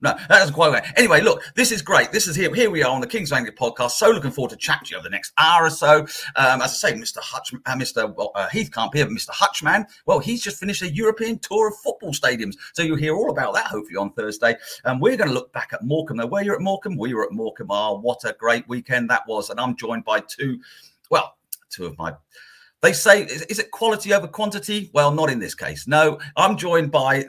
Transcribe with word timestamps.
No, 0.04 0.14
that 0.28 0.28
doesn't 0.28 0.54
quite 0.54 0.70
work. 0.70 0.84
Anyway, 0.98 1.22
look, 1.22 1.42
this 1.56 1.72
is 1.72 1.82
great. 1.82 2.12
This 2.12 2.28
is 2.28 2.36
here. 2.36 2.54
Here 2.54 2.70
we 2.70 2.84
are 2.84 2.92
on 2.92 3.00
the 3.00 3.08
King's 3.08 3.32
Anglia 3.32 3.54
podcast. 3.54 3.92
So 3.92 4.12
looking 4.12 4.32
forward 4.32 4.50
to 4.50 4.58
chatting 4.58 4.88
to 4.88 4.92
you 4.92 4.98
over 4.98 5.06
the 5.06 5.10
next 5.10 5.32
hour 5.38 5.64
or 5.64 5.70
so. 5.70 6.00
Um, 6.36 6.62
as 6.62 6.84
I 6.84 6.90
say, 6.90 6.94
Mr. 6.94 7.20
Hutch, 7.20 7.54
uh, 7.54 7.76
Mr. 7.78 8.14
uh, 8.36 8.50
Heath 8.50 8.70
can't 8.70 8.92
be 8.92 9.00
here, 9.00 9.06
but 9.06 9.14
Mr. 9.14 9.30
Hutchman, 9.30 9.86
well, 10.06 10.20
he's 10.20 10.44
just 10.44 10.60
finished 10.60 10.82
a 10.82 10.94
European 10.94 11.40
tour 11.40 11.70
of 11.70 11.76
football 11.78 12.12
stadiums. 12.12 12.56
So 12.74 12.84
you'll 12.84 12.98
hear 12.98 13.16
all 13.16 13.32
about 13.32 13.54
that 13.54 13.68
hopefully 13.68 13.96
on 13.96 14.12
Thursday. 14.12 14.58
And 14.84 14.96
um, 14.96 15.00
we're 15.00 15.16
going 15.16 15.30
to 15.30 15.34
look 15.34 15.54
back 15.54 15.70
at 15.72 15.86
Morecambe. 15.86 16.18
Now, 16.18 16.26
where 16.26 16.44
you're 16.44 16.56
at 16.56 16.62
Morecambe, 16.62 16.98
we 16.98 17.14
were 17.14 17.24
at 17.24 17.32
Morecambe. 17.32 17.72
Ah, 17.72 17.94
what 17.94 18.26
a 18.26 18.36
great 18.38 18.68
weekend 18.68 19.10
that 19.10 19.26
was. 19.26 19.50
And 19.52 19.58
I'm 19.58 19.78
joined 19.78 20.04
by 20.04 20.20
two, 20.20 20.60
well, 21.12 21.38
two 21.70 21.86
of 21.86 21.98
my 21.98 22.14
they 22.84 22.92
say, 22.92 23.24
is, 23.24 23.60
it 23.60 23.72
quality 23.72 24.14
over 24.14 24.28
quantity? 24.28 24.92
Well, 24.94 25.12
not 25.12 25.32
in 25.32 25.40
this 25.40 25.56
case. 25.56 25.88
No, 25.88 26.20
I'm 26.36 26.58
joined 26.58 26.92
by, 26.92 27.26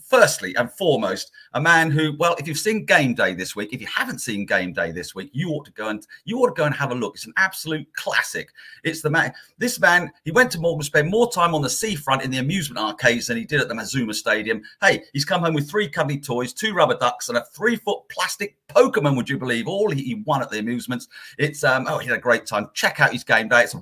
firstly 0.00 0.54
and 0.54 0.70
foremost, 0.70 1.32
a 1.54 1.60
man 1.60 1.90
who, 1.90 2.16
well, 2.18 2.36
if 2.38 2.46
you've 2.46 2.56
seen 2.56 2.86
Game 2.86 3.12
Day 3.12 3.34
this 3.34 3.56
week, 3.56 3.72
if 3.72 3.80
you 3.80 3.88
haven't 3.88 4.20
seen 4.20 4.46
Game 4.46 4.72
Day 4.72 4.92
this 4.92 5.12
week, 5.12 5.30
you 5.32 5.50
ought 5.50 5.64
to 5.64 5.72
go 5.72 5.88
and 5.88 6.06
you 6.24 6.38
ought 6.38 6.46
to 6.46 6.54
go 6.54 6.66
and 6.66 6.74
have 6.74 6.92
a 6.92 6.94
look. 6.94 7.16
It's 7.16 7.26
an 7.26 7.34
absolute 7.36 7.92
classic. 7.94 8.50
It's 8.84 9.02
the 9.02 9.10
man. 9.10 9.32
This 9.58 9.80
man, 9.80 10.08
he 10.24 10.30
went 10.30 10.52
to 10.52 10.60
Morecambe, 10.60 10.84
spent 10.84 11.10
more 11.10 11.30
time 11.32 11.52
on 11.52 11.62
the 11.62 11.70
seafront 11.70 12.22
in 12.22 12.30
the 12.30 12.38
amusement 12.38 12.78
arcades 12.78 13.26
than 13.26 13.36
he 13.36 13.44
did 13.44 13.60
at 13.60 13.66
the 13.66 13.74
Mazuma 13.74 14.14
Stadium. 14.14 14.62
Hey, 14.80 15.02
he's 15.12 15.24
come 15.24 15.42
home 15.42 15.54
with 15.54 15.68
three 15.68 15.88
cuddly 15.88 16.20
toys, 16.20 16.52
two 16.52 16.74
rubber 16.74 16.96
ducks, 16.96 17.28
and 17.28 17.36
a 17.36 17.44
three-foot 17.46 18.08
plastic 18.08 18.56
Pokemon. 18.68 19.16
Would 19.16 19.28
you 19.28 19.36
believe? 19.36 19.66
All 19.66 19.90
he 19.90 20.22
won 20.26 20.42
at 20.42 20.50
the 20.50 20.60
amusements. 20.60 21.08
It's 21.38 21.64
um, 21.64 21.86
oh, 21.88 21.98
he 21.98 22.06
had 22.06 22.16
a 22.16 22.20
great 22.20 22.46
time. 22.46 22.68
Check 22.72 23.00
out 23.00 23.10
his 23.10 23.24
Game 23.24 23.48
Day. 23.48 23.62
It's 23.62 23.74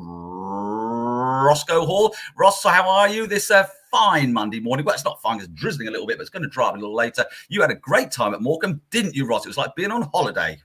Roscoe 1.43 1.85
Hall. 1.85 2.15
Ross, 2.37 2.63
how 2.63 2.89
are 2.89 3.09
you 3.09 3.27
this 3.27 3.51
uh, 3.51 3.67
fine 3.91 4.33
Monday 4.33 4.61
morning? 4.61 4.85
Well, 4.85 4.95
it's 4.95 5.05
not 5.05 5.21
fine, 5.23 5.39
it's 5.39 5.49
drizzling 5.49 5.89
a 5.89 5.91
little 5.91 6.07
bit, 6.07 6.19
but 6.19 6.23
it's 6.23 6.31
going 6.31 6.43
to 6.43 6.49
dry 6.49 6.69
up 6.69 6.75
a 6.75 6.79
little 6.79 6.95
later. 6.95 7.25
You 7.49 7.61
had 7.61 7.71
a 7.71 7.77
great 7.77 8.11
time 8.11 8.35
at 8.35 8.43
Morecambe, 8.43 8.81
didn't 8.91 9.15
you, 9.15 9.27
Ross? 9.27 9.45
It 9.45 9.49
was 9.49 9.57
like 9.57 9.75
being 9.75 9.91
on 9.91 10.09
holiday. 10.13 10.61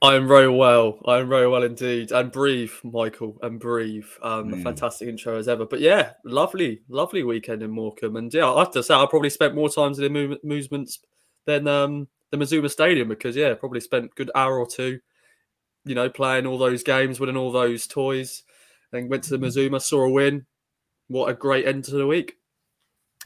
I'm 0.00 0.26
very 0.28 0.48
well. 0.48 0.98
I'm 1.06 1.28
very 1.28 1.48
well 1.48 1.62
indeed. 1.62 2.12
And 2.12 2.30
breathe, 2.30 2.72
Michael, 2.82 3.36
and 3.42 3.58
breathe. 3.58 4.06
Um, 4.22 4.52
mm. 4.52 4.62
fantastic 4.62 5.08
intro 5.08 5.38
as 5.38 5.48
ever. 5.48 5.66
But 5.66 5.80
yeah, 5.80 6.12
lovely, 6.24 6.82
lovely 6.88 7.22
weekend 7.22 7.62
in 7.62 7.70
Morecambe. 7.70 8.16
And 8.16 8.32
yeah, 8.32 8.50
I 8.50 8.60
have 8.60 8.70
to 8.72 8.82
say, 8.82 8.94
I 8.94 9.06
probably 9.06 9.30
spent 9.30 9.54
more 9.54 9.68
times 9.68 9.98
in 9.98 10.12
the 10.12 10.38
amusements 10.42 11.00
than 11.46 11.68
um, 11.68 12.08
the 12.30 12.36
Mazuma 12.36 12.68
Stadium 12.68 13.08
because 13.08 13.36
yeah, 13.36 13.54
probably 13.54 13.80
spent 13.80 14.14
good 14.14 14.30
hour 14.34 14.58
or 14.58 14.66
two, 14.66 15.00
you 15.84 15.94
know, 15.94 16.08
playing 16.08 16.46
all 16.46 16.58
those 16.58 16.82
games, 16.82 17.20
winning 17.20 17.36
all 17.36 17.52
those 17.52 17.86
toys. 17.86 18.42
Then 18.94 19.08
went 19.08 19.24
to 19.24 19.30
the 19.30 19.38
Mazuma, 19.38 19.80
saw 19.80 20.02
a 20.02 20.08
win. 20.08 20.46
What 21.08 21.28
a 21.28 21.34
great 21.34 21.66
end 21.66 21.82
to 21.86 21.96
the 21.96 22.06
week. 22.06 22.36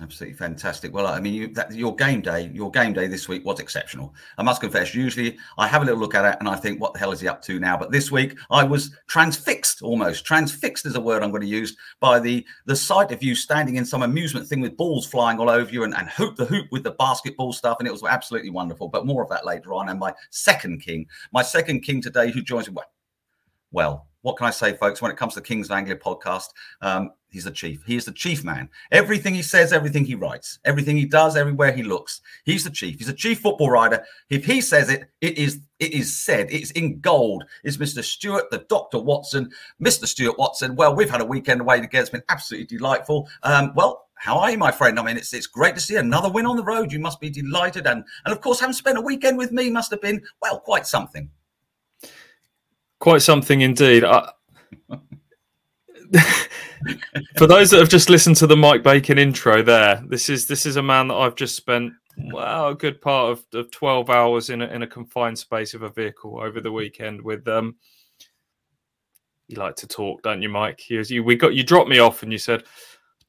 Absolutely 0.01 0.35
fantastic. 0.35 0.95
Well, 0.95 1.07
I 1.07 1.21
mean, 1.21 1.35
you, 1.35 1.49
that, 1.49 1.75
your 1.75 1.95
game 1.95 2.23
day, 2.23 2.51
your 2.55 2.71
game 2.71 2.95
day 2.95 3.07
this 3.07 3.29
week 3.29 3.45
was 3.45 3.61
exceptional. 3.61 4.15
I 4.39 4.45
must 4.45 4.63
confess. 4.63 4.95
Usually, 4.95 5.37
I 5.59 5.67
have 5.67 5.83
a 5.83 5.85
little 5.85 6.01
look 6.01 6.15
at 6.15 6.25
it 6.25 6.39
and 6.41 6.49
I 6.49 6.55
think, 6.55 6.81
"What 6.81 6.95
the 6.95 7.01
hell 7.01 7.13
is 7.13 7.21
he 7.21 7.29
up 7.29 7.43
to 7.43 7.61
now?" 7.61 7.77
But 7.77 7.91
this 7.91 8.11
week, 8.11 8.39
I 8.51 8.65
was 8.65 8.97
transfixed 9.09 9.83
almost. 9.83 10.25
Transfixed 10.25 10.87
is 10.87 10.95
a 10.95 11.01
word 11.01 11.23
I'm 11.23 11.31
going 11.31 11.43
to 11.43 11.49
use 11.49 11.77
by 12.01 12.19
the 12.19 12.47
the 12.65 12.77
sight 12.77 13.13
of 13.13 13.23
you 13.23 13.35
standing 13.35 13.77
in 13.77 13.85
some 13.85 14.03
amusement 14.03 14.47
thing 14.47 14.61
with 14.61 14.77
balls 14.77 15.05
flying 15.05 15.39
all 15.39 15.51
over 15.51 15.71
you 15.71 15.85
and, 15.85 15.95
and 15.95 16.09
hoop 16.09 16.37
the 16.37 16.47
hoop 16.47 16.69
with 16.71 16.85
the 16.85 16.93
basketball 16.93 17.53
stuff, 17.53 17.77
and 17.79 17.87
it 17.87 17.93
was 17.93 18.05
absolutely 18.05 18.51
wonderful. 18.51 18.89
But 18.89 19.05
more 19.05 19.23
of 19.23 19.29
that 19.29 19.45
later 19.45 19.75
on. 19.75 19.91
And 19.91 19.99
my 19.99 20.15
second 20.31 20.81
king, 20.81 21.07
my 21.33 21.43
second 21.43 21.81
king 21.81 22.01
today, 22.01 22.31
who 22.31 22.41
joins 22.41 22.71
me. 22.71 22.77
Well, 22.77 22.85
well 23.71 24.07
what 24.23 24.37
can 24.37 24.47
I 24.47 24.51
say, 24.51 24.75
folks? 24.75 25.01
When 25.01 25.11
it 25.11 25.17
comes 25.17 25.35
to 25.35 25.41
the 25.41 25.47
Kings 25.47 25.69
of 25.69 25.77
Anglia 25.77 25.97
podcast, 25.97 26.49
um, 26.83 27.13
he's 27.31 27.45
the 27.45 27.51
chief. 27.51 27.83
He 27.87 27.97
is 27.97 28.05
the 28.05 28.13
chief 28.13 28.43
man. 28.43 28.69
Everything 28.91 29.35
he 29.35 29.43
says, 29.43 29.73
everything 29.73 30.05
he 30.05 30.15
writes, 30.15 30.59
everything 30.65 30.97
he 30.97 31.05
does, 31.05 31.37
everywhere 31.37 31.73
he 31.73 31.83
looks, 31.83 32.21
he's 32.45 32.65
the 32.65 32.71
chief. 32.71 32.99
He's 32.99 33.09
a 33.09 33.15
chief 33.15 33.41
football 33.41 33.71
writer. 33.71 34.05
If 34.29 34.45
he 34.45 34.61
says 34.61 34.91
it, 34.91 35.09
it 35.21 35.39
is 35.39 35.61
it 35.79 35.93
is 35.93 36.17
said. 36.17 36.49
It's 36.51 36.73
in 36.73 37.01
gold. 37.01 37.45
It's 37.63 37.77
Mr. 37.77 38.03
Stuart, 38.03 38.51
the 38.51 38.65
Doctor 38.69 38.99
Watson, 38.99 39.51
Mr. 39.81 40.07
Stuart 40.07 40.39
Watson. 40.39 40.75
Well, 40.75 40.97
we've 40.97 41.11
had 41.11 41.21
a 41.21 41.27
weekend 41.27 41.61
away 41.61 41.81
together. 41.81 42.03
It's 42.03 42.11
been 42.11 42.23
absolutely 42.29 42.77
delightful. 42.77 43.29
Um, 43.43 43.73
well. 43.75 44.05
How 44.21 44.37
are 44.39 44.51
you, 44.51 44.59
my 44.59 44.73
friend? 44.73 44.99
I 44.99 45.05
mean, 45.05 45.17
it's 45.17 45.33
it's 45.33 45.47
great 45.47 45.77
to 45.77 45.81
see 45.81 45.95
another 45.95 46.29
win 46.29 46.45
on 46.45 46.57
the 46.57 46.65
road. 46.65 46.93
You 46.93 46.99
must 46.99 47.21
be 47.21 47.31
delighted, 47.31 47.87
and 47.87 48.03
and 48.25 48.35
of 48.35 48.41
course, 48.41 48.59
having 48.59 48.73
spent 48.73 48.99
a 48.99 49.01
weekend 49.01 49.39
with 49.39 49.53
me 49.53 49.71
must 49.71 49.93
have 49.93 50.01
been 50.01 50.21
well 50.43 50.59
quite 50.59 50.89
something. 50.89 51.31
Quite 53.01 53.23
something 53.23 53.61
indeed. 53.61 54.05
I... 54.05 54.31
For 57.37 57.47
those 57.47 57.71
that 57.71 57.81
have 57.81 57.89
just 57.89 58.11
listened 58.11 58.37
to 58.37 58.47
the 58.47 58.57
Mike 58.57 58.83
Bacon 58.83 59.19
intro, 59.19 59.63
there, 59.63 60.03
this 60.09 60.29
is 60.29 60.47
this 60.47 60.65
is 60.65 60.77
a 60.77 60.83
man 60.83 61.09
that 61.09 61.15
I've 61.15 61.35
just 61.35 61.57
spent 61.57 61.93
well 62.33 62.69
a 62.69 62.75
good 62.75 63.01
part 63.01 63.33
of, 63.33 63.45
of 63.53 63.71
twelve 63.71 64.11
hours 64.11 64.51
in 64.51 64.63
a, 64.63 64.67
in 64.67 64.83
a 64.83 64.87
confined 64.87 65.39
space 65.39 65.75
of 65.75 65.83
a 65.83 65.91
vehicle 65.91 66.41
over 66.41 66.61
the 66.61 66.73
weekend 66.73 67.21
with. 67.21 67.47
Um, 67.49 67.77
you 69.49 69.57
like 69.57 69.77
to 69.77 69.87
talk, 69.87 70.23
don't 70.23 70.43
you, 70.43 70.49
Mike? 70.49 70.89
You, 70.91 71.03
you 71.09 71.25
we 71.25 71.35
got 71.35 71.55
you 71.55 71.65
dropped 71.65 71.89
me 71.89 71.99
off 71.99 72.23
and 72.23 72.31
you 72.31 72.39
said, 72.39 72.65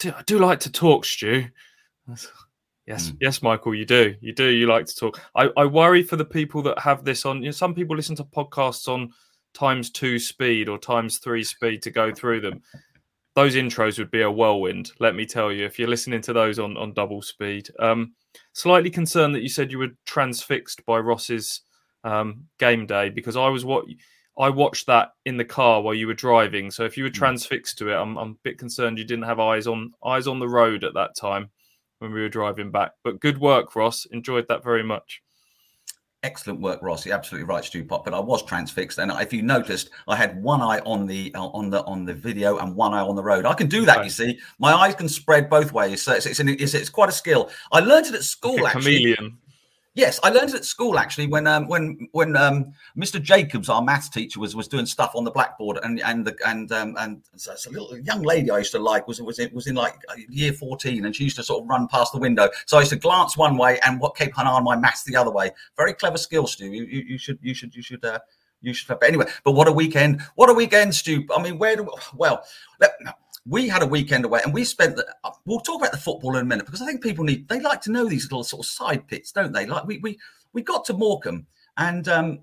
"I 0.04 0.22
do 0.26 0.38
like 0.38 0.60
to 0.62 0.72
talk, 0.72 1.06
Stu." 1.06 1.46
Yes, 2.86 3.12
mm. 3.12 3.18
yes, 3.22 3.42
Michael, 3.42 3.76
you 3.76 3.86
do. 3.86 4.16
You 4.20 4.34
do. 4.34 4.48
You 4.48 4.68
like 4.68 4.86
to 4.88 4.96
talk. 4.96 5.22
I, 5.36 5.50
I 5.56 5.66
worry 5.66 6.04
for 6.04 6.16
the 6.16 6.26
people 6.26 6.62
that 6.64 6.80
have 6.80 7.06
this 7.06 7.26
on. 7.26 7.38
You 7.38 7.46
know, 7.46 7.52
some 7.52 7.74
people 7.74 7.96
listen 7.96 8.16
to 8.18 8.24
podcasts 8.24 8.88
on 8.88 9.12
times 9.54 9.90
two 9.90 10.20
speed 10.20 10.70
or 10.70 10.78
times 10.78 11.20
three 11.20 11.44
speed 11.44 11.82
to 11.84 11.92
go 11.92 12.14
through 12.14 12.42
them, 12.42 12.62
those 13.36 13.56
intros 13.56 13.98
would 13.98 14.12
be 14.12 14.22
a 14.22 14.32
whirlwind. 14.32 14.92
Let 15.00 15.16
me 15.16 15.26
tell 15.26 15.52
you, 15.52 15.66
if 15.66 15.80
you're 15.80 15.88
listening 15.88 16.22
to 16.22 16.34
those 16.34 16.60
on 16.60 16.78
on 16.78 16.94
double 16.94 17.22
speed. 17.22 17.70
Um, 17.80 18.14
slightly 18.54 18.90
concerned 18.90 19.36
that 19.36 19.42
you 19.42 19.50
said 19.50 19.72
you 19.72 19.80
were 19.80 19.96
transfixed 20.06 20.86
by 20.86 21.00
Ross's 21.00 21.62
um, 22.04 22.46
game 22.60 22.86
day 22.86 23.10
because 23.10 23.36
I 23.36 23.48
was 23.50 23.66
what 23.66 23.86
I 24.40 24.50
watched 24.50 24.88
that 24.88 25.10
in 25.26 25.38
the 25.38 25.46
car 25.46 25.82
while 25.82 25.94
you 25.94 26.08
were 26.08 26.14
driving. 26.14 26.72
So 26.72 26.86
if 26.86 26.98
you 26.98 27.04
were 27.04 27.10
hmm. 27.10 27.16
transfixed 27.16 27.78
to 27.80 27.90
it, 27.90 27.96
I'm, 27.96 28.18
I'm 28.18 28.32
a 28.32 28.44
bit 28.44 28.58
concerned 28.58 28.98
you 28.98 29.06
didn't 29.06 29.26
have 29.26 29.40
eyes 29.40 29.68
on 29.68 29.92
eyes 30.06 30.28
on 30.28 30.40
the 30.40 30.48
road 30.50 30.84
at 30.84 30.94
that 30.94 31.16
time 31.16 31.50
when 32.00 32.12
we 32.14 32.22
were 32.22 32.30
driving 32.30 32.72
back. 32.72 32.92
But 33.04 33.20
good 33.20 33.38
work, 33.38 33.76
Ross. 33.76 34.06
Enjoyed 34.06 34.48
that 34.48 34.64
very 34.64 34.84
much. 34.84 35.22
Excellent 36.22 36.60
work, 36.60 36.82
Ross. 36.82 37.06
You're 37.06 37.16
absolutely 37.16 37.48
right, 37.48 37.64
Stu 37.64 37.86
Pop. 37.86 38.04
But 38.04 38.14
I 38.14 38.20
was 38.20 38.44
transfixed, 38.44 38.98
and 38.98 39.10
if 39.22 39.32
you 39.32 39.42
noticed, 39.42 39.90
I 40.06 40.18
had 40.18 40.44
one 40.44 40.62
eye 40.62 40.80
on 40.80 41.08
the 41.08 41.34
uh, 41.34 41.48
on 41.48 41.70
the 41.70 41.82
on 41.86 42.04
the 42.04 42.14
video 42.14 42.58
and 42.58 42.76
one 42.76 42.94
eye 42.94 43.00
on 43.00 43.16
the 43.16 43.24
road. 43.24 43.46
I 43.46 43.54
can 43.54 43.68
do 43.68 43.86
that. 43.86 43.98
Right. 43.98 44.04
You 44.04 44.12
see, 44.12 44.40
my 44.60 44.74
eyes 44.74 44.96
can 44.96 45.08
spread 45.08 45.50
both 45.50 45.72
ways, 45.72 46.02
so 46.02 46.12
it's 46.12 46.26
it's, 46.26 46.42
an, 46.42 46.50
it's, 46.50 46.74
it's 46.74 46.90
quite 46.90 47.08
a 47.08 47.14
skill. 47.14 47.50
I 47.72 47.80
learned 47.80 48.08
it 48.08 48.16
at 48.16 48.24
school. 48.24 48.62
Like 48.62 48.76
actually. 48.76 49.16
Chameleon. 49.16 49.38
Yes, 50.00 50.18
I 50.24 50.30
learned 50.30 50.52
it 50.52 50.56
at 50.56 50.64
school 50.64 50.98
actually 50.98 51.28
when 51.28 51.46
um, 51.46 51.68
when 51.68 52.08
when 52.14 52.38
um, 52.38 52.72
Mr. 52.98 53.22
Jacobs, 53.22 53.68
our 53.68 53.82
maths 53.82 54.08
teacher, 54.08 54.40
was 54.40 54.56
was 54.56 54.70
doing 54.70 54.86
stuff 54.86 55.12
on 55.14 55.26
the 55.26 55.32
blackboard, 55.32 55.78
and 55.84 56.00
and 56.00 56.26
the, 56.26 56.38
and 56.48 56.72
um, 56.72 56.96
and 56.98 57.22
so 57.36 57.52
a 57.52 57.70
little 57.70 57.98
young 57.98 58.22
lady 58.22 58.50
I 58.50 58.60
used 58.60 58.72
to 58.72 58.80
like 58.80 59.10
was 59.10 59.22
was 59.22 59.40
in, 59.40 59.54
was 59.54 59.68
in 59.68 59.76
like 59.76 59.96
year 60.30 60.54
fourteen, 60.54 61.04
and 61.04 61.14
she 61.14 61.26
used 61.26 61.36
to 61.36 61.44
sort 61.44 61.64
of 61.64 61.70
run 61.70 61.90
past 61.90 62.14
the 62.14 62.18
window. 62.18 62.48
So 62.66 62.78
I 62.78 62.80
used 62.80 62.92
to 62.92 62.96
glance 62.96 63.36
one 63.36 63.58
way 63.58 63.78
and 63.86 64.00
what 64.00 64.16
kept 64.16 64.38
an 64.38 64.48
eye 64.48 64.52
on 64.52 64.64
my 64.64 64.78
maths 64.78 65.04
the 65.04 65.18
other 65.18 65.32
way. 65.32 65.52
Very 65.76 65.92
clever 65.92 66.18
skill, 66.18 66.48
Stu. 66.48 66.68
You, 66.68 66.86
you, 66.86 67.04
you 67.06 67.18
should 67.18 67.40
you 67.42 67.54
should 67.54 67.76
you 67.76 67.82
should. 67.82 68.06
Uh, 68.06 68.20
you 68.62 68.74
should 68.74 68.88
have. 68.90 69.00
But 69.02 69.10
anyway, 69.10 69.26
but 69.44 69.52
what 69.52 69.68
a 69.68 69.72
weekend! 69.72 70.22
What 70.36 70.50
a 70.50 70.54
weekend, 70.54 70.96
Stu. 70.96 71.26
I 71.36 71.42
mean, 71.42 71.58
where 71.58 71.76
do 71.76 71.90
well? 72.14 72.44
Let, 72.80 72.92
we 73.46 73.68
had 73.68 73.82
a 73.82 73.88
weekend 73.88 74.26
away 74.26 74.42
and 74.44 74.54
we 74.54 74.64
spent 74.64 74.96
the, 74.96 75.06
we'll 75.46 75.60
talk 75.60 75.82
about 75.82 75.92
the 75.92 75.98
football 75.98 76.36
in 76.36 76.42
a 76.42 76.46
minute 76.46 76.66
because 76.66 76.82
I 76.82 76.86
think 76.86 77.02
people 77.02 77.24
need 77.24 77.48
they 77.48 77.60
like 77.60 77.82
to 77.82 77.92
know 77.92 78.06
these 78.06 78.26
little 78.26 78.44
sort 78.44 78.66
of 78.66 78.70
side 78.70 79.08
pits, 79.08 79.32
don't 79.32 79.54
they? 79.54 79.66
Like 79.66 79.86
we 79.86 79.98
we 80.00 80.18
we 80.54 80.62
got 80.62 80.86
to 80.86 80.94
Morecambe 80.94 81.48
and 81.78 82.08
um 82.08 82.40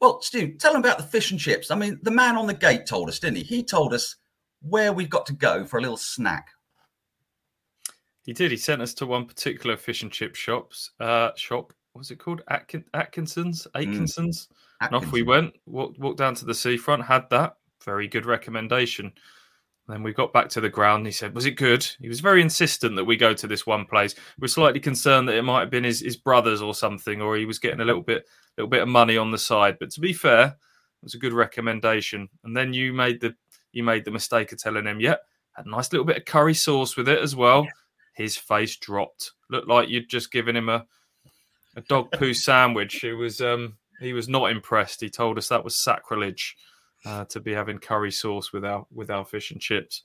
well, 0.00 0.20
Stu, 0.20 0.52
tell 0.54 0.72
them 0.72 0.82
about 0.82 0.98
the 0.98 1.04
fish 1.04 1.30
and 1.30 1.40
chips. 1.40 1.70
I 1.70 1.74
mean, 1.74 1.98
the 2.02 2.10
man 2.10 2.36
on 2.36 2.46
the 2.46 2.54
gate 2.54 2.86
told 2.86 3.08
us, 3.08 3.18
didn't 3.18 3.38
he? 3.38 3.42
He 3.42 3.62
told 3.62 3.94
us 3.94 4.16
where 4.60 4.92
we've 4.92 5.10
got 5.10 5.26
to 5.26 5.32
go 5.32 5.64
for 5.64 5.78
a 5.78 5.80
little 5.80 5.96
snack. 5.96 6.48
He 8.22 8.32
did. 8.32 8.50
He 8.50 8.56
sent 8.56 8.82
us 8.82 8.92
to 8.94 9.06
one 9.06 9.24
particular 9.24 9.76
fish 9.76 10.02
and 10.02 10.12
chip 10.12 10.34
shops 10.34 10.90
uh, 11.00 11.30
shop 11.36 11.72
What 11.92 12.00
was 12.00 12.10
it 12.10 12.18
called? 12.18 12.42
Atkin- 12.48 12.84
Atkinson's, 12.92 13.66
Atkinson's. 13.74 14.48
Mm. 14.48 14.86
And 14.86 14.94
off 14.94 15.12
we 15.12 15.22
went. 15.22 15.54
Walked, 15.64 15.98
walked 15.98 16.18
down 16.18 16.34
to 16.34 16.44
the 16.44 16.54
seafront. 16.54 17.04
Had 17.04 17.30
that 17.30 17.56
very 17.82 18.08
good 18.08 18.26
recommendation. 18.26 19.12
Then 19.88 20.02
we 20.02 20.12
got 20.12 20.32
back 20.32 20.48
to 20.50 20.60
the 20.60 20.68
ground. 20.68 21.06
he 21.06 21.12
said, 21.12 21.34
"Was 21.34 21.46
it 21.46 21.52
good?" 21.52 21.86
He 22.00 22.08
was 22.08 22.20
very 22.20 22.42
insistent 22.42 22.96
that 22.96 23.04
we 23.04 23.16
go 23.16 23.34
to 23.34 23.46
this 23.46 23.66
one 23.66 23.84
place. 23.86 24.14
We 24.38 24.46
are 24.46 24.48
slightly 24.48 24.80
concerned 24.80 25.28
that 25.28 25.36
it 25.36 25.42
might 25.42 25.60
have 25.60 25.70
been 25.70 25.84
his, 25.84 26.00
his 26.00 26.16
brothers 26.16 26.60
or 26.60 26.74
something, 26.74 27.22
or 27.22 27.36
he 27.36 27.46
was 27.46 27.60
getting 27.60 27.80
a 27.80 27.84
little 27.84 28.02
bit 28.02 28.26
little 28.56 28.70
bit 28.70 28.82
of 28.82 28.88
money 28.88 29.16
on 29.16 29.30
the 29.30 29.38
side. 29.38 29.78
But 29.78 29.90
to 29.92 30.00
be 30.00 30.12
fair, 30.12 30.46
it 30.46 30.54
was 31.02 31.14
a 31.14 31.18
good 31.18 31.32
recommendation. 31.32 32.28
And 32.42 32.56
then 32.56 32.72
you 32.72 32.92
made 32.92 33.20
the 33.20 33.36
you 33.72 33.84
made 33.84 34.04
the 34.04 34.10
mistake 34.10 34.50
of 34.52 34.58
telling 34.58 34.86
him, 34.86 35.00
"Yeah, 35.00 35.16
had 35.52 35.66
a 35.66 35.70
nice 35.70 35.92
little 35.92 36.06
bit 36.06 36.16
of 36.16 36.24
curry 36.24 36.54
sauce 36.54 36.96
with 36.96 37.08
it 37.08 37.20
as 37.20 37.36
well." 37.36 37.64
Yeah. 37.64 37.70
His 38.14 38.36
face 38.36 38.76
dropped. 38.76 39.32
Looked 39.50 39.68
like 39.68 39.88
you'd 39.88 40.08
just 40.08 40.32
given 40.32 40.56
him 40.56 40.68
a 40.68 40.84
a 41.76 41.82
dog 41.82 42.10
poo 42.10 42.34
sandwich. 42.48 43.04
It 43.04 43.14
was 43.14 43.40
um 43.40 43.76
he 44.00 44.12
was 44.12 44.28
not 44.28 44.50
impressed. 44.50 45.00
He 45.00 45.10
told 45.10 45.38
us 45.38 45.48
that 45.48 45.64
was 45.64 45.76
sacrilege 45.76 46.56
uh, 47.06 47.24
to 47.26 47.40
be 47.40 47.52
having 47.52 47.78
curry 47.78 48.10
sauce 48.12 48.52
with 48.52 48.64
our 48.64 48.86
with 48.92 49.10
our 49.10 49.24
fish 49.24 49.50
and 49.52 49.60
chips 49.60 50.02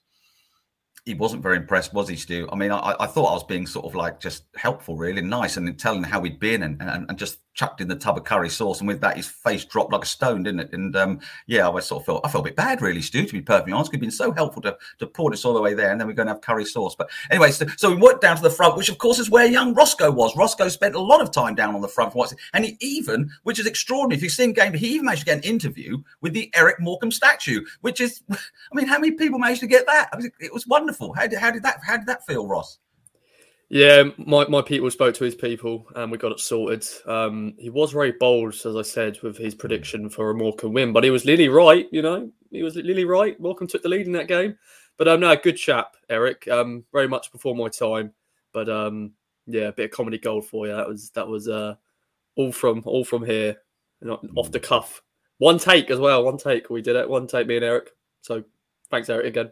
he 1.06 1.16
wasn't 1.16 1.42
very 1.42 1.58
impressed, 1.58 1.94
was 1.94 2.08
he, 2.08 2.16
Stu? 2.16 2.48
I 2.52 2.56
mean, 2.56 2.72
I, 2.72 2.96
I, 3.00 3.08
thought 3.08 3.32
I 3.32 3.34
was 3.34 3.44
being 3.44 3.66
sort 3.66 3.86
of 3.86 3.96
like 3.96 4.20
just 4.20 4.46
helpful, 4.56 4.98
really 4.98 5.22
nice, 5.22 5.58
and 5.58 5.80
telling 5.80 6.04
how 6.04 6.20
we'd 6.20 6.40
been, 6.40 6.64
and, 6.64 6.80
and, 6.82 7.08
and, 7.10 7.18
just 7.18 7.40
chucked 7.54 7.82
in 7.82 7.88
the 7.88 7.96
tub 7.96 8.18
of 8.18 8.24
curry 8.24 8.50
sauce, 8.50 8.80
and 8.80 8.88
with 8.88 9.02
that, 9.02 9.18
his 9.18 9.28
face 9.28 9.66
dropped 9.66 9.92
like 9.92 10.04
a 10.04 10.08
stone, 10.08 10.44
didn't 10.44 10.62
it? 10.62 10.74
And 10.74 10.96
um, 10.96 11.20
yeah, 11.48 11.70
I 11.70 11.80
sort 11.80 12.02
of 12.02 12.06
felt 12.06 12.26
I 12.26 12.30
felt 12.30 12.46
a 12.46 12.50
bit 12.50 12.56
bad, 12.56 12.82
really, 12.82 13.02
Stu, 13.02 13.26
to 13.26 13.34
be 13.34 13.42
perfectly 13.42 13.74
honest. 13.74 13.92
You've 13.92 14.02
been 14.02 14.12
so 14.12 14.32
helpful 14.32 14.62
to 14.64 14.78
to 15.00 15.08
pour 15.08 15.32
this 15.32 15.46
all 15.46 15.54
the 15.54 15.62
way 15.62 15.74
there, 15.74 15.92
and 15.92 16.00
then 16.00 16.08
we're 16.08 16.14
going 16.14 16.28
to 16.28 16.34
have 16.34 16.42
curry 16.42 16.66
sauce. 16.66 16.96
But 16.96 17.10
anyway, 17.30 17.52
so, 17.52 17.66
so 17.78 17.90
we 17.90 17.98
worked 17.98 18.22
down 18.22 18.38
to 18.38 18.42
the 18.44 18.50
front, 18.50 18.78
which 18.78 18.90
of 18.90 18.98
course 18.98 19.20
is 19.20 19.30
where 19.30 19.46
young 19.46 19.74
Roscoe 19.74 20.12
was. 20.12 20.36
Roscoe 20.36 20.70
spent 20.70 20.96
a 20.96 21.00
lot 21.00 21.22
of 21.22 21.32
time 21.32 21.56
down 21.56 21.76
on 21.76 21.82
the 21.82 21.88
front, 21.88 22.12
for 22.12 22.20
what's 22.20 22.32
it, 22.32 22.40
and 22.54 22.66
he 22.66 22.78
even, 22.80 23.30
which 23.44 23.60
is 23.60 23.66
extraordinary, 23.66 24.18
if 24.18 24.24
you've 24.24 24.32
seen 24.32 24.54
game, 24.54 24.74
he 24.74 24.88
even 24.96 25.06
managed 25.06 25.22
to 25.22 25.26
get 25.26 25.38
an 25.38 25.44
interview 25.44 25.98
with 26.22 26.34
the 26.34 26.52
Eric 26.56 26.80
Morecambe 26.80 27.12
statue, 27.12 27.66
which 27.82 28.02
is, 28.02 28.22
I 28.32 28.36
mean, 28.74 28.88
how 28.88 29.00
many 29.00 29.12
people 29.12 29.40
managed 29.40 29.62
to 29.62 29.68
get 29.68 29.86
that? 29.88 30.10
I 30.14 30.18
mean, 30.18 30.32
it 30.40 30.54
was 30.54 30.68
wonderful. 30.68 31.14
How 31.14 31.28
did 31.28 31.40
how 31.40 31.52
did 31.52 31.64
that 31.64 31.80
how 31.86 31.98
did 31.98 32.08
that 32.08 32.26
feel, 32.26 32.48
Ross? 32.48 32.80
Yeah, 33.74 34.04
my, 34.18 34.46
my 34.48 34.62
people 34.62 34.92
spoke 34.92 35.16
to 35.16 35.24
his 35.24 35.34
people 35.34 35.88
and 35.96 36.12
we 36.12 36.18
got 36.18 36.34
it 36.34 36.42
sorted. 36.42 36.86
Um, 37.06 37.54
he 37.58 37.70
was 37.70 37.94
very 37.94 38.12
bold, 38.12 38.54
as 38.54 38.76
I 38.76 38.82
said, 38.82 39.18
with 39.22 39.38
his 39.38 39.56
prediction 39.56 40.10
for 40.10 40.30
a 40.30 40.34
Morecambe 40.36 40.74
win, 40.74 40.92
but 40.92 41.06
he 41.06 41.10
was 41.10 41.24
nearly 41.24 41.48
right, 41.48 41.88
you 41.90 42.02
know. 42.02 42.30
He 42.50 42.64
was 42.64 42.76
nearly 42.76 43.06
right. 43.06 43.40
Morecambe 43.40 43.70
took 43.70 43.82
the 43.82 43.88
lead 43.88 44.08
in 44.08 44.12
that 44.12 44.28
game. 44.28 44.58
But 44.98 45.08
um, 45.08 45.22
no, 45.22 45.34
good 45.38 45.56
chap, 45.56 45.96
Eric. 46.10 46.50
Um, 46.50 46.84
very 46.92 47.08
much 47.08 47.32
before 47.32 47.56
my 47.56 47.70
time. 47.70 48.12
But 48.52 48.68
um, 48.68 49.14
yeah, 49.48 49.70
a 49.70 49.72
bit 49.72 49.86
of 49.86 49.92
comedy 49.92 50.18
gold 50.18 50.46
for 50.46 50.68
you. 50.68 50.76
That 50.76 50.90
was 50.90 51.10
that 51.12 51.28
was 51.30 51.48
uh, 51.48 51.76
all 52.36 52.52
from 52.52 52.84
all 52.86 53.06
from 53.06 53.26
here, 53.26 53.56
not 54.02 54.22
off 54.36 54.52
the 54.52 54.60
cuff. 54.60 55.02
One 55.38 55.58
take 55.58 55.90
as 55.90 55.98
well. 55.98 56.26
One 56.26 56.38
take. 56.38 56.70
We 56.70 56.82
did 56.82 56.98
it. 56.98 57.10
One 57.10 57.26
take. 57.26 57.48
Me 57.48 57.56
and 57.56 57.64
Eric. 57.64 57.92
So 58.20 58.44
thanks, 58.92 59.10
Eric, 59.10 59.28
again. 59.28 59.52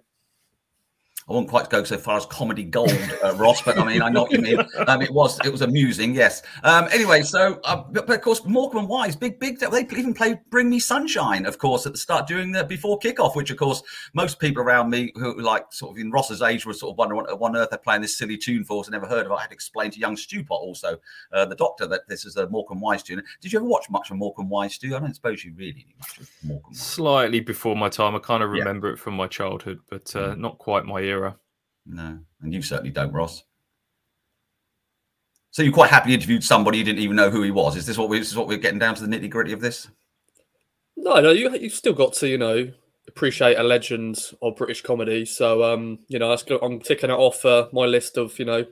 I 1.29 1.33
won't 1.33 1.47
quite 1.47 1.69
go 1.69 1.83
so 1.83 1.97
far 1.97 2.17
as 2.17 2.25
comedy 2.25 2.63
gold, 2.63 2.91
uh, 3.23 3.35
Ross, 3.35 3.61
but 3.61 3.77
I 3.77 3.85
mean, 3.85 4.01
I 4.01 4.09
know 4.09 4.23
what 4.23 4.31
you 4.31 4.39
mean. 4.39 4.59
Um, 4.87 5.01
it 5.01 5.11
was 5.11 5.39
it 5.45 5.51
was 5.51 5.61
amusing, 5.61 6.15
yes. 6.15 6.41
Um, 6.63 6.87
anyway, 6.91 7.21
so 7.21 7.59
uh, 7.65 7.83
but, 7.91 8.07
but, 8.07 8.15
of 8.15 8.21
course, 8.21 8.43
Morecambe 8.45 8.79
and 8.79 8.89
Wise, 8.89 9.15
big 9.15 9.39
big. 9.39 9.59
They 9.59 9.81
even 9.81 10.13
played 10.13 10.39
"Bring 10.49 10.69
Me 10.69 10.79
Sunshine," 10.79 11.45
of 11.45 11.59
course, 11.59 11.85
at 11.85 11.91
the 11.91 11.99
start 11.99 12.27
during 12.27 12.51
the 12.51 12.63
before 12.63 12.97
kickoff, 12.97 13.35
which 13.35 13.51
of 13.51 13.57
course 13.57 13.83
most 14.13 14.39
people 14.39 14.63
around 14.63 14.89
me 14.89 15.11
who 15.15 15.39
like 15.39 15.71
sort 15.71 15.91
of 15.91 15.97
in 15.99 16.09
Ross's 16.09 16.41
age 16.41 16.65
were 16.65 16.73
sort 16.73 16.93
of 16.93 16.97
wondering 16.97 17.21
what 17.21 17.49
on 17.49 17.55
earth 17.55 17.69
they're 17.69 17.77
playing 17.77 18.01
this 18.01 18.17
silly 18.17 18.37
tune 18.37 18.63
for. 18.63 18.83
So 18.83 18.91
never 18.91 19.05
heard 19.05 19.25
of 19.25 19.31
it. 19.31 19.35
I 19.35 19.41
had 19.41 19.49
to 19.49 19.53
explain 19.53 19.91
to 19.91 19.99
young 19.99 20.15
Stupot 20.15 20.49
also, 20.49 20.97
uh, 21.31 21.45
the 21.45 21.55
doctor, 21.55 21.85
that 21.87 22.07
this 22.07 22.25
is 22.25 22.37
a 22.37 22.49
Morecambe 22.49 22.81
Wise 22.81 23.03
tune. 23.03 23.21
Did 23.41 23.53
you 23.53 23.59
ever 23.59 23.67
watch 23.67 23.89
much 23.91 24.09
of 24.09 24.17
Morecambe 24.17 24.49
Wise, 24.49 24.73
Stu? 24.73 24.95
I 24.95 24.99
don't 24.99 25.13
suppose 25.13 25.43
you 25.43 25.53
really 25.55 25.85
knew 25.87 25.95
much 25.99 26.17
of 26.19 26.29
Morecambe. 26.43 26.71
Wise. 26.71 26.79
Slightly 26.79 27.39
before 27.39 27.75
my 27.75 27.89
time, 27.89 28.15
I 28.15 28.19
kind 28.19 28.41
of 28.41 28.49
remember 28.49 28.87
yeah. 28.87 28.93
it 28.93 28.99
from 28.99 29.13
my 29.13 29.27
childhood, 29.27 29.79
but 29.89 30.15
uh, 30.15 30.33
mm. 30.33 30.37
not 30.39 30.57
quite 30.57 30.85
my 30.85 31.01
era. 31.01 31.18
No, 31.85 32.19
and 32.41 32.53
you 32.53 32.61
certainly 32.61 32.91
don't, 32.91 33.11
Ross. 33.11 33.43
So 35.51 35.63
you're 35.63 35.73
quite 35.73 35.89
happy 35.89 36.09
you 36.11 36.15
interviewed 36.15 36.43
somebody 36.43 36.77
you 36.77 36.83
didn't 36.83 37.01
even 37.01 37.15
know 37.15 37.29
who 37.29 37.41
he 37.41 37.51
was. 37.51 37.75
Is 37.75 37.85
this 37.85 37.97
what 37.97 38.09
we? 38.09 38.19
This 38.19 38.29
is 38.29 38.35
what 38.35 38.47
we're 38.47 38.57
getting 38.57 38.79
down 38.79 38.95
to 38.95 39.05
the 39.05 39.07
nitty 39.07 39.29
gritty 39.29 39.51
of 39.51 39.61
this? 39.61 39.87
No, 40.95 41.19
no, 41.19 41.31
you 41.31 41.53
you've 41.55 41.73
still 41.73 41.93
got 41.93 42.13
to 42.13 42.27
you 42.27 42.37
know 42.37 42.71
appreciate 43.07 43.57
a 43.57 43.63
legend 43.63 44.31
of 44.41 44.55
British 44.55 44.81
comedy. 44.81 45.25
So 45.25 45.63
um, 45.63 45.99
you 46.07 46.19
know, 46.19 46.35
I'm 46.61 46.79
ticking 46.79 47.09
it 47.09 47.13
off 47.13 47.43
uh, 47.45 47.67
my 47.73 47.85
list 47.85 48.17
of 48.17 48.37
you 48.37 48.45
know 48.45 48.65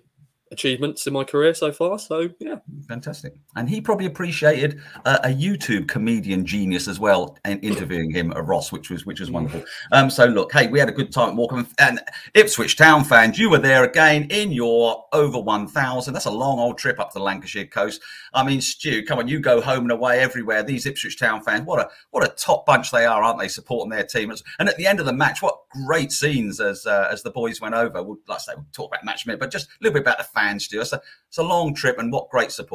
achievements 0.51 1.07
in 1.07 1.13
my 1.13 1.23
career 1.23 1.53
so 1.53 1.71
far. 1.71 1.97
So 1.97 2.29
yeah, 2.39 2.57
fantastic. 2.87 3.33
And 3.55 3.69
he 3.69 3.81
probably 3.81 4.05
appreciated 4.05 4.79
uh, 5.05 5.19
a 5.23 5.29
YouTube 5.29 5.87
comedian 5.87 6.45
genius 6.45 6.87
as 6.87 6.99
well, 6.99 7.37
and 7.45 7.63
interviewing 7.63 8.11
him, 8.11 8.33
uh, 8.33 8.41
Ross, 8.41 8.71
which 8.71 8.89
was 8.89 9.05
which 9.05 9.19
was 9.19 9.31
wonderful. 9.31 9.63
Um, 9.91 10.09
so 10.09 10.25
look, 10.25 10.51
hey, 10.51 10.67
we 10.67 10.79
had 10.79 10.89
a 10.89 10.93
good 10.93 11.11
time 11.11 11.35
walking, 11.35 11.67
and 11.79 12.01
Ipswich 12.33 12.75
Town 12.75 13.03
fans, 13.03 13.39
you 13.39 13.49
were 13.49 13.57
there 13.57 13.83
again 13.83 14.27
in 14.29 14.51
your 14.51 15.05
over 15.13 15.39
one 15.39 15.67
thousand. 15.67 16.13
That's 16.13 16.25
a 16.25 16.31
long 16.31 16.59
old 16.59 16.77
trip 16.77 16.99
up 16.99 17.11
the 17.11 17.19
Lancashire 17.19 17.65
coast. 17.65 18.01
I 18.33 18.43
mean, 18.43 18.61
Stu, 18.61 19.03
come 19.03 19.19
on, 19.19 19.27
you 19.27 19.39
go 19.39 19.59
home 19.61 19.81
and 19.81 19.91
away 19.91 20.19
everywhere. 20.19 20.63
These 20.63 20.85
Ipswich 20.85 21.17
Town 21.17 21.41
fans, 21.41 21.65
what 21.65 21.79
a 21.79 21.89
what 22.11 22.23
a 22.23 22.33
top 22.35 22.65
bunch 22.65 22.91
they 22.91 23.05
are, 23.05 23.23
aren't 23.23 23.39
they? 23.39 23.47
Supporting 23.47 23.89
their 23.89 24.05
team, 24.05 24.31
and 24.59 24.69
at 24.69 24.77
the 24.77 24.85
end 24.85 24.99
of 24.99 25.05
the 25.05 25.13
match, 25.13 25.41
what 25.41 25.57
great 25.69 26.11
scenes 26.11 26.59
as 26.59 26.85
uh, 26.85 27.09
as 27.11 27.23
the 27.23 27.31
boys 27.31 27.59
went 27.59 27.73
over. 27.73 28.03
We'll, 28.03 28.19
like 28.27 28.37
I 28.37 28.41
say, 28.41 28.51
we'll 28.55 28.65
talk 28.71 28.91
about 28.91 29.03
match 29.03 29.25
minute, 29.25 29.39
but 29.39 29.51
just 29.51 29.67
a 29.67 29.69
little 29.81 29.93
bit 29.93 30.03
about 30.03 30.19
the 30.19 30.23
fans, 30.23 30.65
Stu. 30.65 30.81
It's 30.81 30.93
a, 30.93 31.01
it's 31.27 31.37
a 31.37 31.43
long 31.43 31.73
trip, 31.73 31.97
and 31.97 32.11
what 32.11 32.29
great 32.29 32.51
support. 32.51 32.66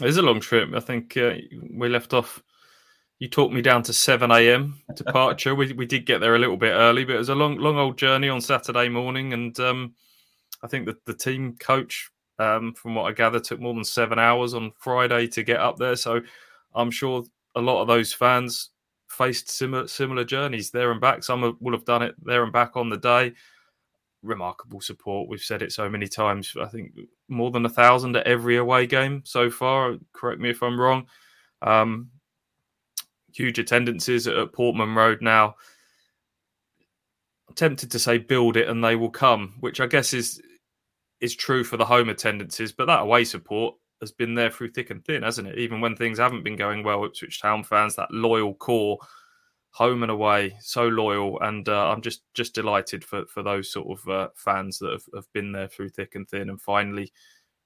It 0.00 0.08
is 0.08 0.16
a 0.16 0.22
long 0.22 0.40
trip. 0.40 0.70
I 0.74 0.80
think 0.80 1.16
uh, 1.16 1.34
we 1.70 1.88
left 1.88 2.14
off. 2.14 2.42
You 3.18 3.28
talked 3.28 3.54
me 3.54 3.62
down 3.62 3.82
to 3.84 3.92
seven 3.92 4.30
a.m. 4.30 4.80
departure. 4.94 5.54
we 5.54 5.72
we 5.72 5.86
did 5.86 6.06
get 6.06 6.20
there 6.20 6.34
a 6.34 6.38
little 6.38 6.56
bit 6.56 6.72
early, 6.72 7.04
but 7.04 7.14
it 7.14 7.18
was 7.18 7.28
a 7.28 7.34
long 7.34 7.56
long 7.58 7.76
old 7.76 7.98
journey 7.98 8.28
on 8.28 8.40
Saturday 8.40 8.88
morning, 8.88 9.32
and 9.32 9.58
um, 9.60 9.94
I 10.62 10.66
think 10.66 10.86
that 10.86 11.04
the 11.04 11.14
team 11.14 11.56
coach, 11.58 12.10
um, 12.38 12.74
from 12.74 12.94
what 12.94 13.04
I 13.04 13.12
gather, 13.12 13.38
took 13.38 13.60
more 13.60 13.74
than 13.74 13.84
seven 13.84 14.18
hours 14.18 14.54
on 14.54 14.72
Friday 14.78 15.28
to 15.28 15.42
get 15.42 15.60
up 15.60 15.76
there. 15.76 15.96
So 15.96 16.20
I'm 16.74 16.90
sure 16.90 17.24
a 17.54 17.60
lot 17.60 17.82
of 17.82 17.88
those 17.88 18.12
fans 18.12 18.70
faced 19.08 19.50
similar 19.50 19.86
similar 19.86 20.24
journeys 20.24 20.70
there 20.70 20.90
and 20.90 21.00
back. 21.00 21.22
Some 21.22 21.56
will 21.60 21.72
have 21.72 21.84
done 21.84 22.02
it 22.02 22.14
there 22.24 22.42
and 22.42 22.52
back 22.52 22.76
on 22.76 22.88
the 22.88 22.96
day 22.96 23.34
remarkable 24.22 24.80
support. 24.80 25.28
We've 25.28 25.40
said 25.40 25.62
it 25.62 25.72
so 25.72 25.88
many 25.88 26.06
times. 26.06 26.54
I 26.60 26.66
think 26.66 26.92
more 27.28 27.50
than 27.50 27.66
a 27.66 27.70
thousand 27.70 28.16
at 28.16 28.26
every 28.26 28.56
away 28.56 28.86
game 28.86 29.22
so 29.24 29.50
far. 29.50 29.96
Correct 30.12 30.40
me 30.40 30.50
if 30.50 30.62
I'm 30.62 30.78
wrong. 30.78 31.06
Um, 31.60 32.10
huge 33.34 33.58
attendances 33.58 34.26
at 34.26 34.52
Portman 34.52 34.94
Road 34.94 35.22
now. 35.22 35.54
I'm 37.48 37.54
tempted 37.54 37.90
to 37.90 37.98
say 37.98 38.18
build 38.18 38.56
it 38.56 38.68
and 38.68 38.82
they 38.82 38.96
will 38.96 39.10
come, 39.10 39.54
which 39.60 39.80
I 39.80 39.86
guess 39.86 40.14
is 40.14 40.40
is 41.20 41.36
true 41.36 41.62
for 41.62 41.76
the 41.76 41.84
home 41.84 42.08
attendances, 42.08 42.72
but 42.72 42.86
that 42.86 43.02
away 43.02 43.22
support 43.24 43.76
has 44.00 44.10
been 44.10 44.34
there 44.34 44.50
through 44.50 44.72
thick 44.72 44.90
and 44.90 45.04
thin, 45.04 45.22
hasn't 45.22 45.46
it? 45.46 45.56
Even 45.56 45.80
when 45.80 45.94
things 45.94 46.18
haven't 46.18 46.42
been 46.42 46.56
going 46.56 46.82
well, 46.82 47.04
Ipswich 47.04 47.40
Town 47.40 47.62
fans, 47.62 47.94
that 47.94 48.10
loyal 48.10 48.54
core 48.54 48.98
home 49.72 50.02
and 50.02 50.12
away, 50.12 50.54
so 50.60 50.86
loyal, 50.86 51.40
and 51.40 51.68
uh, 51.68 51.90
I'm 51.90 52.02
just 52.02 52.22
just 52.34 52.54
delighted 52.54 53.04
for 53.04 53.26
for 53.26 53.42
those 53.42 53.72
sort 53.72 53.98
of 53.98 54.08
uh, 54.08 54.28
fans 54.34 54.78
that 54.78 54.92
have, 54.92 55.04
have 55.14 55.32
been 55.32 55.50
there 55.52 55.68
through 55.68 55.88
thick 55.88 56.14
and 56.14 56.28
thin, 56.28 56.50
and 56.50 56.60
finally, 56.60 57.12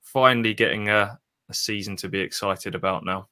finally 0.02 0.54
getting 0.54 0.88
a, 0.88 1.18
a 1.48 1.54
season 1.54 1.96
to 1.96 2.08
be 2.08 2.20
excited 2.20 2.74
about 2.74 3.04
now. 3.04 3.28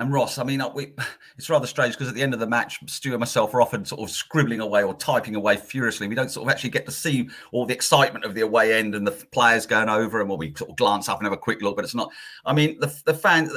And 0.00 0.10
Ross, 0.14 0.38
I 0.38 0.44
mean, 0.44 0.62
uh, 0.62 0.70
we, 0.70 0.94
it's 1.36 1.50
rather 1.50 1.66
strange 1.66 1.94
because 1.94 2.08
at 2.08 2.14
the 2.14 2.22
end 2.22 2.32
of 2.32 2.40
the 2.40 2.46
match, 2.46 2.80
Stu 2.86 3.10
and 3.10 3.20
myself 3.20 3.52
are 3.52 3.60
often 3.60 3.84
sort 3.84 4.00
of 4.00 4.10
scribbling 4.10 4.60
away 4.60 4.82
or 4.82 4.94
typing 4.94 5.34
away 5.36 5.58
furiously. 5.58 6.08
We 6.08 6.14
don't 6.14 6.30
sort 6.30 6.48
of 6.48 6.50
actually 6.50 6.70
get 6.70 6.86
to 6.86 6.92
see 6.92 7.28
all 7.52 7.66
the 7.66 7.74
excitement 7.74 8.24
of 8.24 8.34
the 8.34 8.40
away 8.40 8.72
end 8.72 8.94
and 8.94 9.06
the 9.06 9.12
players 9.12 9.66
going 9.66 9.90
over, 9.90 10.20
and 10.20 10.28
well, 10.28 10.38
we 10.38 10.54
sort 10.54 10.70
of 10.70 10.76
glance 10.76 11.10
up 11.10 11.18
and 11.18 11.26
have 11.26 11.34
a 11.34 11.36
quick 11.36 11.60
look, 11.60 11.76
but 11.76 11.84
it's 11.84 11.94
not. 11.94 12.10
I 12.46 12.54
mean, 12.54 12.80
the, 12.80 12.92
the 13.04 13.12
fans 13.12 13.52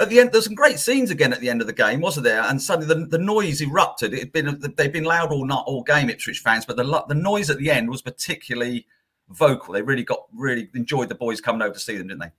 at 0.00 0.08
the 0.08 0.18
end, 0.18 0.32
there's 0.32 0.46
some 0.46 0.56
great 0.56 0.80
scenes 0.80 1.12
again 1.12 1.32
at 1.32 1.38
the 1.38 1.48
end 1.48 1.60
of 1.60 1.68
the 1.68 1.72
game, 1.72 2.00
wasn't 2.00 2.24
there? 2.24 2.42
And 2.42 2.60
suddenly 2.60 2.92
the, 2.92 3.06
the 3.06 3.18
noise 3.18 3.62
erupted. 3.62 4.12
It'd 4.14 4.32
been 4.32 4.60
they've 4.76 4.92
been 4.92 5.04
loud 5.04 5.30
all 5.30 5.46
not 5.46 5.64
all 5.66 5.84
game, 5.84 6.10
Ipswich 6.10 6.40
fans, 6.40 6.66
but 6.66 6.76
the 6.76 7.04
the 7.06 7.14
noise 7.14 7.50
at 7.50 7.58
the 7.58 7.70
end 7.70 7.88
was 7.88 8.02
particularly 8.02 8.84
vocal. 9.28 9.74
They 9.74 9.82
really 9.82 10.02
got 10.02 10.24
really 10.34 10.68
enjoyed 10.74 11.08
the 11.08 11.14
boys 11.14 11.40
coming 11.40 11.62
over 11.62 11.74
to 11.74 11.80
see 11.80 11.96
them, 11.96 12.08
didn't 12.08 12.20
they? 12.20 12.32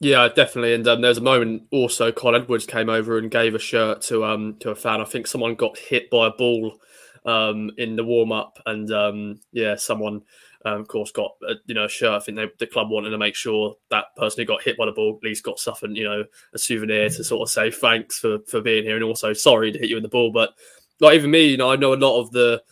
Yeah, 0.00 0.28
definitely. 0.28 0.74
And 0.74 0.86
um, 0.88 1.02
there 1.02 1.10
was 1.10 1.18
a 1.18 1.22
moment 1.22 1.64
also, 1.70 2.10
Colin 2.10 2.40
Edwards 2.42 2.64
came 2.66 2.88
over 2.88 3.18
and 3.18 3.30
gave 3.30 3.54
a 3.54 3.58
shirt 3.58 4.00
to 4.02 4.24
um 4.24 4.56
to 4.60 4.70
a 4.70 4.74
fan. 4.74 5.00
I 5.00 5.04
think 5.04 5.26
someone 5.26 5.54
got 5.54 5.76
hit 5.78 6.08
by 6.10 6.28
a 6.28 6.30
ball 6.30 6.78
um 7.26 7.70
in 7.76 7.96
the 7.96 8.04
warm 8.04 8.32
up, 8.32 8.58
and 8.64 8.90
um 8.92 9.40
yeah, 9.52 9.76
someone 9.76 10.22
um, 10.64 10.80
of 10.80 10.88
course 10.88 11.10
got 11.12 11.32
a, 11.46 11.54
you 11.66 11.74
know 11.74 11.84
a 11.84 11.88
shirt. 11.88 12.12
I 12.12 12.20
think 12.24 12.36
they, 12.38 12.46
the 12.58 12.66
club 12.66 12.88
wanted 12.90 13.10
to 13.10 13.18
make 13.18 13.34
sure 13.34 13.76
that 13.90 14.06
person 14.16 14.40
who 14.40 14.46
got 14.46 14.62
hit 14.62 14.78
by 14.78 14.86
the 14.86 14.92
ball 14.92 15.18
at 15.22 15.26
least 15.28 15.44
got 15.44 15.58
something, 15.58 15.94
you 15.94 16.04
know, 16.04 16.24
a 16.54 16.58
souvenir 16.58 17.10
to 17.10 17.22
sort 17.24 17.42
of 17.46 17.50
say 17.52 17.70
thanks 17.70 18.18
for 18.18 18.38
for 18.48 18.62
being 18.62 18.84
here 18.84 18.94
and 18.96 19.04
also 19.04 19.34
sorry 19.34 19.70
to 19.70 19.78
hit 19.78 19.90
you 19.90 19.98
in 19.98 20.02
the 20.02 20.08
ball. 20.08 20.32
But 20.32 20.54
like 21.00 21.14
even 21.14 21.30
me, 21.30 21.44
you 21.50 21.56
know, 21.58 21.70
I 21.70 21.76
know 21.76 21.92
a 21.92 21.96
lot 21.96 22.20
of 22.20 22.30
the 22.30 22.62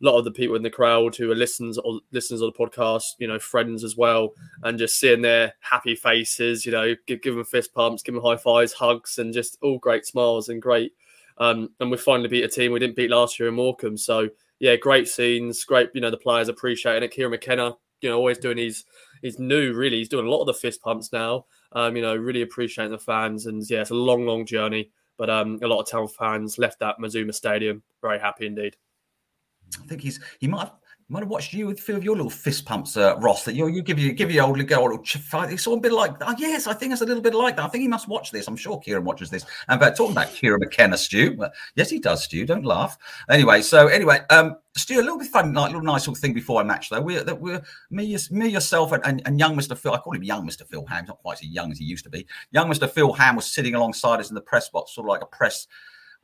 a 0.00 0.04
lot 0.04 0.18
of 0.18 0.24
the 0.24 0.30
people 0.30 0.54
in 0.54 0.62
the 0.62 0.70
crowd 0.70 1.16
who 1.16 1.30
are 1.30 1.34
listens 1.34 1.76
or 1.78 2.00
listeners 2.12 2.40
of 2.40 2.52
the 2.52 2.58
podcast, 2.58 3.02
you 3.18 3.26
know, 3.26 3.38
friends 3.38 3.82
as 3.82 3.96
well, 3.96 4.32
and 4.62 4.78
just 4.78 4.98
seeing 4.98 5.22
their 5.22 5.54
happy 5.60 5.96
faces, 5.96 6.64
you 6.64 6.72
know, 6.72 6.94
give, 7.06 7.22
give 7.22 7.34
them 7.34 7.44
fist 7.44 7.74
pumps, 7.74 8.02
give 8.02 8.14
them 8.14 8.22
high 8.22 8.36
fives, 8.36 8.72
hugs, 8.72 9.18
and 9.18 9.34
just 9.34 9.58
all 9.62 9.78
great 9.78 10.06
smiles 10.06 10.48
and 10.48 10.62
great. 10.62 10.92
Um, 11.38 11.70
and 11.80 11.90
we 11.90 11.96
finally 11.96 12.28
beat 12.28 12.44
a 12.44 12.48
team 12.48 12.72
we 12.72 12.78
didn't 12.78 12.96
beat 12.96 13.10
last 13.10 13.38
year 13.38 13.48
in 13.48 13.54
Morecambe. 13.54 13.96
So 13.96 14.28
yeah, 14.60 14.76
great 14.76 15.08
scenes, 15.08 15.64
great. 15.64 15.90
You 15.94 16.00
know, 16.00 16.10
the 16.10 16.16
players 16.16 16.48
appreciating 16.48 17.04
it. 17.04 17.12
Kieran 17.12 17.30
McKenna, 17.30 17.76
you 18.00 18.08
know, 18.08 18.16
always 18.16 18.38
doing 18.38 18.58
his 18.58 18.84
he's 19.22 19.38
new. 19.38 19.72
Really, 19.72 19.98
he's 19.98 20.08
doing 20.08 20.26
a 20.26 20.30
lot 20.30 20.40
of 20.40 20.46
the 20.46 20.54
fist 20.54 20.82
pumps 20.82 21.12
now. 21.12 21.46
Um, 21.72 21.96
you 21.96 22.02
know, 22.02 22.16
really 22.16 22.42
appreciating 22.42 22.92
the 22.92 22.98
fans, 22.98 23.46
and 23.46 23.68
yeah, 23.68 23.82
it's 23.82 23.90
a 23.90 23.94
long, 23.94 24.26
long 24.26 24.46
journey. 24.46 24.90
But 25.16 25.30
um, 25.30 25.58
a 25.62 25.66
lot 25.66 25.80
of 25.80 25.88
town 25.88 26.08
fans 26.08 26.58
left 26.58 26.78
that 26.80 27.00
Mazuma 27.00 27.32
Stadium 27.32 27.82
very 28.00 28.20
happy 28.20 28.46
indeed. 28.46 28.76
I 29.82 29.86
think 29.86 30.02
he's 30.02 30.20
he 30.38 30.48
might 30.48 30.60
have 30.60 30.72
might 31.10 31.20
have 31.20 31.30
watched 31.30 31.54
you 31.54 31.66
with 31.66 31.78
a 31.78 31.80
few 31.80 31.96
of 31.96 32.04
your 32.04 32.16
little 32.16 32.28
fist 32.30 32.66
pumps, 32.66 32.94
uh, 32.98 33.16
Ross. 33.20 33.44
That 33.44 33.54
you 33.54 33.66
you 33.68 33.80
give 33.82 33.98
you 33.98 34.12
give 34.12 34.30
your 34.30 34.44
old 34.44 34.66
girl 34.66 34.80
a 34.80 34.88
little 34.88 35.04
fight. 35.04 35.50
It's 35.50 35.66
all 35.66 35.78
a 35.78 35.80
bit 35.80 35.92
like 35.92 36.12
oh, 36.20 36.34
yes, 36.36 36.66
I 36.66 36.74
think 36.74 36.92
it's 36.92 37.00
a 37.00 37.06
little 37.06 37.22
bit 37.22 37.34
like 37.34 37.56
that. 37.56 37.64
I 37.64 37.68
think 37.68 37.80
he 37.82 37.88
must 37.88 38.08
watch 38.08 38.30
this. 38.30 38.46
I'm 38.46 38.56
sure 38.56 38.78
Kieran 38.78 39.04
watches 39.04 39.30
this. 39.30 39.46
And 39.68 39.80
about 39.80 39.96
talking 39.96 40.12
about 40.12 40.32
Kieran 40.34 40.60
McKenna, 40.60 40.98
Stu. 40.98 41.34
Well, 41.38 41.50
yes, 41.76 41.88
he 41.88 41.98
does, 41.98 42.24
Stu. 42.24 42.44
Don't 42.44 42.64
laugh. 42.64 42.98
Anyway, 43.30 43.62
so 43.62 43.86
anyway, 43.86 44.20
um, 44.28 44.56
Stu, 44.76 44.96
a 44.96 45.00
little 45.00 45.18
bit 45.18 45.28
fun, 45.28 45.54
like, 45.54 45.72
little 45.72 45.82
nice 45.82 46.02
little 46.02 46.20
thing 46.20 46.34
before 46.34 46.60
I 46.60 46.64
match 46.64 46.90
though. 46.90 47.00
We're 47.00 47.24
that 47.24 47.40
we're 47.40 47.62
me, 47.90 48.14
me 48.30 48.48
yourself, 48.48 48.92
and, 48.92 49.04
and, 49.06 49.22
and 49.24 49.38
young 49.38 49.56
Mister 49.56 49.74
Phil. 49.74 49.94
I 49.94 49.98
call 49.98 50.14
him 50.14 50.22
young 50.22 50.44
Mister 50.44 50.66
Phil 50.66 50.84
Ham. 50.86 51.04
He's 51.04 51.08
not 51.08 51.18
quite 51.18 51.38
as 51.38 51.48
young 51.48 51.72
as 51.72 51.78
he 51.78 51.86
used 51.86 52.04
to 52.04 52.10
be. 52.10 52.26
Young 52.50 52.68
Mister 52.68 52.86
Phil 52.86 53.14
Ham 53.14 53.36
was 53.36 53.50
sitting 53.50 53.74
alongside 53.74 54.20
us 54.20 54.28
in 54.28 54.34
the 54.34 54.42
press 54.42 54.68
box, 54.68 54.94
sort 54.94 55.06
of 55.06 55.08
like 55.08 55.22
a 55.22 55.26
press 55.26 55.66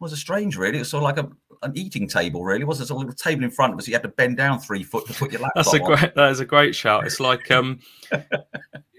was 0.00 0.12
a 0.12 0.16
strange, 0.16 0.56
really. 0.56 0.76
It 0.76 0.80
was 0.80 0.90
sort 0.90 1.02
of 1.02 1.04
like 1.04 1.18
a, 1.18 1.28
an 1.64 1.72
eating 1.74 2.08
table, 2.08 2.44
really. 2.44 2.62
It 2.62 2.66
wasn't 2.66 2.90
a 2.90 2.94
little 2.94 3.12
table 3.12 3.44
in 3.44 3.50
front 3.50 3.72
of 3.72 3.78
us. 3.78 3.86
You 3.86 3.94
had 3.94 4.02
to 4.02 4.08
bend 4.08 4.36
down 4.36 4.58
three 4.58 4.82
foot 4.82 5.06
to 5.06 5.14
put 5.14 5.32
your 5.32 5.40
laptop. 5.40 5.64
That's 5.64 5.74
a 5.74 5.82
on. 5.82 5.86
great. 5.86 6.14
That 6.14 6.30
is 6.30 6.40
a 6.40 6.44
great 6.44 6.74
shout. 6.74 7.06
It's 7.06 7.20
like 7.20 7.50
um, 7.50 7.80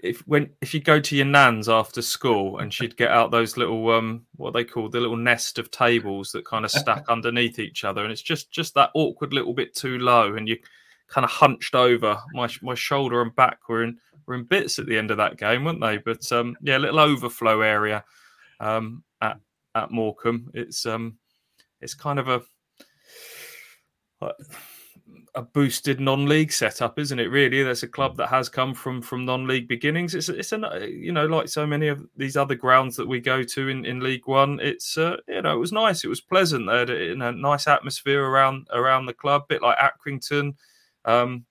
if 0.02 0.20
when 0.26 0.50
if 0.60 0.74
you 0.74 0.80
go 0.80 1.00
to 1.00 1.16
your 1.16 1.26
nan's 1.26 1.68
after 1.68 2.02
school 2.02 2.58
and 2.58 2.72
she'd 2.72 2.96
get 2.96 3.10
out 3.10 3.30
those 3.30 3.56
little 3.56 3.90
um, 3.90 4.24
what 4.36 4.52
they 4.52 4.64
call 4.64 4.88
the 4.88 5.00
little 5.00 5.16
nest 5.16 5.58
of 5.58 5.70
tables 5.70 6.32
that 6.32 6.44
kind 6.44 6.64
of 6.64 6.70
stack 6.70 7.04
underneath 7.08 7.58
each 7.58 7.84
other, 7.84 8.02
and 8.02 8.12
it's 8.12 8.22
just 8.22 8.50
just 8.50 8.74
that 8.74 8.90
awkward 8.94 9.32
little 9.32 9.54
bit 9.54 9.74
too 9.74 9.98
low, 9.98 10.34
and 10.34 10.48
you 10.48 10.56
kind 11.08 11.24
of 11.24 11.30
hunched 11.30 11.74
over. 11.74 12.18
My 12.32 12.48
my 12.62 12.74
shoulder 12.74 13.22
and 13.22 13.34
back 13.34 13.68
were 13.68 13.84
in 13.84 13.98
were 14.26 14.34
in 14.34 14.44
bits 14.44 14.78
at 14.78 14.86
the 14.86 14.98
end 14.98 15.10
of 15.10 15.18
that 15.18 15.36
game, 15.36 15.64
weren't 15.64 15.80
they? 15.80 15.98
But 15.98 16.30
um, 16.32 16.56
yeah, 16.62 16.78
a 16.78 16.80
little 16.80 17.00
overflow 17.00 17.60
area 17.60 18.04
um, 18.60 19.02
at 19.20 19.38
at 19.76 19.90
Morecambe. 19.90 20.50
It's 20.54 20.86
um, 20.86 21.18
it's 21.80 21.94
kind 21.94 22.18
of 22.18 22.28
a 22.28 22.42
a 25.34 25.42
boosted 25.42 26.00
non-league 26.00 26.50
setup, 26.50 26.98
isn't 26.98 27.20
it? 27.20 27.30
Really, 27.30 27.62
there's 27.62 27.82
a 27.82 27.88
club 27.88 28.16
that 28.16 28.28
has 28.28 28.48
come 28.48 28.74
from 28.74 29.02
from 29.02 29.26
non-league 29.26 29.68
beginnings. 29.68 30.14
It's 30.14 30.30
it's 30.30 30.52
a 30.52 30.88
you 30.90 31.12
know 31.12 31.26
like 31.26 31.48
so 31.48 31.66
many 31.66 31.88
of 31.88 32.04
these 32.16 32.36
other 32.36 32.54
grounds 32.54 32.96
that 32.96 33.06
we 33.06 33.20
go 33.20 33.42
to 33.42 33.68
in, 33.68 33.84
in 33.84 34.00
League 34.00 34.26
One. 34.26 34.58
It's 34.60 34.96
uh, 34.96 35.18
you 35.28 35.42
know 35.42 35.54
it 35.54 35.60
was 35.60 35.72
nice. 35.72 36.04
It 36.04 36.08
was 36.08 36.22
pleasant. 36.22 36.66
They 36.66 36.78
had 36.78 36.90
a, 36.90 37.12
a 37.12 37.32
nice 37.32 37.68
atmosphere 37.68 38.24
around 38.24 38.66
around 38.72 39.06
the 39.06 39.14
club, 39.14 39.42
a 39.42 39.54
bit 39.54 39.62
like 39.62 39.78
Accrington, 39.78 40.54
um, 41.04 41.44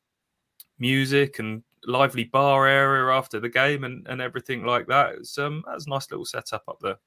music 0.79 1.37
and 1.37 1.63
lively 1.85 2.23
bar 2.23 2.67
area 2.67 3.15
after 3.15 3.39
the 3.39 3.49
game 3.49 3.83
and, 3.83 4.07
and 4.07 4.19
everything 4.19 4.65
like 4.65 4.87
that. 4.87 5.11
It 5.11 5.19
was 5.19 5.37
um, 5.37 5.63
that 5.67 5.75
was 5.75 5.85
a 5.85 5.91
nice 5.91 6.09
little 6.09 6.25
setup 6.25 6.63
up 6.67 6.79
there. 6.81 6.97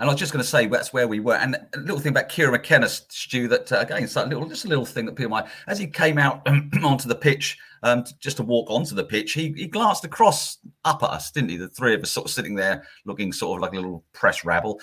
And 0.00 0.08
I 0.08 0.12
was 0.14 0.18
just 0.18 0.32
going 0.32 0.42
to 0.42 0.48
say 0.48 0.66
that's 0.66 0.94
where 0.94 1.06
we 1.06 1.20
were. 1.20 1.34
And 1.34 1.56
a 1.74 1.78
little 1.78 1.98
thing 1.98 2.12
about 2.12 2.30
Kieran 2.30 2.52
McKenna, 2.52 2.88
Stu, 2.88 3.48
that 3.48 3.70
uh, 3.70 3.80
again, 3.80 4.02
it's 4.02 4.16
a 4.16 4.24
little, 4.24 4.48
just 4.48 4.64
a 4.64 4.68
little 4.68 4.86
thing 4.86 5.04
that 5.04 5.14
people 5.14 5.30
might, 5.30 5.44
as 5.66 5.78
he 5.78 5.86
came 5.86 6.16
out 6.16 6.40
onto 6.82 7.06
the 7.06 7.14
pitch, 7.14 7.58
um, 7.82 8.04
to, 8.04 8.18
just 8.18 8.38
to 8.38 8.42
walk 8.42 8.70
onto 8.70 8.94
the 8.94 9.04
pitch, 9.04 9.34
he, 9.34 9.52
he 9.52 9.66
glanced 9.66 10.06
across 10.06 10.56
up 10.86 11.02
at 11.02 11.10
us, 11.10 11.30
didn't 11.30 11.50
he? 11.50 11.58
The 11.58 11.68
three 11.68 11.94
of 11.94 12.02
us 12.02 12.10
sort 12.10 12.26
of 12.26 12.32
sitting 12.32 12.54
there 12.54 12.86
looking 13.04 13.30
sort 13.30 13.58
of 13.58 13.62
like 13.62 13.72
a 13.72 13.76
little 13.76 14.02
press 14.14 14.42
rabble 14.42 14.80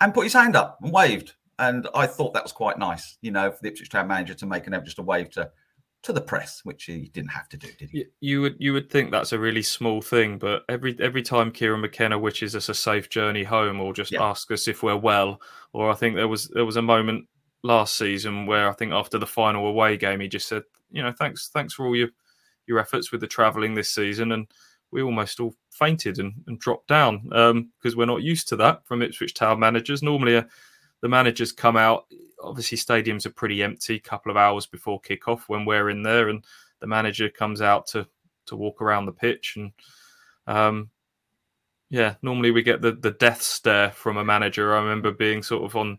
and 0.00 0.14
put 0.14 0.24
his 0.24 0.32
hand 0.32 0.54
up 0.54 0.78
and 0.80 0.92
waved. 0.92 1.32
And 1.58 1.88
I 1.92 2.06
thought 2.06 2.32
that 2.34 2.44
was 2.44 2.52
quite 2.52 2.78
nice, 2.78 3.18
you 3.20 3.32
know, 3.32 3.50
for 3.50 3.58
the 3.62 3.68
Ipswich 3.68 3.90
Town 3.90 4.06
manager 4.06 4.34
to 4.34 4.46
make 4.46 4.68
an 4.68 4.80
just 4.84 5.00
a 5.00 5.02
wave 5.02 5.30
to 5.30 5.50
to 6.02 6.12
the 6.12 6.20
press, 6.20 6.64
which 6.64 6.84
he 6.84 7.08
didn't 7.12 7.30
have 7.30 7.48
to 7.50 7.56
do, 7.56 7.68
did 7.78 7.90
he? 7.90 8.06
You 8.20 8.42
would 8.42 8.56
you 8.58 8.72
would 8.72 8.90
think 8.90 9.10
that's 9.10 9.32
a 9.32 9.38
really 9.38 9.62
small 9.62 10.02
thing, 10.02 10.38
but 10.38 10.64
every 10.68 10.96
every 11.00 11.22
time 11.22 11.52
Kieran 11.52 11.80
McKenna 11.80 12.18
wishes 12.18 12.56
us 12.56 12.68
a 12.68 12.74
safe 12.74 13.08
journey 13.08 13.44
home, 13.44 13.80
or 13.80 13.92
just 13.92 14.12
yeah. 14.12 14.22
asks 14.22 14.50
us 14.50 14.68
if 14.68 14.82
we're 14.82 14.96
well, 14.96 15.40
or 15.72 15.90
I 15.90 15.94
think 15.94 16.16
there 16.16 16.28
was 16.28 16.48
there 16.48 16.64
was 16.64 16.76
a 16.76 16.82
moment 16.82 17.26
last 17.62 17.96
season 17.96 18.46
where 18.46 18.68
I 18.68 18.72
think 18.72 18.92
after 18.92 19.18
the 19.18 19.26
final 19.26 19.66
away 19.66 19.96
game, 19.96 20.20
he 20.20 20.28
just 20.28 20.48
said, 20.48 20.64
you 20.90 21.02
know, 21.02 21.12
thanks 21.12 21.48
thanks 21.48 21.74
for 21.74 21.86
all 21.86 21.96
your 21.96 22.08
your 22.66 22.78
efforts 22.78 23.12
with 23.12 23.20
the 23.20 23.26
travelling 23.26 23.74
this 23.74 23.90
season, 23.90 24.32
and 24.32 24.48
we 24.90 25.02
almost 25.02 25.40
all 25.40 25.54
fainted 25.70 26.18
and, 26.18 26.34
and 26.46 26.58
dropped 26.58 26.88
down 26.88 27.22
because 27.24 27.92
um, 27.92 27.96
we're 27.96 28.06
not 28.06 28.22
used 28.22 28.48
to 28.48 28.56
that 28.56 28.84
from 28.86 29.02
Ipswich 29.02 29.34
Town 29.34 29.58
managers. 29.58 30.02
Normally, 30.02 30.36
a, 30.36 30.46
the 31.02 31.08
managers 31.08 31.52
come 31.52 31.76
out 31.76 32.06
obviously 32.42 32.78
stadiums 32.78 33.26
are 33.26 33.30
pretty 33.30 33.62
empty 33.62 33.96
a 33.96 34.00
couple 34.00 34.30
of 34.30 34.36
hours 34.36 34.66
before 34.66 35.00
kickoff 35.00 35.42
when 35.48 35.64
we're 35.64 35.90
in 35.90 36.02
there 36.02 36.28
and 36.28 36.44
the 36.80 36.86
manager 36.86 37.28
comes 37.28 37.60
out 37.60 37.86
to 37.86 38.06
to 38.46 38.56
walk 38.56 38.82
around 38.82 39.06
the 39.06 39.12
pitch 39.12 39.56
and 39.56 39.72
um, 40.46 40.90
yeah 41.90 42.14
normally 42.22 42.50
we 42.50 42.62
get 42.62 42.82
the 42.82 42.92
the 42.92 43.12
death 43.12 43.42
stare 43.42 43.90
from 43.90 44.16
a 44.16 44.24
manager. 44.24 44.74
I 44.74 44.80
remember 44.80 45.12
being 45.12 45.42
sort 45.42 45.64
of 45.64 45.76
on 45.76 45.98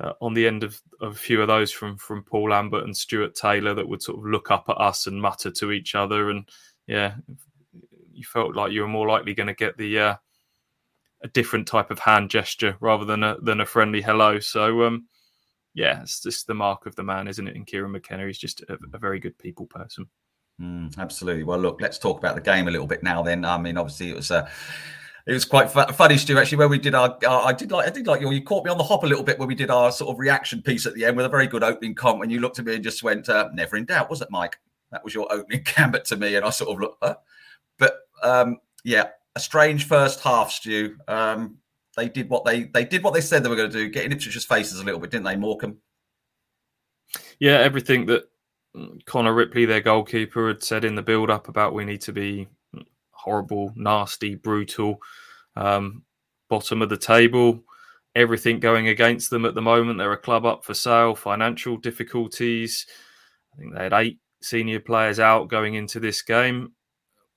uh, 0.00 0.12
on 0.20 0.34
the 0.34 0.46
end 0.46 0.62
of, 0.62 0.80
of 1.00 1.12
a 1.12 1.18
few 1.18 1.40
of 1.40 1.48
those 1.48 1.72
from 1.72 1.96
from 1.96 2.22
paul 2.22 2.50
lambert 2.50 2.84
and 2.84 2.96
stuart 2.96 3.34
taylor 3.34 3.74
that 3.74 3.88
would 3.88 4.02
sort 4.02 4.18
of 4.18 4.24
look 4.24 4.50
up 4.50 4.66
at 4.68 4.80
us 4.80 5.06
and 5.06 5.20
mutter 5.20 5.50
to 5.50 5.72
each 5.72 5.94
other. 5.94 6.30
And 6.30 6.48
yeah 6.86 7.14
you 8.12 8.24
felt 8.24 8.54
like 8.54 8.70
you 8.70 8.82
were 8.82 8.88
more 8.88 9.08
likely 9.08 9.34
going 9.34 9.48
to 9.48 9.54
get 9.54 9.76
the 9.76 9.98
uh, 9.98 10.16
a 11.24 11.28
different 11.28 11.66
type 11.66 11.90
of 11.90 11.98
hand 11.98 12.30
gesture 12.30 12.76
rather 12.80 13.04
than 13.04 13.24
a 13.24 13.36
than 13.40 13.60
a 13.60 13.66
friendly 13.66 14.00
hello 14.00 14.38
so 14.38 14.84
um 14.84 15.06
yeah, 15.74 16.00
it's 16.02 16.22
just 16.22 16.46
the 16.46 16.54
mark 16.54 16.86
of 16.86 16.94
the 16.94 17.02
man, 17.02 17.26
isn't 17.26 17.48
it? 17.48 17.56
And 17.56 17.66
Kieran 17.66 17.90
McKenna, 17.90 18.26
he's 18.26 18.38
just 18.38 18.62
a, 18.62 18.78
a 18.92 18.98
very 18.98 19.18
good 19.18 19.36
people 19.38 19.66
person. 19.66 20.06
Mm, 20.60 20.96
absolutely. 20.98 21.42
Well, 21.42 21.58
look, 21.58 21.80
let's 21.80 21.98
talk 21.98 22.18
about 22.18 22.36
the 22.36 22.40
game 22.40 22.68
a 22.68 22.70
little 22.70 22.86
bit 22.86 23.02
now. 23.02 23.22
Then, 23.22 23.44
I 23.44 23.58
mean, 23.58 23.76
obviously, 23.76 24.10
it 24.10 24.16
was 24.16 24.30
uh, 24.30 24.48
it 25.26 25.32
was 25.32 25.44
quite 25.44 25.68
funny, 25.70 26.16
Stu. 26.16 26.38
Actually, 26.38 26.58
when 26.58 26.70
we 26.70 26.78
did 26.78 26.94
our, 26.94 27.18
I 27.26 27.52
did 27.52 27.72
like, 27.72 27.88
I 27.88 27.90
did 27.90 28.06
like 28.06 28.20
you. 28.20 28.30
You 28.30 28.42
caught 28.42 28.64
me 28.64 28.70
on 28.70 28.78
the 28.78 28.84
hop 28.84 29.02
a 29.02 29.06
little 29.06 29.24
bit 29.24 29.38
when 29.38 29.48
we 29.48 29.56
did 29.56 29.68
our 29.68 29.90
sort 29.90 30.12
of 30.12 30.20
reaction 30.20 30.62
piece 30.62 30.86
at 30.86 30.94
the 30.94 31.04
end 31.04 31.16
with 31.16 31.26
a 31.26 31.30
very 31.30 31.48
good 31.48 31.64
opening 31.64 31.94
comment. 31.96 32.20
When 32.20 32.30
you 32.30 32.38
looked 32.38 32.60
at 32.60 32.66
me 32.66 32.76
and 32.76 32.84
just 32.84 33.02
went, 33.02 33.28
uh, 33.28 33.48
"Never 33.52 33.76
in 33.76 33.84
doubt," 33.84 34.08
was 34.08 34.22
it, 34.22 34.30
Mike? 34.30 34.58
That 34.92 35.02
was 35.02 35.12
your 35.12 35.26
opening 35.32 35.64
gambit 35.76 36.04
to 36.06 36.16
me, 36.16 36.36
and 36.36 36.44
I 36.44 36.50
sort 36.50 36.70
of 36.70 36.78
looked. 36.78 37.04
But 37.78 37.96
um, 38.22 38.58
yeah, 38.84 39.08
a 39.36 39.40
strange 39.40 39.86
first 39.86 40.20
half, 40.20 40.50
Stu. 40.50 40.96
Um, 41.08 41.58
they 41.96 42.08
did 42.08 42.28
what 42.28 42.44
they 42.44 42.64
they 42.64 42.84
did 42.84 43.02
what 43.02 43.14
they 43.14 43.20
said 43.20 43.42
they 43.42 43.48
were 43.48 43.56
going 43.56 43.70
to 43.70 43.76
do, 43.76 43.88
getting 43.88 44.16
Ipswich's 44.16 44.44
faces 44.44 44.80
a 44.80 44.84
little 44.84 45.00
bit, 45.00 45.10
didn't 45.10 45.24
they, 45.24 45.36
Morecambe? 45.36 45.78
Yeah, 47.38 47.58
everything 47.58 48.06
that 48.06 48.24
Connor 49.06 49.34
Ripley, 49.34 49.64
their 49.64 49.80
goalkeeper, 49.80 50.48
had 50.48 50.62
said 50.62 50.84
in 50.84 50.94
the 50.94 51.02
build 51.02 51.30
up 51.30 51.48
about 51.48 51.74
we 51.74 51.84
need 51.84 52.00
to 52.02 52.12
be 52.12 52.48
horrible, 53.10 53.72
nasty, 53.76 54.34
brutal, 54.34 54.98
um, 55.56 56.02
bottom 56.48 56.82
of 56.82 56.88
the 56.88 56.96
table. 56.96 57.62
Everything 58.16 58.60
going 58.60 58.88
against 58.88 59.30
them 59.30 59.44
at 59.44 59.54
the 59.54 59.62
moment. 59.62 59.98
They're 59.98 60.12
a 60.12 60.16
club 60.16 60.46
up 60.46 60.64
for 60.64 60.74
sale, 60.74 61.16
financial 61.16 61.76
difficulties. 61.76 62.86
I 63.52 63.60
think 63.60 63.74
they 63.74 63.82
had 63.82 63.92
eight 63.92 64.18
senior 64.40 64.78
players 64.78 65.18
out 65.18 65.48
going 65.48 65.74
into 65.74 65.98
this 65.98 66.22
game 66.22 66.72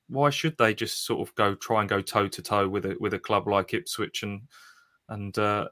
why 0.10 0.30
should 0.30 0.58
they 0.58 0.74
just 0.74 1.06
sort 1.06 1.28
of 1.28 1.34
go 1.36 1.56
try 1.56 1.82
and 1.82 1.90
go 1.90 2.02
toe 2.02 2.28
to 2.28 2.42
toe 2.42 2.68
with 2.68 2.86
a 2.86 2.96
with 3.00 3.14
a 3.14 3.20
club 3.20 3.48
like 3.48 3.74
Ipswich 3.74 4.24
and 4.24 4.42
and 5.10 5.38
uh, 5.38 5.68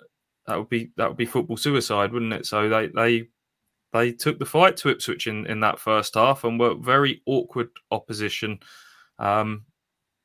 that 0.48 0.58
would 0.58 0.70
be 0.70 0.92
that 0.98 1.08
would 1.08 1.18
be 1.18 1.26
football 1.26 1.58
suicide, 1.58 2.12
wouldn't 2.12 2.34
it? 2.34 2.46
So 2.46 2.70
they 2.70 2.88
they 2.88 3.28
they 3.94 4.12
took 4.12 4.40
the 4.40 4.46
fight 4.46 4.76
to 4.78 4.90
Ipswich 4.90 5.28
in, 5.28 5.46
in 5.46 5.62
that 5.62 5.80
first 5.80 6.16
half 6.16 6.44
and 6.44 6.60
were 6.60 6.76
very 6.76 7.22
awkward 7.26 7.70
opposition. 7.92 8.60
Um, 9.20 9.64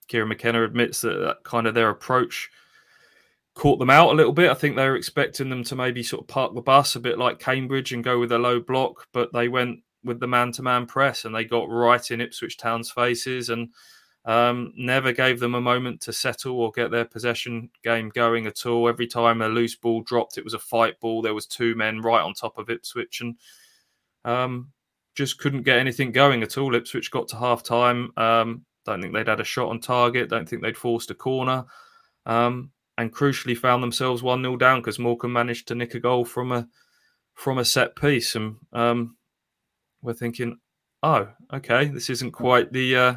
Kieran 0.09 0.29
McKenna 0.29 0.65
admits 0.65 1.01
that, 1.03 1.19
that 1.21 1.45
kind 1.45 1.69
of 1.69 1.75
their 1.75 1.91
approach 1.91 2.51
caught 3.55 3.79
them 3.79 3.91
out 3.91 4.11
a 4.11 4.17
little 4.17 4.33
bit. 4.33 4.51
I 4.51 4.55
think 4.55 4.75
they 4.75 4.89
were 4.89 4.97
expecting 4.97 5.51
them 5.51 5.63
to 5.65 5.77
maybe 5.77 6.03
sort 6.03 6.23
of 6.23 6.29
park 6.29 6.55
the 6.55 6.61
bus 6.61 6.97
a 6.97 7.01
bit 7.01 7.19
like 7.19 7.39
Cambridge 7.39 7.93
and 7.93 8.03
go 8.03 8.19
with 8.19 8.33
a 8.33 8.39
low 8.39 8.59
block, 8.59 9.07
but 9.13 9.33
they 9.33 9.47
went 9.47 9.81
with 10.03 10.19
the 10.19 10.27
man 10.27 10.51
to 10.53 10.63
man 10.63 10.87
press 10.87 11.25
and 11.25 11.35
they 11.35 11.45
got 11.45 11.71
right 11.71 12.11
in 12.11 12.21
Ipswich 12.21 12.57
Town's 12.57 12.91
faces 12.91 13.51
and 13.51 13.69
um, 14.31 14.73
never 14.77 15.11
gave 15.11 15.41
them 15.41 15.57
a 15.57 15.61
moment 15.61 16.01
to 16.03 16.13
settle 16.13 16.61
or 16.61 16.71
get 16.71 16.93
their 16.93 17.05
possession 17.05 17.69
game 17.83 18.11
going 18.11 18.47
at 18.47 18.65
all. 18.65 18.89
Every 18.89 19.09
time 19.09 19.43
a 19.43 19.49
loose 19.49 19.75
ball 19.75 20.03
dropped, 20.03 20.39
it 20.39 20.45
was 20.45 20.55
a 20.55 20.59
fight 20.61 21.01
ball. 21.01 21.21
There 21.21 21.35
was 21.35 21.47
two 21.47 21.75
men 21.75 22.01
right 22.01 22.23
on 22.23 22.33
top 22.33 22.57
of 22.57 22.71
Ipswich, 22.71 23.23
and 23.23 23.37
um, 24.25 24.69
just 25.17 25.39
couldn't 25.39 25.65
get 25.65 25.81
anything 25.81 26.13
going 26.13 26.45
at 26.45 26.59
all. 26.59 26.77
Ipswich 26.77 27.11
got 27.11 27.27
to 27.27 27.37
half 27.37 27.65
time. 27.65 28.13
Um, 28.17 28.65
don't 28.87 29.03
think 29.03 29.13
they'd 29.15 29.27
had 29.27 29.41
a 29.41 29.45
shot 29.45 29.69
on 29.69 29.81
target. 29.81 30.31
Don't 30.31 30.49
think 30.49 30.63
they'd 30.63 30.77
forced 30.79 31.11
a 31.11 31.15
corner. 31.15 31.65
Um, 32.25 32.71
and 32.99 33.13
crucially 33.13 33.57
found 33.57 33.83
themselves 33.83 34.23
one 34.23 34.43
0 34.43 34.59
down 34.59 34.79
because 34.79 35.01
Morecambe 35.01 35.33
managed 35.33 35.67
to 35.69 35.75
nick 35.75 35.97
a 35.97 36.01
goal 36.01 36.25
from 36.25 36.53
a 36.53 36.69
from 37.35 37.59
a 37.59 37.65
set 37.65 37.97
piece. 37.97 38.37
And 38.37 38.59
um, 38.73 39.17
we're 40.03 40.15
thinking, 40.15 40.61
oh, 41.03 41.27
okay, 41.53 41.87
this 41.87 42.11
isn't 42.11 42.31
quite 42.31 42.73
the 42.73 42.97
uh, 42.97 43.15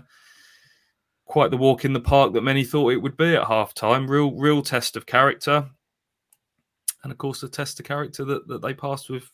quite 1.34 1.50
the 1.50 1.58
walk 1.58 1.84
in 1.84 1.94
the 1.94 2.00
park 2.00 2.32
that 2.32 2.44
many 2.44 2.64
thought 2.64 2.94
it 2.94 3.02
would 3.02 3.18
be 3.18 3.36
at 3.36 3.48
half 3.48 3.74
time. 3.74 4.08
Real, 4.08 4.32
real 4.34 4.62
test 4.62 4.96
of 4.96 5.08
character, 5.08 5.68
and 7.02 7.12
of 7.12 7.18
course, 7.18 7.42
the 7.42 7.50
test 7.50 7.80
of 7.80 7.88
character 7.88 8.24
that, 8.24 8.48
that 8.48 8.62
they 8.62 8.76
passed 8.76 9.10
with. 9.10 9.32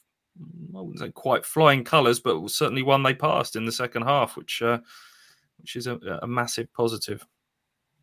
I 0.73 0.79
wouldn't 0.79 0.99
say 0.99 1.11
quite 1.11 1.45
flying 1.45 1.83
colours, 1.83 2.21
but 2.21 2.49
certainly 2.51 2.83
one 2.83 3.03
they 3.03 3.13
passed 3.13 3.57
in 3.57 3.65
the 3.65 3.73
second 3.73 4.03
half, 4.03 4.37
which 4.37 4.61
uh, 4.61 4.79
which 5.59 5.75
is 5.75 5.87
a, 5.87 5.97
a 6.21 6.27
massive 6.27 6.71
positive. 6.71 7.27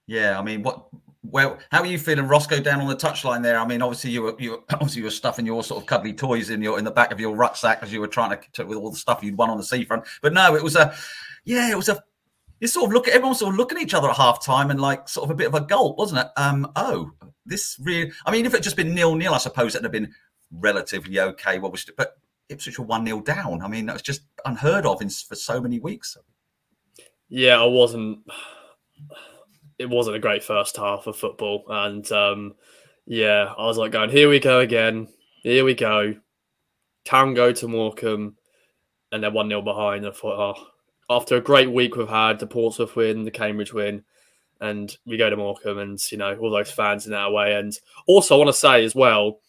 Yeah, 0.06 0.38
I 0.38 0.42
mean, 0.42 0.62
what? 0.62 0.88
Well, 1.22 1.56
how 1.70 1.80
are 1.80 1.86
you 1.86 1.98
feeling, 1.98 2.28
Roscoe, 2.28 2.60
down 2.60 2.82
on 2.82 2.88
the 2.88 2.96
touchline 2.96 3.42
there? 3.42 3.58
I 3.58 3.66
mean, 3.66 3.80
obviously 3.80 4.10
you 4.10 4.20
were 4.20 4.36
you 4.38 4.50
were, 4.50 4.58
obviously 4.74 4.98
you 4.98 5.04
were 5.04 5.10
stuffing 5.10 5.46
your 5.46 5.64
sort 5.64 5.80
of 5.80 5.86
cuddly 5.86 6.12
toys 6.12 6.50
in 6.50 6.60
your 6.60 6.78
in 6.78 6.84
the 6.84 6.90
back 6.90 7.12
of 7.12 7.18
your 7.18 7.34
rucksack 7.34 7.78
as 7.80 7.94
you 7.94 8.00
were 8.00 8.08
trying 8.08 8.38
to 8.52 8.66
with 8.66 8.76
all 8.76 8.90
the 8.90 8.98
stuff 8.98 9.22
you'd 9.22 9.38
won 9.38 9.48
on 9.48 9.56
the 9.56 9.64
seafront. 9.64 10.04
But 10.20 10.34
no, 10.34 10.54
it 10.54 10.62
was 10.62 10.76
a 10.76 10.94
yeah, 11.46 11.70
it 11.70 11.76
was 11.76 11.88
a 11.88 12.02
you 12.60 12.68
sort 12.68 12.86
of 12.86 12.92
look 12.92 13.08
at 13.08 13.14
everyone 13.14 13.34
sort 13.34 13.52
of 13.52 13.58
looking 13.58 13.78
at 13.78 13.84
each 13.84 13.94
other 13.94 14.08
at 14.08 14.16
half 14.16 14.44
time 14.44 14.70
and 14.70 14.80
like 14.80 15.08
sort 15.08 15.24
of 15.24 15.30
a 15.30 15.34
bit 15.34 15.48
of 15.48 15.54
a 15.54 15.60
gulp, 15.60 15.98
wasn't 15.98 16.20
it? 16.20 16.28
Um, 16.36 16.70
oh, 16.76 17.10
this 17.44 17.78
really. 17.82 18.12
I 18.24 18.30
mean, 18.30 18.46
if 18.46 18.54
it 18.54 18.62
just 18.62 18.76
been 18.76 18.94
nil 18.94 19.14
nil, 19.14 19.34
I 19.34 19.38
suppose 19.38 19.74
it'd 19.74 19.84
have 19.84 19.92
been 19.92 20.12
relatively 20.50 21.20
okay. 21.20 21.58
What 21.58 21.72
was 21.72 21.84
but 21.96 22.16
Ipswich 22.48 22.78
were 22.78 22.84
one 22.84 23.04
nil 23.04 23.20
down. 23.20 23.62
I 23.62 23.68
mean, 23.68 23.86
that 23.86 23.94
was 23.94 24.02
just 24.02 24.22
unheard 24.44 24.86
of 24.86 25.02
in, 25.02 25.08
for 25.10 25.34
so 25.34 25.60
many 25.60 25.78
weeks. 25.78 26.16
Yeah, 27.28 27.60
I 27.60 27.66
wasn't. 27.66 28.20
It 29.78 29.90
wasn't 29.90 30.16
a 30.16 30.20
great 30.20 30.42
first 30.42 30.76
half 30.76 31.06
of 31.06 31.16
football, 31.16 31.64
and 31.68 32.10
um, 32.12 32.54
yeah, 33.04 33.52
I 33.58 33.66
was 33.66 33.76
like 33.76 33.92
going, 33.92 34.10
"Here 34.10 34.28
we 34.28 34.38
go 34.38 34.60
again. 34.60 35.08
Here 35.42 35.64
we 35.64 35.74
go. 35.74 36.14
Can 37.04 37.34
go 37.34 37.52
to 37.52 37.68
Morecambe, 37.68 38.36
and 39.12 39.22
they're 39.22 39.30
one 39.30 39.48
0 39.48 39.62
behind." 39.62 40.06
I 40.06 40.12
thought, 40.12 40.56
oh, 40.56 40.66
after 41.08 41.36
a 41.36 41.40
great 41.40 41.70
week 41.70 41.96
we've 41.96 42.08
had, 42.08 42.38
the 42.38 42.46
Portsmouth 42.46 42.96
win, 42.96 43.24
the 43.24 43.30
Cambridge 43.30 43.72
win, 43.72 44.04
and 44.60 44.96
we 45.04 45.16
go 45.16 45.30
to 45.30 45.36
Morecambe, 45.36 45.78
and 45.78 46.12
you 46.12 46.18
know 46.18 46.36
all 46.36 46.50
those 46.50 46.70
fans 46.70 47.06
in 47.06 47.12
that 47.12 47.32
way. 47.32 47.54
And 47.54 47.78
also, 48.06 48.34
I 48.34 48.38
want 48.38 48.48
to 48.48 48.54
say 48.54 48.84
as 48.84 48.94
well, 48.94 49.40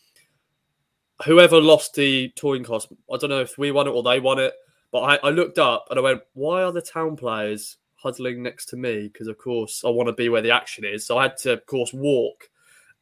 whoever 1.26 1.60
lost 1.60 1.96
the 1.96 2.32
touring 2.36 2.64
cost, 2.64 2.92
I 3.12 3.18
don't 3.18 3.30
know 3.30 3.42
if 3.42 3.58
we 3.58 3.72
won 3.72 3.88
it 3.88 3.92
or 3.92 4.04
they 4.04 4.20
won 4.20 4.40
it, 4.40 4.54
but 4.92 5.00
I, 5.00 5.28
I 5.28 5.30
looked 5.32 5.58
up 5.58 5.88
and 5.90 6.00
I 6.00 6.02
went, 6.02 6.22
why 6.34 6.64
are 6.64 6.72
the 6.72 6.82
town 6.82 7.16
players 7.16 7.78
huddling 7.96 8.44
next 8.44 8.68
to 8.68 8.78
me? 8.78 9.10
Because 9.12 9.28
of 9.28 9.38
course 9.38 9.84
I 9.86 9.90
want 9.90 10.08
to 10.08 10.14
be 10.14 10.30
where 10.30 10.42
the 10.42 10.52
action 10.52 10.86
is. 10.86 11.06
So 11.06 11.18
I 11.18 11.24
had 11.24 11.38
to, 11.38 11.54
of 11.54 11.66
course, 11.66 11.94
walk, 11.94 12.50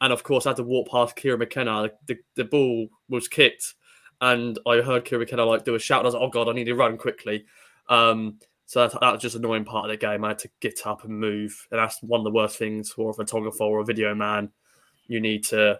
and 0.01 0.13
of 0.13 0.24
course 0.24 0.45
I 0.45 0.50
had 0.50 0.57
to 0.57 0.63
walk 0.63 0.89
past 0.89 1.15
Kieran 1.15 1.39
McKenna. 1.39 1.89
The, 2.05 2.17
the 2.35 2.45
ball 2.45 2.88
was 3.09 3.27
kicked, 3.27 3.75
and 4.21 4.57
I 4.65 4.81
heard 4.81 5.05
Kieran 5.05 5.21
McKenna 5.21 5.45
like 5.45 5.65
do 5.65 5.75
a 5.75 5.79
shout. 5.79 6.00
And 6.00 6.05
I 6.05 6.09
was 6.09 6.13
like, 6.15 6.24
oh 6.24 6.29
god, 6.29 6.50
I 6.50 6.53
need 6.53 6.65
to 6.65 6.75
run 6.75 6.97
quickly. 6.97 7.45
Um, 7.88 8.39
so 8.65 8.88
that, 8.88 9.00
that 9.00 9.13
was 9.13 9.22
just 9.22 9.36
an 9.36 9.44
annoying 9.44 9.65
part 9.65 9.86
of 9.86 9.92
the 9.92 9.98
game. 9.98 10.24
I 10.24 10.30
had 10.30 10.39
to 10.39 10.50
get 10.60 10.86
up 10.86 11.04
and 11.04 11.20
move, 11.20 11.68
and 11.72 11.80
that's 11.80 12.01
one 12.01 12.20
of 12.20 12.24
the 12.24 12.32
worst 12.32 12.58
things 12.58 12.92
for 12.92 13.12
a 13.12 13.13
photographer 13.13 13.63
or 13.63 13.82
a 13.82 13.86
video 13.86 14.15
man. 14.15 14.50
You 15.08 15.22
need 15.22 15.46
to 15.46 15.80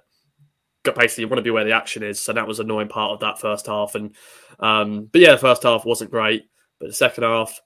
basically 0.84 1.24
you 1.24 1.28
want 1.28 1.40
to 1.40 1.44
be 1.44 1.50
where 1.50 1.64
the 1.64 1.72
action 1.72 2.04
is. 2.04 2.22
So 2.22 2.34
that 2.34 2.48
was 2.48 2.60
an 2.60 2.68
annoying 2.68 2.90
part 2.90 3.12
of 3.12 3.20
that 3.22 3.40
first 3.40 3.66
half. 3.66 3.96
And 3.96 4.16
um, 4.60 5.10
but 5.12 5.22
yeah, 5.22 5.32
the 5.32 5.40
first 5.40 5.64
half 5.64 5.86
wasn't 5.86 6.12
great, 6.12 6.44
but 6.80 6.88
the 6.88 6.94
second 6.94 7.24
half, 7.24 7.60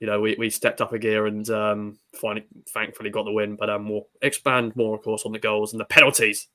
you 0.00 0.06
know, 0.06 0.20
we, 0.20 0.36
we 0.38 0.50
stepped 0.50 0.80
up 0.80 0.92
a 0.92 0.98
gear 0.98 1.26
and 1.26 1.48
um, 1.50 1.98
finally, 2.20 2.46
thankfully, 2.72 3.10
got 3.10 3.24
the 3.24 3.32
win. 3.32 3.56
But 3.56 3.70
um, 3.70 3.88
we'll 3.88 4.08
expand 4.22 4.74
more, 4.76 4.96
of 4.96 5.02
course, 5.02 5.24
on 5.24 5.32
the 5.32 5.38
goals 5.38 5.72
and 5.72 5.80
the 5.80 5.84
penalties. 5.84 6.48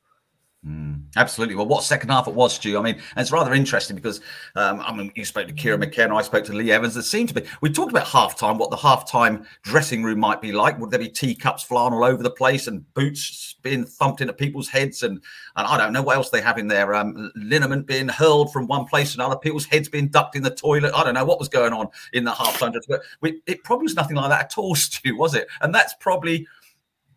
Mm, 0.65 1.06
absolutely. 1.15 1.56
Well, 1.56 1.65
what 1.65 1.84
second 1.84 2.10
half 2.10 2.27
it 2.27 2.36
was, 2.36 2.53
Stu? 2.53 2.77
I 2.77 2.84
mean, 2.84 3.01
it's 3.18 3.32
rather 3.32 3.51
interesting 3.51 3.96
because 3.96 4.22
um, 4.56 4.80
I 4.82 4.96
mean, 4.96 5.12
you 5.15 5.25
spoke 5.25 5.48
to 5.48 5.53
Kieran 5.53 5.80
McKenna, 5.80 6.15
I 6.15 6.22
spoke 6.22 6.44
to 6.46 6.53
Lee 6.53 6.72
Evans. 6.72 6.94
There 6.94 7.01
seemed 7.01 7.30
to 7.30 7.36
be. 7.36 7.48
We 7.62 7.72
talked 7.72 7.89
about 7.89 8.06
halftime, 8.06 8.60
what 8.60 8.70
the 8.70 8.77
halftime 8.77 9.46
dressing 9.63 10.03
room 10.03 10.20
might 10.20 10.39
be 10.39 10.51
like. 10.51 10.78
Would 10.80 10.91
there 10.91 11.00
be 11.00 11.10
teacups 11.10 11.63
flying 11.63 11.93
all 11.93 12.04
over 12.04 12.21
the 12.21 12.30
place 12.30 12.67
and 12.67 12.86
boots 12.93 13.56
being 13.63 13.86
thumped 13.86 14.21
into 14.21 14.34
people's 14.34 14.69
heads, 14.69 15.02
and, 15.02 15.19
and 15.56 15.67
I 15.67 15.78
don't 15.78 15.93
know 15.93 16.04
what 16.04 16.15
else 16.15 16.30
they 16.30 16.41
have 16.41 16.60
in 16.60 16.67
there. 16.67 16.93
Um, 16.93 17.32
liniment 17.36 17.88
being 17.88 18.08
hurled 18.08 18.54
from 18.54 18.67
one 18.67 18.86
place 18.86 19.13
to 19.13 19.17
another, 19.17 19.38
people's 19.38 19.65
heads 19.65 19.89
being 19.89 20.10
ducked 20.10 20.36
in 20.36 20.43
the 20.43 20.52
toilet. 20.52 20.93
I 20.95 21.04
don't 21.04 21.15
know 21.15 21.26
what 21.26 21.39
was 21.39 21.50
going 21.50 21.74
on 21.74 21.88
in 22.13 22.24
the 22.24 22.32
halftime. 22.32 22.80
But 22.88 23.02
we, 23.21 23.41
it 23.47 23.63
probably 23.63 23.86
was 23.86 23.95
nothing 23.95 24.15
like 24.15 24.30
that 24.30 24.45
at 24.45 24.58
all, 24.60 24.76
Stu, 24.91 25.15
was 25.17 25.34
it? 25.34 25.47
And 25.62 25.74
that's 25.74 25.95
probably 26.00 26.47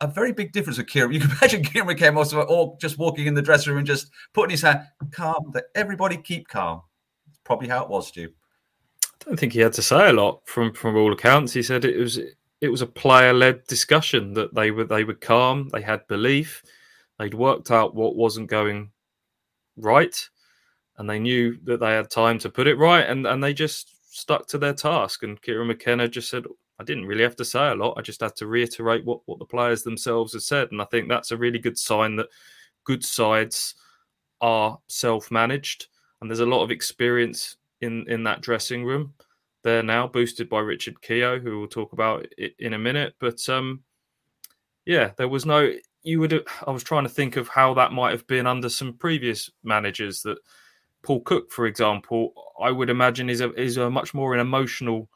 a 0.01 0.07
very 0.07 0.33
big 0.33 0.53
difference 0.53 0.79
with 0.79 0.87
Kieran. 0.87 1.13
You 1.13 1.21
can 1.21 1.31
imagine 1.43 1.65
Kieran 1.65 2.17
also 2.17 2.43
or 2.43 2.77
just 2.81 2.99
walking 2.99 3.27
in 3.27 3.35
the 3.35 3.43
dressing 3.43 3.71
room 3.71 3.79
and 3.79 3.87
just 3.87 4.11
putting 4.33 4.51
his 4.51 4.63
hand 4.63 4.87
calm. 5.11 5.51
That 5.53 5.65
everybody 5.75 6.17
keep 6.17 6.49
calm. 6.49 6.83
It's 7.29 7.41
probably 7.45 7.69
how 7.69 7.85
it 7.85 7.91
was, 7.91 8.09
Stu. 8.09 8.29
I 9.05 9.25
don't 9.31 9.39
think 9.39 9.53
he 9.53 9.61
had 9.61 9.73
to 9.75 9.83
say 9.83 10.11
a 10.11 10.13
lot 10.13 10.41
from 10.47 10.73
from 10.73 10.97
all 10.97 11.13
accounts. 11.13 11.53
He 11.53 11.63
said 11.63 11.85
it 11.85 11.99
was 11.99 12.19
it 12.61 12.69
was 12.69 12.83
a 12.83 12.87
player 12.87 13.33
led 13.33 13.67
discussion 13.67 14.35
that 14.35 14.55
they 14.55 14.71
were 14.71 14.85
they 14.85 15.05
were 15.05 15.15
calm. 15.15 15.69
They 15.71 15.83
had 15.83 16.07
belief. 16.09 16.63
They'd 17.19 17.35
worked 17.35 17.71
out 17.71 17.95
what 17.95 18.17
wasn't 18.17 18.51
going 18.51 18.91
right, 19.77 20.29
and 20.99 21.09
they 21.09 21.19
knew 21.19 21.59
that 21.65 21.81
they 21.81 21.93
had 21.93 22.11
time 22.11 22.39
to 22.41 22.51
put 22.51 22.67
it 22.67 22.77
right, 22.79 23.09
and 23.09 23.27
and 23.27 23.43
they 23.43 23.55
just 23.55 23.95
stuck 24.15 24.47
to 24.49 24.59
their 24.59 24.75
task. 24.75 25.23
And 25.23 25.41
Kieran 25.41 25.69
McKenna 25.69 26.09
just 26.09 26.31
said, 26.31 26.45
I 26.79 26.85
didn't 26.85 27.07
really 27.07 27.23
have 27.23 27.37
to 27.37 27.45
say 27.45 27.69
a 27.69 27.75
lot. 27.75 27.97
I 27.97 28.03
just 28.03 28.21
had 28.21 28.35
to 28.37 28.47
reiterate 28.47 29.05
what, 29.05 29.21
what 29.27 29.39
the 29.39 29.45
players 29.45 29.83
themselves 29.83 30.33
had 30.33 30.43
said. 30.43 30.73
And 30.73 30.83
I 30.83 30.87
think 30.87 31.09
that's 31.09 31.31
a 31.31 31.37
really 31.37 31.59
good 31.59 31.79
sign 31.79 32.17
that 32.17 32.29
good 32.85 33.05
sides 33.05 33.75
are 34.41 34.79
self 34.89 35.31
managed. 35.31 35.87
And 36.21 36.31
there's 36.31 36.41
a 36.41 36.47
lot 36.47 36.65
of 36.65 36.71
experience 36.71 37.57
in, 37.81 38.05
in 38.09 38.25
that 38.25 38.41
dressing 38.41 38.85
room 38.85 39.15
there 39.63 39.83
now, 39.83 40.07
boosted 40.07 40.49
by 40.49 40.61
Richard 40.61 41.01
Keogh, 41.01 41.41
who 41.41 41.59
we'll 41.59 41.69
talk 41.69 41.93
about 41.93 42.27
in 42.59 42.75
a 42.75 42.79
minute. 42.79 43.15
But 43.19 43.49
um, 43.49 43.83
yeah, 44.85 45.13
there 45.17 45.29
was 45.29 45.47
no, 45.47 45.73
you 46.03 46.21
would, 46.21 46.45
I 46.67 46.71
was 46.71 46.83
trying 46.83 47.05
to 47.05 47.09
think 47.09 47.37
of 47.37 47.49
how 47.49 47.75
that 47.75 47.93
might 47.93 48.13
have 48.13 48.27
been 48.27 48.47
under 48.47 48.69
some 48.69 48.95
previous 48.95 49.51
managers 49.63 50.23
that 50.23 50.39
Paul 51.03 51.21
Cook, 51.21 51.51
for 51.51 51.67
example, 51.67 52.33
I 52.61 52.71
would 52.71 52.91
imagine 52.91 53.31
is 53.31 53.41
a, 53.41 53.53
is 53.55 53.77
a 53.77 53.91
much 53.91 54.13
more 54.13 54.35
an 54.35 54.41
emotional 54.41 55.09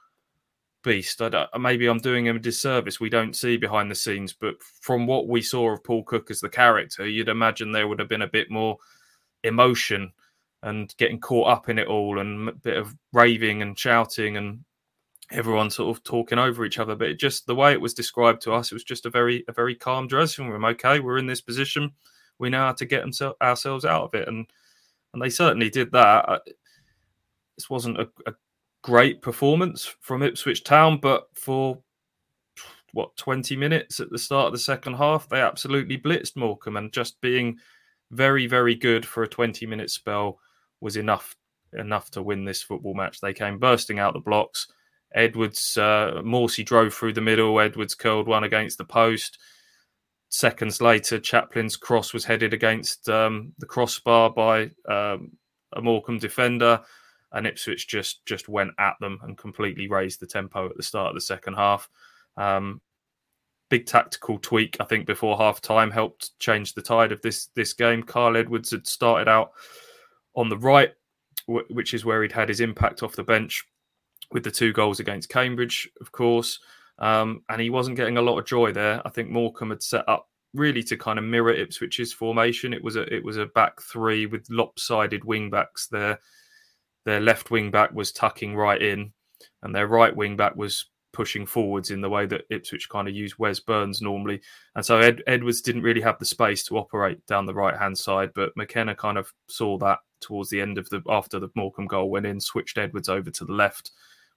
beast. 0.83 1.21
Maybe 1.59 1.87
I'm 1.87 1.99
doing 1.99 2.27
him 2.27 2.37
a 2.37 2.41
disservice. 2.41 3.01
We 3.01 3.11
don't 3.11 3.37
see 3.37 3.57
behind 3.57 3.91
the 3.91 3.95
scenes, 3.95 4.33
but 4.33 4.62
from 4.62 5.07
what 5.07 5.29
we 5.29 5.43
saw 5.43 5.73
of 5.73 5.85
Paul 5.85 6.05
Cook 6.05 6.31
as 6.31 6.41
the 6.41 6.49
character, 6.49 7.07
you'd 7.07 7.29
imagine 7.29 7.73
there 7.73 7.88
would 7.88 7.99
have 7.99 8.09
been 8.09 8.23
a 8.23 8.29
bit 8.29 8.51
more 8.51 8.79
emotion 9.45 10.12
and 10.62 10.95
getting 10.97 11.21
caught 11.21 11.49
up 11.49 11.69
in 11.69 11.79
it 11.79 11.87
all, 11.87 12.19
and 12.19 12.49
a 12.49 12.53
bit 12.53 12.77
of 12.77 12.95
raving 13.12 13.62
and 13.62 13.79
shouting, 13.79 14.37
and 14.37 14.64
everyone 15.31 15.71
sort 15.71 15.97
of 15.97 16.03
talking 16.03 16.38
over 16.38 16.64
each 16.64 16.79
other. 16.79 16.97
But 16.97 17.19
just 17.19 17.47
the 17.47 17.55
way 17.55 17.73
it 17.73 17.81
was 17.81 17.95
described 17.95 18.43
to 18.43 18.53
us, 18.53 18.73
it 18.73 18.75
was 18.75 18.85
just 18.85 19.07
a 19.07 19.11
very 19.11 19.45
a 19.49 19.53
very 19.53 19.75
calm 19.75 20.09
dressing 20.09 20.49
room. 20.49 20.64
Okay, 20.64 21.01
we're 21.01 21.19
in 21.19 21.27
this 21.27 21.41
position. 21.41 21.93
We 22.38 22.51
know 22.51 22.59
how 22.59 22.73
to 22.73 22.87
get 22.87 23.05
ourselves 23.41 23.85
out 23.85 24.05
of 24.05 24.14
it, 24.14 24.27
and 24.27 24.47
and 25.12 25.23
they 25.23 25.31
certainly 25.31 25.71
did 25.71 25.93
that. 25.93 26.29
Uh, 26.29 26.38
this 27.57 27.71
wasn't 27.71 27.99
a, 27.99 28.09
a 28.27 28.33
great 28.83 29.23
performance 29.23 29.95
from 30.01 30.23
Ipswich 30.23 30.64
Town, 30.64 30.99
but 31.01 31.29
for 31.35 31.79
what 32.93 33.17
20 33.17 33.57
minutes 33.57 34.01
at 34.01 34.11
the 34.11 34.19
start 34.19 34.47
of 34.47 34.53
the 34.53 34.59
second 34.59 34.95
half, 34.95 35.29
they 35.29 35.41
absolutely 35.41 35.99
blitzed 35.99 36.37
Morecambe, 36.37 36.77
and 36.77 36.93
just 36.93 37.21
being 37.21 37.59
very, 38.11 38.47
very 38.47 38.75
good 38.75 39.05
for 39.05 39.23
a 39.23 39.29
20 39.29 39.67
minute 39.67 39.91
spell 39.91 40.38
was 40.81 40.97
enough 40.97 41.37
enough 41.75 42.11
to 42.11 42.23
win 42.23 42.45
this 42.45 42.62
football 42.62 42.95
match. 42.95 43.21
They 43.21 43.35
came 43.35 43.59
bursting 43.59 43.99
out 43.99 44.14
the 44.14 44.21
blocks. 44.21 44.69
Edwards, 45.14 45.77
uh, 45.77 46.23
Morsy 46.25 46.64
drove 46.64 46.95
through 46.95 47.12
the 47.12 47.21
middle. 47.21 47.61
Edwards 47.61 47.95
curled 47.95 48.27
one 48.27 48.45
against 48.45 48.79
the 48.79 48.85
post. 48.85 49.38
Seconds 50.31 50.81
later, 50.81 51.19
Chaplin's 51.19 51.77
cross 51.77 52.12
was 52.12 52.25
headed 52.25 52.53
against 52.53 53.09
um, 53.09 53.53
the 53.59 53.67
crossbar 53.67 54.31
by 54.31 54.71
um, 54.88 55.33
a 55.75 55.81
Morecambe 55.81 56.19
defender 56.19 56.81
and 57.33 57.47
Ipswich 57.47 57.88
just 57.88 58.25
just 58.27 58.49
went 58.49 58.73
at 58.79 58.95
them 59.01 59.19
and 59.23 59.37
completely 59.37 59.88
raised 59.88 60.21
the 60.21 60.27
tempo 60.27 60.69
at 60.69 60.77
the 60.77 60.83
start 60.83 61.09
of 61.09 61.14
the 61.14 61.21
second 61.21 61.55
half. 61.55 61.88
Um, 62.37 62.81
big 63.69 63.87
tactical 63.87 64.38
tweak, 64.38 64.77
I 64.81 64.85
think, 64.85 65.07
before 65.07 65.37
half 65.37 65.61
time 65.61 65.91
helped 65.91 66.38
change 66.38 66.75
the 66.75 66.83
tide 66.83 67.12
of 67.12 67.23
this 67.23 67.47
this 67.55 67.73
game. 67.73 68.03
Kyle 68.03 68.37
Edwards 68.37 68.71
had 68.71 68.87
started 68.87 69.29
out 69.29 69.53
on 70.35 70.49
the 70.49 70.57
right, 70.57 70.93
which 71.47 71.95
is 71.95 72.05
where 72.05 72.23
he'd 72.23 72.33
had 72.33 72.49
his 72.49 72.61
impact 72.61 73.03
off 73.03 73.17
the 73.17 73.25
bench 73.25 73.64
with 74.33 74.45
the 74.45 74.51
two 74.51 74.73
goals 74.73 75.01
against 75.01 75.29
Cambridge, 75.29 75.88
of 76.01 76.12
course. 76.12 76.61
Um, 76.99 77.43
and 77.49 77.61
he 77.61 77.71
wasn't 77.71 77.97
getting 77.97 78.17
a 78.17 78.23
lot 78.23 78.38
of 78.38 78.47
joy 78.47 78.73
there. 78.73 79.01
I 79.05 79.11
think 79.11 79.31
Morecambe 79.31 79.71
had 79.71 79.83
set 79.83 80.09
up 80.09 80.29
really 80.55 80.83
to 80.83 80.97
kind 80.97 81.19
of 81.19 81.25
mirror 81.25 81.55
Ipswich's 81.55 82.12
formation. 82.12 82.73
It 82.73 82.83
was 82.83 82.97
a 82.97 83.03
it 83.14 83.23
was 83.23 83.37
a 83.37 83.47
back 83.47 83.81
three 83.83 84.27
with 84.27 84.49
lopsided 84.51 85.25
wing 85.25 85.51
backs 85.51 85.87
there 85.88 86.19
their 87.09 87.21
left 87.21 87.51
wing 87.51 87.71
back 87.71 87.92
was 87.92 88.12
tucking 88.12 88.55
right 88.55 88.81
in, 88.81 89.12
and 89.62 89.75
their 89.75 89.87
right 89.87 90.14
wing 90.14 90.37
back 90.37 90.55
was 90.57 90.87
pushing 91.14 91.47
forwards 91.47 91.90
in 91.90 92.03
the 92.03 92.11
way 92.11 92.27
that 92.27 92.44
Ipswich 92.51 92.88
kind 92.90 93.09
of 93.09 93.14
use 93.14 93.38
Wes 93.38 93.61
Burns 93.61 94.03
normally. 94.03 94.42
And 94.77 94.85
so 94.85 94.99
Ed, 94.99 95.23
Edwards 95.27 95.62
didn't 95.62 95.83
really 95.83 96.03
have 96.03 96.18
the 96.18 96.27
space 96.27 96.62
to 96.64 96.77
operate 96.77 97.25
down 97.27 97.47
the 97.47 97.55
right 97.55 97.77
hand 97.77 97.97
side, 97.97 98.31
but 98.35 98.57
McKenna 98.57 98.94
kind 98.94 99.16
of 99.16 99.33
saw 99.49 99.79
that 99.79 100.01
towards 100.21 100.51
the 100.51 100.61
end 100.61 100.77
of 100.77 100.88
the 100.90 101.03
after 101.09 101.38
the 101.38 101.49
Morecambe 101.55 101.87
goal 101.87 102.11
went 102.11 102.27
in, 102.27 102.40
switched 102.40 102.77
Edwards 102.77 103.09
over 103.09 103.31
to 103.31 103.44
the 103.47 103.53
left, 103.53 103.92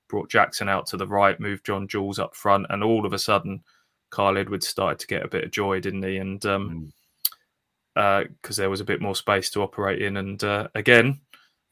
brought 0.07 0.29
Jackson 0.29 0.69
out 0.69 0.87
to 0.87 0.97
the 0.97 1.07
right, 1.07 1.39
moved 1.39 1.65
John 1.65 1.89
Jules 1.89 2.19
up 2.19 2.35
front, 2.35 2.67
and 2.69 2.83
all 2.83 3.05
of 3.05 3.11
a 3.11 3.19
sudden 3.19 3.61
Kyle 4.11 4.37
Edwards 4.37 4.67
started 4.67 4.99
to 4.99 5.07
get 5.07 5.25
a 5.25 5.29
bit 5.29 5.43
of 5.43 5.51
joy, 5.51 5.81
didn't 5.81 6.03
he? 6.03 6.17
And 6.17 6.43
um, 6.45 6.93
because 7.95 8.23
mm. 8.25 8.51
uh, 8.51 8.61
there 8.61 8.69
was 8.69 8.81
a 8.81 8.85
bit 8.85 9.01
more 9.01 9.15
space 9.15 9.49
to 9.51 9.61
operate 9.61 10.01
in, 10.01 10.15
and 10.17 10.41
uh, 10.43 10.69
again 10.73 11.19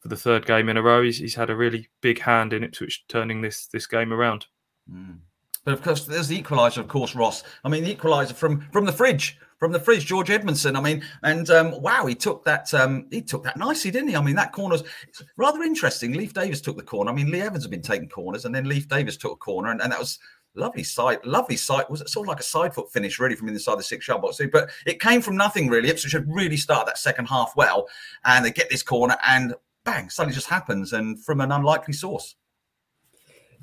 for 0.00 0.08
the 0.08 0.16
third 0.16 0.46
game 0.46 0.68
in 0.68 0.76
a 0.76 0.82
row, 0.82 1.02
he's, 1.02 1.18
he's 1.18 1.34
had 1.34 1.50
a 1.50 1.56
really 1.56 1.88
big 2.00 2.20
hand 2.20 2.52
in 2.52 2.64
Ipswich 2.64 3.04
turning 3.08 3.42
this 3.42 3.66
this 3.66 3.86
game 3.86 4.12
around. 4.12 4.46
Mm. 4.90 5.18
But 5.64 5.74
of 5.74 5.82
course, 5.82 6.06
there's 6.06 6.28
the 6.28 6.42
equaliser, 6.42 6.78
of 6.78 6.88
course, 6.88 7.14
Ross. 7.14 7.44
I 7.64 7.68
mean, 7.68 7.84
the 7.84 7.94
equaliser 7.94 8.34
from 8.34 8.66
from 8.72 8.86
the 8.86 8.92
fridge, 8.92 9.38
from 9.58 9.72
the 9.72 9.80
fridge, 9.80 10.06
George 10.06 10.28
Edmundson. 10.28 10.76
I 10.76 10.80
mean, 10.80 11.04
and 11.22 11.48
um, 11.50 11.82
wow, 11.82 12.06
he 12.06 12.14
took 12.14 12.44
that 12.44 12.72
um, 12.72 13.06
he 13.10 13.20
took 13.20 13.44
that 13.44 13.58
nicely, 13.58 13.90
didn't 13.90 14.08
he? 14.08 14.16
I 14.16 14.22
mean, 14.22 14.36
that 14.36 14.52
corner's 14.52 14.82
rather 15.36 15.62
interesting. 15.62 16.12
Leif 16.12 16.32
Davis 16.32 16.62
took 16.62 16.78
the 16.78 16.82
corner. 16.82 17.10
I 17.10 17.14
mean, 17.14 17.30
Lee 17.30 17.42
Evans 17.42 17.64
has 17.64 17.70
been 17.70 17.82
taking 17.82 18.08
corners, 18.08 18.46
and 18.46 18.54
then 18.54 18.64
Leif 18.64 18.88
Davis 18.88 19.18
took 19.18 19.32
a 19.32 19.36
corner, 19.36 19.70
and, 19.70 19.82
and 19.82 19.92
that 19.92 19.98
was 19.98 20.18
lovely 20.54 20.82
sight, 20.82 21.24
lovely 21.26 21.56
sight. 21.56 21.90
Was 21.90 22.00
it 22.00 22.08
sort 22.08 22.26
of 22.26 22.28
like 22.28 22.40
a 22.40 22.44
side 22.44 22.74
foot 22.74 22.90
finish, 22.90 23.18
really, 23.18 23.36
from 23.36 23.48
inside 23.48 23.78
the 23.78 23.82
six 23.82 24.08
yard 24.08 24.22
box? 24.22 24.40
But 24.50 24.70
it 24.86 24.98
came 24.98 25.20
from 25.20 25.36
nothing, 25.36 25.68
really. 25.68 25.90
Ipswich 25.90 26.12
had 26.12 26.26
really 26.26 26.56
started 26.56 26.88
that 26.88 26.98
second 26.98 27.26
half 27.26 27.52
well, 27.54 27.86
and 28.24 28.42
they 28.42 28.50
get 28.50 28.70
this 28.70 28.82
corner, 28.82 29.16
and 29.28 29.54
bang, 29.84 30.10
suddenly 30.10 30.34
just 30.34 30.48
happens, 30.48 30.92
and 30.92 31.22
from 31.24 31.40
an 31.40 31.52
unlikely 31.52 31.94
source. 31.94 32.36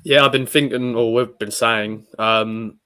Yeah, 0.04 0.24
I've 0.24 0.32
been 0.32 0.46
thinking, 0.46 0.94
or 0.94 1.12
we've 1.12 1.38
been 1.38 1.50
saying, 1.50 2.06
um, 2.18 2.78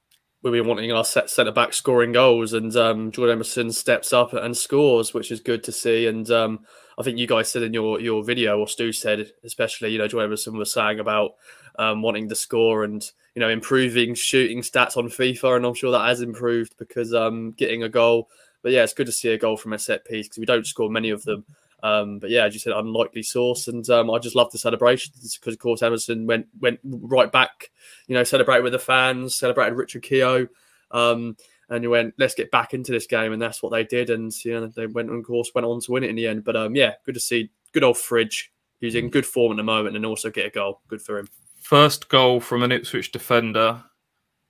we've 0.43 0.53
been 0.53 0.67
wanting 0.67 0.93
our 0.93 1.05
set 1.05 1.31
centre 1.31 1.53
back 1.53 1.73
scoring 1.73 2.13
goals, 2.13 2.53
and 2.53 2.75
um, 2.77 3.11
Jordan 3.13 3.35
Emerson 3.35 3.73
steps 3.73 4.13
up 4.13 4.33
and 4.33 4.57
scores, 4.57 5.15
which 5.15 5.31
is 5.31 5.41
good 5.41 5.63
to 5.65 5.73
see. 5.73 6.07
And 6.07 6.31
um, 6.31 6.61
I 6.99 7.03
think 7.03 7.19
you 7.19 7.27
guys 7.27 7.49
said 7.49 7.63
in 7.63 7.75
your 7.75 8.01
your 8.01 8.25
video, 8.25 8.59
or 8.59 8.69
Stu 8.69 8.93
said, 8.93 9.33
especially, 9.45 9.91
you 9.93 9.99
know, 9.99 10.09
Jordan 10.09 10.31
Emerson 10.31 10.57
was 10.57 10.73
saying 10.73 11.01
about 11.01 11.33
um, 11.79 12.03
wanting 12.03 12.29
to 12.29 12.35
score 12.35 12.85
and 12.85 13.09
you 13.35 13.41
know 13.41 13.49
improving 13.49 14.15
shooting 14.15 14.63
stats 14.63 14.97
on 14.97 15.09
FIFA, 15.09 15.57
and 15.57 15.67
I'm 15.67 15.75
sure 15.75 15.93
that 15.93 16.07
has 16.07 16.21
improved 16.21 16.77
because 16.79 17.15
um, 17.15 17.53
getting 17.53 17.83
a 17.83 17.89
goal. 17.89 18.29
But 18.63 18.73
yeah, 18.73 18.85
it's 18.85 18.95
good 18.95 19.07
to 19.07 19.13
see 19.13 19.31
a 19.31 19.39
goal 19.39 19.57
from 19.57 19.73
a 19.73 19.79
set 19.79 20.05
piece 20.05 20.29
because 20.29 20.39
we 20.39 20.47
don't 20.47 20.67
score 20.67 20.89
many 20.89 21.11
of 21.11 21.25
them. 21.25 21.45
Um, 21.83 22.21
but 22.21 22.31
yeah, 22.31 22.45
as 22.45 22.55
you 22.55 22.61
said, 22.61 22.73
unlikely 22.75 23.25
source, 23.25 23.67
and 23.67 23.89
um, 23.91 24.11
I 24.11 24.19
just 24.19 24.37
love 24.37 24.53
the 24.53 24.59
celebrations 24.59 25.37
because, 25.37 25.55
of 25.55 25.59
course, 25.59 25.83
Emerson 25.83 26.27
went 26.27 26.47
went 26.61 26.79
right 26.85 27.31
back, 27.31 27.71
you 28.07 28.15
know, 28.15 28.23
celebrated 28.23 28.63
with 28.63 28.73
the 28.73 28.79
fans, 28.79 29.35
celebrated 29.35 29.75
Richard 29.75 30.03
Keogh, 30.03 30.47
um, 30.93 31.37
and 31.69 31.83
you 31.83 31.91
went, 31.91 32.15
let's 32.19 32.35
get 32.35 32.53
back 32.53 32.73
into 32.73 32.93
this 32.93 33.07
game, 33.07 33.33
and 33.33 33.43
that's 33.43 33.63
what 33.63 33.73
they 33.73 33.83
did, 33.83 34.11
and 34.11 34.33
you 34.45 34.53
know, 34.53 34.67
they 34.69 34.87
went, 34.87 35.11
of 35.11 35.25
course, 35.25 35.51
went 35.55 35.67
on 35.67 35.81
to 35.81 35.93
win 35.93 36.05
it 36.05 36.11
in 36.11 36.17
the 36.17 36.29
end. 36.29 36.45
But 36.45 36.55
um, 36.55 36.77
yeah, 36.77 36.95
good 37.05 37.15
to 37.15 37.21
see 37.21 37.51
good 37.73 37.83
old 37.83 37.99
Fridge, 37.99 38.53
who's 38.81 38.95
in 38.95 39.11
good 39.11 39.27
form 39.27 39.53
at 39.53 39.57
the 39.57 39.65
moment, 39.65 39.97
and 39.97 40.07
also 40.07 40.31
get 40.31 40.47
a 40.47 40.51
goal. 40.51 40.83
Good 40.87 41.03
for 41.03 41.19
him. 41.19 41.29
First 41.61 42.09
goal 42.09 42.39
from 42.39 42.63
an 42.63 42.71
Ipswich 42.71 43.11
defender 43.11 43.83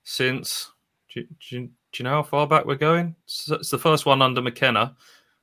since. 0.02 0.70
Do, 1.14 1.24
do, 1.48 1.68
do 1.92 2.02
you 2.02 2.04
know 2.04 2.10
how 2.10 2.22
far 2.22 2.46
back 2.46 2.64
we're 2.64 2.74
going? 2.74 3.14
It's 3.24 3.70
the 3.70 3.78
first 3.78 4.06
one 4.06 4.22
under 4.22 4.42
McKenna. 4.42 4.96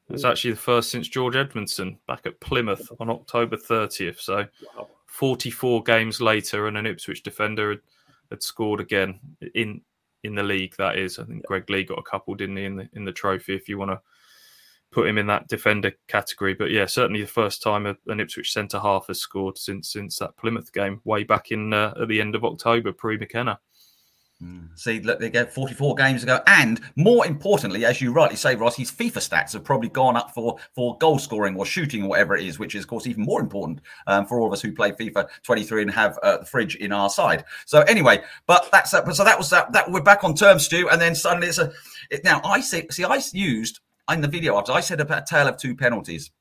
It's 0.10 0.26
actually 0.26 0.52
the 0.52 0.58
first 0.58 0.90
since 0.90 1.08
George 1.08 1.36
Edmundson 1.36 1.98
back 2.08 2.26
at 2.26 2.40
Plymouth 2.40 2.92
on 3.00 3.10
October 3.10 3.58
30th. 3.58 4.20
So, 4.20 4.46
wow. 4.76 4.88
44 5.08 5.84
games 5.84 6.22
later, 6.22 6.68
and 6.68 6.78
an 6.78 6.86
Ipswich 6.86 7.24
defender 7.24 7.72
had, 7.72 7.82
had, 8.30 8.44
scored 8.44 8.80
again 8.80 9.20
in 9.56 9.82
in 10.24 10.36
the 10.36 10.44
league. 10.44 10.76
That 10.78 10.98
is, 10.98 11.20
I 11.20 11.24
think 11.26 11.46
Greg 11.46 11.70
Leigh 11.70 11.84
got 11.84 12.00
a 12.00 12.04
couple, 12.04 12.36
didn't 12.36 12.58
he, 12.58 12.66
in 12.66 12.76
the 12.76 12.90
in 12.94 13.06
the 13.06 13.12
trophy? 13.12 13.56
If 13.56 13.68
you 13.68 13.78
want 13.78 13.92
to 13.92 14.02
put 14.92 15.08
him 15.08 15.18
in 15.18 15.28
that 15.28 15.48
defender 15.48 15.92
category, 16.08 16.54
but 16.54 16.72
yeah, 16.72 16.86
certainly 16.86 17.22
the 17.22 17.28
first 17.28 17.62
time 17.62 17.86
an 17.86 18.20
Ipswich 18.20 18.52
centre 18.52 18.80
half 18.80 19.08
has 19.08 19.20
scored 19.20 19.58
since 19.58 19.92
since 19.92 20.18
that 20.20 20.38
Plymouth 20.38 20.72
game 20.74 21.02
way 21.04 21.24
back 21.24 21.52
in 21.52 21.74
uh, 21.74 21.94
at 22.02 22.08
the 22.08 22.22
end 22.22 22.36
of 22.36 22.46
October, 22.46 22.92
pre 22.92 23.18
McKenna. 23.18 23.60
Mm. 24.42 24.70
See, 24.80 25.02
look, 25.02 25.20
they 25.20 25.30
get 25.30 25.54
44 25.54 25.96
games 25.96 26.24
ago, 26.24 26.40
and 26.48 26.80
more 26.96 27.26
importantly, 27.26 27.84
as 27.84 28.02
you 28.02 28.14
rightly 28.14 28.38
say, 28.38 28.56
Ross, 28.56 28.78
his 28.78 28.90
FIFA 28.90 29.18
stats 29.18 29.52
have 29.52 29.66
probably 29.66 29.90
gone 29.90 30.16
up 30.16 30.34
for 30.34 30.58
for 30.74 30.98
goal 30.98 31.20
scoring 31.20 31.58
or 31.58 31.66
shooting 31.66 32.04
or 32.04 32.10
whatever 32.10 32.38
it 32.38 32.46
is, 32.46 32.58
which 32.58 32.74
is, 32.74 32.84
of 32.84 32.88
course, 32.88 33.06
even 33.06 33.26
more 33.26 33.42
important 33.42 33.82
um, 34.08 34.26
for 34.26 34.40
all 34.40 34.48
of 34.48 34.54
us 34.54 34.62
who 34.62 34.72
play 34.72 34.94
FIFA 34.94 35.28
23 35.44 35.82
and 35.82 35.92
have 35.92 36.18
uh, 36.24 36.38
the 36.38 36.46
fridge 36.46 36.76
in 36.78 36.94
our 36.94 37.10
side. 37.10 37.44
So 37.66 37.82
anyway, 37.82 38.24
but 38.48 38.70
that's 38.72 38.92
that. 38.92 39.14
So 39.14 39.26
that 39.26 39.38
was 39.38 39.50
that. 39.50 39.74
That 39.74 39.92
we're 39.92 40.02
back 40.02 40.24
on 40.24 40.36
terms, 40.36 40.64
Stu, 40.64 40.88
and 40.90 41.02
then 41.02 41.16
suddenly 41.16 41.48
it's 41.48 41.58
a. 41.58 41.74
It, 42.10 42.24
now 42.24 42.40
I 42.46 42.62
see. 42.62 42.88
See, 42.92 43.04
I 43.04 43.22
used 43.34 43.82
in 44.10 44.22
the 44.22 44.28
video 44.30 44.58
after 44.58 44.72
I 44.72 44.80
said 44.80 45.02
about 45.02 45.24
a 45.24 45.26
tale 45.26 45.48
of 45.48 45.58
two 45.58 45.76
penalties, 45.76 46.32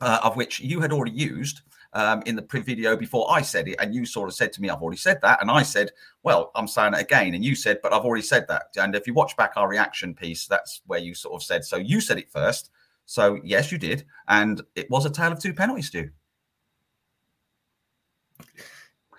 uh, 0.00 0.20
of 0.22 0.34
which 0.36 0.60
you 0.60 0.80
had 0.80 0.92
already 0.92 1.12
used 1.12 1.60
um, 1.94 2.22
in 2.26 2.36
the 2.36 2.42
video 2.42 2.96
before 2.96 3.30
I 3.30 3.40
said 3.40 3.68
it, 3.68 3.76
and 3.78 3.94
you 3.94 4.04
sort 4.04 4.28
of 4.28 4.34
said 4.34 4.52
to 4.54 4.60
me, 4.60 4.68
"I've 4.68 4.82
already 4.82 4.98
said 4.98 5.20
that," 5.22 5.40
and 5.40 5.50
I 5.50 5.62
said, 5.62 5.90
"Well, 6.22 6.50
I'm 6.54 6.68
saying 6.68 6.94
it 6.94 7.00
again," 7.00 7.34
and 7.34 7.44
you 7.44 7.54
said, 7.54 7.78
"But 7.82 7.92
I've 7.92 8.04
already 8.04 8.22
said 8.22 8.46
that." 8.48 8.68
And 8.76 8.94
if 8.94 9.06
you 9.06 9.14
watch 9.14 9.36
back 9.36 9.52
our 9.56 9.68
reaction 9.68 10.14
piece, 10.14 10.46
that's 10.46 10.82
where 10.86 10.98
you 10.98 11.14
sort 11.14 11.34
of 11.34 11.42
said, 11.42 11.64
"So 11.64 11.76
you 11.76 12.00
said 12.00 12.18
it 12.18 12.30
first. 12.30 12.70
So 13.06 13.38
yes, 13.44 13.70
you 13.70 13.78
did, 13.78 14.04
and 14.28 14.62
it 14.74 14.90
was 14.90 15.06
a 15.06 15.10
tale 15.10 15.32
of 15.32 15.38
two 15.38 15.54
penalties, 15.54 15.86
Stu. 15.86 16.10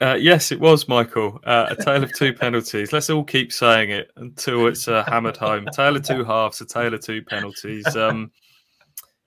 Uh, 0.01 0.15
yes, 0.15 0.51
it 0.51 0.59
was, 0.59 0.89
Michael. 0.89 1.39
Uh, 1.45 1.67
a 1.69 1.75
tale 1.81 2.03
of 2.03 2.13
two 2.13 2.33
penalties. 2.33 2.91
Let's 2.91 3.09
all 3.09 3.23
keep 3.23 3.53
saying 3.53 3.91
it 3.91 4.11
until 4.17 4.67
it's 4.67 4.88
uh, 4.88 5.05
hammered 5.07 5.38
home. 5.38 5.67
Tale 5.71 5.95
of 5.95 6.03
two 6.03 6.25
halves, 6.25 6.59
a 6.59 6.65
tale 6.65 6.93
of 6.93 7.01
two 7.01 7.21
penalties. 7.23 7.95
Um, 7.95 8.31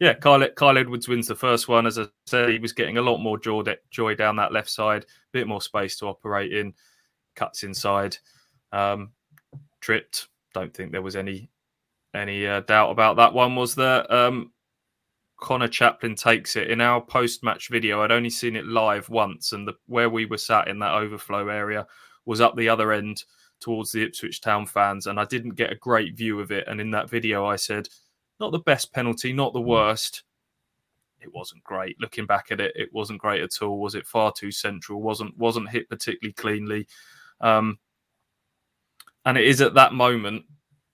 yeah, 0.00 0.14
Kyle, 0.14 0.48
Kyle 0.50 0.78
Edwards 0.78 1.08
wins 1.08 1.26
the 1.26 1.34
first 1.34 1.68
one. 1.68 1.86
As 1.86 1.98
I 1.98 2.06
said, 2.26 2.50
he 2.50 2.58
was 2.58 2.72
getting 2.72 2.98
a 2.98 3.02
lot 3.02 3.18
more 3.18 3.38
joy, 3.38 3.62
joy 3.90 4.14
down 4.14 4.36
that 4.36 4.52
left 4.52 4.70
side, 4.70 5.02
a 5.04 5.06
bit 5.32 5.48
more 5.48 5.60
space 5.60 5.96
to 5.98 6.06
operate 6.06 6.52
in, 6.52 6.72
cuts 7.34 7.64
inside, 7.64 8.16
um, 8.72 9.10
tripped. 9.80 10.28
Don't 10.54 10.72
think 10.72 10.92
there 10.92 11.02
was 11.02 11.16
any 11.16 11.50
any 12.14 12.46
uh, 12.46 12.60
doubt 12.60 12.90
about 12.90 13.16
that 13.16 13.34
one. 13.34 13.56
Was 13.56 13.74
there? 13.74 14.10
Um, 14.12 14.52
Conor 15.40 15.68
Chaplin 15.68 16.16
takes 16.16 16.56
it 16.56 16.70
in 16.70 16.80
our 16.80 17.00
post 17.00 17.44
match 17.44 17.68
video. 17.68 18.02
I'd 18.02 18.10
only 18.10 18.30
seen 18.30 18.56
it 18.56 18.66
live 18.66 19.08
once, 19.08 19.52
and 19.52 19.66
the, 19.66 19.74
where 19.86 20.10
we 20.10 20.26
were 20.26 20.38
sat 20.38 20.68
in 20.68 20.78
that 20.80 20.94
overflow 20.94 21.48
area 21.48 21.86
was 22.24 22.40
up 22.40 22.56
the 22.56 22.68
other 22.68 22.92
end 22.92 23.24
towards 23.60 23.92
the 23.92 24.02
Ipswich 24.02 24.40
Town 24.40 24.66
fans, 24.66 25.06
and 25.06 25.18
I 25.18 25.24
didn't 25.24 25.54
get 25.54 25.72
a 25.72 25.76
great 25.76 26.16
view 26.16 26.40
of 26.40 26.50
it. 26.50 26.66
And 26.66 26.80
in 26.80 26.90
that 26.92 27.10
video, 27.10 27.46
I 27.46 27.56
said 27.56 27.88
not 28.40 28.52
the 28.52 28.58
best 28.58 28.92
penalty, 28.92 29.32
not 29.32 29.52
the 29.52 29.60
worst. 29.60 30.22
It 31.20 31.32
wasn't 31.34 31.64
great. 31.64 32.00
Looking 32.00 32.26
back 32.26 32.46
at 32.50 32.60
it, 32.60 32.72
it 32.76 32.92
wasn't 32.92 33.20
great 33.20 33.42
at 33.42 33.62
all. 33.62 33.80
Was 33.80 33.94
it 33.94 34.06
far 34.06 34.32
too 34.32 34.52
central? 34.52 35.02
wasn't 35.02 35.36
wasn't 35.36 35.70
hit 35.70 35.88
particularly 35.88 36.32
cleanly. 36.32 36.86
Um, 37.40 37.78
and 39.24 39.36
it 39.36 39.44
is 39.44 39.60
at 39.60 39.74
that 39.74 39.92
moment 39.92 40.44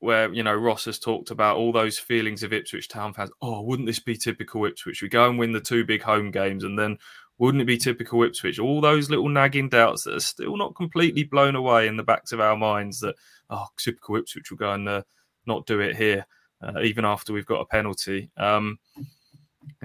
where 0.01 0.33
you 0.33 0.43
know 0.43 0.55
Ross 0.55 0.87
has 0.87 0.99
talked 0.99 1.31
about 1.31 1.57
all 1.57 1.73
those 1.73 1.99
feelings 1.99 2.43
of 2.43 2.53
Ipswich 2.53 2.89
Town 2.89 3.13
fans. 3.13 3.31
Oh, 3.43 3.63
wouldn't 3.63 3.87
this 3.87 3.99
be 3.99 4.17
typical 4.17 4.65
Ipswich? 4.65 5.03
We 5.03 5.09
go 5.09 5.29
and 5.29 5.39
win 5.39 5.53
the 5.53 5.61
two 5.61 5.85
big 5.85 6.03
home 6.03 6.31
games, 6.31 6.65
and 6.65 6.79
then 6.79 6.99
wouldn't 7.39 7.63
it 7.63 7.67
be 7.67 7.79
typical 7.79 8.23
Ipswich? 8.23 8.59
All 8.59 8.81
those 8.81 9.11
little 9.11 9.29
nagging 9.29 9.69
doubts 9.69 10.05
that 10.05 10.15
are 10.15 10.21
still 10.21 10.57
not 10.57 10.75
completely 10.75 11.25
blown 11.25 11.55
away 11.55 11.87
in 11.87 11.97
the 11.97 12.03
backs 12.03 12.33
of 12.33 12.41
our 12.41 12.57
minds. 12.57 13.01
That 13.01 13.15
oh, 13.51 13.67
typical 13.77 14.17
Ipswich 14.17 14.51
will 14.51 14.59
go 14.59 14.73
and 14.73 14.89
uh, 14.89 15.03
not 15.47 15.67
do 15.67 15.81
it 15.81 15.97
here 15.97 16.27
uh, 16.65 16.81
even 16.81 17.05
after 17.05 17.33
we've 17.33 17.47
got 17.47 17.61
a 17.61 17.67
penalty. 17.67 18.31
Um, 18.37 18.79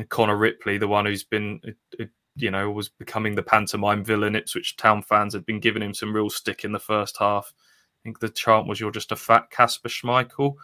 Connor 0.09 0.37
Ripley, 0.37 0.77
the 0.77 0.87
one 0.87 1.05
who's 1.05 1.23
been, 1.23 1.59
uh, 1.67 2.03
uh, 2.03 2.07
you 2.35 2.51
know, 2.51 2.71
was 2.71 2.89
becoming 2.89 3.35
the 3.35 3.43
pantomime 3.43 4.03
villain. 4.03 4.35
Ipswich 4.35 4.77
Town 4.77 5.01
fans 5.01 5.33
had 5.33 5.45
been 5.45 5.59
giving 5.59 5.81
him 5.81 5.93
some 5.93 6.13
real 6.13 6.29
stick 6.29 6.63
in 6.63 6.71
the 6.71 6.79
first 6.79 7.17
half. 7.17 7.53
I 7.55 7.99
think 8.03 8.19
the 8.19 8.29
chant 8.29 8.67
was 8.67 8.79
"You're 8.79 8.91
just 8.91 9.11
a 9.11 9.17
fat 9.17 9.49
Kasper 9.49 9.89
Schmeichel" 9.89 10.55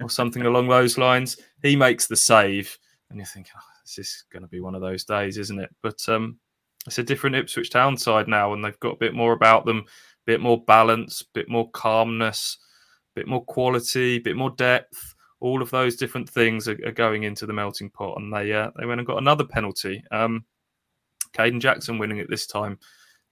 or 0.00 0.10
something 0.10 0.42
along 0.46 0.68
those 0.68 0.98
lines. 0.98 1.38
He 1.62 1.76
makes 1.76 2.06
the 2.06 2.16
save, 2.16 2.78
and 3.10 3.18
you 3.18 3.24
think, 3.24 3.48
oh, 3.56 3.60
"This 3.82 3.98
is 3.98 4.24
going 4.30 4.42
to 4.42 4.48
be 4.48 4.60
one 4.60 4.74
of 4.74 4.82
those 4.82 5.04
days, 5.04 5.38
isn't 5.38 5.60
it?" 5.60 5.74
But 5.82 6.06
um, 6.08 6.38
it's 6.86 6.98
a 6.98 7.02
different 7.02 7.36
Ipswich 7.36 7.70
Town 7.70 7.96
side 7.96 8.28
now, 8.28 8.52
and 8.52 8.64
they've 8.64 8.80
got 8.80 8.94
a 8.94 8.98
bit 8.98 9.14
more 9.14 9.32
about 9.32 9.64
them, 9.64 9.78
a 9.78 9.82
bit 10.26 10.40
more 10.40 10.62
balance, 10.62 11.22
a 11.22 11.26
bit 11.32 11.48
more 11.48 11.70
calmness, 11.70 12.58
a 13.16 13.20
bit 13.20 13.28
more 13.28 13.44
quality, 13.44 14.16
a 14.16 14.20
bit 14.20 14.36
more 14.36 14.50
depth 14.50 15.15
all 15.40 15.62
of 15.62 15.70
those 15.70 15.96
different 15.96 16.28
things 16.28 16.68
are, 16.68 16.78
are 16.84 16.92
going 16.92 17.24
into 17.24 17.46
the 17.46 17.52
melting 17.52 17.90
pot, 17.90 18.18
and 18.18 18.32
they 18.32 18.52
uh, 18.52 18.70
they 18.78 18.86
went 18.86 19.00
and 19.00 19.06
got 19.06 19.18
another 19.18 19.44
penalty. 19.44 20.02
Um, 20.10 20.44
Kayden 21.32 21.60
Jackson 21.60 21.98
winning 21.98 22.18
it 22.18 22.30
this 22.30 22.46
time, 22.46 22.78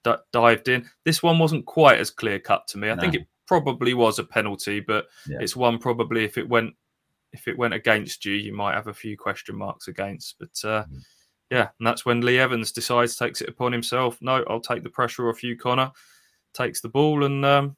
d- 0.05 0.14
dived 0.33 0.69
in. 0.69 0.88
This 1.05 1.23
one 1.23 1.38
wasn't 1.38 1.67
quite 1.67 1.99
as 1.99 2.11
clear 2.11 2.38
cut 2.38 2.67
to 2.69 2.79
me. 2.79 2.90
I 2.90 2.95
no. 2.95 3.01
think 3.01 3.14
it 3.14 3.27
probably 3.47 3.95
was 3.95 4.19
a 4.19 4.25
penalty, 4.25 4.81
but 4.81 5.07
yeah. 5.27 5.38
it's 5.40 5.57
one 5.57 5.79
probably 5.79 6.25
if 6.25 6.38
it 6.38 6.49
went 6.49 6.75
if 7.33 7.49
it 7.49 7.59
went 7.59 7.75
against 7.75 8.25
you, 8.25 8.35
you 8.35 8.53
might 8.53 8.75
have 8.75 8.87
a 8.87 8.95
few 8.95 9.17
question 9.17 9.57
marks 9.57 9.88
against. 9.88 10.37
But 10.38 10.69
uh, 10.69 10.85
mm. 10.85 11.03
yeah, 11.51 11.69
and 11.79 11.87
that's 11.87 12.07
when 12.07 12.21
Lee 12.21 12.38
Evans 12.38 12.71
decides 12.71 13.17
takes 13.17 13.40
it 13.40 13.49
upon 13.49 13.73
himself. 13.73 14.19
No, 14.21 14.45
I'll 14.49 14.61
take 14.61 14.83
the 14.83 14.90
pressure 14.90 15.29
off 15.29 15.43
you, 15.43 15.57
Conor. 15.57 15.90
takes 16.53 16.81
the 16.81 16.88
ball 16.88 17.25
and 17.25 17.45
um, 17.45 17.77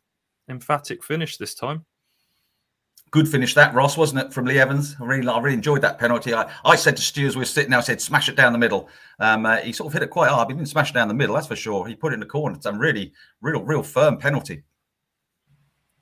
emphatic 0.51 1.03
finish 1.03 1.37
this 1.37 1.55
time. 1.55 1.87
Good 3.17 3.31
finish 3.31 3.55
that, 3.55 3.73
Ross, 3.73 3.97
wasn't 3.97 4.21
it, 4.21 4.35
from 4.35 4.45
Lee 4.45 4.59
Evans? 4.59 4.95
I 5.01 5.07
really, 5.07 5.27
I 5.27 5.39
really 5.39 5.55
enjoyed 5.55 5.81
that 5.81 5.99
penalty. 5.99 6.35
I, 6.35 6.53
I 6.67 6.77
said 6.77 6.99
to 6.99 7.03
Stu 7.03 7.27
as 7.27 7.35
we 7.35 7.41
were 7.41 7.47
sitting 7.47 7.71
there, 7.71 7.79
I 7.79 7.83
said, 7.83 7.99
smash 7.99 8.29
it 8.29 8.37
down 8.37 8.53
the 8.53 8.59
middle. 8.59 8.91
Um, 9.21 9.47
uh, 9.47 9.57
he 9.57 9.73
sort 9.73 9.87
of 9.87 9.95
hit 9.95 10.03
it 10.03 10.11
quite 10.11 10.29
hard. 10.29 10.49
He 10.49 10.55
didn't 10.55 10.69
smash 10.69 10.91
it 10.91 10.93
down 10.93 11.09
the 11.09 11.15
middle, 11.15 11.35
that's 11.35 11.47
for 11.47 11.57
sure. 11.57 11.87
He 11.87 11.95
put 11.95 12.13
it 12.13 12.17
in 12.17 12.21
the 12.21 12.27
corner. 12.27 12.57
It's 12.57 12.67
a 12.67 12.75
really, 12.75 13.15
real, 13.41 13.63
real 13.63 13.83
firm 13.83 14.19
penalty. 14.19 14.65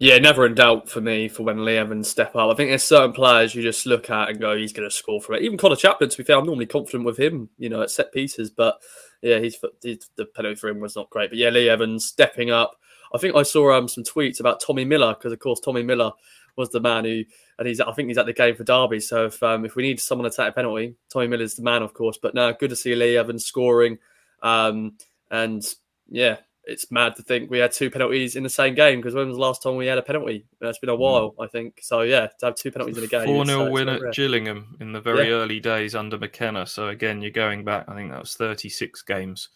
Yeah, 0.00 0.18
never 0.18 0.44
in 0.44 0.56
doubt 0.56 0.88
for 0.88 1.00
me 1.00 1.28
for 1.28 1.44
when 1.44 1.64
Lee 1.64 1.76
Evans 1.76 2.08
step 2.08 2.34
up. 2.34 2.50
I 2.50 2.54
think 2.56 2.70
there's 2.70 2.82
certain 2.82 3.12
players 3.12 3.54
you 3.54 3.62
just 3.62 3.86
look 3.86 4.10
at 4.10 4.30
and 4.30 4.40
go, 4.40 4.56
he's 4.56 4.72
going 4.72 4.90
to 4.90 4.92
score 4.92 5.20
from 5.20 5.36
it. 5.36 5.42
Even 5.42 5.56
Conor 5.56 5.76
Chaplin, 5.76 6.10
to 6.10 6.16
be 6.16 6.24
fair, 6.24 6.38
I'm 6.38 6.46
normally 6.46 6.66
confident 6.66 7.04
with 7.04 7.20
him, 7.20 7.48
you 7.58 7.68
know, 7.68 7.82
at 7.82 7.92
set 7.92 8.12
pieces. 8.12 8.50
But 8.50 8.80
yeah, 9.22 9.38
he's, 9.38 9.56
he's 9.82 10.10
the 10.16 10.26
penalty 10.26 10.56
for 10.56 10.68
him 10.68 10.80
was 10.80 10.96
not 10.96 11.10
great. 11.10 11.30
But 11.30 11.38
yeah, 11.38 11.50
Lee 11.50 11.68
Evans 11.68 12.06
stepping 12.06 12.50
up. 12.50 12.74
I 13.14 13.18
think 13.18 13.36
I 13.36 13.44
saw 13.44 13.72
um, 13.72 13.86
some 13.86 14.02
tweets 14.02 14.40
about 14.40 14.58
Tommy 14.58 14.84
Miller 14.84 15.14
because, 15.14 15.32
of 15.32 15.38
course, 15.38 15.60
Tommy 15.60 15.84
Miller 15.84 16.10
was 16.56 16.70
the 16.70 16.80
man 16.80 17.04
who, 17.04 17.24
and 17.58 17.68
he's 17.68 17.80
I 17.80 17.92
think 17.92 18.08
he's 18.08 18.18
at 18.18 18.26
the 18.26 18.32
game 18.32 18.56
for 18.56 18.64
Derby. 18.64 19.00
So 19.00 19.26
if 19.26 19.42
um, 19.42 19.64
if 19.64 19.76
we 19.76 19.82
need 19.82 20.00
someone 20.00 20.30
to 20.30 20.36
take 20.36 20.48
a 20.48 20.52
penalty, 20.52 20.94
Tommy 21.12 21.26
Miller's 21.26 21.54
the 21.54 21.62
man, 21.62 21.82
of 21.82 21.94
course. 21.94 22.18
But 22.20 22.34
no, 22.34 22.52
good 22.52 22.70
to 22.70 22.76
see 22.76 22.94
Lee 22.94 23.16
Evans 23.16 23.44
scoring. 23.44 23.98
Um, 24.42 24.96
and 25.30 25.64
yeah, 26.08 26.36
it's 26.66 26.90
mad 26.90 27.16
to 27.16 27.22
think 27.22 27.50
we 27.50 27.58
had 27.58 27.72
two 27.72 27.90
penalties 27.90 28.36
in 28.36 28.42
the 28.42 28.48
same 28.48 28.74
game 28.74 29.00
because 29.00 29.14
when 29.14 29.28
was 29.28 29.36
the 29.36 29.42
last 29.42 29.62
time 29.62 29.76
we 29.76 29.86
had 29.86 29.98
a 29.98 30.02
penalty? 30.02 30.46
It's 30.60 30.78
been 30.78 30.90
a 30.90 30.96
while, 30.96 31.34
I 31.40 31.46
think. 31.46 31.80
So 31.82 32.02
yeah, 32.02 32.28
to 32.38 32.46
have 32.46 32.54
two 32.54 32.70
penalties 32.70 32.98
in 32.98 33.04
a 33.04 33.06
game. 33.06 33.26
4 33.26 33.44
0 33.44 33.70
win 33.70 33.88
at 33.88 34.00
Gillingham 34.12 34.76
in 34.80 34.92
the 34.92 35.00
very 35.00 35.28
yeah. 35.28 35.34
early 35.34 35.60
days 35.60 35.94
under 35.94 36.18
McKenna. 36.18 36.66
So 36.66 36.88
again, 36.88 37.20
you're 37.20 37.30
going 37.30 37.64
back, 37.64 37.84
I 37.88 37.94
think 37.94 38.10
that 38.10 38.20
was 38.20 38.34
36 38.34 39.02
games 39.02 39.48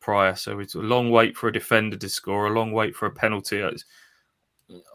prior. 0.00 0.34
So 0.34 0.58
it's 0.60 0.74
a 0.74 0.80
long 0.80 1.10
wait 1.10 1.36
for 1.36 1.48
a 1.48 1.52
defender 1.52 1.96
to 1.96 2.08
score, 2.08 2.46
a 2.46 2.50
long 2.50 2.72
wait 2.72 2.94
for 2.94 3.06
a 3.06 3.10
penalty. 3.10 3.58
It's 3.58 3.84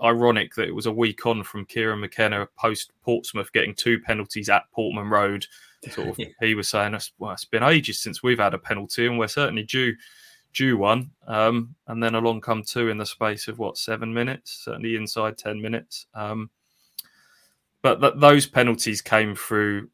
ironic 0.04 0.56
that 0.56 0.68
it 0.68 0.76
was 0.76 0.86
a 0.86 0.92
week 0.92 1.26
on 1.26 1.44
from 1.44 1.66
Kieran 1.66 2.00
McKenna 2.00 2.48
post 2.58 2.92
Portsmouth 3.04 3.52
getting 3.52 3.74
two 3.74 4.00
penalties 4.00 4.50
at 4.50 4.70
Portman 4.72 5.10
Road. 5.10 5.46
Sort 5.92 6.10
of, 6.10 6.20
he 6.40 6.56
was 6.56 6.70
saying, 6.70 6.98
well, 7.18 7.32
it's 7.32 7.46
been 7.46 7.64
ages 7.64 8.00
since 8.00 8.24
we've 8.24 8.40
had 8.40 8.54
a 8.54 8.60
penalty, 8.60 9.08
and 9.08 9.20
we're 9.20 9.28
certainly 9.28 9.64
due 9.64 9.96
due 10.54 10.78
one. 10.78 11.12
Um, 11.28 11.76
and 11.88 12.02
then 12.02 12.16
along 12.16 12.42
come 12.42 12.64
two 12.64 12.90
in 12.90 12.98
the 12.98 13.06
space 13.06 13.48
of 13.48 13.60
what 13.60 13.78
seven 13.78 14.14
minutes, 14.14 14.64
certainly 14.66 14.96
inside 14.96 15.38
ten 15.38 15.62
minutes. 15.62 16.08
Um, 16.14 16.50
but 17.82 18.02
th- 18.02 18.14
those 18.18 18.48
penalties 18.48 19.02
came 19.02 19.36
through 19.36 19.90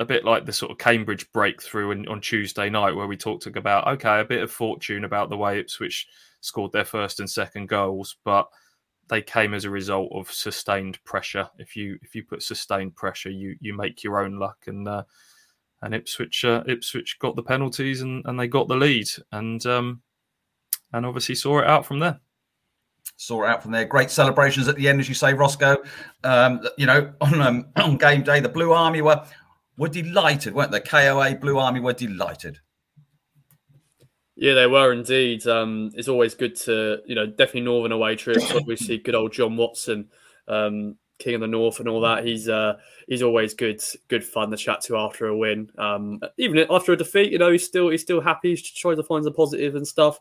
a 0.00 0.04
bit 0.04 0.24
like 0.24 0.44
the 0.44 0.52
sort 0.52 0.70
of 0.70 0.78
Cambridge 0.78 1.30
breakthrough 1.32 1.90
in, 1.90 2.06
on 2.08 2.20
Tuesday 2.20 2.70
night, 2.70 2.94
where 2.94 3.06
we 3.06 3.16
talked 3.16 3.46
about 3.46 3.88
okay, 3.88 4.20
a 4.20 4.24
bit 4.24 4.42
of 4.42 4.50
fortune 4.50 5.04
about 5.04 5.30
the 5.30 5.36
way 5.36 5.58
Ipswich 5.58 6.06
scored 6.40 6.72
their 6.72 6.84
first 6.84 7.20
and 7.20 7.28
second 7.28 7.68
goals, 7.68 8.16
but 8.24 8.48
they 9.08 9.22
came 9.22 9.54
as 9.54 9.64
a 9.64 9.70
result 9.70 10.10
of 10.12 10.30
sustained 10.30 11.02
pressure. 11.04 11.48
If 11.58 11.76
you 11.76 11.98
if 12.02 12.14
you 12.14 12.22
put 12.24 12.42
sustained 12.42 12.94
pressure, 12.94 13.30
you 13.30 13.56
you 13.60 13.74
make 13.74 14.04
your 14.04 14.20
own 14.20 14.38
luck, 14.38 14.64
and 14.66 14.86
uh, 14.86 15.04
and 15.82 15.94
Ipswich 15.94 16.44
uh, 16.44 16.62
Ipswich 16.66 17.18
got 17.18 17.36
the 17.36 17.42
penalties 17.42 18.02
and, 18.02 18.24
and 18.26 18.38
they 18.38 18.48
got 18.48 18.68
the 18.68 18.76
lead 18.76 19.08
and 19.32 19.64
um, 19.66 20.02
and 20.92 21.06
obviously 21.06 21.34
saw 21.34 21.60
it 21.60 21.66
out 21.66 21.86
from 21.86 21.98
there. 21.98 22.20
Saw 23.16 23.44
it 23.44 23.48
out 23.48 23.62
from 23.62 23.72
there. 23.72 23.84
Great 23.84 24.10
celebrations 24.10 24.68
at 24.68 24.76
the 24.76 24.88
end, 24.88 25.00
as 25.00 25.08
you 25.08 25.14
say, 25.14 25.34
Roscoe. 25.34 25.78
Um, 26.24 26.60
you 26.76 26.86
know, 26.86 27.12
on 27.20 27.40
um, 27.40 27.66
on 27.76 27.96
game 27.96 28.22
day, 28.22 28.40
the 28.40 28.48
Blue 28.48 28.72
Army 28.72 29.02
were 29.02 29.24
were 29.76 29.88
delighted, 29.88 30.54
weren't 30.54 30.72
they? 30.72 30.80
KOA 30.80 31.36
Blue 31.36 31.58
Army 31.58 31.80
were 31.80 31.92
delighted. 31.92 32.58
Yeah, 34.40 34.54
they 34.54 34.68
were 34.68 34.92
indeed. 34.92 35.44
Um, 35.48 35.90
it's 35.94 36.06
always 36.06 36.36
good 36.36 36.54
to, 36.60 36.98
you 37.06 37.16
know, 37.16 37.26
definitely 37.26 37.62
Northern 37.62 37.90
away 37.90 38.14
trips. 38.14 38.52
Obviously, 38.54 38.98
good 38.98 39.16
old 39.16 39.32
John 39.32 39.56
Watson 39.56 40.08
um, 40.46 40.94
King 41.18 41.34
of 41.34 41.40
the 41.40 41.48
North 41.48 41.80
and 41.80 41.88
all 41.88 42.00
that. 42.02 42.24
He's 42.24 42.48
uh, 42.48 42.74
he's 43.08 43.22
always 43.22 43.54
good 43.54 43.82
good 44.06 44.24
fun 44.24 44.52
to 44.52 44.56
chat 44.56 44.82
to 44.82 44.96
after 44.96 45.26
a 45.26 45.36
win. 45.36 45.72
Um, 45.76 46.20
even 46.36 46.64
after 46.70 46.92
a 46.92 46.96
defeat, 46.96 47.32
you 47.32 47.38
know, 47.38 47.50
he's 47.50 47.66
still 47.66 47.88
he's 47.88 48.02
still 48.02 48.20
happy. 48.20 48.50
He's 48.50 48.62
trying 48.62 48.96
to 48.96 49.02
find 49.02 49.24
the 49.24 49.32
positive 49.32 49.74
and 49.74 49.86
stuff. 49.86 50.20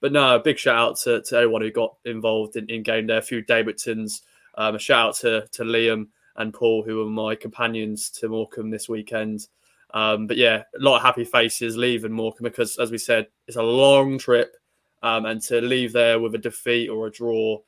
But 0.00 0.12
no, 0.12 0.38
big 0.38 0.58
shout 0.58 0.76
out 0.78 0.96
to, 1.00 1.20
to 1.22 1.36
everyone 1.36 1.60
who 1.60 1.70
got 1.70 1.96
involved 2.06 2.56
in, 2.56 2.70
in 2.70 2.82
game 2.82 3.06
there. 3.06 3.18
A 3.18 3.22
few 3.22 3.42
Davidtons. 3.42 4.22
Um, 4.56 4.76
a 4.76 4.78
shout 4.78 5.08
out 5.08 5.16
to 5.16 5.46
to 5.52 5.64
Liam 5.64 6.06
and 6.36 6.54
Paul, 6.54 6.84
who 6.84 6.96
were 6.96 7.10
my 7.10 7.34
companions 7.34 8.08
to 8.12 8.30
Morecambe 8.30 8.70
this 8.70 8.88
weekend. 8.88 9.46
Um, 9.94 10.26
but 10.26 10.36
yeah, 10.36 10.64
a 10.78 10.82
lot 10.82 10.96
of 10.96 11.02
happy 11.02 11.24
faces 11.24 11.76
leaving 11.76 12.12
Morecambe 12.12 12.44
because, 12.44 12.78
as 12.78 12.90
we 12.90 12.98
said, 12.98 13.28
it's 13.46 13.56
a 13.56 13.62
long 13.62 14.18
trip, 14.18 14.54
um, 15.02 15.24
and 15.24 15.40
to 15.42 15.60
leave 15.60 15.92
there 15.92 16.20
with 16.20 16.34
a 16.34 16.38
defeat 16.38 16.88
or 16.88 17.06
a 17.06 17.10
draw, 17.10 17.58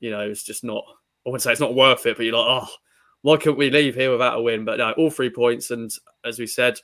you 0.00 0.10
know, 0.10 0.20
it's 0.20 0.42
just 0.42 0.64
not 0.64 0.84
I 1.26 1.30
wouldn't 1.30 1.42
say 1.42 1.52
it's 1.52 1.60
not 1.60 1.74
worth 1.74 2.06
it, 2.06 2.16
but 2.16 2.24
you're 2.24 2.36
like, 2.36 2.62
oh, 2.62 2.68
why 3.22 3.36
couldn't 3.36 3.58
we 3.58 3.70
leave 3.70 3.96
here 3.96 4.12
without 4.12 4.38
a 4.38 4.42
win? 4.42 4.64
But 4.64 4.78
no, 4.78 4.92
all 4.92 5.10
three 5.10 5.30
points. 5.30 5.72
And 5.72 5.90
as 6.24 6.38
we 6.38 6.46
said, 6.46 6.78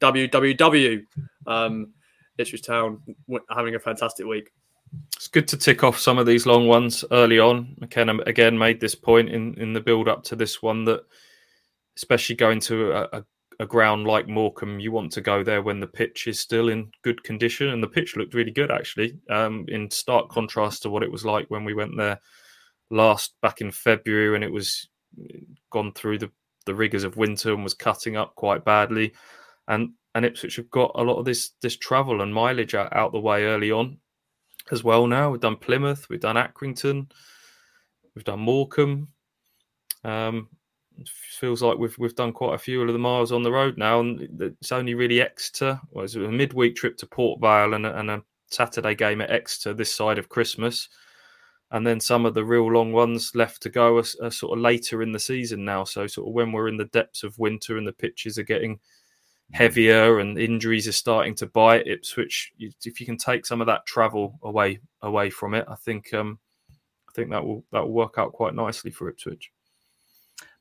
WWW, 0.00 1.04
um, 1.48 1.92
Ipswich 2.38 2.62
Town 2.62 3.02
having 3.50 3.74
a 3.74 3.80
fantastic 3.80 4.24
week. 4.24 4.52
It's 5.16 5.26
good 5.26 5.48
to 5.48 5.56
tick 5.56 5.82
off 5.82 5.98
some 5.98 6.16
of 6.16 6.26
these 6.26 6.46
long 6.46 6.68
ones 6.68 7.04
early 7.10 7.40
on. 7.40 7.74
McKenna 7.80 8.18
again 8.26 8.56
made 8.56 8.80
this 8.80 8.94
point 8.94 9.30
in, 9.30 9.54
in 9.54 9.72
the 9.72 9.80
build 9.80 10.08
up 10.08 10.22
to 10.24 10.36
this 10.36 10.62
one 10.62 10.84
that, 10.84 11.00
especially 11.96 12.36
going 12.36 12.60
to 12.60 12.92
a, 12.92 13.18
a, 13.18 13.24
a, 13.60 13.66
ground 13.66 14.06
like 14.06 14.28
Morecambe, 14.28 14.80
you 14.80 14.92
want 14.92 15.12
to 15.12 15.20
go 15.20 15.42
there 15.42 15.62
when 15.62 15.80
the 15.80 15.86
pitch 15.86 16.26
is 16.26 16.38
still 16.38 16.68
in 16.68 16.90
good 17.02 17.22
condition. 17.22 17.68
And 17.68 17.82
the 17.82 17.88
pitch 17.88 18.16
looked 18.16 18.34
really 18.34 18.50
good, 18.50 18.70
actually, 18.70 19.18
um, 19.30 19.64
in 19.68 19.90
stark 19.90 20.28
contrast 20.28 20.82
to 20.82 20.90
what 20.90 21.02
it 21.02 21.12
was 21.12 21.24
like 21.24 21.46
when 21.48 21.64
we 21.64 21.74
went 21.74 21.96
there 21.96 22.20
last 22.90 23.34
back 23.42 23.60
in 23.60 23.70
February 23.70 24.30
when 24.30 24.42
it 24.42 24.52
was 24.52 24.88
gone 25.70 25.92
through 25.92 26.18
the, 26.18 26.30
the 26.66 26.74
rigors 26.74 27.04
of 27.04 27.16
winter 27.16 27.52
and 27.52 27.62
was 27.62 27.74
cutting 27.74 28.16
up 28.16 28.34
quite 28.34 28.64
badly. 28.64 29.12
And 29.66 29.90
and 30.14 30.24
Ipswich 30.24 30.56
have 30.56 30.70
got 30.70 30.92
a 30.94 31.02
lot 31.02 31.18
of 31.18 31.24
this 31.24 31.52
this 31.62 31.76
travel 31.76 32.22
and 32.22 32.34
mileage 32.34 32.74
out, 32.74 32.94
out 32.94 33.12
the 33.12 33.20
way 33.20 33.44
early 33.44 33.70
on 33.70 33.98
as 34.70 34.82
well 34.82 35.06
now. 35.06 35.30
We've 35.30 35.40
done 35.40 35.56
Plymouth, 35.56 36.08
we've 36.08 36.20
done 36.20 36.36
Accrington, 36.36 37.10
we've 38.14 38.24
done 38.24 38.40
Morecambe. 38.40 39.08
Um, 40.04 40.48
feels 41.06 41.62
like 41.62 41.78
we've 41.78 41.96
we've 41.98 42.14
done 42.14 42.32
quite 42.32 42.54
a 42.54 42.58
few 42.58 42.82
of 42.82 42.92
the 42.92 42.98
miles 42.98 43.32
on 43.32 43.42
the 43.42 43.52
road 43.52 43.78
now, 43.78 44.00
and 44.00 44.28
it's 44.40 44.72
only 44.72 44.94
really 44.94 45.20
Exeter. 45.20 45.80
Well, 45.90 46.04
it's 46.04 46.14
a 46.14 46.20
midweek 46.20 46.76
trip 46.76 46.96
to 46.98 47.06
Port 47.06 47.40
Vale 47.40 47.74
and 47.74 47.86
a, 47.86 47.98
and 47.98 48.10
a 48.10 48.22
Saturday 48.50 48.94
game 48.94 49.20
at 49.20 49.30
Exeter 49.30 49.74
this 49.74 49.94
side 49.94 50.18
of 50.18 50.28
Christmas 50.28 50.88
and 51.70 51.86
then 51.86 52.00
some 52.00 52.24
of 52.24 52.34
the 52.34 52.44
real 52.44 52.70
long 52.72 52.92
ones 52.92 53.32
left 53.34 53.62
to 53.62 53.68
go 53.68 53.98
are, 53.98 54.04
are, 54.22 54.30
sort 54.30 54.56
of 54.56 54.62
later 54.62 55.02
in 55.02 55.12
the 55.12 55.18
season 55.18 55.64
now. 55.64 55.84
So 55.84 56.06
sort 56.06 56.28
of 56.28 56.34
when 56.34 56.52
we're 56.52 56.68
in 56.68 56.78
the 56.78 56.86
depths 56.86 57.22
of 57.22 57.38
winter 57.38 57.76
and 57.76 57.86
the 57.86 57.92
pitches 57.92 58.38
are 58.38 58.44
getting 58.44 58.80
heavier 59.52 60.18
and 60.18 60.38
injuries 60.38 60.88
are 60.88 60.92
starting 60.92 61.34
to 61.36 61.46
bite 61.46 61.86
Ipswich, 61.86 62.52
if 62.58 63.00
you 63.00 63.06
can 63.06 63.18
take 63.18 63.44
some 63.44 63.60
of 63.60 63.66
that 63.66 63.84
travel 63.86 64.38
away 64.42 64.80
away 65.02 65.28
from 65.30 65.54
it, 65.54 65.66
I 65.68 65.74
think 65.74 66.12
um, 66.14 66.38
I 67.08 67.12
think 67.14 67.30
that 67.30 67.44
will 67.44 67.64
that 67.72 67.82
will 67.82 67.92
work 67.92 68.14
out 68.16 68.32
quite 68.32 68.54
nicely 68.54 68.90
for 68.90 69.08
Ipswich. 69.10 69.50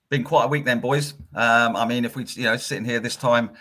Been 0.09 0.23
quite 0.23 0.45
a 0.45 0.47
week 0.47 0.65
then, 0.65 0.79
boys. 0.79 1.13
Um, 1.35 1.75
I 1.75 1.85
mean, 1.85 2.05
if 2.05 2.15
we 2.15 2.25
you 2.35 2.43
know 2.43 2.57
sitting 2.57 2.85
here 2.85 2.99
this 2.99 3.15
time 3.15 3.51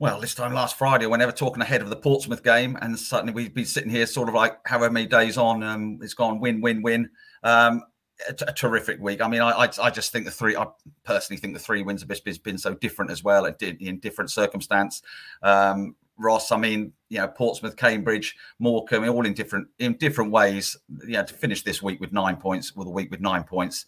well, 0.00 0.18
this 0.18 0.34
time 0.34 0.54
last 0.54 0.78
Friday, 0.78 1.04
whenever 1.04 1.30
talking 1.30 1.62
ahead 1.62 1.82
of 1.82 1.90
the 1.90 1.96
Portsmouth 1.96 2.42
game, 2.42 2.78
and 2.80 2.98
suddenly 2.98 3.34
we've 3.34 3.52
been 3.52 3.66
sitting 3.66 3.90
here, 3.90 4.06
sort 4.06 4.30
of 4.30 4.34
like 4.34 4.56
however 4.64 4.90
many 4.90 5.06
days 5.06 5.36
on, 5.36 5.62
um, 5.62 5.98
it's 6.00 6.14
gone 6.14 6.40
win, 6.40 6.62
win, 6.62 6.80
win. 6.82 7.10
Um, 7.42 7.82
a, 8.26 8.34
a, 8.48 8.52
terrific 8.52 8.98
week. 8.98 9.20
I 9.20 9.28
mean, 9.28 9.42
I, 9.42 9.50
I, 9.50 9.68
I 9.82 9.90
just 9.90 10.10
think 10.10 10.24
the 10.24 10.30
three. 10.30 10.56
I 10.56 10.66
personally 11.04 11.38
think 11.38 11.52
the 11.52 11.60
three 11.60 11.82
wins 11.82 12.00
have 12.00 12.08
been, 12.08 12.36
been 12.42 12.58
so 12.58 12.74
different 12.74 13.10
as 13.10 13.22
well, 13.22 13.44
in 13.44 14.00
different 14.00 14.30
circumstance. 14.30 15.02
Um, 15.42 15.96
Ross, 16.16 16.50
I 16.50 16.56
mean, 16.56 16.92
you 17.10 17.18
know, 17.18 17.28
Portsmouth, 17.28 17.76
Cambridge, 17.76 18.36
Morecambe, 18.58 19.08
all 19.10 19.26
in 19.26 19.34
different 19.34 19.68
in 19.78 19.98
different 19.98 20.32
ways. 20.32 20.78
You 21.06 21.12
know, 21.12 21.24
to 21.24 21.34
finish 21.34 21.62
this 21.62 21.82
week 21.82 22.00
with 22.00 22.12
nine 22.12 22.36
points, 22.36 22.74
with 22.74 22.86
a 22.86 22.90
week 22.90 23.10
with 23.10 23.20
nine 23.20 23.44
points, 23.44 23.84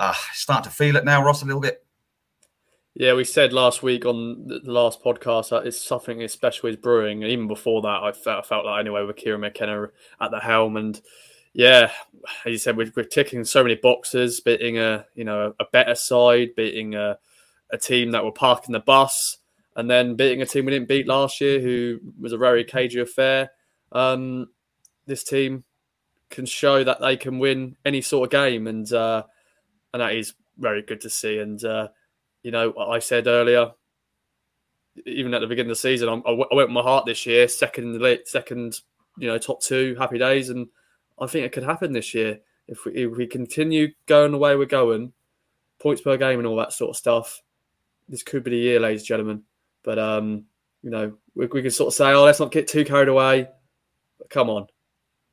uh, 0.00 0.14
start 0.32 0.64
to 0.64 0.70
feel 0.70 0.96
it 0.96 1.04
now, 1.04 1.22
Ross, 1.22 1.42
a 1.42 1.44
little 1.44 1.60
bit. 1.60 1.84
Yeah, 2.94 3.12
we 3.12 3.24
said 3.24 3.52
last 3.52 3.82
week 3.82 4.06
on 4.06 4.46
the 4.46 4.60
last 4.64 5.02
podcast 5.02 5.50
that 5.50 5.66
it's 5.66 5.80
something 5.80 6.26
special 6.26 6.70
is 6.70 6.76
brewing. 6.76 7.22
And 7.22 7.30
even 7.30 7.46
before 7.46 7.82
that, 7.82 8.02
I 8.02 8.12
felt, 8.12 8.44
I 8.44 8.48
felt 8.48 8.64
that 8.64 8.80
anyway 8.80 9.04
with 9.04 9.16
Kieran 9.16 9.42
McKenna 9.42 9.88
at 10.20 10.30
the 10.30 10.40
helm. 10.40 10.78
And 10.78 10.98
yeah, 11.52 11.90
as 12.46 12.50
you 12.50 12.56
said, 12.56 12.78
we're, 12.78 12.90
we're 12.96 13.04
ticking 13.04 13.44
so 13.44 13.62
many 13.62 13.74
boxes, 13.74 14.40
beating 14.40 14.78
a 14.78 15.04
you 15.14 15.24
know 15.24 15.52
a 15.60 15.64
better 15.70 15.94
side, 15.94 16.54
beating 16.56 16.94
a, 16.94 17.18
a 17.70 17.76
team 17.76 18.12
that 18.12 18.24
were 18.24 18.32
parking 18.32 18.72
the 18.72 18.80
bus, 18.80 19.36
and 19.76 19.88
then 19.88 20.16
beating 20.16 20.40
a 20.40 20.46
team 20.46 20.64
we 20.64 20.72
didn't 20.72 20.88
beat 20.88 21.06
last 21.06 21.42
year, 21.42 21.60
who 21.60 22.00
was 22.18 22.32
a 22.32 22.38
very 22.38 22.64
cagey 22.64 23.00
affair. 23.00 23.50
Um, 23.92 24.48
this 25.04 25.24
team 25.24 25.64
can 26.30 26.46
show 26.46 26.84
that 26.84 27.00
they 27.00 27.18
can 27.18 27.38
win 27.38 27.76
any 27.84 28.00
sort 28.00 28.26
of 28.26 28.30
game, 28.30 28.66
and 28.66 28.90
uh, 28.92 29.24
and 29.92 30.00
that 30.02 30.14
is 30.14 30.34
very 30.58 30.82
good 30.82 31.00
to 31.02 31.10
see. 31.10 31.38
And 31.38 31.62
uh, 31.64 31.88
you 32.42 32.50
know, 32.50 32.74
I 32.76 32.98
said 32.98 33.26
earlier, 33.26 33.72
even 35.06 35.34
at 35.34 35.40
the 35.40 35.46
beginning 35.46 35.70
of 35.70 35.76
the 35.76 35.80
season, 35.80 36.08
I, 36.08 36.14
I 36.14 36.32
went 36.32 36.50
with 36.52 36.70
my 36.70 36.82
heart 36.82 37.06
this 37.06 37.26
year, 37.26 37.48
second, 37.48 38.02
second, 38.24 38.80
you 39.18 39.28
know, 39.28 39.38
top 39.38 39.62
two, 39.62 39.94
happy 39.98 40.18
days, 40.18 40.50
and 40.50 40.68
I 41.20 41.26
think 41.26 41.44
it 41.46 41.52
could 41.52 41.64
happen 41.64 41.92
this 41.92 42.14
year 42.14 42.40
if 42.66 42.84
we, 42.84 42.92
if 42.92 43.16
we 43.16 43.26
continue 43.26 43.88
going 44.06 44.32
the 44.32 44.38
way 44.38 44.56
we're 44.56 44.66
going, 44.66 45.12
points 45.78 46.02
per 46.02 46.16
game 46.16 46.38
and 46.38 46.46
all 46.46 46.56
that 46.56 46.72
sort 46.72 46.90
of 46.90 46.96
stuff. 46.96 47.42
This 48.08 48.22
could 48.22 48.42
be 48.42 48.50
the 48.50 48.56
year, 48.56 48.80
ladies 48.80 49.02
and 49.02 49.08
gentlemen. 49.08 49.42
But 49.82 49.98
um, 49.98 50.44
you 50.82 50.90
know, 50.90 51.14
we, 51.34 51.46
we 51.46 51.62
can 51.62 51.70
sort 51.70 51.88
of 51.88 51.94
say, 51.94 52.12
oh, 52.12 52.24
let's 52.24 52.40
not 52.40 52.52
get 52.52 52.68
too 52.68 52.84
carried 52.84 53.08
away. 53.08 53.48
But 54.18 54.30
come 54.30 54.50
on, 54.50 54.66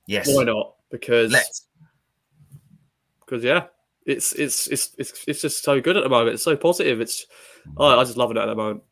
Yes. 0.05 0.27
why 0.33 0.43
not? 0.43 0.75
Because 0.89 1.31
Let's. 1.31 1.63
because 3.19 3.43
yeah, 3.43 3.65
it's 4.07 4.33
it's 4.33 4.67
it's 4.67 4.95
it's 4.97 5.23
it's 5.27 5.41
just 5.41 5.63
so 5.63 5.79
good 5.81 5.97
at 5.97 6.03
the 6.03 6.09
moment. 6.09 6.33
It's 6.35 6.43
so 6.43 6.55
positive. 6.55 7.01
It's 7.01 7.25
oh, 7.77 7.99
I 7.99 8.03
just 8.03 8.17
love 8.17 8.31
it 8.31 8.37
at 8.37 8.45
the 8.45 8.55
moment. 8.55 8.83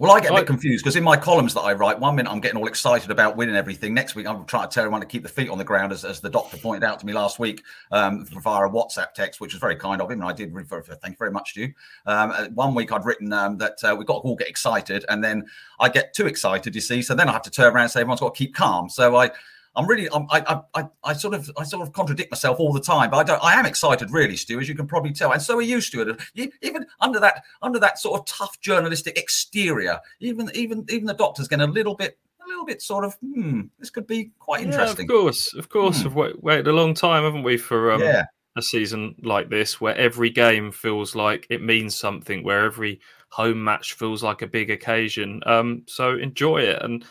Well, 0.00 0.10
I 0.10 0.20
get 0.20 0.32
a 0.32 0.34
bit 0.34 0.46
confused 0.46 0.82
because 0.82 0.96
in 0.96 1.04
my 1.04 1.16
columns 1.16 1.54
that 1.54 1.60
I 1.60 1.74
write, 1.74 2.00
one 2.00 2.16
minute 2.16 2.28
I'm 2.28 2.40
getting 2.40 2.58
all 2.58 2.66
excited 2.66 3.10
about 3.12 3.36
winning 3.36 3.54
everything. 3.54 3.94
Next 3.94 4.16
week, 4.16 4.26
I'm 4.26 4.44
trying 4.46 4.68
to 4.68 4.74
tell 4.74 4.82
everyone 4.82 5.02
to 5.02 5.06
keep 5.06 5.22
the 5.22 5.28
feet 5.28 5.48
on 5.48 5.58
the 5.58 5.64
ground, 5.64 5.92
as, 5.92 6.04
as 6.04 6.18
the 6.18 6.30
doctor 6.30 6.56
pointed 6.56 6.82
out 6.82 6.98
to 7.00 7.06
me 7.06 7.12
last 7.12 7.38
week 7.38 7.62
um, 7.92 8.24
via 8.24 8.66
a 8.66 8.70
WhatsApp 8.70 9.12
text, 9.14 9.40
which 9.40 9.52
was 9.52 9.60
very 9.60 9.76
kind 9.76 10.00
of 10.00 10.10
him. 10.10 10.20
And 10.20 10.28
I 10.28 10.32
did 10.32 10.52
refer, 10.52 10.80
to 10.80 10.96
thank 10.96 11.12
you 11.12 11.18
very 11.18 11.30
much 11.30 11.54
to 11.54 11.60
you. 11.60 11.74
Um, 12.06 12.30
uh, 12.30 12.48
one 12.54 12.74
week 12.74 12.90
I'd 12.90 13.04
written 13.04 13.32
um, 13.32 13.58
that 13.58 13.84
uh, 13.84 13.94
we've 13.96 14.06
got 14.06 14.22
to 14.22 14.28
all 14.28 14.34
get 14.34 14.48
excited, 14.48 15.04
and 15.08 15.22
then 15.22 15.44
I 15.78 15.88
get 15.88 16.14
too 16.14 16.26
excited, 16.26 16.74
you 16.74 16.80
see. 16.80 17.02
So 17.02 17.14
then 17.14 17.28
I 17.28 17.32
have 17.32 17.42
to 17.42 17.50
turn 17.50 17.72
around 17.72 17.84
and 17.84 17.92
say 17.92 18.00
everyone's 18.00 18.20
got 18.20 18.34
to 18.34 18.38
keep 18.38 18.54
calm. 18.54 18.88
So 18.88 19.14
I. 19.14 19.30
I'm 19.74 19.86
really, 19.86 20.08
I'm, 20.12 20.26
I, 20.30 20.62
I, 20.74 20.80
I, 20.80 20.88
I 21.02 21.12
sort 21.14 21.34
of, 21.34 21.50
I 21.56 21.64
sort 21.64 21.82
of 21.82 21.92
contradict 21.92 22.30
myself 22.30 22.60
all 22.60 22.72
the 22.72 22.80
time, 22.80 23.10
but 23.10 23.16
I 23.16 23.22
don't. 23.22 23.42
I 23.42 23.54
am 23.54 23.64
excited, 23.64 24.10
really, 24.10 24.36
Stu, 24.36 24.60
as 24.60 24.68
you 24.68 24.74
can 24.74 24.86
probably 24.86 25.12
tell, 25.12 25.32
and 25.32 25.40
so 25.40 25.56
are 25.56 25.62
you, 25.62 25.80
Stuart. 25.80 26.20
Even 26.34 26.86
under 27.00 27.18
that, 27.20 27.44
under 27.62 27.78
that 27.78 27.98
sort 27.98 28.20
of 28.20 28.26
tough 28.26 28.60
journalistic 28.60 29.16
exterior, 29.16 29.98
even, 30.20 30.50
even, 30.54 30.84
even 30.90 31.06
the 31.06 31.14
doctor's 31.14 31.48
getting 31.48 31.68
a 31.68 31.72
little 31.72 31.94
bit, 31.94 32.18
a 32.44 32.48
little 32.48 32.66
bit 32.66 32.82
sort 32.82 33.04
of, 33.04 33.14
hmm, 33.22 33.62
this 33.78 33.88
could 33.88 34.06
be 34.06 34.30
quite 34.38 34.62
interesting. 34.62 35.06
Yeah, 35.08 35.14
of 35.14 35.20
course, 35.22 35.54
of 35.54 35.68
course. 35.68 36.02
Hmm. 36.02 36.14
We've 36.14 36.34
waited 36.42 36.68
a 36.68 36.72
long 36.72 36.92
time, 36.92 37.24
haven't 37.24 37.42
we, 37.42 37.56
for 37.56 37.92
um, 37.92 38.02
yeah, 38.02 38.26
a 38.56 38.62
season 38.62 39.14
like 39.22 39.48
this, 39.48 39.80
where 39.80 39.96
every 39.96 40.28
game 40.28 40.70
feels 40.70 41.14
like 41.14 41.46
it 41.48 41.62
means 41.62 41.94
something, 41.94 42.44
where 42.44 42.64
every 42.64 43.00
home 43.30 43.64
match 43.64 43.94
feels 43.94 44.22
like 44.22 44.42
a 44.42 44.46
big 44.46 44.70
occasion. 44.70 45.40
Um, 45.46 45.84
so 45.86 46.18
enjoy 46.18 46.58
it. 46.58 46.82
And 46.82 47.02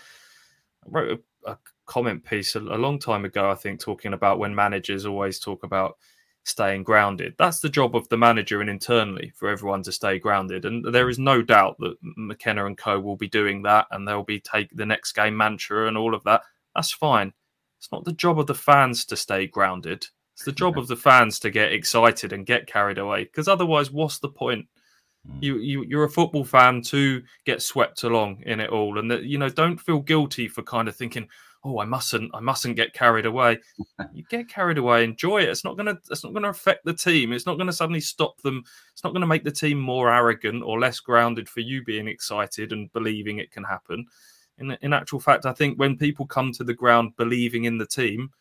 I 0.86 0.90
wrote 0.90 1.24
a, 1.48 1.52
a 1.52 1.58
comment 1.92 2.24
piece 2.24 2.56
a, 2.56 2.60
a 2.60 2.80
long 2.80 2.98
time 2.98 3.26
ago, 3.26 3.52
I 3.52 3.56
think, 3.56 3.82
talking 3.82 4.14
about 4.14 4.40
when 4.40 4.56
managers 4.56 5.06
always 5.06 5.40
talk 5.40 5.64
about 5.64 5.98
staying 6.46 6.84
grounded. 6.84 7.36
That's 7.38 7.60
the 7.60 7.70
job 7.70 7.98
of 7.98 8.08
the 8.08 8.18
manager 8.18 8.62
and 8.62 8.70
internally 8.70 9.34
for 9.36 9.50
everyone 9.50 9.84
to 9.84 9.92
stay 9.92 10.18
grounded. 10.18 10.64
And 10.64 10.86
there 10.94 11.10
is 11.10 11.20
no 11.20 11.42
doubt 11.42 11.76
that 11.80 11.98
McKenna 12.02 12.66
and 12.66 12.78
Co 12.78 12.98
will 13.00 13.18
be 13.18 13.28
doing 13.28 13.64
that, 13.64 13.88
and 13.92 14.08
they'll 14.08 14.24
be 14.24 14.40
take 14.40 14.70
the 14.74 14.86
next 14.86 15.12
game 15.12 15.36
mantra 15.36 15.90
and 15.90 15.98
all 15.98 16.16
of 16.16 16.24
that. 16.24 16.44
That's 16.74 16.94
fine. 16.94 17.34
It's 17.78 17.92
not 17.92 18.06
the 18.06 18.14
job 18.14 18.40
of 18.40 18.48
the 18.48 18.56
fans 18.56 19.04
to 19.06 19.18
stay 19.18 19.46
grounded. 19.48 20.06
It's 20.34 20.46
the 20.46 20.54
job 20.54 20.78
of 20.78 20.88
the 20.88 20.96
fans 20.96 21.40
to 21.40 21.50
get 21.50 21.74
excited 21.74 22.32
and 22.32 22.46
get 22.46 22.68
carried 22.68 23.00
away. 23.00 23.26
Because 23.26 23.50
otherwise, 23.50 23.92
what's 23.92 24.20
the 24.20 24.30
point? 24.30 24.66
Mm. 25.28 25.44
You, 25.44 25.58
you 25.58 25.84
you're 25.84 26.06
a 26.06 26.10
football 26.10 26.46
fan 26.46 26.82
to 26.84 27.22
get 27.46 27.62
swept 27.62 28.04
along 28.04 28.44
in 28.46 28.62
it 28.62 28.70
all, 28.70 28.98
and 28.98 29.12
that 29.12 29.24
you 29.24 29.38
know 29.38 29.50
don't 29.50 29.78
feel 29.78 30.00
guilty 30.00 30.48
for 30.48 30.64
kind 30.64 30.88
of 30.88 30.96
thinking, 30.96 31.28
oh, 31.64 31.80
I 31.80 31.86
mustn't, 31.86 32.32
I 32.34 32.40
mustn't 32.40 32.76
get 32.76 32.94
carried 32.94 33.26
away. 33.26 33.60
you 34.14 34.24
get 34.30 34.50
carried 34.50 34.78
away, 34.78 35.04
enjoy 35.04 35.44
it. 35.44 35.50
It's 35.50 35.64
not 35.64 35.78
gonna, 35.78 35.98
it's 36.10 36.24
not 36.24 36.34
gonna 36.34 36.50
affect 36.50 36.86
the 36.86 36.94
team. 36.94 37.34
It's 37.34 37.46
not 37.46 37.58
gonna 37.58 37.74
suddenly 37.74 38.02
stop 38.02 38.42
them. 38.42 38.64
It's 38.94 39.04
not 39.04 39.14
gonna 39.14 39.28
make 39.28 39.44
the 39.44 39.52
team 39.52 39.80
more 39.80 40.12
arrogant 40.12 40.64
or 40.64 40.80
less 40.80 41.00
grounded 41.00 41.48
for 41.48 41.60
you 41.60 41.84
being 41.84 42.08
excited 42.08 42.72
and 42.72 42.92
believing 42.94 43.38
it 43.38 43.52
can 43.52 43.64
happen. 43.64 44.06
In 44.58 44.78
in 44.82 44.94
actual 44.94 45.20
fact, 45.20 45.46
I 45.46 45.54
think 45.54 45.78
when 45.78 45.98
people 45.98 46.26
come 46.26 46.52
to 46.54 46.64
the 46.64 46.74
ground 46.74 47.16
believing 47.18 47.66
in 47.66 47.78
the 47.78 47.88
team, 47.88 48.32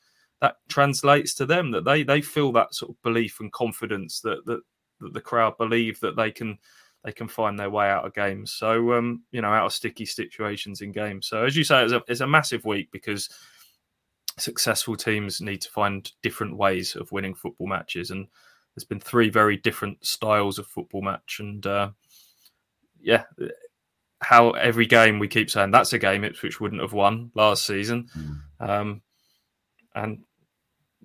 that 0.40 0.56
translates 0.68 1.35
to 1.35 1.46
them 1.46 1.70
that 1.70 1.85
they 1.85 2.02
they 2.02 2.20
feel 2.20 2.52
that 2.52 2.74
sort 2.74 2.90
of 2.90 3.02
belief 3.02 3.40
and 3.40 3.52
confidence 3.52 4.20
that 4.20 4.44
that, 4.46 4.61
that 5.00 5.12
the 5.12 5.20
crowd 5.20 5.56
believe 5.59 6.00
that 6.00 6.16
they 6.16 6.30
can 6.30 6.59
they 7.05 7.13
can 7.13 7.29
find 7.29 7.59
their 7.59 7.71
way 7.71 7.89
out 7.89 8.05
of 8.05 8.15
games. 8.15 8.53
So 8.53 8.93
um, 8.95 9.23
you 9.31 9.41
know, 9.41 9.49
out 9.53 9.67
of 9.67 9.73
sticky 9.73 10.07
situations 10.07 10.81
in 10.83 10.93
games. 10.93 11.27
So 11.27 11.45
as 11.45 11.57
you 11.57 11.65
say, 11.65 11.83
it's 11.85 11.93
a 11.93 12.03
it's 12.09 12.21
a 12.21 12.27
massive 12.27 12.65
week 12.65 12.91
because 12.93 13.29
successful 14.39 14.97
teams 14.97 15.41
need 15.41 15.61
to 15.63 15.71
find 15.71 16.11
different 16.23 16.57
ways 16.57 16.97
of 16.97 17.13
winning 17.13 17.35
football 17.35 17.67
matches, 17.67 18.11
and 18.11 18.27
there's 18.75 18.85
been 18.85 19.01
three 19.01 19.31
very 19.31 19.57
different 19.57 20.05
styles 20.05 20.59
of 20.59 20.67
football 20.67 21.03
match, 21.03 21.39
and 21.41 21.67
uh, 21.67 21.91
yeah. 23.01 23.25
How 24.23 24.51
every 24.51 24.85
game 24.85 25.19
we 25.19 25.29
keep 25.29 25.51
saying 25.51 25.71
that's 25.71 25.95
a 25.95 25.99
game 25.99 26.25
Ipswich 26.25 26.61
wouldn't 26.61 26.83
have 26.83 26.93
won 26.93 27.31
last 27.35 27.65
season, 27.67 28.07
Mm. 28.15 28.69
um, 28.69 29.03
and 29.95 30.19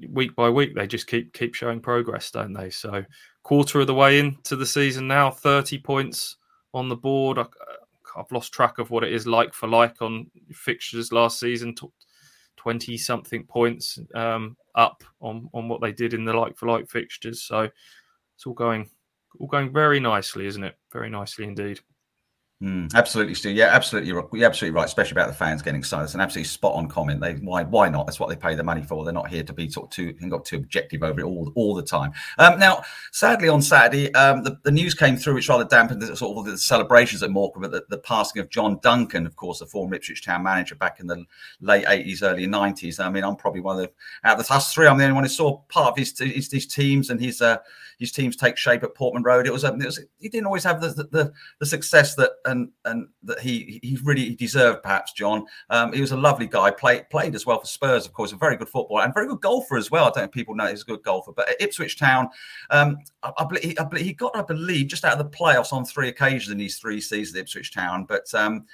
week 0.09 0.35
by 0.35 0.49
week 0.49 0.75
they 0.75 0.85
just 0.85 1.07
keep 1.07 1.31
keep 1.31 1.55
showing 1.55 1.79
progress, 1.79 2.29
don't 2.31 2.51
they? 2.51 2.69
So 2.69 3.05
quarter 3.45 3.79
of 3.79 3.85
the 3.85 3.93
way 3.93 4.17
into 4.17 4.55
the 4.55 4.65
season 4.65 5.07
now, 5.07 5.29
thirty 5.29 5.77
points 5.77 6.37
on 6.73 6.89
the 6.89 6.95
board. 6.95 7.37
I, 7.37 7.45
I've 8.17 8.31
lost 8.31 8.51
track 8.51 8.79
of 8.79 8.89
what 8.89 9.03
it 9.03 9.13
is 9.13 9.27
like 9.27 9.53
for 9.53 9.67
like 9.67 10.01
on 10.01 10.31
fixtures 10.51 11.11
last 11.11 11.39
season. 11.39 11.75
Twenty 12.57 12.97
something 12.97 13.45
points 13.45 13.99
um, 14.15 14.57
up 14.73 15.03
on 15.19 15.47
on 15.53 15.69
what 15.69 15.79
they 15.79 15.91
did 15.91 16.15
in 16.15 16.25
the 16.25 16.33
like 16.33 16.57
for 16.57 16.67
like 16.67 16.89
fixtures. 16.89 17.43
So 17.43 17.69
it's 18.35 18.47
all 18.47 18.55
going 18.55 18.89
all 19.39 19.47
going 19.47 19.71
very 19.71 19.99
nicely, 19.99 20.47
isn't 20.47 20.63
it? 20.63 20.75
Very 20.91 21.11
nicely 21.11 21.45
indeed. 21.45 21.79
Mm, 22.63 22.93
absolutely, 22.95 23.35
Stu. 23.35 23.51
Yeah, 23.51 23.65
absolutely. 23.65 24.07
You're, 24.07 24.45
absolutely 24.45 24.73
right, 24.73 24.85
especially 24.85 25.11
about 25.11 25.27
the 25.27 25.35
fans 25.35 25.61
getting 25.61 25.77
excited. 25.77 26.05
It's 26.05 26.13
an 26.13 26.21
absolutely 26.21 26.47
spot 26.47 26.73
on 26.75 26.87
comment. 26.87 27.19
They 27.19 27.33
why 27.33 27.63
why 27.63 27.89
not? 27.89 28.05
That's 28.05 28.17
what 28.17 28.29
they 28.29 28.37
pay 28.37 28.55
the 28.55 28.63
money 28.63 28.81
for. 28.81 29.03
They're 29.03 29.13
not 29.13 29.27
here 29.27 29.43
to 29.43 29.51
be 29.51 29.69
sort 29.69 29.87
of 29.87 29.89
too 29.91 30.15
and 30.21 30.31
got 30.31 30.45
too 30.45 30.55
objective 30.55 31.03
over 31.03 31.19
it 31.19 31.25
all 31.25 31.51
all 31.55 31.75
the 31.75 31.83
time. 31.83 32.13
Um, 32.37 32.57
now, 32.57 32.83
sadly, 33.11 33.49
on 33.49 33.61
Saturday, 33.61 34.13
um, 34.13 34.41
the, 34.41 34.57
the 34.63 34.71
news 34.71 34.93
came 34.93 35.17
through 35.17 35.33
which 35.33 35.49
rather 35.49 35.65
dampened 35.65 36.01
the 36.01 36.15
sort 36.15 36.37
of 36.37 36.45
the 36.45 36.57
celebrations 36.57 37.21
at 37.23 37.29
Morecambe, 37.29 37.69
the, 37.69 37.83
the 37.89 37.97
passing 37.97 38.41
of 38.41 38.49
John 38.49 38.79
Duncan, 38.81 39.25
of 39.25 39.35
course, 39.35 39.59
the 39.59 39.65
former 39.65 39.95
Ipswich 39.95 40.23
Town 40.23 40.41
manager 40.41 40.75
back 40.75 41.01
in 41.01 41.07
the 41.07 41.25
late 41.59 41.83
eighties, 41.89 42.23
early 42.23 42.47
nineties. 42.47 43.01
I 43.01 43.09
mean, 43.09 43.25
I'm 43.25 43.35
probably 43.35 43.61
one 43.61 43.75
of 43.75 43.81
the 43.81 43.91
out 44.23 44.39
of 44.39 44.47
the 44.47 44.53
us 44.53 44.73
three, 44.73 44.87
I'm 44.87 44.97
the 44.97 45.03
only 45.03 45.15
one 45.15 45.23
who 45.25 45.29
saw 45.29 45.57
part 45.67 45.91
of 45.91 45.97
his 45.97 46.17
his, 46.17 46.49
his 46.49 46.67
teams 46.67 47.09
and 47.09 47.19
his 47.19 47.41
uh, 47.41 47.57
his 47.99 48.11
teams 48.11 48.35
take 48.35 48.57
shape 48.57 48.83
at 48.83 48.93
Portman 48.95 49.23
Road. 49.23 49.47
It 49.47 49.53
was, 49.53 49.63
um, 49.63 49.81
it 49.81 49.85
was 49.85 49.99
he 50.19 50.29
didn't 50.29 50.47
always 50.47 50.63
have 50.63 50.79
the 50.79 50.89
the, 51.11 51.33
the 51.59 51.65
success 51.65 52.15
that 52.15 52.31
and 52.45 52.69
and 52.85 53.07
that 53.23 53.39
he 53.39 53.79
he 53.83 53.97
really 54.03 54.35
deserved, 54.35 54.83
perhaps. 54.83 55.13
John, 55.13 55.45
um, 55.69 55.93
he 55.93 56.01
was 56.01 56.11
a 56.11 56.17
lovely 56.17 56.47
guy. 56.47 56.71
Played 56.71 57.09
played 57.09 57.35
as 57.35 57.45
well 57.45 57.59
for 57.59 57.65
Spurs, 57.65 58.05
of 58.05 58.13
course, 58.13 58.31
a 58.31 58.37
very 58.37 58.55
good 58.55 58.69
footballer 58.69 59.03
and 59.03 59.13
very 59.13 59.27
good 59.27 59.41
golfer 59.41 59.77
as 59.77 59.91
well. 59.91 60.05
I 60.05 60.11
don't 60.11 60.25
if 60.25 60.31
people 60.31 60.55
know 60.55 60.67
he's 60.67 60.81
a 60.81 60.85
good 60.85 61.03
golfer, 61.03 61.31
but 61.31 61.49
at 61.49 61.61
Ipswich 61.61 61.97
Town, 61.97 62.29
um, 62.69 62.97
I, 63.23 63.31
I, 63.37 63.45
believe, 63.45 63.77
he, 63.97 64.13
got, 64.13 64.35
I 64.35 64.41
believe, 64.41 64.87
just 64.87 65.05
out 65.05 65.19
of 65.19 65.19
the 65.19 65.37
playoffs 65.37 65.73
on 65.73 65.85
three 65.85 66.09
occasions 66.09 66.51
in 66.51 66.57
these 66.57 66.77
three 66.77 67.01
seasons 67.01 67.35
at 67.35 67.41
Ipswich 67.41 67.73
Town, 67.73 68.05
but. 68.05 68.33
Um, 68.33 68.65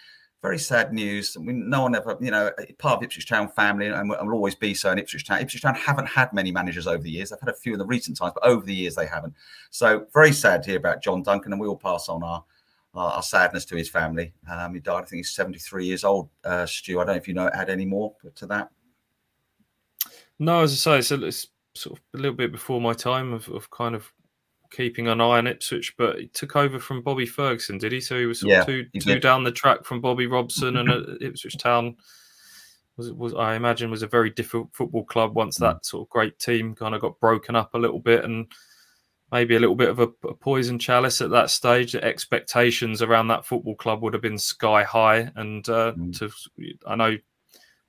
very 0.42 0.58
sad 0.58 0.92
news. 0.92 1.38
No 1.40 1.84
one 1.84 1.96
ever, 1.96 2.18
you 2.20 2.32
know, 2.32 2.50
part 2.80 2.98
of 2.98 3.04
Ipswich 3.04 3.28
Town 3.28 3.48
family, 3.50 3.88
and 3.88 4.10
will, 4.10 4.18
will 4.26 4.34
always 4.34 4.56
be 4.56 4.74
so 4.74 4.92
in 4.92 4.98
Ipswich 4.98 5.28
Town. 5.28 5.40
Ipswich 5.40 5.62
Town 5.62 5.76
haven't 5.76 6.08
had 6.08 6.34
many 6.34 6.52
managers 6.52 6.88
over 6.88 7.04
the 7.04 7.12
years. 7.12 7.30
They've 7.30 7.40
had 7.40 7.50
a 7.50 7.54
few 7.54 7.74
in 7.74 7.80
the 7.80 7.86
recent 7.86 8.18
times, 8.18 8.34
but 8.34 8.48
over 8.48 8.66
the 8.66 8.74
years 8.74 8.96
they 8.96 9.06
haven't. 9.06 9.36
So 9.70 10.08
very 10.14 10.32
sad 10.32 10.64
to 10.64 10.72
hear 10.72 10.80
about 10.80 11.04
John 11.04 11.22
Duncan, 11.22 11.54
and 11.54 11.62
we 11.62 11.68
will 11.68 11.78
pass 11.78 12.10
on 12.10 12.24
our 12.24 12.44
our, 12.94 13.12
our 13.14 13.24
sadness 13.24 13.66
to 13.66 13.76
his 13.76 13.90
family. 13.90 14.34
Um, 14.50 14.74
he 14.74 14.80
died, 14.80 15.04
I 15.04 15.06
think 15.06 15.20
he's 15.20 15.32
73 15.36 15.86
years 15.86 16.04
old. 16.04 16.30
Uh, 16.44 16.66
Stu, 16.66 17.00
I 17.00 17.04
don't 17.06 17.14
know 17.14 17.18
if 17.18 17.28
you 17.28 17.34
know 17.34 17.50
add 17.54 17.70
any 17.70 17.86
more 17.86 18.14
to 18.36 18.46
that. 18.48 18.70
No, 20.40 20.62
as 20.62 20.72
I 20.74 20.76
say, 20.76 21.00
it's, 21.00 21.12
a, 21.12 21.26
it's 21.26 21.48
sort 21.76 22.00
of 22.00 22.04
a 22.16 22.18
little 22.22 22.36
bit 22.36 22.52
before 22.52 22.82
my 22.82 22.94
time 22.94 23.32
of, 23.34 23.48
of 23.50 23.70
kind 23.70 23.96
of 23.96 24.12
keeping 24.72 25.08
an 25.08 25.22
eye 25.22 25.38
on 25.38 25.48
Ipswich, 25.48 25.94
but 25.98 26.20
he 26.20 26.28
took 26.28 26.56
over 26.56 26.80
from 26.80 27.02
Bobby 27.02 27.26
Ferguson, 27.26 27.78
did 27.78 27.92
he? 27.92 28.02
So 28.02 28.18
he 28.20 28.26
was 28.26 28.40
sort 28.40 28.52
Yeah, 28.52 28.60
of 28.62 28.66
two 28.66 28.86
two 29.00 29.20
down 29.20 29.44
the 29.44 29.52
track 29.52 29.84
from 29.86 30.02
Bobby 30.02 30.28
Robson, 30.28 30.78
and 30.78 30.90
uh, 30.90 31.02
Ipswich 31.22 31.58
Town 31.58 31.96
was 32.98 33.12
was 33.14 33.34
I 33.34 33.56
imagine 33.56 33.92
was 33.92 34.04
a 34.04 34.08
very 34.08 34.30
different 34.32 34.74
football 34.74 35.04
club 35.06 35.36
once 35.36 35.58
Mm. 35.58 35.62
that 35.62 35.86
sort 35.86 36.06
of 36.08 36.10
great 36.10 36.40
team 36.40 36.74
kind 36.74 36.96
of 36.96 37.02
got 37.02 37.20
broken 37.20 37.56
up 37.56 37.74
a 37.74 37.80
little 37.80 38.00
bit 38.00 38.24
and. 38.26 38.48
Maybe 39.32 39.56
a 39.56 39.60
little 39.60 39.76
bit 39.76 39.90
of 39.90 40.00
a, 40.00 40.10
a 40.28 40.34
poison 40.34 40.78
chalice 40.78 41.22
at 41.22 41.30
that 41.32 41.50
stage. 41.50 41.94
The 41.94 42.04
expectations 42.04 43.02
around 43.02 43.28
that 43.30 43.46
football 43.46 43.76
club 43.76 44.02
would 44.02 44.14
have 44.14 44.22
been 44.22 44.38
sky 44.38 44.84
high, 44.84 45.32
and 45.36 45.68
uh, 45.70 45.94
Mm. 45.94 46.18
to 46.20 46.32
I 46.86 46.96
know 46.96 47.18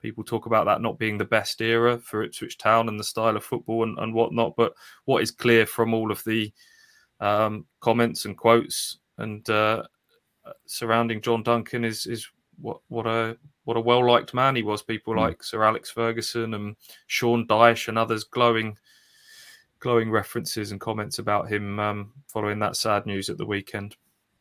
people 0.00 0.24
talk 0.24 0.46
about 0.46 0.66
that 0.66 0.80
not 0.80 0.98
being 0.98 1.18
the 1.18 1.24
best 1.24 1.60
era 1.60 1.98
for 1.98 2.22
Ipswich 2.22 2.58
Town 2.58 2.88
and 2.88 2.98
the 2.98 3.04
style 3.04 3.36
of 3.36 3.44
football 3.44 3.82
and, 3.84 3.98
and 3.98 4.14
whatnot. 4.14 4.54
But 4.56 4.74
what 5.04 5.22
is 5.22 5.30
clear 5.30 5.64
from 5.66 5.94
all 5.94 6.10
of 6.12 6.22
the 6.24 6.52
um, 7.20 7.66
comments 7.80 8.24
and 8.24 8.36
quotes 8.36 8.98
and 9.18 9.48
uh, 9.50 9.84
surrounding 10.66 11.20
John 11.20 11.42
Duncan 11.42 11.84
is 11.84 12.06
is 12.06 12.28
what 12.60 12.80
what 12.88 13.06
a 13.06 13.36
what 13.64 13.76
a 13.76 13.80
well 13.80 14.04
liked 14.06 14.34
man 14.34 14.56
he 14.56 14.62
was. 14.62 14.82
People 14.82 15.14
Mm. 15.14 15.18
like 15.18 15.42
Sir 15.42 15.62
Alex 15.64 15.90
Ferguson 15.90 16.54
and 16.54 16.76
Sean 17.06 17.46
Dyche 17.46 17.88
and 17.88 17.98
others 17.98 18.24
glowing 18.24 18.76
glowing 19.82 20.12
references 20.12 20.70
and 20.70 20.80
comments 20.80 21.18
about 21.18 21.50
him 21.50 21.80
um, 21.80 22.12
following 22.28 22.60
that 22.60 22.76
sad 22.76 23.04
news 23.04 23.28
at 23.28 23.36
the 23.36 23.44
weekend. 23.44 23.96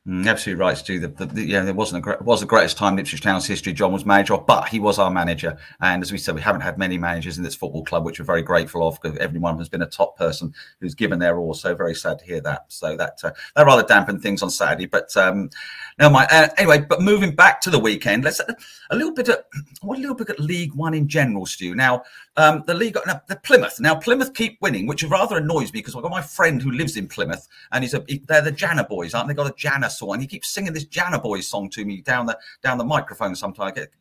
Mm, 0.07 0.27
absolutely 0.27 0.59
right, 0.59 0.75
Stu. 0.75 0.99
The, 0.99 1.09
the, 1.09 1.25
the, 1.27 1.43
yeah, 1.43 1.61
there 1.61 1.75
wasn't 1.75 2.03
a 2.07 2.17
was 2.23 2.39
the 2.39 2.47
greatest 2.47 2.75
time 2.75 2.93
in 2.93 2.99
Ipswich 2.99 3.21
Town's 3.21 3.45
history. 3.45 3.71
John 3.71 3.91
was 3.91 4.03
manager, 4.03 4.35
but 4.35 4.67
he 4.67 4.79
was 4.79 4.97
our 4.97 5.11
manager. 5.11 5.55
And 5.79 6.01
as 6.01 6.11
we 6.11 6.17
said, 6.17 6.33
we 6.33 6.41
haven't 6.41 6.61
had 6.61 6.79
many 6.79 6.97
managers 6.97 7.37
in 7.37 7.43
this 7.43 7.53
football 7.53 7.83
club, 7.83 8.03
which 8.03 8.19
we're 8.19 8.25
very 8.25 8.41
grateful 8.41 8.87
of. 8.87 8.99
Because 8.99 9.15
everyone 9.19 9.59
has 9.59 9.69
been 9.69 9.83
a 9.83 9.87
top 9.87 10.17
person 10.17 10.55
who's 10.79 10.95
given 10.95 11.19
their 11.19 11.37
all. 11.37 11.53
So 11.53 11.75
very 11.75 11.93
sad 11.93 12.17
to 12.17 12.25
hear 12.25 12.41
that. 12.41 12.65
So 12.69 12.97
that 12.97 13.19
uh, 13.23 13.31
that 13.55 13.65
rather 13.67 13.83
dampened 13.83 14.23
things 14.23 14.41
on 14.41 14.49
Saturday. 14.49 14.87
But 14.87 15.15
um, 15.17 15.51
no, 15.99 16.09
my 16.09 16.25
uh, 16.31 16.47
anyway. 16.57 16.79
But 16.79 17.01
moving 17.01 17.35
back 17.35 17.61
to 17.61 17.69
the 17.69 17.77
weekend, 17.77 18.23
let's 18.23 18.39
uh, 18.39 18.53
a 18.89 18.95
little 18.95 19.13
bit 19.13 19.29
of 19.29 19.43
what 19.81 19.99
a 19.99 20.01
little 20.01 20.15
bit 20.15 20.31
at 20.31 20.39
League 20.39 20.73
One 20.73 20.95
in 20.95 21.07
general, 21.07 21.45
Stu. 21.45 21.75
Now 21.75 22.01
um, 22.37 22.63
the 22.65 22.73
league, 22.73 22.97
now, 23.05 23.21
the 23.27 23.35
Plymouth. 23.35 23.79
Now 23.79 23.95
Plymouth 23.95 24.33
keep 24.33 24.57
winning, 24.61 24.87
which 24.87 25.03
rather 25.03 25.37
annoys 25.37 25.73
me 25.73 25.79
because 25.79 25.95
I've 25.95 26.01
got 26.01 26.11
my 26.11 26.21
friend 26.21 26.61
who 26.61 26.71
lives 26.71 26.95
in 26.95 27.07
Plymouth, 27.07 27.47
and 27.71 27.83
he's 27.83 27.93
a 27.93 28.03
he, 28.07 28.19
they're 28.27 28.41
the 28.41 28.51
Janner 28.51 28.85
boys, 28.85 29.13
aren't 29.13 29.27
they? 29.27 29.33
Got 29.33 29.49
a 29.49 29.55
Janner 29.55 29.89
song, 29.89 30.13
and 30.13 30.21
he 30.21 30.27
keeps 30.27 30.49
singing 30.49 30.73
this 30.73 30.85
Janner 30.85 31.19
Boys 31.19 31.47
song 31.47 31.69
to 31.71 31.83
me 31.83 32.01
down 32.01 32.25
the 32.25 32.37
down 32.63 32.77
the 32.77 32.85
microphone. 32.85 33.35
Sometimes 33.35 33.77
it 33.77 33.93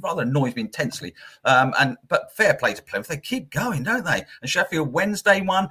rather 0.00 0.22
annoys 0.22 0.54
me 0.56 0.62
intensely. 0.62 1.14
Um, 1.44 1.74
and 1.78 1.96
but 2.08 2.34
fair 2.34 2.54
play 2.54 2.72
to 2.72 2.82
Plymouth, 2.82 3.08
they 3.08 3.18
keep 3.18 3.50
going, 3.50 3.82
don't 3.82 4.04
they? 4.04 4.24
And 4.40 4.50
Sheffield 4.50 4.92
Wednesday 4.92 5.42
won. 5.42 5.68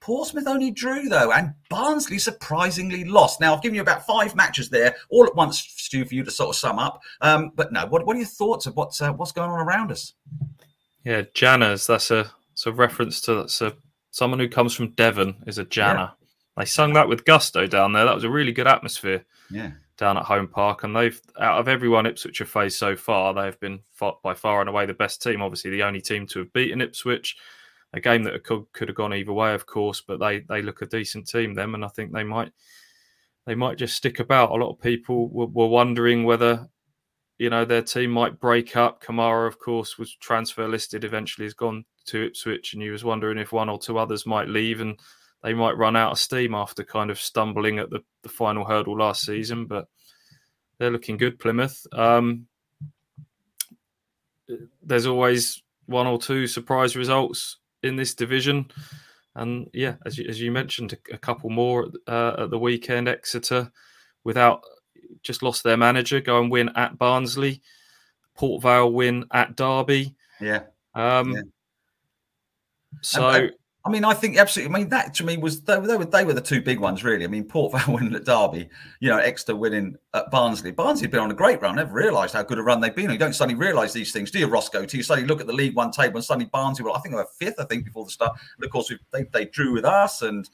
Portsmouth 0.00 0.46
only 0.46 0.70
drew 0.70 1.08
though, 1.08 1.32
and 1.32 1.54
Barnsley 1.70 2.18
surprisingly 2.18 3.04
lost. 3.04 3.40
Now 3.40 3.54
I've 3.54 3.62
given 3.62 3.76
you 3.76 3.80
about 3.80 4.04
five 4.04 4.36
matches 4.36 4.68
there, 4.68 4.94
all 5.08 5.24
at 5.24 5.34
once, 5.34 5.58
Stu, 5.58 6.04
for 6.04 6.14
you 6.14 6.22
to 6.24 6.30
sort 6.30 6.50
of 6.50 6.56
sum 6.56 6.78
up. 6.78 7.00
Um, 7.22 7.52
but 7.54 7.72
no, 7.72 7.86
what, 7.86 8.04
what 8.04 8.14
are 8.14 8.18
your 8.18 8.28
thoughts 8.28 8.66
of 8.66 8.76
what's 8.76 9.00
uh, 9.00 9.14
what's 9.14 9.32
going 9.32 9.48
on 9.48 9.66
around 9.66 9.90
us? 9.90 10.12
Yeah, 11.04 11.22
Janners. 11.34 11.86
That's 11.86 12.10
a 12.10 12.30
it's 12.52 12.66
a 12.66 12.72
reference 12.72 13.20
to 13.22 13.34
that's 13.34 13.60
a 13.60 13.74
someone 14.10 14.40
who 14.40 14.48
comes 14.48 14.74
from 14.74 14.90
Devon 14.92 15.42
is 15.46 15.58
a 15.58 15.64
Janner. 15.64 16.12
Yeah. 16.20 16.26
They 16.56 16.64
sung 16.64 16.92
that 16.94 17.08
with 17.08 17.24
gusto 17.24 17.66
down 17.66 17.92
there. 17.92 18.04
That 18.04 18.14
was 18.14 18.24
a 18.24 18.30
really 18.30 18.52
good 18.52 18.68
atmosphere. 18.68 19.24
Yeah 19.50 19.72
down 19.96 20.16
at 20.16 20.24
home 20.24 20.48
park, 20.48 20.84
and 20.84 20.94
they've 20.94 21.20
out 21.38 21.58
of 21.58 21.68
everyone 21.68 22.06
Ipswich 22.06 22.38
have 22.38 22.48
faced 22.48 22.78
so 22.78 22.96
far, 22.96 23.32
they've 23.32 23.58
been 23.60 23.80
fought 23.92 24.22
by 24.22 24.34
far 24.34 24.60
and 24.60 24.68
away 24.68 24.86
the 24.86 24.94
best 24.94 25.22
team. 25.22 25.42
Obviously, 25.42 25.70
the 25.70 25.82
only 25.82 26.00
team 26.00 26.26
to 26.28 26.40
have 26.40 26.52
beaten 26.52 26.80
Ipswich. 26.80 27.36
A 27.92 28.00
game 28.00 28.24
that 28.24 28.42
could, 28.42 28.64
could 28.72 28.88
have 28.88 28.96
gone 28.96 29.14
either 29.14 29.32
way, 29.32 29.54
of 29.54 29.66
course, 29.66 30.00
but 30.00 30.18
they 30.18 30.40
they 30.40 30.62
look 30.62 30.82
a 30.82 30.86
decent 30.86 31.28
team 31.28 31.54
them, 31.54 31.74
and 31.74 31.84
I 31.84 31.88
think 31.88 32.12
they 32.12 32.24
might 32.24 32.50
they 33.46 33.54
might 33.54 33.78
just 33.78 33.96
stick 33.96 34.18
about. 34.18 34.50
A 34.50 34.54
lot 34.54 34.70
of 34.70 34.80
people 34.80 35.28
were, 35.28 35.46
were 35.46 35.68
wondering 35.68 36.24
whether 36.24 36.68
you 37.38 37.50
know 37.50 37.64
their 37.64 37.82
team 37.82 38.10
might 38.10 38.40
break 38.40 38.76
up. 38.76 39.02
Kamara, 39.02 39.46
of 39.46 39.58
course, 39.58 39.98
was 39.98 40.14
transfer 40.14 40.68
listed. 40.68 41.04
Eventually, 41.04 41.46
has 41.46 41.54
gone 41.54 41.84
to 42.06 42.26
Ipswich, 42.26 42.74
and 42.74 42.82
you 42.82 42.92
was 42.92 43.04
wondering 43.04 43.38
if 43.38 43.52
one 43.52 43.68
or 43.68 43.78
two 43.78 43.98
others 43.98 44.26
might 44.26 44.48
leave 44.48 44.80
and 44.80 44.98
they 45.44 45.52
might 45.52 45.76
run 45.76 45.94
out 45.94 46.12
of 46.12 46.18
steam 46.18 46.54
after 46.54 46.82
kind 46.82 47.10
of 47.10 47.20
stumbling 47.20 47.78
at 47.78 47.90
the, 47.90 48.00
the 48.22 48.30
final 48.30 48.64
hurdle 48.64 48.96
last 48.96 49.26
season, 49.26 49.66
but 49.66 49.88
they're 50.78 50.90
looking 50.90 51.18
good, 51.18 51.38
Plymouth. 51.38 51.86
Um, 51.92 52.46
there's 54.82 55.04
always 55.04 55.62
one 55.84 56.06
or 56.06 56.18
two 56.18 56.46
surprise 56.46 56.96
results 56.96 57.58
in 57.82 57.96
this 57.96 58.14
division. 58.14 58.70
And 59.34 59.68
yeah, 59.74 59.96
as 60.06 60.16
you, 60.16 60.26
as 60.28 60.40
you 60.40 60.50
mentioned, 60.50 60.96
a, 61.12 61.18
couple 61.18 61.50
more 61.50 61.90
uh, 62.06 62.36
at 62.38 62.50
the 62.50 62.58
weekend. 62.58 63.08
Exeter, 63.08 63.70
without 64.24 64.62
just 65.22 65.42
lost 65.42 65.62
their 65.62 65.76
manager, 65.76 66.20
go 66.20 66.40
and 66.40 66.50
win 66.50 66.70
at 66.76 66.98
Barnsley. 66.98 67.62
Port 68.34 68.62
Vale 68.62 68.92
win 68.92 69.26
at 69.30 69.56
Derby. 69.56 70.14
Yeah. 70.40 70.62
Um, 70.94 71.32
yeah. 71.32 71.42
So 73.00 73.28
and, 73.28 73.44
and, 73.44 73.52
I 73.86 73.90
mean, 73.90 74.04
I 74.04 74.14
think 74.14 74.38
absolutely. 74.38 74.74
I 74.74 74.78
mean, 74.78 74.88
that 74.88 75.12
to 75.14 75.24
me 75.24 75.36
was 75.36 75.60
they, 75.60 75.78
they, 75.78 75.96
were 75.96 76.06
they 76.06 76.24
were 76.24 76.32
the 76.32 76.40
two 76.40 76.62
big 76.62 76.80
ones, 76.80 77.04
really. 77.04 77.24
I 77.24 77.28
mean, 77.28 77.44
Port 77.44 77.72
Vale 77.78 77.94
winning 77.94 78.14
at 78.14 78.24
Derby, 78.24 78.68
you 79.00 79.10
know, 79.10 79.18
Exeter 79.18 79.54
winning 79.54 79.96
at 80.14 80.30
Barnsley. 80.30 80.70
Barnsley 80.70 81.04
had 81.04 81.10
been 81.10 81.20
on 81.20 81.30
a 81.30 81.34
great 81.34 81.60
run. 81.60 81.76
Never 81.76 81.92
realised 81.92 82.32
how 82.32 82.42
good 82.42 82.58
a 82.58 82.62
run 82.62 82.80
they've 82.80 82.94
been. 82.94 83.10
You 83.10 83.18
don't 83.18 83.34
suddenly 83.34 83.58
realise 83.58 83.92
these 83.92 84.10
things, 84.10 84.30
do 84.30 84.38
you, 84.38 84.46
Roscoe? 84.46 84.86
Till 84.86 84.98
you 84.98 85.04
suddenly 85.04 85.28
look 85.28 85.40
at 85.40 85.46
the 85.46 85.52
League 85.52 85.76
One 85.76 85.90
table 85.90 86.16
and 86.16 86.24
suddenly 86.24 86.48
Barnsley, 86.50 86.84
well, 86.84 86.94
I 86.94 87.00
think 87.00 87.14
they 87.14 87.18
were 87.20 87.28
fifth, 87.38 87.60
I 87.60 87.64
think, 87.64 87.84
before 87.84 88.06
the 88.06 88.10
start. 88.10 88.38
And 88.56 88.64
of 88.64 88.70
course, 88.70 88.90
they, 89.12 89.24
they 89.32 89.44
drew 89.46 89.74
with 89.74 89.84
us, 89.84 90.22
and 90.22 90.48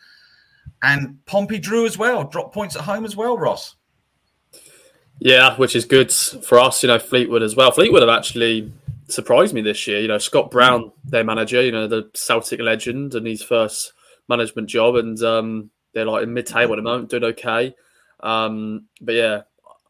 and 0.82 1.24
Pompey 1.26 1.58
drew 1.58 1.86
as 1.86 1.96
well, 1.98 2.24
dropped 2.24 2.54
points 2.54 2.74
at 2.74 2.82
home 2.82 3.04
as 3.04 3.16
well, 3.16 3.38
Ross. 3.38 3.76
Yeah, 5.20 5.54
which 5.56 5.76
is 5.76 5.84
good 5.84 6.10
for 6.10 6.58
us. 6.58 6.82
You 6.82 6.88
know, 6.88 6.98
Fleetwood 6.98 7.42
as 7.42 7.54
well. 7.54 7.70
Fleetwood 7.70 8.02
have 8.02 8.08
actually 8.08 8.72
surprised 9.08 9.52
me 9.52 9.60
this 9.60 9.86
year. 9.86 10.00
You 10.00 10.08
know, 10.08 10.18
Scott 10.18 10.50
Brown, 10.50 10.92
their 11.04 11.24
manager, 11.24 11.62
you 11.62 11.72
know, 11.72 11.86
the 11.86 12.10
Celtic 12.14 12.58
legend, 12.58 13.14
and 13.14 13.26
his 13.26 13.42
first 13.42 13.92
management 14.28 14.68
job, 14.68 14.96
and 14.96 15.22
um, 15.22 15.70
they're 15.92 16.06
like 16.06 16.22
in 16.22 16.32
mid-table 16.32 16.72
at 16.72 16.76
the 16.76 16.82
moment, 16.82 17.10
doing 17.10 17.24
okay. 17.24 17.74
Um, 18.20 18.86
but 19.02 19.14
yeah, 19.14 19.42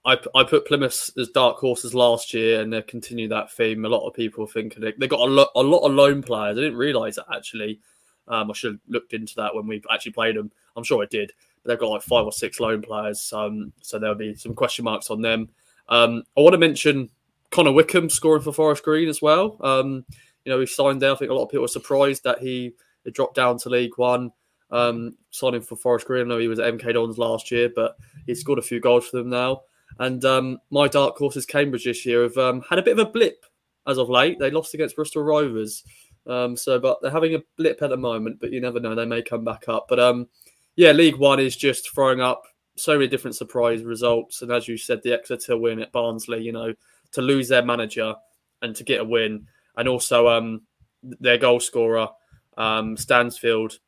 I, 0.05 0.18
I 0.35 0.43
put 0.43 0.66
Plymouth 0.66 1.11
as 1.16 1.28
dark 1.28 1.59
horses 1.59 1.95
last 1.95 2.35
year, 2.35 2.61
and 2.61 2.72
they 2.72 2.83
continue 2.83 3.28
that 3.28 3.53
theme. 3.53 3.85
A 3.85 3.89
lot 3.89 4.09
of 4.09 4.14
people 4.14 4.49
think 4.49 4.74
they, 4.74 4.95
they 4.99 5.07
got 5.07 5.20
a 5.20 5.31
lot 5.31 5.51
a 5.55 5.62
lot 5.62 5.87
of 5.87 5.93
loan 5.93 6.22
players. 6.22 6.59
I 6.59 6.62
didn't 6.62 6.78
realise 6.78 7.16
that 7.16 7.26
actually. 7.33 7.81
Um, 8.26 8.51
I 8.51 8.55
should 8.55 8.72
have 8.72 8.81
looked 8.89 9.12
into 9.12 9.35
that 9.37 9.55
when 9.55 9.66
we 9.66 9.83
actually 9.93 10.12
played 10.12 10.37
them. 10.37 10.53
I'm 10.76 10.85
sure 10.85 11.03
I 11.03 11.07
did, 11.07 11.33
but 11.62 11.70
they've 11.70 11.78
got 11.78 11.90
like 11.90 12.02
five 12.02 12.24
or 12.24 12.32
six 12.32 12.61
loan 12.61 12.82
players. 12.82 13.32
Um, 13.32 13.72
so 13.82 13.98
there'll 13.98 14.14
be 14.14 14.34
some 14.34 14.54
question 14.54 14.84
marks 14.84 15.11
on 15.11 15.22
them. 15.22 15.48
Um, 15.88 16.22
I 16.36 16.40
want 16.40 16.54
to 16.54 16.58
mention 16.58 17.11
Connor 17.50 17.72
Wickham 17.72 18.08
scoring 18.08 18.42
for 18.42 18.52
Forest 18.52 18.84
Green 18.84 19.08
as 19.08 19.20
well. 19.20 19.56
Um, 19.61 20.04
you 20.44 20.52
know, 20.52 20.61
he 20.61 20.66
signed 20.66 21.02
there. 21.02 21.12
I 21.12 21.16
think 21.16 21.30
a 21.30 21.34
lot 21.34 21.44
of 21.44 21.50
people 21.50 21.62
were 21.62 21.68
surprised 21.68 22.24
that 22.24 22.38
he 22.38 22.74
dropped 23.12 23.34
down 23.34 23.58
to 23.58 23.68
League 23.68 23.96
One. 23.96 24.32
Um, 24.70 25.16
signing 25.30 25.62
for 25.62 25.74
Forest 25.74 26.06
Green. 26.06 26.26
I 26.26 26.28
know 26.28 26.38
he 26.38 26.46
was 26.46 26.61
at 26.61 26.72
MK 26.72 26.94
Dons 26.94 27.18
last 27.18 27.50
year, 27.50 27.68
but 27.74 27.96
he's 28.26 28.40
scored 28.40 28.61
a 28.61 28.62
few 28.62 28.78
goals 28.78 29.08
for 29.08 29.16
them 29.16 29.28
now. 29.28 29.62
And 29.98 30.24
um, 30.24 30.58
my 30.70 30.86
dark 30.86 31.16
horses, 31.16 31.44
Cambridge, 31.44 31.84
this 31.84 32.06
year 32.06 32.22
have 32.22 32.38
um, 32.38 32.62
had 32.70 32.78
a 32.78 32.82
bit 32.82 32.98
of 32.98 33.06
a 33.06 33.11
blip 33.11 33.44
as 33.86 33.98
of 33.98 34.08
late. 34.08 34.38
They 34.38 34.50
lost 34.50 34.72
against 34.74 34.94
Bristol 34.94 35.24
Rovers. 35.24 35.82
Um, 36.26 36.56
so, 36.56 36.78
but 36.78 37.02
they're 37.02 37.11
having 37.11 37.34
a 37.34 37.42
blip 37.56 37.82
at 37.82 37.90
the 37.90 37.96
moment, 37.96 38.38
but 38.40 38.52
you 38.52 38.61
never 38.61 38.78
know. 38.78 38.94
They 38.94 39.06
may 39.06 39.22
come 39.22 39.44
back 39.44 39.64
up. 39.68 39.86
But 39.88 39.98
um, 39.98 40.28
yeah, 40.77 40.93
League 40.93 41.16
One 41.16 41.41
is 41.41 41.57
just 41.57 41.93
throwing 41.93 42.21
up 42.21 42.43
so 42.77 42.95
many 42.95 43.09
different 43.09 43.37
surprise 43.37 43.83
results. 43.85 44.43
And 44.43 44.51
as 44.51 44.66
you 44.68 44.77
said, 44.77 45.03
the 45.03 45.12
Exeter 45.12 45.57
win 45.57 45.81
at 45.81 45.93
Barnsley, 45.93 46.43
you 46.43 46.53
know, 46.53 46.73
to 47.12 47.23
lose 47.23 47.49
their 47.49 47.64
manager 47.64 48.14
and 48.62 48.75
to 48.77 48.85
get 48.85 49.01
a 49.01 49.05
win, 49.05 49.47
and 49.77 49.89
also 49.89 50.29
um, 50.29 50.62
their 51.03 51.39
goal 51.39 51.61
scorer 51.61 52.09
um, 52.57 52.97
Stansfield, 52.97 53.79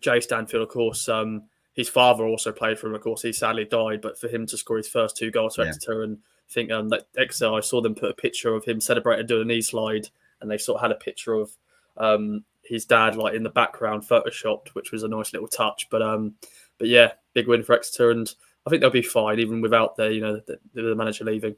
Jay 0.00 0.20
Stansfield, 0.20 0.62
of 0.62 0.68
course. 0.68 1.08
Um, 1.08 1.44
his 1.74 1.88
father 1.88 2.24
also 2.24 2.52
played 2.52 2.78
for 2.78 2.86
him. 2.86 2.94
Of 2.94 3.02
course, 3.02 3.22
he 3.22 3.32
sadly 3.32 3.64
died, 3.64 4.00
but 4.00 4.18
for 4.18 4.28
him 4.28 4.46
to 4.46 4.56
score 4.56 4.78
his 4.78 4.88
first 4.88 5.16
two 5.16 5.30
goals 5.30 5.56
for 5.56 5.62
yeah. 5.62 5.68
Exeter 5.68 6.02
and 6.02 6.18
I 6.48 6.52
think 6.52 6.70
um, 6.70 6.88
that 6.90 7.08
Exeter, 7.16 7.52
I 7.52 7.60
saw 7.60 7.80
them 7.80 7.94
put 7.94 8.10
a 8.10 8.14
picture 8.14 8.54
of 8.54 8.64
him 8.64 8.80
celebrating 8.80 9.26
doing 9.26 9.42
a 9.42 9.44
knee 9.44 9.60
slide, 9.60 10.08
and 10.40 10.50
they 10.50 10.58
sort 10.58 10.76
of 10.76 10.82
had 10.82 10.92
a 10.92 11.00
picture 11.00 11.34
of 11.34 11.50
um, 11.96 12.44
his 12.68 12.84
dad 12.84 13.16
like 13.16 13.34
in 13.34 13.42
the 13.42 13.50
background, 13.50 14.02
photoshopped, 14.02 14.68
which 14.68 14.92
was 14.92 15.02
a 15.02 15.08
nice 15.08 15.32
little 15.32 15.48
touch. 15.48 15.88
But 15.90 16.02
um, 16.02 16.34
but 16.78 16.88
yeah, 16.88 17.12
big 17.34 17.48
win 17.48 17.62
for 17.62 17.74
Exeter, 17.74 18.10
and 18.10 18.32
I 18.66 18.70
think 18.70 18.80
they'll 18.80 18.90
be 18.90 19.02
fine 19.02 19.38
even 19.38 19.60
without 19.60 19.96
the 19.96 20.12
you 20.12 20.20
know 20.20 20.40
the, 20.46 20.58
the 20.74 20.94
manager 20.94 21.24
leaving. 21.24 21.56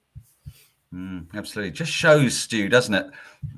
Mm, 0.94 1.26
absolutely, 1.34 1.72
just 1.72 1.92
shows, 1.92 2.34
Stu, 2.34 2.68
doesn't 2.68 2.94
it? 2.94 3.06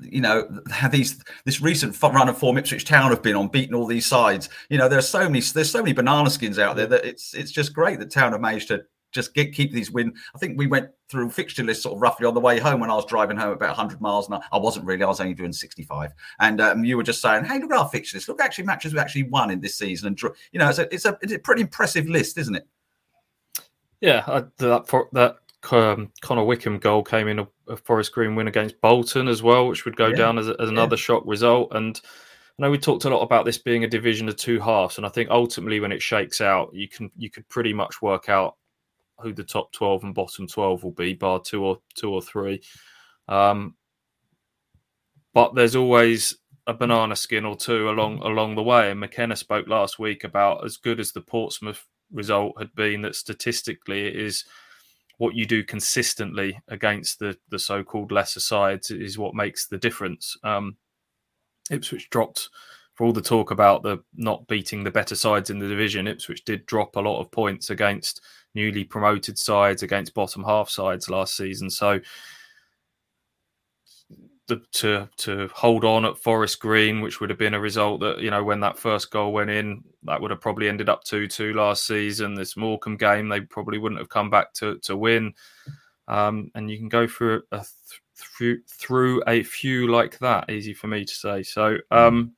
You 0.01 0.21
know 0.21 0.61
how 0.69 0.89
these 0.89 1.23
this 1.45 1.61
recent 1.61 2.01
run 2.01 2.27
of 2.27 2.37
form 2.37 2.57
Ipswich 2.57 2.85
Town 2.85 3.11
have 3.11 3.23
been 3.23 3.35
on, 3.35 3.47
beating 3.47 3.73
all 3.73 3.85
these 3.85 4.05
sides. 4.05 4.49
You 4.69 4.77
know, 4.77 4.89
there's 4.89 5.07
so 5.07 5.29
many 5.29 5.39
there's 5.39 5.71
so 5.71 5.81
many 5.81 5.93
banana 5.93 6.29
skins 6.29 6.59
out 6.59 6.75
there 6.75 6.87
that 6.87 7.05
it's 7.05 7.33
it's 7.33 7.51
just 7.51 7.73
great 7.73 7.99
that 7.99 8.11
Town 8.11 8.33
have 8.33 8.41
managed 8.41 8.67
to 8.67 8.83
just 9.11 9.33
get 9.33 9.53
keep 9.53 9.71
these 9.71 9.91
win. 9.91 10.13
I 10.35 10.39
think 10.39 10.57
we 10.57 10.67
went 10.67 10.89
through 11.11 11.29
fixture 11.29 11.63
list 11.63 11.83
sort 11.83 11.95
of 11.95 12.01
roughly 12.01 12.25
on 12.25 12.33
the 12.33 12.39
way 12.39 12.57
home 12.57 12.79
when 12.79 12.89
I 12.89 12.95
was 12.95 13.05
driving 13.05 13.37
home 13.37 13.51
about 13.51 13.77
100 13.77 13.99
miles, 14.01 14.27
and 14.27 14.35
I, 14.35 14.41
I 14.53 14.57
wasn't 14.57 14.85
really. 14.85 15.03
I 15.03 15.07
was 15.07 15.19
only 15.19 15.33
doing 15.33 15.51
65. 15.51 16.13
And 16.39 16.61
um, 16.61 16.85
you 16.85 16.97
were 16.97 17.03
just 17.03 17.21
saying, 17.21 17.43
"Hey, 17.43 17.59
look 17.59 17.71
at 17.71 17.77
our 17.77 17.89
fixture 17.89 18.17
list. 18.17 18.29
Look, 18.29 18.41
actually 18.41 18.63
matches 18.63 18.93
we 18.93 18.99
actually 18.99 19.23
won 19.23 19.51
in 19.51 19.59
this 19.59 19.75
season." 19.75 20.07
And 20.07 20.21
you 20.51 20.59
know, 20.59 20.69
it's 20.69 20.79
a 20.79 20.93
it's 20.93 21.05
a, 21.05 21.17
it's 21.21 21.33
a 21.33 21.39
pretty 21.39 21.61
impressive 21.61 22.07
list, 22.07 22.37
isn't 22.37 22.55
it? 22.55 22.67
Yeah, 23.99 24.23
I, 24.25 24.43
that 24.57 25.07
that 25.11 25.37
um, 25.71 26.11
Connor 26.21 26.43
Wickham 26.43 26.79
goal 26.79 27.03
came 27.03 27.27
in 27.27 27.39
a, 27.39 27.47
a, 27.67 27.77
Forest 27.77 28.13
Green 28.13 28.35
win 28.35 28.47
against 28.47 28.81
Bolton 28.81 29.27
as 29.27 29.43
well, 29.43 29.67
which 29.67 29.85
would 29.85 29.95
go 29.95 30.07
yeah. 30.07 30.15
down 30.15 30.39
as, 30.39 30.47
as 30.47 30.69
another 30.69 30.95
yeah. 30.95 31.01
shock 31.01 31.23
result. 31.25 31.69
And 31.71 31.99
I 32.57 32.63
know 32.63 32.71
we 32.71 32.79
talked 32.79 33.05
a 33.05 33.09
lot 33.09 33.21
about 33.21 33.45
this 33.45 33.57
being 33.57 33.83
a 33.83 33.87
division 33.87 34.27
of 34.27 34.37
two 34.37 34.59
halves, 34.59 34.97
and 34.97 35.05
I 35.05 35.09
think 35.09 35.29
ultimately 35.29 35.79
when 35.79 35.91
it 35.91 36.01
shakes 36.01 36.41
out, 36.41 36.73
you 36.73 36.87
can 36.87 37.11
you 37.17 37.29
could 37.29 37.47
pretty 37.49 37.73
much 37.73 38.01
work 38.01 38.29
out 38.29 38.55
who 39.21 39.33
the 39.33 39.43
top 39.43 39.71
twelve 39.71 40.03
and 40.03 40.13
bottom 40.13 40.47
twelve 40.47 40.83
will 40.83 40.91
be, 40.91 41.13
bar 41.13 41.39
two 41.39 41.63
or 41.63 41.77
two 41.95 42.11
or 42.11 42.21
three. 42.21 42.61
Um, 43.27 43.75
but 45.33 45.55
there's 45.55 45.75
always 45.75 46.37
a 46.67 46.73
banana 46.73 47.15
skin 47.15 47.45
or 47.45 47.55
two 47.55 47.89
along 47.89 48.19
along 48.19 48.55
the 48.55 48.63
way. 48.63 48.91
And 48.91 48.99
McKenna 48.99 49.35
spoke 49.35 49.67
last 49.67 49.99
week 49.99 50.23
about 50.23 50.65
as 50.65 50.77
good 50.77 50.99
as 50.99 51.11
the 51.11 51.21
Portsmouth 51.21 51.85
result 52.11 52.53
had 52.59 52.75
been, 52.75 53.01
that 53.03 53.15
statistically 53.15 54.07
it 54.07 54.15
is 54.15 54.43
what 55.17 55.35
you 55.35 55.45
do 55.45 55.63
consistently 55.63 56.59
against 56.67 57.19
the 57.19 57.37
the 57.49 57.59
so-called 57.59 58.11
lesser 58.11 58.39
sides 58.39 58.91
is 58.91 59.17
what 59.17 59.35
makes 59.35 59.67
the 59.67 59.77
difference. 59.77 60.35
Um, 60.43 60.77
Ipswich 61.69 62.09
dropped 62.09 62.49
for 62.95 63.05
all 63.05 63.13
the 63.13 63.21
talk 63.21 63.51
about 63.51 63.83
the 63.83 63.99
not 64.15 64.47
beating 64.47 64.83
the 64.83 64.91
better 64.91 65.15
sides 65.15 65.49
in 65.49 65.59
the 65.59 65.67
division, 65.67 66.07
Ipswich 66.07 66.43
did 66.43 66.65
drop 66.65 66.95
a 66.95 66.99
lot 66.99 67.21
of 67.21 67.31
points 67.31 67.69
against 67.69 68.21
newly 68.53 68.83
promoted 68.83 69.37
sides, 69.37 69.83
against 69.83 70.13
bottom 70.13 70.43
half 70.43 70.69
sides 70.69 71.09
last 71.09 71.35
season. 71.35 71.69
So 71.69 71.99
the, 74.47 74.61
to 74.73 75.09
to 75.17 75.49
hold 75.53 75.85
on 75.85 76.05
at 76.05 76.17
Forest 76.17 76.59
Green, 76.59 77.01
which 77.01 77.19
would 77.19 77.29
have 77.29 77.39
been 77.39 77.53
a 77.53 77.59
result 77.59 78.01
that 78.01 78.19
you 78.19 78.29
know 78.29 78.43
when 78.43 78.59
that 78.61 78.77
first 78.77 79.11
goal 79.11 79.31
went 79.31 79.49
in, 79.49 79.83
that 80.03 80.21
would 80.21 80.31
have 80.31 80.41
probably 80.41 80.67
ended 80.67 80.89
up 80.89 81.03
two 81.03 81.27
two 81.27 81.53
last 81.53 81.85
season. 81.85 82.35
This 82.35 82.57
Morecambe 82.57 82.97
game, 82.97 83.29
they 83.29 83.41
probably 83.41 83.77
wouldn't 83.77 83.99
have 83.99 84.09
come 84.09 84.29
back 84.29 84.53
to 84.55 84.77
to 84.79 84.97
win. 84.97 85.33
Um, 86.07 86.51
and 86.55 86.69
you 86.69 86.77
can 86.77 86.89
go 86.89 87.07
through 87.07 87.43
a 87.51 87.57
th- 87.57 88.01
through 88.15 88.61
through 88.67 89.23
a 89.27 89.43
few 89.43 89.87
like 89.87 90.19
that. 90.19 90.49
Easy 90.49 90.73
for 90.73 90.87
me 90.87 91.05
to 91.05 91.13
say. 91.13 91.43
So. 91.43 91.77
Um, 91.89 92.33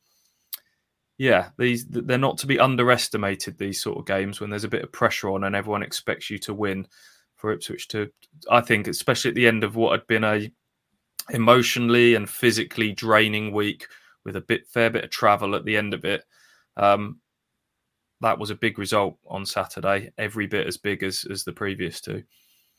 yeah, 1.18 1.50
these 1.58 1.86
they're 1.86 2.18
not 2.18 2.38
to 2.40 2.48
be 2.48 2.60
underestimated. 2.60 3.58
These 3.58 3.82
sort 3.82 3.98
of 3.98 4.06
games 4.06 4.40
when 4.40 4.50
there's 4.50 4.64
a 4.64 4.70
bit 4.70 4.84
of 4.84 4.92
pressure 4.92 5.30
on 5.30 5.44
and 5.44 5.56
everyone 5.56 5.84
expects 5.84 6.30
you 6.30 6.38
to 6.40 6.54
win. 6.54 6.88
For 7.36 7.52
Ipswich 7.52 7.90
to, 7.90 8.10
I 8.50 8.62
think, 8.62 8.88
especially 8.88 9.28
at 9.28 9.36
the 9.36 9.48
end 9.48 9.66
of 9.66 9.76
what 9.76 9.92
had 9.92 10.08
been 10.08 10.24
a 10.24 10.50
emotionally 11.30 12.16
and 12.16 12.30
physically 12.30 12.94
draining 12.94 13.52
week 13.52 13.88
with 14.24 14.38
a 14.38 14.42
bit 14.42 14.66
fair 14.68 14.90
bit 14.90 15.04
of 15.04 15.10
travel 15.10 15.54
at 15.54 15.66
the 15.66 15.76
end 15.76 15.94
of 15.94 16.06
it. 16.06 16.24
Um, 16.78 17.20
that 18.22 18.40
was 18.40 18.50
a 18.50 18.56
big 18.56 18.80
result 18.80 19.18
on 19.28 19.46
Saturday, 19.46 20.12
every 20.18 20.48
bit 20.48 20.68
as 20.68 20.78
big 20.78 21.04
as 21.04 21.26
as 21.30 21.44
the 21.44 21.52
previous 21.52 22.00
two. 22.00 22.24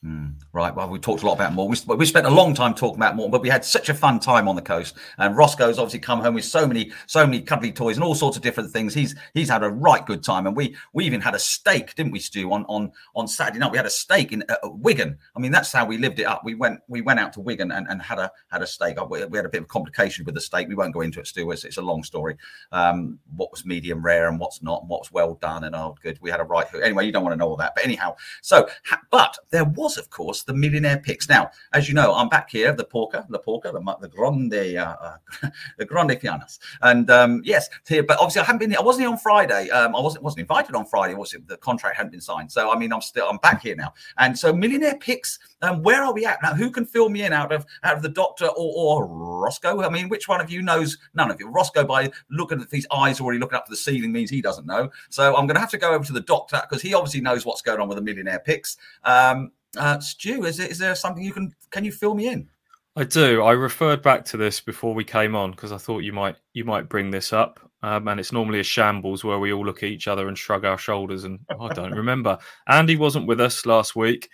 Mm, 0.05 0.35
right. 0.53 0.75
Well, 0.75 0.91
we 0.91 0.99
talked 0.99 1.23
a 1.23 1.27
lot 1.27 1.33
about 1.33 1.55
more. 1.55 1.67
We, 1.67 1.77
we 1.97 2.05
spent 2.05 2.27
a 2.27 2.31
long 2.31 2.53
time 2.53 2.75
talking 2.75 2.99
about 2.99 3.17
more, 3.17 3.31
but 3.31 3.41
we 3.41 3.49
had 3.49 3.65
such 3.65 3.89
a 3.89 3.95
fun 3.95 4.21
time 4.21 4.49
on 4.49 4.55
the 4.55 4.61
coast. 4.61 4.97
And 5.17 5.35
Roscoe's 5.35 5.79
obviously 5.79 6.01
come 6.01 6.21
home 6.21 6.35
with 6.35 6.45
so 6.45 6.67
many, 6.67 6.93
so 7.07 7.25
many 7.25 7.41
cuddly 7.41 7.73
toys 7.73 7.97
and 7.97 8.05
all 8.05 8.15
sorts 8.15 8.37
of 8.37 8.43
different 8.43 8.71
things. 8.71 8.93
He's 8.93 9.15
he's 9.33 9.49
had 9.49 9.63
a 9.63 9.71
right 9.71 10.05
good 10.05 10.23
time. 10.23 10.47
And 10.47 10.55
we 10.55 10.77
we 10.93 11.07
even 11.07 11.23
had 11.23 11.35
a 11.35 11.39
steak, 11.39 11.95
didn't 11.95 12.13
we, 12.13 12.19
Stu? 12.19 12.53
On 12.53 12.67
on 12.67 12.93
on 13.17 13.27
Saturday 13.27 13.59
night, 13.61 13.73
we 13.73 13.79
had 13.79 13.87
a 13.87 13.91
steak 13.91 14.33
in 14.33 14.45
uh, 14.51 14.57
Wigan. 14.65 15.17
I 15.35 15.41
mean, 15.41 15.53
that's 15.53 15.73
how 15.73 15.87
we 15.87 15.97
lived 15.97 16.21
it 16.21 16.25
up. 16.25 16.43
We 16.45 16.55
went 16.55 16.81
we 16.87 17.01
went 17.01 17.19
out 17.19 17.33
to 17.35 17.41
Wigan 17.41 17.73
and, 17.73 17.87
and 17.89 18.03
had 18.03 18.19
a 18.19 18.31
had 18.49 18.61
a 18.61 18.67
steak. 18.67 18.99
We, 19.09 19.25
we 19.25 19.39
had 19.39 19.47
a 19.47 19.51
bit 19.51 19.63
of 19.63 19.69
complication 19.69 20.27
with 20.27 20.35
the 20.35 20.41
steak. 20.43 20.69
We 20.69 20.75
won't 20.75 20.93
go 20.93 21.01
into 21.01 21.19
it, 21.19 21.29
Stu. 21.29 21.51
It's, 21.51 21.65
it's 21.65 21.79
a 21.79 21.83
long 21.83 22.05
story. 22.05 22.37
Um, 22.73 23.19
what 23.37 23.51
was 23.51 23.65
medium 23.65 24.05
rare 24.05 24.29
and 24.29 24.39
what's 24.39 24.63
not, 24.63 24.83
and 24.83 24.91
what's 24.91 25.11
well 25.11 25.37
done 25.41 25.65
and 25.65 25.75
oh, 25.75 25.97
good. 26.03 26.19
We 26.21 26.31
had 26.31 26.41
a 26.41 26.45
right. 26.45 26.67
Anyway, 26.83 27.07
you 27.07 27.13
don't 27.13 27.25
want 27.25 27.33
to 27.33 27.39
know 27.39 27.49
all 27.49 27.57
that. 27.57 27.75
But 27.75 27.85
anyhow, 27.85 28.17
so 28.43 28.69
but 29.11 29.39
there 29.51 29.65
was, 29.65 29.94
of 29.97 30.11
course, 30.11 30.43
the 30.43 30.55
millionaire 30.55 30.99
picks. 30.99 31.29
Now, 31.29 31.51
as 31.73 31.89
you 31.89 31.95
know, 31.95 32.15
I'm 32.15 32.29
back 32.29 32.51
here, 32.51 32.73
the 32.73 32.85
porker, 32.85 33.25
the 33.29 33.39
porker, 33.39 33.73
the, 33.73 33.97
the 34.01 34.09
grande, 34.09 34.55
uh, 34.55 34.97
uh, 35.01 35.49
the 35.79 35.85
grande 35.85 36.13
fianas, 36.13 36.59
and 36.83 37.11
um, 37.11 37.43
yes, 37.45 37.69
here. 37.87 38.03
But 38.03 38.19
obviously, 38.19 38.43
I 38.43 38.45
haven't 38.45 38.59
been. 38.59 38.77
I 38.77 38.83
wasn't 38.83 39.03
here 39.03 39.11
on 39.11 39.19
Friday. 39.19 39.71
Um, 39.71 39.95
I 39.95 40.01
wasn't 40.01 40.25
wasn't 40.25 40.41
invited 40.41 40.75
on 40.75 40.87
Friday. 40.87 41.15
Was 41.15 41.35
it? 41.35 41.47
The 41.47 41.57
contract 41.57 41.97
hadn't 41.97 42.13
been 42.13 42.21
signed. 42.21 42.51
So 42.51 42.71
I 42.71 42.79
mean, 42.79 42.93
I'm 42.93 43.01
still 43.01 43.29
I'm 43.29 43.39
back 43.39 43.63
here 43.63 43.77
now. 43.77 43.95
And 44.19 44.39
so, 44.39 44.53
millionaire 44.53 44.97
picks. 44.97 45.39
Um, 45.63 45.83
where 45.83 46.03
are 46.03 46.13
we 46.13 46.27
at 46.27 46.43
now? 46.43 46.55
Who 46.55 46.71
can 46.71 46.85
fill 46.85 47.09
me 47.09 47.23
in 47.23 47.33
out 47.33 47.53
of 47.53 47.65
out 47.83 47.97
of 47.97 48.03
the 48.03 48.09
doctor 48.09 48.47
or, 48.47 49.05
or 49.05 49.07
Roscoe? 49.07 49.83
I 49.83 49.89
mean, 49.89 50.09
which 50.09 50.29
one 50.29 50.41
of 50.41 50.51
you 50.51 50.63
knows? 50.63 50.99
None 51.15 51.31
of 51.31 51.41
you. 51.41 51.49
Roscoe, 51.49 51.85
by 51.85 52.11
looking 52.31 52.61
at 52.61 52.71
these 52.71 52.87
eyes 52.93 53.21
already 53.21 53.39
looking 53.39 53.57
up 53.57 53.67
to 53.67 53.71
the 53.71 53.77
ceiling, 53.77 54.13
means 54.13 54.31
he 54.31 54.43
doesn't 54.43 54.67
know. 54.67 54.91
So 55.11 55.37
I'm 55.37 55.47
going 55.47 55.55
to 55.55 55.61
have 55.61 55.71
to 55.71 55.79
go 55.79 55.93
over 55.93 56.05
to 56.05 56.13
the 56.13 56.21
doctor 56.21 56.63
because 56.69 56.83
he 56.83 56.95
obviously 56.95 57.21
knows 57.21 57.45
what's 57.45 57.63
going 57.63 57.81
on 57.81 57.89
with 57.89 57.97
the 57.97 58.03
millionaire 58.03 58.41
picks. 58.41 58.77
Um, 59.05 59.53
uh, 59.77 60.01
Stu, 60.01 60.45
is, 60.45 60.61
it, 60.61 60.71
is 60.71 60.79
there 60.79 60.95
something 60.95 61.25
you 61.25 61.33
can 61.33 61.53
can 61.71 61.85
you 61.85 61.93
fill 61.93 62.15
me 62.15 62.29
in? 62.29 62.49
I 62.97 63.05
do. 63.05 63.43
I 63.43 63.53
referred 63.53 64.03
back 64.03 64.25
to 64.27 64.37
this 64.37 64.61
before 64.61 64.95
we 64.95 65.03
came 65.05 65.35
on 65.35 65.51
because 65.51 65.73
I 65.73 65.79
thought 65.79 66.05
you 66.05 66.13
might 66.13 66.37
you 66.53 66.65
might 66.65 66.89
bring 66.89 67.11
this 67.11 67.33
up. 67.33 67.61
Um, 67.83 68.09
and 68.09 68.19
it's 68.19 68.33
normally 68.33 68.61
a 68.61 68.65
shambles 68.65 69.25
where 69.25 69.39
we 69.39 69.53
all 69.53 69.67
look 69.67 69.83
at 69.83 69.91
each 69.91 70.09
other 70.09 70.27
and 70.27 70.39
shrug 70.39 70.65
our 70.65 70.79
shoulders. 70.79 71.25
And 71.25 71.41
oh, 71.51 71.67
I 71.71 71.75
don't 71.75 71.93
remember. 71.93 72.39
Andy 72.67 72.97
wasn't 72.97 73.27
with 73.27 73.41
us 73.41 73.67
last 73.67 73.95
week. 73.95 74.31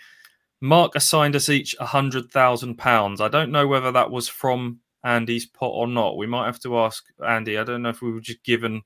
Mark 0.61 0.95
assigned 0.95 1.35
us 1.35 1.49
each 1.49 1.75
a 1.79 1.85
hundred 1.85 2.31
thousand 2.31 2.75
pounds. 2.75 3.19
I 3.19 3.27
don't 3.27 3.51
know 3.51 3.67
whether 3.67 3.91
that 3.91 4.11
was 4.11 4.27
from 4.27 4.79
Andy's 5.03 5.47
pot 5.47 5.71
or 5.73 5.87
not. 5.87 6.17
We 6.17 6.27
might 6.27 6.45
have 6.45 6.59
to 6.61 6.77
ask 6.77 7.03
Andy. 7.27 7.57
I 7.57 7.63
don't 7.63 7.81
know 7.81 7.89
if 7.89 8.01
we 8.01 8.11
were 8.11 8.21
just 8.21 8.43
given 8.43 8.83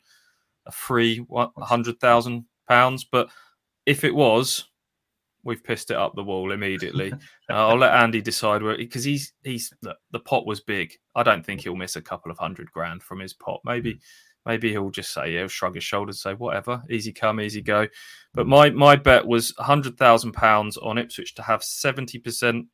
a 0.65 0.71
free 0.71 1.25
hundred 1.57 1.99
thousand 1.99 2.45
pounds, 2.67 3.03
but 3.03 3.29
if 3.85 4.03
it 4.03 4.15
was, 4.15 4.65
we've 5.45 5.63
pissed 5.63 5.91
it 5.91 5.97
up 5.97 6.15
the 6.15 6.23
wall 6.23 6.51
immediately. 6.51 7.13
uh, 7.49 7.53
I'll 7.53 7.77
let 7.77 7.93
Andy 7.93 8.21
decide 8.21 8.61
where 8.61 8.75
because 8.75 9.05
he's 9.05 9.31
he's 9.43 9.71
the, 9.81 9.95
the, 10.11 10.19
pot 10.19 10.45
was 10.45 10.59
big. 10.59 10.93
I 11.15 11.23
don't 11.23 11.45
think 11.45 11.61
he'll 11.61 11.75
miss 11.75 11.95
a 11.95 12.01
couple 12.01 12.31
of 12.31 12.37
hundred 12.37 12.69
grand 12.71 13.01
from 13.03 13.19
his 13.19 13.33
pot. 13.33 13.61
Maybe 13.63 13.93
hmm. 13.93 13.99
maybe 14.45 14.71
he'll 14.71 14.89
just 14.89 15.13
say 15.13 15.31
yeah, 15.31 15.39
he'll 15.41 15.47
shrug 15.47 15.75
his 15.75 15.83
shoulders, 15.83 16.21
say 16.21 16.33
whatever, 16.33 16.83
easy 16.89 17.13
come, 17.13 17.39
easy 17.39 17.61
go. 17.61 17.87
But 18.33 18.43
hmm. 18.43 18.49
my 18.49 18.69
my 18.71 18.95
bet 18.97 19.25
was 19.25 19.53
hundred 19.57 19.97
thousand 19.97 20.33
pounds 20.33 20.75
on 20.77 20.97
Ipswich 20.97 21.35
to 21.35 21.43
have 21.43 21.63
seventy 21.63 22.19
percent 22.19 22.65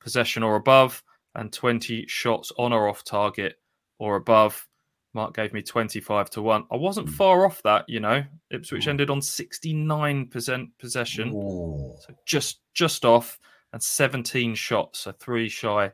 possession 0.00 0.42
or 0.42 0.56
above, 0.56 1.04
and 1.36 1.52
twenty 1.52 2.06
shots 2.08 2.50
on 2.58 2.72
or 2.72 2.88
off 2.88 3.04
target 3.04 3.56
or 3.98 4.16
above. 4.16 4.66
Mark 5.12 5.34
gave 5.34 5.52
me 5.52 5.62
25 5.62 6.30
to 6.30 6.42
1. 6.42 6.64
I 6.70 6.76
wasn't 6.76 7.08
mm. 7.08 7.12
far 7.12 7.44
off 7.44 7.60
that, 7.64 7.84
you 7.88 8.00
know. 8.00 8.22
Ipswich 8.50 8.86
Ooh. 8.86 8.90
ended 8.90 9.10
on 9.10 9.20
69% 9.20 10.68
possession. 10.78 11.32
Ooh. 11.34 11.94
So 12.00 12.14
just 12.26 12.60
just 12.74 13.04
off 13.04 13.38
and 13.72 13.82
17 13.82 14.54
shots, 14.54 15.00
so 15.00 15.12
three 15.12 15.48
shy 15.48 15.92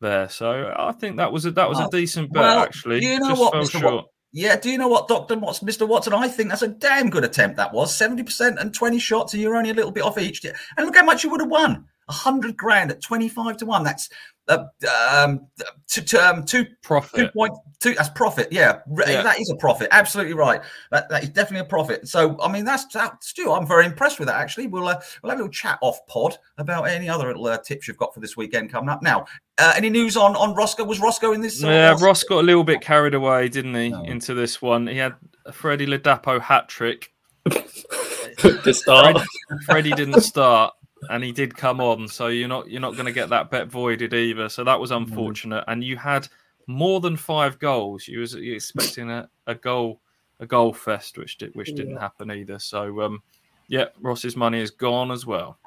there. 0.00 0.28
So 0.28 0.72
I 0.76 0.92
think 0.92 1.16
that 1.18 1.32
was 1.32 1.46
a 1.46 1.50
that 1.52 1.68
was 1.68 1.78
a 1.78 1.88
decent 1.90 2.32
bet 2.32 2.42
well, 2.42 2.58
actually. 2.60 3.02
You 3.04 3.18
know 3.18 3.30
just 3.30 3.40
what, 3.40 3.54
Mr. 3.54 3.82
Wat- 3.82 4.06
yeah, 4.32 4.56
do 4.56 4.70
you 4.70 4.76
know 4.76 4.88
what, 4.88 5.08
Doctor 5.08 5.38
Watson, 5.38 5.66
Mr. 5.66 5.88
Watson? 5.88 6.12
I 6.12 6.28
think 6.28 6.50
that's 6.50 6.62
a 6.62 6.68
damn 6.68 7.08
good 7.08 7.24
attempt. 7.24 7.56
That 7.56 7.72
was 7.72 7.94
seventy 7.94 8.22
percent 8.22 8.58
and 8.58 8.74
twenty 8.74 8.98
shots, 8.98 9.32
and 9.32 9.42
you're 9.42 9.56
only 9.56 9.70
a 9.70 9.74
little 9.74 9.92
bit 9.92 10.04
off 10.04 10.18
each. 10.18 10.44
And 10.44 10.86
look 10.86 10.96
how 10.96 11.04
much 11.04 11.24
you 11.24 11.30
would 11.30 11.40
have 11.40 11.50
won 11.50 11.86
a 12.08 12.12
hundred 12.12 12.56
grand 12.56 12.90
at 12.90 13.02
25 13.02 13.58
to 13.58 13.66
one. 13.66 13.82
That's 13.84 14.08
uh, 14.48 14.64
um, 15.10 15.48
to, 15.88 16.02
to, 16.02 16.18
um, 16.18 16.44
two 16.44 16.66
profit. 16.82 17.18
Two 17.18 17.28
point 17.30 17.52
two. 17.80 17.94
That's 17.94 18.10
profit. 18.10 18.52
Yeah, 18.52 18.78
yeah, 19.06 19.22
that 19.22 19.40
is 19.40 19.50
a 19.50 19.56
profit. 19.56 19.88
Absolutely 19.90 20.34
right. 20.34 20.60
That, 20.90 21.08
that 21.08 21.24
is 21.24 21.30
definitely 21.30 21.66
a 21.66 21.68
profit. 21.68 22.06
So 22.06 22.40
I 22.40 22.50
mean, 22.50 22.64
that's 22.64 22.86
that, 22.94 23.24
Stu. 23.24 23.50
I'm 23.50 23.66
very 23.66 23.86
impressed 23.86 24.18
with 24.18 24.28
that. 24.28 24.36
Actually, 24.36 24.68
we'll 24.68 24.86
uh, 24.86 25.00
we'll 25.22 25.30
have 25.30 25.40
a 25.40 25.42
little 25.42 25.52
chat 25.52 25.78
off 25.82 25.98
pod 26.06 26.38
about 26.58 26.84
any 26.84 27.08
other 27.08 27.26
little 27.26 27.46
uh, 27.46 27.58
tips 27.58 27.88
you've 27.88 27.96
got 27.96 28.14
for 28.14 28.20
this 28.20 28.36
weekend 28.36 28.70
coming 28.70 28.88
up. 28.88 29.02
Now, 29.02 29.26
uh, 29.58 29.72
any 29.76 29.90
news 29.90 30.16
on 30.16 30.36
on 30.36 30.54
Roscoe? 30.54 30.84
Was 30.84 31.00
Roscoe 31.00 31.32
in 31.32 31.40
this? 31.40 31.62
Uh, 31.64 31.68
yeah, 31.68 31.96
Ross 32.00 32.22
got 32.22 32.38
a 32.38 32.46
little 32.46 32.64
bit 32.64 32.80
carried 32.80 33.14
away, 33.14 33.48
didn't 33.48 33.74
he? 33.74 33.88
No. 33.88 34.04
Into 34.04 34.34
this 34.34 34.62
one, 34.62 34.86
he 34.86 34.98
had 34.98 35.14
a 35.44 35.52
Freddie 35.52 35.86
Ladapo 35.86 36.40
hat 36.40 36.68
trick. 36.68 37.12
to 38.38 38.74
start, 38.74 39.16
Freddie, 39.16 39.64
Freddie 39.64 39.92
didn't 39.92 40.20
start 40.20 40.74
and 41.10 41.22
he 41.22 41.32
did 41.32 41.56
come 41.56 41.80
on, 41.80 42.08
so 42.08 42.28
you're 42.28 42.48
not 42.48 42.70
you're 42.70 42.80
not 42.80 42.94
going 42.94 43.06
to 43.06 43.12
get 43.12 43.28
that 43.30 43.50
bet 43.50 43.68
voided 43.68 44.14
either. 44.14 44.48
So 44.48 44.64
that 44.64 44.80
was 44.80 44.90
mm. 44.90 44.96
unfortunate. 44.96 45.64
Mm. 45.66 45.72
And 45.72 45.84
you 45.84 45.96
had 45.96 46.28
more 46.66 47.00
than 47.00 47.16
five 47.16 47.58
goals. 47.58 48.08
You 48.08 48.20
was 48.20 48.34
expecting 48.34 49.10
a, 49.10 49.28
a 49.46 49.54
goal 49.54 50.00
a 50.40 50.46
goal 50.46 50.72
fest, 50.72 51.16
which 51.18 51.38
did, 51.38 51.54
which 51.54 51.74
didn't 51.74 51.94
yeah. 51.94 52.00
happen 52.00 52.30
either. 52.30 52.58
So 52.58 53.02
um, 53.02 53.22
yeah, 53.68 53.86
Ross's 54.00 54.36
money 54.36 54.60
is 54.60 54.70
gone 54.70 55.10
as 55.10 55.26
well. 55.26 55.58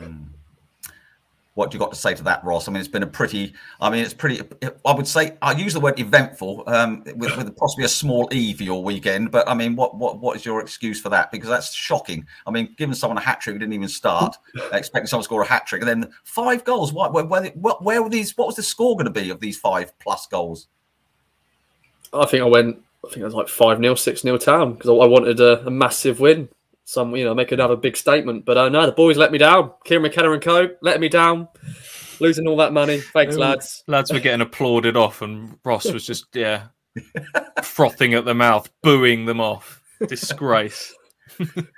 Mm 0.00 0.28
what 1.58 1.72
do 1.72 1.74
you 1.74 1.80
got 1.80 1.90
to 1.90 1.98
say 1.98 2.14
to 2.14 2.22
that, 2.22 2.44
Ross? 2.44 2.68
I 2.68 2.70
mean, 2.70 2.78
it's 2.78 2.88
been 2.88 3.02
a 3.02 3.06
pretty. 3.06 3.52
I 3.80 3.90
mean, 3.90 4.04
it's 4.04 4.14
pretty. 4.14 4.40
I 4.86 4.92
would 4.94 5.08
say 5.08 5.36
I 5.42 5.50
use 5.50 5.72
the 5.72 5.80
word 5.80 5.98
eventful 5.98 6.62
um, 6.68 7.02
with, 7.16 7.36
with, 7.36 7.56
possibly 7.56 7.84
a 7.84 7.88
small 7.88 8.28
e 8.32 8.54
for 8.54 8.62
your 8.62 8.84
weekend. 8.84 9.32
But 9.32 9.48
I 9.48 9.54
mean, 9.54 9.74
what 9.74 9.96
what 9.96 10.20
what 10.20 10.36
is 10.36 10.46
your 10.46 10.60
excuse 10.60 11.00
for 11.00 11.08
that? 11.08 11.32
Because 11.32 11.48
that's 11.48 11.74
shocking. 11.74 12.24
I 12.46 12.52
mean, 12.52 12.76
giving 12.78 12.94
someone 12.94 13.18
a 13.18 13.20
hat 13.20 13.40
trick 13.40 13.54
who 13.54 13.58
didn't 13.58 13.72
even 13.72 13.88
start, 13.88 14.36
expecting 14.72 15.08
someone 15.08 15.22
to 15.22 15.24
score 15.24 15.42
a 15.42 15.46
hat 15.46 15.66
trick, 15.66 15.82
and 15.82 15.88
then 15.88 16.12
five 16.22 16.62
goals. 16.62 16.92
What 16.92 17.12
where, 17.12 17.24
where, 17.24 17.50
where 17.50 18.02
were 18.04 18.08
these? 18.08 18.36
What 18.36 18.46
was 18.46 18.54
the 18.54 18.62
score 18.62 18.94
going 18.94 19.12
to 19.12 19.20
be 19.20 19.28
of 19.30 19.40
these 19.40 19.58
five 19.58 19.98
plus 19.98 20.28
goals? 20.28 20.68
I 22.12 22.24
think 22.26 22.44
I 22.44 22.46
went. 22.46 22.78
I 23.04 23.08
think 23.08 23.22
it 23.22 23.24
was 23.24 23.34
like 23.34 23.48
five 23.48 23.78
0 23.78 23.96
six 23.96 24.22
0 24.22 24.38
town 24.38 24.74
because 24.74 24.90
I 24.90 24.92
wanted 24.92 25.40
a, 25.40 25.66
a 25.66 25.70
massive 25.70 26.20
win 26.20 26.48
some, 26.88 27.14
you 27.14 27.24
know, 27.24 27.34
make 27.34 27.52
another 27.52 27.76
big 27.76 27.98
statement. 27.98 28.46
But 28.46 28.56
uh, 28.56 28.68
no, 28.70 28.86
the 28.86 28.92
boys 28.92 29.18
let 29.18 29.30
me 29.30 29.36
down. 29.36 29.72
Kieran 29.84 30.02
McKenna 30.02 30.32
and 30.32 30.42
co 30.42 30.70
let 30.80 31.00
me 31.00 31.10
down. 31.10 31.48
Losing 32.18 32.48
all 32.48 32.56
that 32.56 32.72
money. 32.72 33.00
Thanks, 33.00 33.36
lads. 33.36 33.84
Lads 33.86 34.10
were 34.10 34.20
getting 34.20 34.40
applauded 34.40 34.96
off, 34.96 35.20
and 35.20 35.58
Ross 35.64 35.92
was 35.92 36.06
just, 36.06 36.26
yeah, 36.34 36.68
frothing 37.62 38.14
at 38.14 38.24
the 38.24 38.34
mouth, 38.34 38.70
booing 38.82 39.26
them 39.26 39.38
off. 39.40 39.82
Disgrace. 40.08 40.94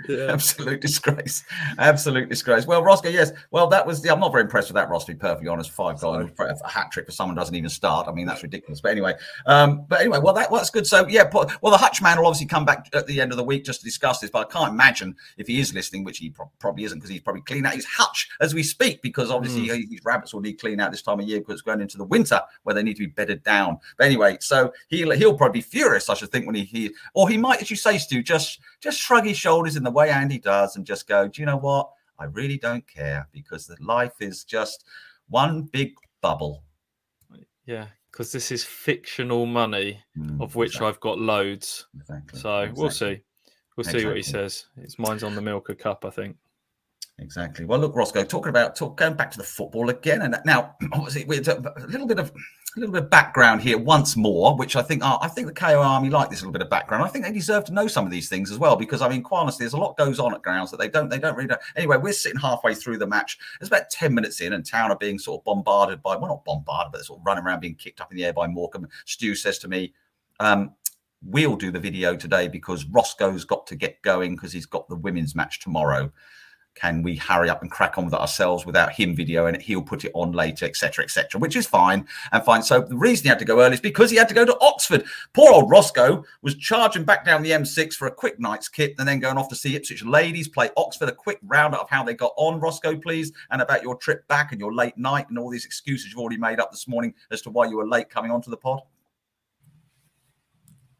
Yeah. 0.08 0.26
Absolute 0.32 0.80
disgrace. 0.80 1.44
Absolute 1.78 2.28
disgrace. 2.28 2.66
Well, 2.66 2.82
Roscoe, 2.82 3.08
yes. 3.08 3.32
Well, 3.50 3.66
that 3.68 3.86
was. 3.86 4.00
The. 4.02 4.12
I'm 4.12 4.20
not 4.20 4.32
very 4.32 4.44
impressed 4.44 4.68
with 4.68 4.76
that, 4.76 4.88
Ross. 4.88 5.04
To 5.04 5.12
be 5.12 5.18
perfectly 5.18 5.48
honest, 5.48 5.70
five 5.70 6.00
goals, 6.00 6.30
a 6.38 6.68
hat 6.68 6.90
trick 6.92 7.06
for 7.06 7.12
someone 7.12 7.36
who 7.36 7.40
doesn't 7.40 7.54
even 7.54 7.70
start. 7.70 8.08
I 8.08 8.12
mean, 8.12 8.26
that's 8.26 8.42
ridiculous. 8.42 8.80
But 8.80 8.92
anyway, 8.92 9.14
um, 9.46 9.84
but 9.88 10.00
anyway, 10.00 10.18
well, 10.22 10.34
that 10.34 10.50
well, 10.50 10.60
that's 10.60 10.70
good. 10.70 10.86
So 10.86 11.06
yeah, 11.08 11.28
well, 11.32 11.46
the 11.46 11.78
Hutch 11.78 12.02
man 12.02 12.18
will 12.18 12.26
obviously 12.26 12.46
come 12.46 12.64
back 12.64 12.88
at 12.94 13.06
the 13.06 13.20
end 13.20 13.32
of 13.32 13.36
the 13.36 13.44
week 13.44 13.64
just 13.64 13.80
to 13.80 13.84
discuss 13.84 14.20
this. 14.20 14.30
But 14.30 14.48
I 14.48 14.52
can't 14.52 14.72
imagine 14.72 15.16
if 15.36 15.46
he 15.46 15.60
is 15.60 15.74
listening, 15.74 16.04
which 16.04 16.18
he 16.18 16.30
pro- 16.30 16.50
probably 16.58 16.84
isn't, 16.84 16.98
because 16.98 17.10
he's 17.10 17.20
probably 17.20 17.42
cleaning 17.42 17.66
out 17.66 17.74
his 17.74 17.86
hutch 17.86 18.28
as 18.40 18.54
we 18.54 18.62
speak, 18.62 19.02
because 19.02 19.30
obviously 19.30 19.68
mm. 19.68 19.88
these 19.88 20.00
rabbits 20.04 20.32
will 20.32 20.40
need 20.40 20.54
cleaning 20.54 20.80
out 20.80 20.90
this 20.90 21.02
time 21.02 21.20
of 21.20 21.26
year 21.26 21.40
because 21.40 21.54
it's 21.54 21.62
going 21.62 21.80
into 21.80 21.98
the 21.98 22.04
winter 22.04 22.40
where 22.62 22.74
they 22.74 22.82
need 22.82 22.94
to 22.94 23.00
be 23.00 23.06
bedded 23.06 23.42
down. 23.44 23.78
But 23.98 24.06
anyway, 24.06 24.38
so 24.40 24.72
he'll 24.88 25.10
he'll 25.12 25.36
probably 25.36 25.58
be 25.58 25.62
furious, 25.62 26.08
I 26.08 26.14
should 26.14 26.32
think, 26.32 26.46
when 26.46 26.54
he, 26.54 26.64
he 26.64 26.90
or 27.14 27.28
he 27.28 27.36
might, 27.36 27.60
as 27.60 27.70
you 27.70 27.76
say, 27.76 27.98
Stu, 27.98 28.22
just 28.22 28.60
just 28.80 28.98
shrug 28.98 29.26
his 29.26 29.36
shoulders 29.36 29.49
in 29.76 29.82
the 29.82 29.90
way 29.90 30.10
Andy 30.10 30.38
does 30.38 30.76
and 30.76 30.86
just 30.86 31.08
go, 31.08 31.28
do 31.28 31.42
you 31.42 31.46
know 31.46 31.56
what? 31.56 31.90
I 32.18 32.24
really 32.24 32.58
don't 32.58 32.86
care 32.86 33.28
because 33.32 33.66
the 33.66 33.76
life 33.80 34.20
is 34.20 34.44
just 34.44 34.84
one 35.28 35.62
big 35.62 35.94
bubble. 36.20 36.62
Yeah, 37.66 37.86
because 38.10 38.32
this 38.32 38.50
is 38.50 38.64
fictional 38.64 39.46
money, 39.46 40.02
mm, 40.18 40.40
of 40.40 40.56
which 40.56 40.70
exactly. 40.70 40.88
I've 40.88 41.00
got 41.00 41.18
loads. 41.18 41.86
Exactly. 41.96 42.38
So 42.38 42.58
exactly. 42.60 42.82
we'll 42.82 42.90
see. 42.90 43.22
We'll 43.76 43.84
see 43.84 44.06
what 44.06 44.16
he 44.16 44.22
says. 44.22 44.66
His 44.80 44.98
mind's 44.98 45.22
on 45.22 45.34
the 45.34 45.40
Milka 45.40 45.74
Cup, 45.74 46.04
I 46.04 46.10
think. 46.10 46.36
Exactly. 47.20 47.64
Well, 47.64 47.78
look, 47.78 47.94
Roscoe, 47.94 48.24
talking 48.24 48.50
about 48.50 48.74
talk, 48.74 48.96
going 48.96 49.14
back 49.14 49.30
to 49.30 49.38
the 49.38 49.44
football 49.44 49.90
again, 49.90 50.22
and 50.22 50.36
now 50.44 50.74
obviously 50.92 51.24
we're 51.24 51.40
a 51.40 51.86
little 51.86 52.06
bit 52.06 52.18
of 52.18 52.32
a 52.76 52.80
little 52.80 52.92
bit 52.92 53.02
of 53.04 53.10
background 53.10 53.60
here 53.60 53.78
once 53.78 54.16
more, 54.16 54.56
which 54.56 54.76
I 54.76 54.82
think 54.82 55.02
I 55.04 55.28
think 55.28 55.48
the 55.48 55.52
KO 55.52 55.80
Army 55.82 56.08
like 56.10 56.30
this 56.30 56.40
little 56.40 56.52
bit 56.52 56.62
of 56.62 56.70
background. 56.70 57.04
I 57.04 57.08
think 57.08 57.24
they 57.24 57.32
deserve 57.32 57.64
to 57.64 57.72
know 57.72 57.86
some 57.86 58.04
of 58.04 58.10
these 58.10 58.28
things 58.28 58.50
as 58.50 58.58
well 58.58 58.76
because 58.76 59.02
I 59.02 59.08
mean, 59.08 59.22
quite 59.22 59.40
honestly, 59.40 59.64
there's 59.64 59.72
a 59.72 59.78
lot 59.78 59.96
goes 59.96 60.20
on 60.20 60.34
at 60.34 60.42
grounds 60.42 60.70
that 60.70 60.78
they 60.78 60.88
don't 60.88 61.08
they 61.08 61.18
don't 61.18 61.36
really 61.36 61.48
know. 61.48 61.56
Anyway, 61.76 61.96
we're 61.96 62.12
sitting 62.12 62.38
halfway 62.38 62.74
through 62.74 62.98
the 62.98 63.06
match. 63.06 63.38
It's 63.60 63.68
about 63.68 63.90
ten 63.90 64.14
minutes 64.14 64.40
in, 64.40 64.52
and 64.52 64.64
Town 64.64 64.90
are 64.90 64.96
being 64.96 65.18
sort 65.18 65.40
of 65.40 65.44
bombarded 65.44 66.02
by 66.02 66.16
well, 66.16 66.28
not 66.28 66.44
bombarded, 66.44 66.92
but 66.92 66.98
they're 66.98 67.04
sort 67.04 67.20
of 67.20 67.26
running 67.26 67.44
around 67.44 67.60
being 67.60 67.74
kicked 67.74 68.00
up 68.00 68.10
in 68.12 68.16
the 68.16 68.24
air 68.24 68.32
by 68.32 68.46
Morecambe. 68.46 68.88
Stu 69.04 69.34
says 69.34 69.58
to 69.60 69.68
me. 69.68 69.92
Um, 70.38 70.72
we'll 71.22 71.56
do 71.56 71.70
the 71.70 71.78
video 71.78 72.16
today 72.16 72.48
because 72.48 72.86
Roscoe's 72.86 73.44
got 73.44 73.66
to 73.66 73.76
get 73.76 74.00
going 74.00 74.36
because 74.36 74.54
he's 74.54 74.64
got 74.64 74.88
the 74.88 74.96
women's 74.96 75.34
match 75.34 75.60
tomorrow 75.60 76.10
can 76.74 77.02
we 77.02 77.16
hurry 77.16 77.50
up 77.50 77.62
and 77.62 77.70
crack 77.70 77.98
on 77.98 78.04
with 78.04 78.14
it 78.14 78.20
ourselves 78.20 78.64
without 78.64 78.92
him 78.92 79.14
video 79.14 79.46
and 79.46 79.60
He'll 79.60 79.82
put 79.82 80.04
it 80.04 80.12
on 80.14 80.32
later, 80.32 80.64
etc., 80.64 81.04
etc., 81.04 81.40
which 81.40 81.56
is 81.56 81.66
fine 81.66 82.06
and 82.32 82.42
fine. 82.44 82.62
So 82.62 82.80
the 82.80 82.96
reason 82.96 83.24
he 83.24 83.28
had 83.28 83.38
to 83.40 83.44
go 83.44 83.60
early 83.60 83.74
is 83.74 83.80
because 83.80 84.10
he 84.10 84.16
had 84.16 84.28
to 84.28 84.34
go 84.34 84.44
to 84.44 84.56
Oxford. 84.60 85.04
Poor 85.32 85.52
old 85.52 85.70
Roscoe 85.70 86.24
was 86.42 86.56
charging 86.56 87.04
back 87.04 87.24
down 87.24 87.42
the 87.42 87.50
M6 87.50 87.94
for 87.94 88.08
a 88.08 88.10
quick 88.10 88.40
night's 88.40 88.68
kit 88.68 88.94
and 88.98 89.06
then 89.06 89.20
going 89.20 89.36
off 89.36 89.48
to 89.48 89.56
see 89.56 89.76
Ipswich 89.76 90.04
ladies 90.04 90.48
play 90.48 90.70
Oxford. 90.76 91.08
A 91.08 91.12
quick 91.12 91.38
roundup 91.42 91.82
of 91.82 91.90
how 91.90 92.02
they 92.02 92.14
got 92.14 92.32
on, 92.36 92.60
Roscoe, 92.60 92.96
please, 92.96 93.32
and 93.50 93.60
about 93.60 93.82
your 93.82 93.96
trip 93.96 94.26
back 94.28 94.52
and 94.52 94.60
your 94.60 94.72
late 94.72 94.96
night 94.96 95.28
and 95.28 95.38
all 95.38 95.50
these 95.50 95.66
excuses 95.66 96.10
you've 96.10 96.20
already 96.20 96.38
made 96.38 96.60
up 96.60 96.70
this 96.70 96.88
morning 96.88 97.14
as 97.30 97.42
to 97.42 97.50
why 97.50 97.66
you 97.66 97.76
were 97.76 97.88
late 97.88 98.08
coming 98.08 98.30
onto 98.30 98.50
the 98.50 98.56
pod. 98.56 98.80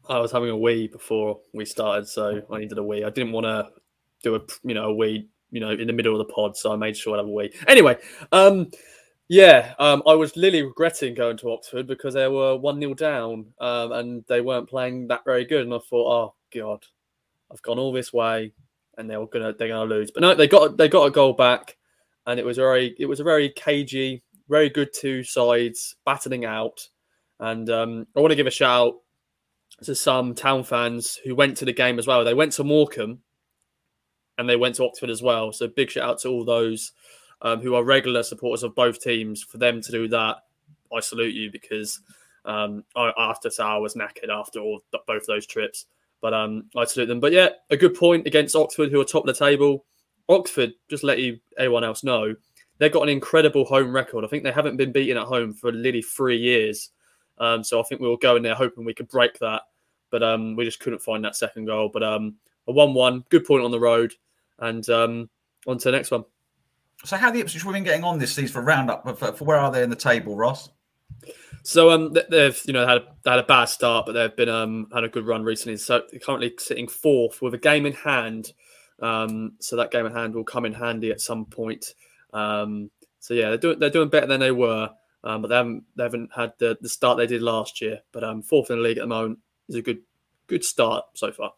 I 0.09 0.19
was 0.19 0.31
having 0.31 0.49
a 0.49 0.57
wee 0.57 0.87
before 0.87 1.39
we 1.53 1.63
started, 1.65 2.07
so 2.07 2.41
I 2.51 2.59
needed 2.59 2.77
a 2.77 2.83
wee. 2.83 3.03
I 3.03 3.09
didn't 3.09 3.31
want 3.31 3.45
to 3.45 3.69
do 4.23 4.35
a 4.35 4.41
you 4.63 4.73
know 4.73 4.85
a 4.85 4.93
wee 4.93 5.29
you 5.51 5.59
know, 5.59 5.71
in 5.71 5.87
the 5.87 5.93
middle 5.93 6.19
of 6.19 6.25
the 6.25 6.33
pod, 6.33 6.57
so 6.57 6.71
I 6.71 6.75
made 6.75 6.97
sure 6.97 7.13
I'd 7.13 7.19
have 7.19 7.27
a 7.27 7.31
wee. 7.31 7.53
Anyway, 7.67 7.97
um, 8.31 8.71
yeah, 9.27 9.75
um, 9.79 10.03
I 10.07 10.13
was 10.13 10.35
really 10.35 10.61
regretting 10.63 11.13
going 11.13 11.37
to 11.37 11.51
Oxford 11.51 11.87
because 11.87 12.13
they 12.13 12.27
were 12.27 12.57
one 12.57 12.79
0 12.79 12.93
down, 12.95 13.45
um, 13.59 13.91
and 13.91 14.25
they 14.27 14.41
weren't 14.41 14.69
playing 14.69 15.07
that 15.07 15.23
very 15.25 15.45
good. 15.45 15.63
And 15.63 15.73
I 15.73 15.79
thought, 15.79 16.11
oh 16.11 16.35
god, 16.53 16.83
I've 17.51 17.61
gone 17.61 17.79
all 17.79 17.93
this 17.93 18.11
way, 18.11 18.51
and 18.97 19.09
they're 19.09 19.25
gonna 19.25 19.53
they're 19.53 19.69
gonna 19.69 19.89
lose. 19.89 20.11
But 20.11 20.21
no, 20.21 20.35
they 20.35 20.47
got 20.47 20.77
they 20.77 20.89
got 20.89 21.05
a 21.05 21.11
goal 21.11 21.33
back, 21.33 21.77
and 22.25 22.39
it 22.39 22.45
was 22.45 22.57
very 22.57 22.95
it 22.99 23.05
was 23.05 23.19
a 23.19 23.25
very 23.25 23.49
cagey, 23.49 24.23
very 24.49 24.69
good 24.69 24.89
two 24.93 25.23
sides 25.23 25.95
battling 26.05 26.45
out. 26.45 26.87
And 27.39 27.69
um, 27.69 28.07
I 28.15 28.19
want 28.19 28.31
to 28.31 28.35
give 28.35 28.47
a 28.47 28.51
shout 28.51 28.87
out 28.87 28.93
to 29.83 29.95
some 29.95 30.35
town 30.35 30.63
fans 30.63 31.19
who 31.23 31.35
went 31.35 31.57
to 31.57 31.65
the 31.65 31.73
game 31.73 31.97
as 31.97 32.05
well. 32.05 32.23
They 32.23 32.33
went 32.33 32.51
to 32.53 32.63
Morecambe 32.63 33.19
and 34.41 34.49
they 34.49 34.55
went 34.55 34.75
to 34.75 34.85
Oxford 34.85 35.11
as 35.11 35.21
well. 35.21 35.53
So 35.53 35.67
big 35.67 35.91
shout 35.91 36.09
out 36.09 36.19
to 36.21 36.29
all 36.29 36.43
those 36.43 36.93
um, 37.43 37.61
who 37.61 37.75
are 37.75 37.83
regular 37.83 38.23
supporters 38.23 38.63
of 38.63 38.73
both 38.73 38.99
teams. 38.99 39.43
For 39.43 39.59
them 39.59 39.81
to 39.81 39.91
do 39.91 40.07
that, 40.07 40.37
I 40.91 40.99
salute 40.99 41.35
you 41.35 41.51
because 41.51 41.99
um, 42.43 42.83
I, 42.95 43.35
to 43.43 43.51
say 43.51 43.63
I 43.63 43.77
was 43.77 43.93
knackered 43.93 44.29
after 44.29 44.59
all 44.59 44.81
both 45.05 45.27
those 45.27 45.45
trips. 45.45 45.85
But 46.21 46.33
um, 46.33 46.65
I 46.75 46.85
salute 46.85 47.05
them. 47.05 47.19
But 47.19 47.33
yeah, 47.33 47.49
a 47.69 47.77
good 47.77 47.93
point 47.93 48.25
against 48.25 48.55
Oxford, 48.55 48.91
who 48.91 48.99
are 48.99 49.05
top 49.05 49.27
of 49.27 49.35
the 49.35 49.45
table. 49.45 49.85
Oxford, 50.27 50.73
just 50.89 51.03
let 51.03 51.19
you 51.19 51.39
anyone 51.57 51.83
else 51.83 52.03
know, 52.03 52.35
they've 52.79 52.91
got 52.91 53.03
an 53.03 53.09
incredible 53.09 53.63
home 53.63 53.93
record. 53.93 54.25
I 54.25 54.27
think 54.27 54.43
they 54.43 54.51
haven't 54.51 54.77
been 54.77 54.91
beaten 54.91 55.17
at 55.17 55.27
home 55.27 55.53
for 55.53 55.71
nearly 55.71 56.01
three 56.01 56.37
years. 56.37 56.89
Um, 57.37 57.63
so 57.63 57.79
I 57.79 57.83
think 57.83 58.01
we 58.01 58.07
will 58.07 58.17
go 58.17 58.35
in 58.37 58.43
there 58.43 58.55
hoping 58.55 58.85
we 58.85 58.93
could 58.95 59.07
break 59.07 59.37
that. 59.37 59.61
But 60.09 60.23
um, 60.23 60.55
we 60.55 60.65
just 60.65 60.79
couldn't 60.79 61.01
find 61.03 61.23
that 61.25 61.35
second 61.35 61.65
goal. 61.65 61.89
But 61.93 62.01
um, 62.01 62.35
a 62.67 62.71
1 62.71 62.93
1, 62.93 63.25
good 63.29 63.45
point 63.45 63.63
on 63.63 63.71
the 63.71 63.79
road. 63.79 64.13
And 64.61 64.87
um, 64.89 65.29
on 65.67 65.77
to 65.79 65.91
the 65.91 65.97
next 65.97 66.11
one. 66.11 66.23
So, 67.03 67.17
how 67.17 67.31
the 67.31 67.39
Ipswich 67.39 67.65
women 67.65 67.83
getting 67.83 68.03
on 68.03 68.19
this 68.19 68.33
season 68.33 68.53
for 68.53 68.61
roundup? 68.61 69.03
For, 69.17 69.33
for 69.33 69.43
where 69.43 69.57
are 69.57 69.71
they 69.71 69.83
in 69.83 69.89
the 69.89 69.95
table, 69.95 70.35
Ross? 70.35 70.69
So 71.63 71.91
um, 71.91 72.15
they've 72.29 72.59
you 72.65 72.73
know 72.73 72.87
had 72.87 72.97
a, 72.97 73.29
had 73.29 73.39
a 73.39 73.43
bad 73.43 73.65
start, 73.65 74.05
but 74.05 74.13
they've 74.13 74.35
been 74.35 74.49
um 74.49 74.87
had 74.93 75.03
a 75.03 75.09
good 75.09 75.27
run 75.27 75.43
recently. 75.43 75.77
So 75.77 76.03
they're 76.09 76.19
currently 76.19 76.53
sitting 76.57 76.87
fourth 76.87 77.41
with 77.41 77.53
a 77.53 77.59
game 77.59 77.85
in 77.85 77.93
hand. 77.93 78.53
Um, 78.99 79.53
so 79.59 79.75
that 79.75 79.91
game 79.91 80.05
in 80.05 80.13
hand 80.13 80.33
will 80.33 80.43
come 80.43 80.65
in 80.65 80.73
handy 80.73 81.11
at 81.11 81.21
some 81.21 81.45
point. 81.45 81.93
Um, 82.33 82.89
so 83.19 83.33
yeah, 83.33 83.49
they're 83.49 83.57
doing 83.57 83.79
they're 83.79 83.89
doing 83.89 84.09
better 84.09 84.27
than 84.27 84.39
they 84.39 84.51
were, 84.51 84.89
um, 85.23 85.41
but 85.41 85.49
they 85.49 85.55
haven't 85.55 85.83
they 85.95 86.03
haven't 86.03 86.31
had 86.35 86.53
the, 86.57 86.77
the 86.81 86.89
start 86.89 87.17
they 87.17 87.27
did 87.27 87.41
last 87.41 87.81
year. 87.81 87.99
But 88.11 88.23
um, 88.23 88.41
fourth 88.41 88.71
in 88.71 88.77
the 88.77 88.83
league 88.83 88.97
at 88.97 89.01
the 89.01 89.07
moment 89.07 89.39
is 89.69 89.75
a 89.75 89.81
good 89.81 90.01
good 90.47 90.63
start 90.63 91.05
so 91.13 91.31
far. 91.31 91.53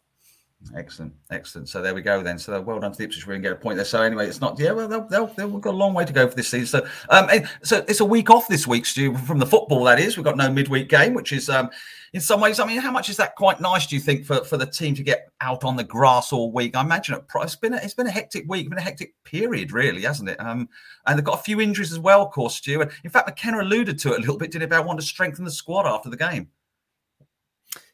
Excellent, 0.74 1.12
excellent. 1.30 1.68
So 1.68 1.82
there 1.82 1.94
we 1.94 2.00
go 2.00 2.22
then. 2.22 2.38
So 2.38 2.58
well 2.60 2.80
done 2.80 2.92
to 2.92 2.98
the 2.98 3.04
Ipswich. 3.04 3.26
We 3.26 3.34
can 3.34 3.42
get 3.42 3.52
a 3.52 3.56
point 3.56 3.76
there. 3.76 3.84
So 3.84 4.00
anyway, 4.00 4.26
it's 4.26 4.40
not. 4.40 4.58
Yeah, 4.58 4.72
well, 4.72 4.88
they'll, 4.88 5.06
they'll, 5.08 5.26
they've 5.26 5.60
got 5.60 5.74
a 5.74 5.76
long 5.76 5.92
way 5.92 6.04
to 6.06 6.12
go 6.12 6.26
for 6.26 6.34
this 6.34 6.48
season. 6.48 6.80
So, 6.80 6.88
um, 7.10 7.28
so 7.62 7.84
it's 7.86 8.00
a 8.00 8.04
week 8.04 8.30
off 8.30 8.48
this 8.48 8.66
week, 8.66 8.86
Stu, 8.86 9.14
from 9.14 9.38
the 9.38 9.46
football. 9.46 9.84
That 9.84 10.00
is, 10.00 10.16
we've 10.16 10.24
got 10.24 10.38
no 10.38 10.50
midweek 10.50 10.88
game, 10.88 11.12
which 11.12 11.32
is, 11.32 11.50
um, 11.50 11.68
in 12.14 12.20
some 12.20 12.40
ways, 12.40 12.60
I 12.60 12.66
mean, 12.66 12.80
how 12.80 12.90
much 12.90 13.10
is 13.10 13.16
that 13.18 13.36
quite 13.36 13.60
nice? 13.60 13.86
Do 13.86 13.94
you 13.94 14.00
think 14.00 14.24
for, 14.24 14.42
for 14.44 14.56
the 14.56 14.66
team 14.66 14.94
to 14.94 15.02
get 15.02 15.28
out 15.40 15.64
on 15.64 15.76
the 15.76 15.84
grass 15.84 16.32
all 16.32 16.50
week? 16.50 16.76
I 16.76 16.80
imagine 16.80 17.16
it, 17.16 17.24
has 17.38 17.56
been 17.56 17.74
a, 17.74 17.76
it's 17.76 17.94
been 17.94 18.06
a 18.06 18.10
hectic 18.10 18.44
week, 18.48 18.68
been 18.70 18.78
a 18.78 18.82
hectic 18.82 19.14
period, 19.24 19.72
really, 19.72 20.02
hasn't 20.02 20.30
it? 20.30 20.40
Um, 20.40 20.68
and 21.06 21.18
they've 21.18 21.24
got 21.24 21.40
a 21.40 21.42
few 21.42 21.60
injuries 21.60 21.92
as 21.92 21.98
well, 21.98 22.22
of 22.22 22.30
course, 22.30 22.56
Stu. 22.56 22.80
And 22.80 22.90
in 23.02 23.10
fact, 23.10 23.28
McKenna 23.28 23.60
alluded 23.60 23.98
to 23.98 24.12
it 24.12 24.18
a 24.18 24.20
little 24.20 24.38
bit. 24.38 24.50
Did 24.50 24.62
he 24.62 24.64
about 24.64 24.86
want 24.86 24.98
to 25.00 25.04
strengthen 25.04 25.44
the 25.44 25.50
squad 25.50 25.86
after 25.86 26.08
the 26.08 26.16
game? 26.16 26.48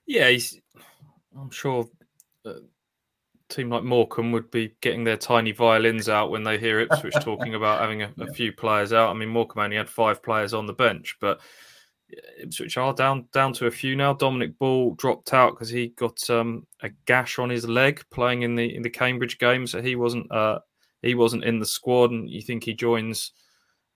Yeah. 0.06 0.36
I'm 1.36 1.50
sure. 1.50 1.88
Uh, 2.44 2.54
team 3.50 3.68
like 3.68 3.82
Morecambe 3.82 4.32
would 4.32 4.50
be 4.50 4.74
getting 4.80 5.04
their 5.04 5.16
tiny 5.16 5.52
violins 5.52 6.08
out 6.08 6.30
when 6.30 6.44
they 6.44 6.56
hear 6.56 6.80
Ipswich 6.80 7.14
talking 7.20 7.54
about 7.54 7.80
having 7.80 8.02
a, 8.02 8.12
a, 8.20 8.32
few 8.32 8.52
players 8.52 8.92
out. 8.92 9.10
I 9.10 9.14
mean, 9.14 9.28
Morecambe 9.28 9.64
only 9.64 9.76
had 9.76 9.90
five 9.90 10.22
players 10.22 10.54
on 10.54 10.66
the 10.66 10.72
bench, 10.72 11.16
but 11.20 11.40
Ipswich 12.40 12.76
are 12.76 12.94
down 12.94 13.28
down 13.32 13.52
to 13.54 13.66
a 13.66 13.70
few 13.70 13.96
now. 13.96 14.12
Dominic 14.14 14.58
Ball 14.58 14.94
dropped 14.94 15.34
out 15.34 15.52
because 15.52 15.68
he 15.68 15.88
got 15.88 16.28
um, 16.30 16.66
a 16.82 16.90
gash 17.06 17.38
on 17.38 17.50
his 17.50 17.68
leg 17.68 18.02
playing 18.10 18.42
in 18.42 18.54
the 18.54 18.74
in 18.74 18.82
the 18.82 18.90
Cambridge 18.90 19.38
game, 19.38 19.66
so 19.66 19.82
he 19.82 19.96
wasn't 19.96 20.30
uh, 20.32 20.60
he 21.02 21.14
wasn't 21.14 21.44
in 21.44 21.58
the 21.58 21.66
squad. 21.66 22.10
And 22.10 22.28
you 22.30 22.42
think 22.42 22.64
he 22.64 22.74
joins 22.74 23.32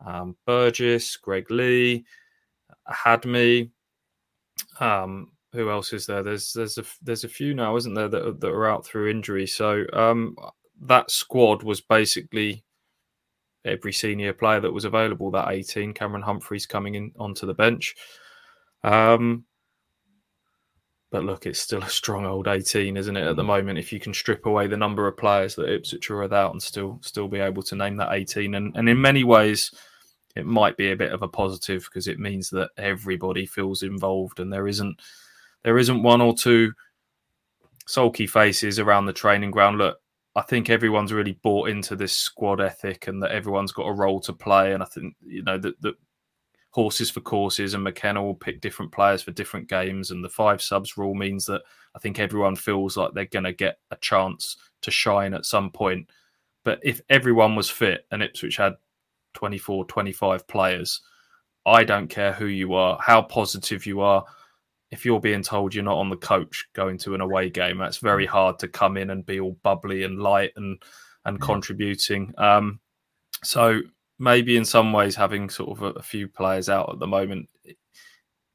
um, 0.05 0.37
Burgess, 0.47 1.17
Greg 1.17 1.51
Leigh, 1.51 2.05
Hadme. 2.89 3.71
Um, 4.81 5.33
who 5.55 5.71
else 5.71 5.93
is 5.93 6.07
there? 6.07 6.23
There's 6.23 6.53
there's 6.53 6.79
a 6.79 6.85
there's 7.03 7.25
a 7.25 7.29
few 7.29 7.55
now, 7.55 7.77
isn't 7.77 7.95
there, 7.95 8.09
that, 8.09 8.41
that 8.41 8.51
are 8.51 8.69
out 8.69 8.85
through 8.85 9.11
injury. 9.11 9.47
So 9.47 9.85
um, 9.93 10.37
that 10.83 11.11
squad 11.11 11.63
was 11.63 11.81
basically 11.81 12.65
every 13.65 13.93
senior 13.93 14.33
player 14.33 14.61
that 14.61 14.73
was 14.73 14.85
available. 14.85 15.31
That 15.31 15.51
18, 15.51 15.95
Cameron 15.95 16.23
Humphreys 16.23 16.67
coming 16.67 16.97
in 16.97 17.13
onto 17.19 17.47
the 17.47 17.55
bench. 17.55 17.95
Um, 18.83 19.45
but 21.11 21.25
look, 21.25 21.47
it's 21.47 21.61
still 21.61 21.83
a 21.83 21.89
strong 21.89 22.27
old 22.27 22.49
18, 22.49 22.97
isn't 22.97 23.17
it? 23.17 23.25
At 23.27 23.37
the 23.37 23.43
mm. 23.45 23.47
moment, 23.47 23.79
if 23.79 23.93
you 23.93 24.01
can 24.01 24.13
strip 24.13 24.47
away 24.47 24.67
the 24.67 24.77
number 24.77 25.07
of 25.07 25.17
players 25.17 25.55
that 25.55 25.73
Ipswich 25.73 26.11
are 26.11 26.21
without 26.21 26.51
and 26.51 26.61
still 26.61 26.99
still 27.03 27.29
be 27.29 27.39
able 27.39 27.63
to 27.63 27.77
name 27.77 27.97
that 27.99 28.13
18, 28.13 28.57
and 28.57 28.77
and 28.77 28.89
in 28.89 29.01
many 29.01 29.23
ways, 29.23 29.71
it 30.35 30.45
might 30.45 30.77
be 30.77 30.91
a 30.91 30.97
bit 30.97 31.13
of 31.13 31.23
a 31.23 31.29
positive 31.29 31.85
because 31.85 32.09
it 32.09 32.19
means 32.19 32.51
that 32.51 32.71
everybody 32.77 33.47
feels 33.47 33.85
involved 33.85 34.41
and 34.41 34.53
there 34.53 34.67
isn't 34.67 35.01
there 35.65 35.79
isn't 35.79 36.03
one 36.03 36.21
or 36.21 36.35
two 36.35 36.73
sulky 37.87 38.27
faces 38.27 38.79
around 38.79 39.07
the 39.07 39.13
training 39.13 39.51
ground. 39.51 39.79
Look, 39.79 39.99
I 40.37 40.43
think 40.43 40.69
everyone's 40.69 41.13
really 41.13 41.39
bought 41.43 41.69
into 41.69 41.97
this 41.97 42.15
squad 42.15 42.61
ethic 42.61 43.07
and 43.07 43.23
that 43.23 43.33
everyone's 43.33 43.73
got 43.73 43.87
a 43.87 43.93
role 43.93 44.21
to 44.21 44.33
play. 44.33 44.73
And 44.73 44.83
I 44.83 44.87
think, 44.87 45.15
you 45.25 45.43
know, 45.43 45.59
that, 45.59 45.81
that 45.83 45.95
horses 46.71 47.09
for 47.09 47.21
courses, 47.21 47.75
and 47.75 47.85
McKenna 47.85 48.23
will 48.23 48.35
pick 48.35 48.61
different 48.61 48.91
players 48.91 49.23
for 49.23 49.31
different 49.31 49.69
games. 49.69 50.11
And 50.11 50.25
the 50.25 50.29
five 50.29 50.61
subs 50.61 50.97
rule 50.97 51.15
means 51.15 51.47
that 51.47 51.63
I 51.95 52.01
think 52.01 52.19
everyone 52.19 52.57
feels 52.57 52.97
like 52.97 53.13
they're 53.15 53.27
going 53.27 53.45
to 53.45 53.53
get 53.53 53.79
a 53.93 53.97
chance 53.97 54.57
to 54.83 54.91
shine 54.91 55.35
at 55.35 55.47
some 55.47 55.71
point. 55.71 56.11
But 56.65 56.81
if 56.83 57.01
everyone 57.09 57.55
was 57.55 57.71
fit 57.71 58.07
and 58.11 58.23
Ipswich 58.23 58.57
had 58.57 58.73
24, 59.35 59.85
25 59.85 60.49
players, 60.49 61.01
I 61.65 61.85
don't 61.85 62.09
care 62.09 62.33
who 62.33 62.47
you 62.47 62.75
are, 62.75 62.99
how 63.01 63.23
positive 63.23 63.87
you 63.87 64.01
are. 64.01 64.25
If 64.95 65.05
you're 65.05 65.21
being 65.21 65.43
told 65.43 65.75
you're 65.75 65.83
not 65.83 65.99
on 65.99 66.09
the 66.09 66.17
coach 66.17 66.69
going 66.73 66.99
to 66.99 67.15
an 67.17 67.21
away 67.21 67.51
game, 67.51 67.79
that's 67.79 67.99
very 67.99 68.27
hard 68.27 68.61
to 68.61 68.69
come 68.69 68.97
in 68.97 69.11
and 69.11 69.27
be 69.27 69.41
all 69.41 69.59
bubbly 69.65 70.05
and 70.05 70.21
light 70.21 70.53
and 70.55 70.81
and 71.25 71.39
yeah. 71.41 71.45
contributing. 71.45 72.33
Um, 72.39 72.79
so 73.43 73.81
maybe 74.21 74.57
in 74.57 74.65
some 74.65 74.93
ways 74.93 75.17
having 75.17 75.51
sort 75.51 75.77
of 75.77 75.83
a, 75.83 75.99
a 75.99 76.03
few 76.03 76.29
players 76.29 76.69
out 76.69 76.93
at 76.93 77.01
the 77.01 77.09
moment 77.09 77.49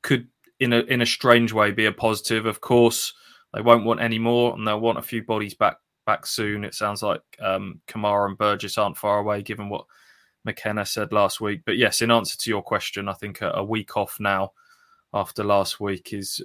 could 0.01 0.29
in 0.61 0.71
a 0.71 0.79
in 0.79 1.01
a 1.01 1.05
strange 1.05 1.51
way 1.51 1.71
be 1.71 1.87
a 1.87 1.91
positive. 1.91 2.45
Of 2.45 2.61
course, 2.61 3.13
they 3.53 3.61
won't 3.61 3.85
want 3.85 4.01
any 4.01 4.17
more, 4.17 4.55
and 4.55 4.65
they'll 4.65 4.79
want 4.79 4.97
a 4.97 5.03
few 5.03 5.23
bodies 5.23 5.55
back 5.55 5.75
back 6.05 6.25
soon. 6.25 6.63
It 6.63 6.73
sounds 6.73 7.03
like 7.03 7.21
um, 7.41 7.81
Kamara 7.85 8.27
and 8.27 8.37
Burgess 8.37 8.77
aren't 8.77 8.97
far 8.97 9.19
away, 9.19 9.41
given 9.41 9.67
what 9.67 9.85
McKenna 10.45 10.85
said 10.85 11.11
last 11.11 11.41
week. 11.41 11.63
But 11.65 11.77
yes, 11.77 12.01
in 12.01 12.11
answer 12.11 12.37
to 12.37 12.49
your 12.49 12.63
question, 12.63 13.09
I 13.09 13.13
think 13.13 13.41
a, 13.41 13.51
a 13.51 13.63
week 13.63 13.97
off 13.97 14.21
now 14.21 14.53
after 15.13 15.43
last 15.43 15.79
week 15.79 16.13
is 16.13 16.41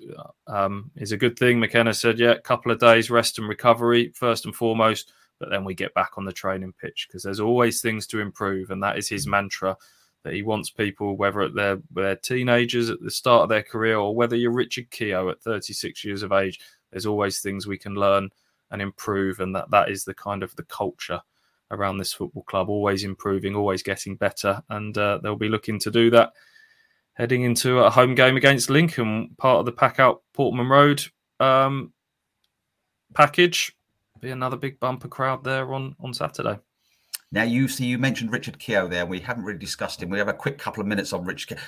um, 0.47 0.91
is 0.97 1.13
a 1.13 1.17
good 1.17 1.39
thing. 1.39 1.61
McKenna 1.61 1.93
said, 1.93 2.19
yeah, 2.19 2.33
a 2.33 2.41
couple 2.41 2.73
of 2.73 2.79
days 2.79 3.11
rest 3.11 3.39
and 3.39 3.49
recovery 3.49 4.13
first 4.15 4.47
and 4.47 4.55
foremost, 4.55 5.13
but 5.39 5.51
then 5.51 5.65
we 5.65 5.75
get 5.75 5.95
back 5.95 6.13
on 6.17 6.25
the 6.25 6.33
training 6.33 6.73
pitch 6.81 7.07
because 7.09 7.23
there's 7.23 7.41
always 7.41 7.81
things 7.81 8.07
to 8.09 8.21
improve, 8.21 8.71
and 8.71 8.83
that 8.83 8.99
is 8.99 9.09
his 9.09 9.27
mantra 9.27 9.77
that 10.25 10.33
he 10.33 10.43
wants 10.43 10.71
people, 10.71 11.17
whether 11.17 11.51
they're, 11.51 11.81
they're 11.91 12.17
teenagers 12.17 12.89
at 12.89 13.01
the 13.01 13.11
start 13.11 13.43
of 13.43 13.49
their 13.51 13.63
career 13.63 13.99
or 13.99 14.15
whether 14.15 14.35
you're 14.35 14.51
Richard 14.51 14.91
Keogh 14.91 15.29
at 15.29 15.43
36 15.43 16.03
years 16.03 16.23
of 16.23 16.33
age, 16.33 16.61
there's 16.91 17.05
always 17.05 17.41
things 17.41 17.67
we 17.67 17.77
can 17.77 17.95
learn 17.95 18.31
and 18.71 18.81
improve, 18.81 19.41
and 19.41 19.55
that 19.55 19.71
that 19.71 19.91
is 19.91 20.05
the 20.05 20.15
kind 20.15 20.43
of 20.43 20.57
the 20.57 20.63
culture 20.65 21.21
around 21.71 21.99
this 21.99 22.15
football 22.15 22.43
club, 22.45 22.71
always 22.71 23.05
improving, 23.05 23.55
always 23.55 23.83
getting 23.83 24.17
better, 24.17 24.63
and 24.71 24.97
uh, 24.97 25.19
they'll 25.23 25.37
be 25.37 25.49
looking 25.49 25.79
to 25.81 25.91
do 25.91 26.09
that 26.11 26.33
heading 27.15 27.43
into 27.43 27.79
a 27.79 27.91
home 27.91 28.15
game 28.15 28.37
against 28.37 28.71
Lincoln, 28.71 29.35
part 29.39 29.61
of 29.61 29.67
the 29.67 29.73
pack 29.73 29.99
out 29.99 30.23
Portman 30.35 30.69
Road 30.69 31.03
um, 31.41 31.93
package. 33.15 33.75
Be 34.21 34.31
another 34.31 34.57
big 34.57 34.79
bumper 34.81 35.09
crowd 35.09 35.45
there 35.45 35.73
on 35.75 35.95
on 36.01 36.15
Saturday. 36.15 36.59
Now 37.33 37.43
you 37.43 37.67
see, 37.69 37.87
you 37.87 37.99
mentioned 37.99 38.33
Richard 38.33 38.59
Keogh 38.59 38.89
there. 38.89 39.07
We 39.07 39.21
haven't 39.21 39.45
really 39.45 39.59
discussed 39.59 40.03
him. 40.03 40.09
We 40.09 40.19
have 40.19 40.29
a 40.29 40.35
quick 40.35 40.57
couple 40.57 40.81
of 40.81 40.87
minutes 40.87 41.13
on 41.13 41.25
Richard. 41.25 41.59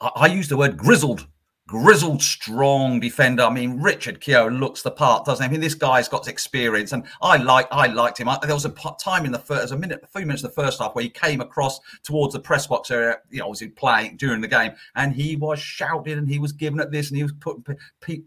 I, 0.00 0.10
I 0.16 0.26
used 0.26 0.50
the 0.50 0.56
word 0.56 0.76
grizzled 0.76 1.26
grizzled, 1.68 2.20
strong 2.20 3.00
defender. 3.00 3.44
I 3.44 3.50
mean, 3.50 3.80
Richard 3.80 4.20
Keogh 4.20 4.48
looks 4.48 4.82
the 4.82 4.90
part, 4.90 5.24
doesn't 5.24 5.42
he? 5.42 5.48
I 5.48 5.50
mean, 5.50 5.60
this 5.60 5.74
guy's 5.74 6.08
got 6.08 6.28
experience, 6.28 6.92
and 6.92 7.04
I 7.22 7.36
like, 7.36 7.66
I 7.70 7.86
liked 7.86 8.18
him. 8.18 8.28
I, 8.28 8.38
there 8.42 8.54
was 8.54 8.66
a 8.66 8.74
time 9.00 9.24
in 9.24 9.32
the 9.32 9.38
first, 9.38 9.72
a 9.72 9.76
minute, 9.76 10.00
a 10.02 10.06
few 10.06 10.26
minutes 10.26 10.42
in 10.42 10.48
the 10.48 10.54
first 10.54 10.80
half 10.80 10.94
where 10.94 11.04
he 11.04 11.08
came 11.08 11.40
across 11.40 11.80
towards 12.02 12.34
the 12.34 12.40
press 12.40 12.66
box 12.66 12.90
area. 12.90 13.18
You 13.30 13.38
know, 13.38 13.46
obviously 13.46 13.68
playing 13.68 14.16
during 14.16 14.40
the 14.40 14.48
game, 14.48 14.72
and 14.96 15.14
he 15.14 15.36
was 15.36 15.58
shouting 15.58 16.18
and 16.18 16.28
he 16.28 16.38
was 16.38 16.52
giving 16.52 16.80
it 16.80 16.90
this, 16.90 17.08
and 17.08 17.16
he 17.16 17.22
was 17.22 17.32
putting, 17.40 17.64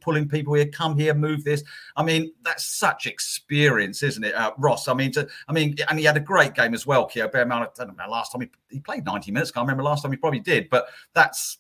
pulling 0.02 0.28
people 0.28 0.54
here, 0.54 0.68
come 0.68 0.98
here, 0.98 1.14
move 1.14 1.44
this. 1.44 1.64
I 1.96 2.04
mean, 2.04 2.32
that's 2.42 2.66
such 2.66 3.06
experience, 3.06 4.02
isn't 4.02 4.24
it, 4.24 4.34
uh, 4.34 4.54
Ross? 4.58 4.88
I 4.88 4.94
mean, 4.94 5.12
to, 5.12 5.28
I 5.48 5.54
mean, 5.54 5.76
and 5.90 6.00
he 6.00 6.06
had 6.06 6.18
a 6.18 6.22
great 6.22 6.56
game 6.56 6.74
as 6.74 6.88
well. 6.88 7.06
Keogh, 7.06 7.28
bear 7.28 7.44
in 7.44 7.50
mind, 7.50 7.68
I 7.80 7.84
don't 7.86 7.98
know, 7.98 8.10
last 8.10 8.32
time 8.32 8.42
he, 8.42 8.50
he 8.70 8.80
played 8.80 9.06
ninety 9.06 9.32
minutes. 9.32 9.52
Can't 9.52 9.66
remember 9.66 9.84
last 9.84 10.02
time 10.02 10.12
he 10.12 10.18
probably 10.18 10.40
did, 10.40 10.70
but 10.70 10.88
that's 11.14 11.60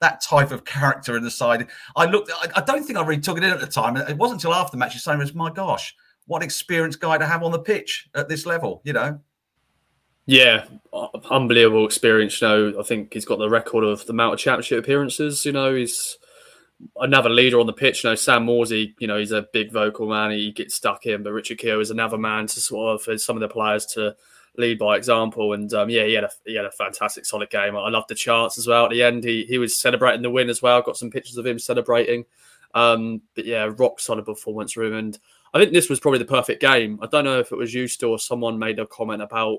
that 0.00 0.20
type 0.20 0.50
of 0.50 0.64
character 0.64 1.16
in 1.16 1.22
the 1.22 1.30
side. 1.30 1.68
I 1.96 2.06
looked. 2.06 2.30
I, 2.42 2.48
I, 2.56 2.60
don't 2.62 2.84
think 2.84 2.98
I 2.98 3.02
really 3.02 3.20
took 3.20 3.38
it 3.38 3.44
in 3.44 3.50
at 3.50 3.60
the 3.60 3.66
time. 3.66 3.96
It 3.96 4.16
wasn't 4.16 4.42
until 4.42 4.54
after 4.54 4.72
the 4.72 4.78
match 4.78 4.94
you 4.94 5.00
saying, 5.00 5.22
"My 5.34 5.50
gosh, 5.50 5.94
what 6.26 6.42
experienced 6.42 7.00
guy 7.00 7.18
to 7.18 7.26
have 7.26 7.42
on 7.42 7.52
the 7.52 7.58
pitch 7.58 8.08
at 8.14 8.28
this 8.28 8.46
level." 8.46 8.82
You 8.84 8.92
know. 8.94 9.20
Yeah, 10.26 10.66
unbelievable 11.30 11.84
experience. 11.84 12.40
You 12.40 12.48
know, 12.48 12.74
I 12.78 12.82
think 12.82 13.12
he's 13.12 13.24
got 13.24 13.38
the 13.38 13.48
record 13.48 13.84
of 13.84 14.06
the 14.06 14.12
amount 14.12 14.34
of 14.34 14.38
championship 14.38 14.84
appearances. 14.84 15.44
You 15.44 15.52
know, 15.52 15.74
he's 15.74 16.18
another 16.96 17.28
leader 17.28 17.58
on 17.58 17.66
the 17.66 17.72
pitch. 17.72 18.04
You 18.04 18.10
know, 18.10 18.14
Sam 18.14 18.46
Morsy, 18.46 18.94
you 18.98 19.06
know, 19.06 19.18
he's 19.18 19.32
a 19.32 19.46
big 19.52 19.72
vocal 19.72 20.08
man. 20.08 20.30
He 20.30 20.52
gets 20.52 20.74
stuck 20.74 21.06
in, 21.06 21.22
but 21.22 21.32
Richard 21.32 21.58
Keogh 21.58 21.80
is 21.80 21.90
another 21.90 22.18
man 22.18 22.46
to 22.46 22.60
sort 22.60 22.94
of 22.94 23.02
for 23.02 23.18
some 23.18 23.36
of 23.36 23.40
the 23.40 23.48
players 23.48 23.86
to 23.86 24.14
lead 24.60 24.78
by 24.78 24.96
example. 24.96 25.52
And 25.52 25.72
um, 25.74 25.90
yeah, 25.90 26.04
he 26.04 26.14
had 26.14 26.24
a 26.24 26.30
he 26.44 26.54
had 26.54 26.64
a 26.64 26.70
fantastic 26.70 27.26
solid 27.26 27.50
game. 27.50 27.76
I 27.76 27.88
loved 27.88 28.08
the 28.08 28.14
chance 28.14 28.58
as 28.58 28.66
well 28.66 28.84
at 28.84 28.90
the 28.90 29.02
end. 29.02 29.24
He 29.24 29.44
he 29.44 29.58
was 29.58 29.78
celebrating 29.78 30.22
the 30.22 30.30
win 30.30 30.48
as 30.48 30.62
well. 30.62 30.82
Got 30.82 30.96
some 30.96 31.10
pictures 31.10 31.36
of 31.36 31.46
him 31.46 31.58
celebrating. 31.58 32.24
Um, 32.74 33.22
but 33.34 33.44
yeah, 33.46 33.70
rock 33.76 34.00
solid 34.00 34.26
performance 34.26 34.76
room. 34.76 34.94
And 34.94 35.18
I 35.52 35.58
think 35.58 35.72
this 35.72 35.88
was 35.88 36.00
probably 36.00 36.20
the 36.20 36.24
perfect 36.24 36.60
game. 36.60 36.98
I 37.02 37.06
don't 37.06 37.24
know 37.24 37.40
if 37.40 37.52
it 37.52 37.58
was 37.58 37.74
you 37.74 37.88
still 37.88 38.10
or 38.10 38.18
someone 38.18 38.58
made 38.58 38.78
a 38.78 38.86
comment 38.86 39.22
about, 39.22 39.58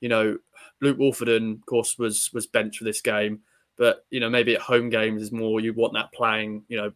you 0.00 0.08
know, 0.08 0.38
Luke 0.80 0.98
Woolfenden, 0.98 1.58
of 1.58 1.66
course, 1.66 1.98
was 1.98 2.30
was 2.32 2.46
benched 2.46 2.78
for 2.78 2.84
this 2.84 3.00
game. 3.00 3.40
But 3.76 4.06
you 4.10 4.20
know, 4.20 4.30
maybe 4.30 4.54
at 4.54 4.62
home 4.62 4.88
games 4.88 5.22
is 5.22 5.32
more 5.32 5.60
you 5.60 5.72
want 5.72 5.94
that 5.94 6.12
playing, 6.12 6.64
you 6.68 6.76
know, 6.76 6.92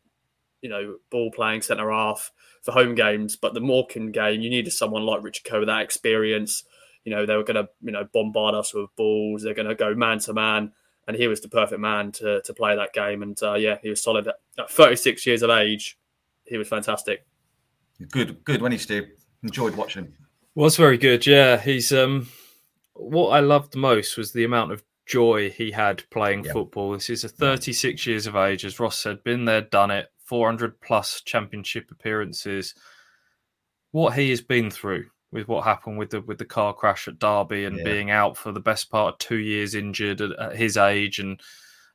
you 0.62 0.70
know, 0.70 0.97
ball 1.11 1.30
playing 1.30 1.62
centre 1.62 1.90
half 1.90 2.32
for 2.62 2.72
home 2.72 2.95
games. 2.95 3.36
But 3.36 3.55
the 3.55 3.61
Morecambe 3.61 4.12
game, 4.12 4.40
you 4.40 4.51
needed 4.51 4.72
someone 4.72 5.03
like 5.03 5.22
Richard 5.22 5.45
Keogh, 5.45 5.66
that 5.66 5.82
experience, 5.82 6.64
you 7.05 7.11
know, 7.13 7.27
they 7.27 7.37
were 7.37 7.45
going 7.45 7.65
to, 7.65 7.69
you 7.81 7.93
know, 7.93 8.07
bombard 8.13 8.55
us 8.55 8.75
with 8.75 8.95
balls. 8.97 9.43
They're 9.43 9.55
going 9.55 9.69
to 9.69 9.75
go 9.75 9.95
man 9.95 10.19
to 10.21 10.33
man. 10.33 10.73
And 11.09 11.17
he 11.17 11.27
was 11.27 11.41
the 11.41 11.49
perfect 11.49 11.81
man 11.81 12.13
to, 12.13 12.41
to 12.43 12.55
play 12.55 12.77
that 12.77 12.93
game. 12.93 13.23
And 13.23 13.41
uh, 13.43 13.55
yeah, 13.55 13.79
he 13.83 13.91
was 13.91 14.03
solid. 14.03 14.29
At 14.59 14.71
36 14.71 15.27
years 15.27 15.43
of 15.43 15.51
age, 15.51 15.99
he 16.45 16.57
was 16.57 16.69
fantastic. 16.69 17.27
Good, 18.11 18.45
good. 18.45 18.63
When 18.63 18.73
he 18.73 18.79
Steve? 18.79 19.09
Enjoyed 19.43 19.75
watching 19.75 20.05
him. 20.05 20.15
Was 20.55 20.77
very 20.77 20.99
good. 20.99 21.27
Yeah, 21.27 21.59
he's 21.59 21.93
um. 21.93 22.29
What 22.95 23.31
I 23.31 23.41
loved 23.41 23.75
most 23.75 24.19
was 24.19 24.33
the 24.33 24.45
amount 24.45 24.71
of 24.71 24.85
joy 25.07 25.51
he 25.51 25.71
had 25.71 26.09
playing 26.11 26.45
yeah. 26.45 26.53
football. 26.53 26.93
This 26.93 27.11
is 27.11 27.25
a 27.25 27.29
36 27.29 28.07
years 28.07 28.27
of 28.27 28.37
age, 28.37 28.65
as 28.65 28.79
Ross 28.79 28.99
said, 28.99 29.25
been 29.25 29.45
there, 29.45 29.63
done 29.63 29.91
it, 29.91 30.09
400 30.27 30.81
plus 30.81 31.23
championship 31.23 31.91
appearances. 31.91 32.75
What 33.91 34.15
he 34.15 34.31
has 34.31 34.41
been 34.41 34.71
through, 34.71 35.07
with 35.33 35.49
what 35.49 35.64
happened 35.64 35.99
with 35.99 36.11
the 36.11 36.20
with 36.20 36.39
the 36.39 36.45
car 36.45 36.72
crash 36.74 37.09
at 37.09 37.18
Derby 37.18 37.64
and 37.64 37.78
yeah. 37.78 37.85
being 37.85 38.11
out 38.11 38.37
for 38.37 38.53
the 38.53 38.61
best 38.61 38.91
part 38.91 39.14
of 39.14 39.18
two 39.18 39.39
years 39.39 39.74
injured 39.74 40.20
at, 40.20 40.33
at 40.39 40.57
his 40.57 40.76
age 40.76 41.18
and 41.18 41.41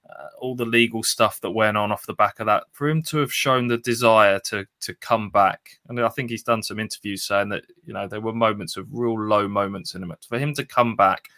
uh, 0.09 0.27
all 0.39 0.55
the 0.55 0.65
legal 0.65 1.03
stuff 1.03 1.39
that 1.41 1.51
went 1.51 1.77
on 1.77 1.91
off 1.91 2.05
the 2.05 2.13
back 2.13 2.39
of 2.39 2.45
that. 2.45 2.63
For 2.71 2.88
him 2.89 3.03
to 3.03 3.17
have 3.17 3.33
shown 3.33 3.67
the 3.67 3.77
desire 3.77 4.39
to 4.45 4.65
to 4.81 4.93
come 4.95 5.29
back, 5.29 5.79
and 5.88 5.99
I 5.99 6.09
think 6.09 6.29
he's 6.29 6.43
done 6.43 6.63
some 6.63 6.79
interviews 6.79 7.23
saying 7.23 7.49
that 7.49 7.63
you 7.85 7.93
know 7.93 8.07
there 8.07 8.21
were 8.21 8.33
moments 8.33 8.77
of 8.77 8.88
real 8.91 9.19
low 9.19 9.47
moments 9.47 9.95
in 9.95 10.03
him. 10.03 10.13
For 10.27 10.39
him 10.39 10.53
to 10.55 10.65
come 10.65 10.95
back 10.95 11.29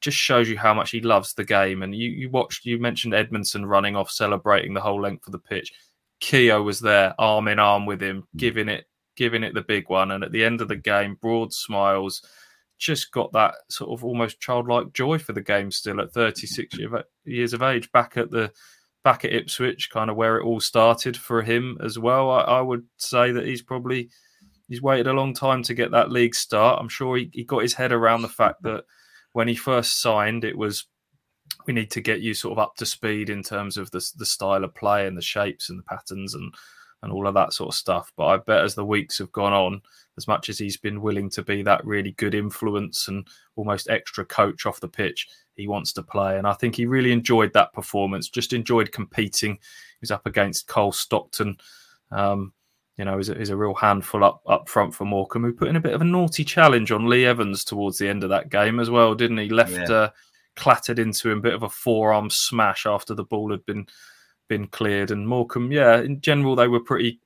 just 0.00 0.16
shows 0.18 0.48
you 0.48 0.58
how 0.58 0.74
much 0.74 0.90
he 0.90 1.00
loves 1.00 1.34
the 1.34 1.44
game. 1.44 1.82
And 1.82 1.94
you 1.94 2.10
you 2.10 2.30
watched 2.30 2.64
you 2.64 2.78
mentioned 2.78 3.14
Edmundson 3.14 3.66
running 3.66 3.96
off, 3.96 4.10
celebrating 4.10 4.74
the 4.74 4.80
whole 4.80 5.00
length 5.00 5.26
of 5.26 5.32
the 5.32 5.38
pitch. 5.38 5.72
Keogh 6.20 6.62
was 6.62 6.80
there, 6.80 7.14
arm 7.18 7.48
in 7.48 7.58
arm 7.58 7.86
with 7.86 8.02
him, 8.02 8.22
mm. 8.22 8.26
giving 8.36 8.68
it 8.68 8.86
giving 9.16 9.42
it 9.42 9.54
the 9.54 9.62
big 9.62 9.88
one. 9.88 10.10
And 10.10 10.24
at 10.24 10.32
the 10.32 10.44
end 10.44 10.60
of 10.60 10.68
the 10.68 10.76
game, 10.76 11.18
broad 11.20 11.52
smiles, 11.52 12.22
just 12.78 13.12
got 13.12 13.32
that 13.32 13.54
sort 13.68 13.90
of 13.90 14.04
almost 14.04 14.40
childlike 14.40 14.92
joy 14.92 15.18
for 15.18 15.32
the 15.32 15.42
game 15.42 15.70
still 15.70 16.00
at 16.00 16.12
36 16.12 16.76
years 17.24 17.52
of 17.52 17.62
age, 17.62 17.90
back 17.92 18.16
at 18.16 18.30
the 18.30 18.52
back 19.04 19.24
at 19.24 19.32
Ipswich, 19.32 19.90
kind 19.90 20.10
of 20.10 20.16
where 20.16 20.38
it 20.38 20.44
all 20.44 20.60
started 20.60 21.16
for 21.16 21.42
him 21.42 21.78
as 21.84 21.98
well. 21.98 22.30
I, 22.30 22.40
I 22.40 22.60
would 22.60 22.84
say 22.96 23.32
that 23.32 23.46
he's 23.46 23.62
probably 23.62 24.10
he's 24.68 24.82
waited 24.82 25.06
a 25.06 25.12
long 25.12 25.34
time 25.34 25.62
to 25.64 25.74
get 25.74 25.90
that 25.90 26.10
league 26.10 26.34
start. 26.34 26.80
I'm 26.80 26.88
sure 26.88 27.16
he, 27.16 27.30
he 27.32 27.44
got 27.44 27.62
his 27.62 27.74
head 27.74 27.92
around 27.92 28.22
the 28.22 28.28
fact 28.28 28.62
that 28.62 28.84
when 29.32 29.46
he 29.46 29.54
first 29.54 30.00
signed, 30.00 30.44
it 30.44 30.56
was 30.56 30.86
we 31.66 31.72
need 31.72 31.90
to 31.92 32.00
get 32.00 32.20
you 32.20 32.34
sort 32.34 32.52
of 32.52 32.58
up 32.58 32.76
to 32.76 32.86
speed 32.86 33.30
in 33.30 33.42
terms 33.42 33.76
of 33.76 33.90
the 33.90 34.04
the 34.16 34.26
style 34.26 34.64
of 34.64 34.74
play 34.74 35.06
and 35.06 35.16
the 35.16 35.22
shapes 35.22 35.70
and 35.70 35.78
the 35.78 35.84
patterns 35.84 36.34
and 36.34 36.52
and 37.04 37.12
all 37.12 37.26
of 37.26 37.34
that 37.34 37.52
sort 37.52 37.68
of 37.68 37.74
stuff. 37.76 38.12
But 38.16 38.26
I 38.26 38.36
bet 38.38 38.64
as 38.64 38.74
the 38.74 38.84
weeks 38.84 39.18
have 39.18 39.30
gone 39.30 39.52
on, 39.52 39.82
as 40.16 40.26
much 40.26 40.48
as 40.48 40.58
he's 40.58 40.76
been 40.76 41.00
willing 41.00 41.30
to 41.30 41.42
be 41.42 41.62
that 41.62 41.84
really 41.84 42.12
good 42.12 42.34
influence 42.34 43.08
and 43.08 43.26
almost 43.56 43.90
extra 43.90 44.24
coach 44.24 44.66
off 44.66 44.80
the 44.80 44.88
pitch, 44.88 45.28
he 45.54 45.68
wants 45.68 45.92
to 45.92 46.02
play. 46.02 46.38
And 46.38 46.46
I 46.46 46.54
think 46.54 46.74
he 46.74 46.86
really 46.86 47.12
enjoyed 47.12 47.52
that 47.52 47.72
performance, 47.72 48.28
just 48.28 48.52
enjoyed 48.52 48.92
competing. 48.92 49.52
He 49.52 50.00
was 50.00 50.10
up 50.10 50.26
against 50.26 50.66
Cole 50.66 50.92
Stockton. 50.92 51.56
Um, 52.10 52.52
you 52.96 53.04
know, 53.04 53.16
he's 53.16 53.28
a, 53.28 53.52
a 53.52 53.56
real 53.56 53.74
handful 53.74 54.24
up 54.24 54.42
up 54.46 54.68
front 54.68 54.94
for 54.94 55.04
Morecambe, 55.04 55.42
who 55.42 55.52
put 55.52 55.68
in 55.68 55.76
a 55.76 55.80
bit 55.80 55.94
of 55.94 56.00
a 56.00 56.04
naughty 56.04 56.44
challenge 56.44 56.92
on 56.92 57.08
Lee 57.08 57.26
Evans 57.26 57.64
towards 57.64 57.98
the 57.98 58.08
end 58.08 58.22
of 58.22 58.30
that 58.30 58.50
game 58.50 58.78
as 58.78 58.90
well, 58.90 59.14
didn't 59.14 59.38
he? 59.38 59.48
Left 59.48 59.72
yeah. 59.72 59.90
uh, 59.90 60.10
clattered 60.54 61.00
into 61.00 61.30
him, 61.30 61.38
a 61.38 61.42
bit 61.42 61.54
of 61.54 61.64
a 61.64 61.68
forearm 61.68 62.30
smash 62.30 62.86
after 62.86 63.14
the 63.14 63.24
ball 63.24 63.50
had 63.50 63.64
been 63.66 63.86
been 64.48 64.66
cleared. 64.66 65.10
And 65.10 65.26
Morecambe, 65.26 65.72
yeah, 65.72 66.00
in 66.00 66.20
general, 66.20 66.56
they 66.56 66.68
were 66.68 66.80
pretty 66.80 67.20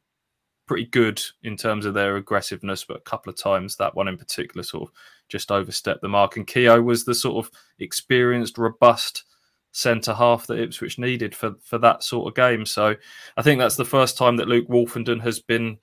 pretty 0.66 0.86
good 0.86 1.20
in 1.42 1.56
terms 1.56 1.86
of 1.86 1.94
their 1.94 2.16
aggressiveness, 2.16 2.84
but 2.84 2.98
a 2.98 3.00
couple 3.00 3.30
of 3.30 3.38
times 3.38 3.74
that 3.76 3.94
one 3.94 4.06
in 4.06 4.18
particular 4.18 4.62
sort 4.62 4.86
of 4.86 4.94
just 5.30 5.50
overstepped 5.50 6.02
the 6.02 6.08
mark. 6.08 6.36
And 6.36 6.46
Keogh 6.46 6.82
was 6.82 7.04
the 7.04 7.14
sort 7.14 7.44
of 7.44 7.50
experienced, 7.78 8.58
robust 8.58 9.24
centre 9.72 10.14
half 10.14 10.46
that 10.46 10.58
Ipswich 10.58 10.98
needed 10.98 11.34
for 11.34 11.54
for 11.62 11.78
that 11.78 12.02
sort 12.02 12.28
of 12.28 12.34
game. 12.34 12.66
So 12.66 12.94
I 13.36 13.42
think 13.42 13.58
that's 13.58 13.76
the 13.76 13.84
first 13.84 14.16
time 14.16 14.36
that 14.36 14.48
Luke 14.48 14.68
Woolfenden 14.68 15.22
has 15.22 15.40
been 15.40 15.78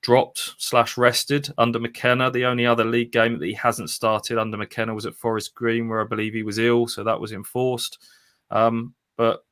dropped 0.00 0.54
slash 0.58 0.96
rested 0.96 1.48
under 1.58 1.80
McKenna. 1.80 2.30
The 2.30 2.44
only 2.44 2.66
other 2.66 2.84
league 2.84 3.12
game 3.12 3.38
that 3.38 3.46
he 3.46 3.54
hasn't 3.54 3.90
started 3.90 4.38
under 4.38 4.56
McKenna 4.56 4.94
was 4.94 5.06
at 5.06 5.16
Forest 5.16 5.54
Green, 5.54 5.88
where 5.88 6.00
I 6.00 6.04
believe 6.04 6.34
he 6.34 6.42
was 6.42 6.58
ill, 6.58 6.86
so 6.86 7.02
that 7.04 7.20
was 7.20 7.32
enforced. 7.32 7.98
Um, 8.50 8.94
but 9.16 9.44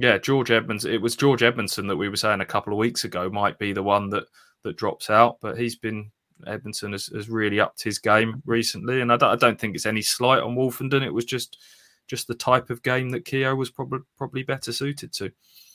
yeah, 0.00 0.16
George 0.16 0.50
Edmonds. 0.50 0.86
It 0.86 1.02
was 1.02 1.14
George 1.14 1.42
Edmundson 1.42 1.86
that 1.88 1.96
we 1.96 2.08
were 2.08 2.16
saying 2.16 2.40
a 2.40 2.46
couple 2.46 2.72
of 2.72 2.78
weeks 2.78 3.04
ago 3.04 3.28
might 3.28 3.58
be 3.58 3.74
the 3.74 3.82
one 3.82 4.08
that 4.10 4.24
that 4.62 4.76
drops 4.76 5.10
out, 5.10 5.36
but 5.42 5.58
he's 5.58 5.76
been 5.76 6.10
Edmundson 6.46 6.92
has, 6.92 7.06
has 7.08 7.28
really 7.28 7.60
upped 7.60 7.82
his 7.82 7.98
game 7.98 8.42
recently, 8.46 9.02
and 9.02 9.12
I 9.12 9.16
don't, 9.18 9.30
I 9.30 9.36
don't 9.36 9.60
think 9.60 9.74
it's 9.74 9.84
any 9.84 10.00
slight 10.00 10.42
on 10.42 10.56
Woolfenden. 10.56 11.02
It 11.02 11.12
was 11.12 11.26
just 11.26 11.58
just 12.06 12.28
the 12.28 12.34
type 12.34 12.70
of 12.70 12.82
game 12.82 13.10
that 13.10 13.26
Keogh 13.26 13.54
was 13.54 13.70
probably 13.70 14.00
probably 14.16 14.42
better 14.42 14.72
suited 14.72 15.12
to. 15.14 15.30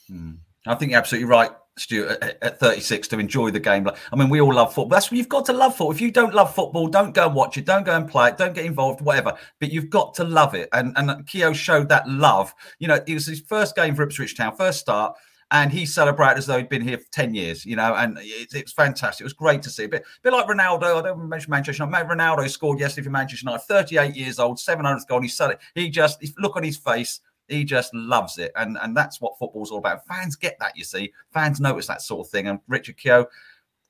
Hmm. 0.08 0.32
I 0.66 0.74
think 0.74 0.90
you're 0.90 0.98
absolutely 0.98 1.28
right, 1.28 1.52
Stuart, 1.78 2.18
at, 2.22 2.42
at 2.42 2.60
36 2.60 3.08
to 3.08 3.18
enjoy 3.18 3.50
the 3.50 3.60
game. 3.60 3.88
I 4.12 4.16
mean, 4.16 4.30
we 4.30 4.40
all 4.40 4.54
love 4.54 4.74
football. 4.74 4.88
That's 4.88 5.10
what 5.10 5.18
you've 5.18 5.28
got 5.28 5.44
to 5.46 5.52
love 5.52 5.72
football. 5.72 5.92
If 5.92 6.00
you 6.00 6.10
don't 6.10 6.34
love 6.34 6.54
football, 6.54 6.88
don't 6.88 7.14
go 7.14 7.26
and 7.26 7.34
watch 7.34 7.58
it. 7.58 7.66
Don't 7.66 7.84
go 7.84 7.94
and 7.94 8.08
play 8.08 8.28
it. 8.28 8.38
Don't 8.38 8.54
get 8.54 8.64
involved, 8.64 9.00
whatever. 9.02 9.36
But 9.60 9.70
you've 9.70 9.90
got 9.90 10.14
to 10.14 10.24
love 10.24 10.54
it. 10.54 10.68
And 10.72 10.92
and 10.96 11.26
Keogh 11.26 11.52
showed 11.52 11.88
that 11.90 12.08
love. 12.08 12.54
You 12.78 12.88
know, 12.88 12.98
it 13.06 13.14
was 13.14 13.26
his 13.26 13.40
first 13.40 13.76
game 13.76 13.94
for 13.94 14.02
Ipswich 14.02 14.36
Town, 14.36 14.56
first 14.56 14.80
start. 14.80 15.16
And 15.52 15.70
he 15.70 15.86
celebrated 15.86 16.38
as 16.38 16.46
though 16.46 16.58
he'd 16.58 16.68
been 16.68 16.82
here 16.82 16.98
for 16.98 17.06
10 17.12 17.32
years, 17.32 17.64
you 17.64 17.76
know, 17.76 17.94
and 17.94 18.18
it's 18.20 18.52
it 18.52 18.68
fantastic. 18.70 19.20
It 19.20 19.24
was 19.24 19.32
great 19.32 19.62
to 19.62 19.70
see. 19.70 19.84
A 19.84 19.88
bit, 19.88 20.02
a 20.02 20.20
bit 20.24 20.32
like 20.32 20.48
Ronaldo. 20.48 20.98
I 20.98 21.02
don't 21.02 21.28
mention 21.28 21.52
Manchester 21.52 21.84
United. 21.84 22.08
Ronaldo 22.08 22.50
scored 22.50 22.80
yesterday 22.80 23.04
for 23.04 23.10
Manchester 23.12 23.44
United, 23.44 23.64
38 23.66 24.16
years 24.16 24.40
old, 24.40 24.58
700th 24.58 25.06
goal. 25.06 25.20
He. 25.20 25.30
He 25.76 25.88
just, 25.88 26.20
look 26.38 26.56
on 26.56 26.64
his 26.64 26.78
face 26.78 27.20
he 27.48 27.64
just 27.64 27.94
loves 27.94 28.38
it, 28.38 28.52
and 28.56 28.78
and 28.82 28.96
that's 28.96 29.20
what 29.20 29.38
football's 29.38 29.70
all 29.70 29.78
about. 29.78 30.06
Fans 30.06 30.36
get 30.36 30.58
that, 30.60 30.76
you 30.76 30.84
see. 30.84 31.12
Fans 31.32 31.60
notice 31.60 31.86
that 31.86 32.02
sort 32.02 32.26
of 32.26 32.30
thing. 32.30 32.48
And 32.48 32.60
Richard 32.68 32.96
Keogh, 32.96 33.26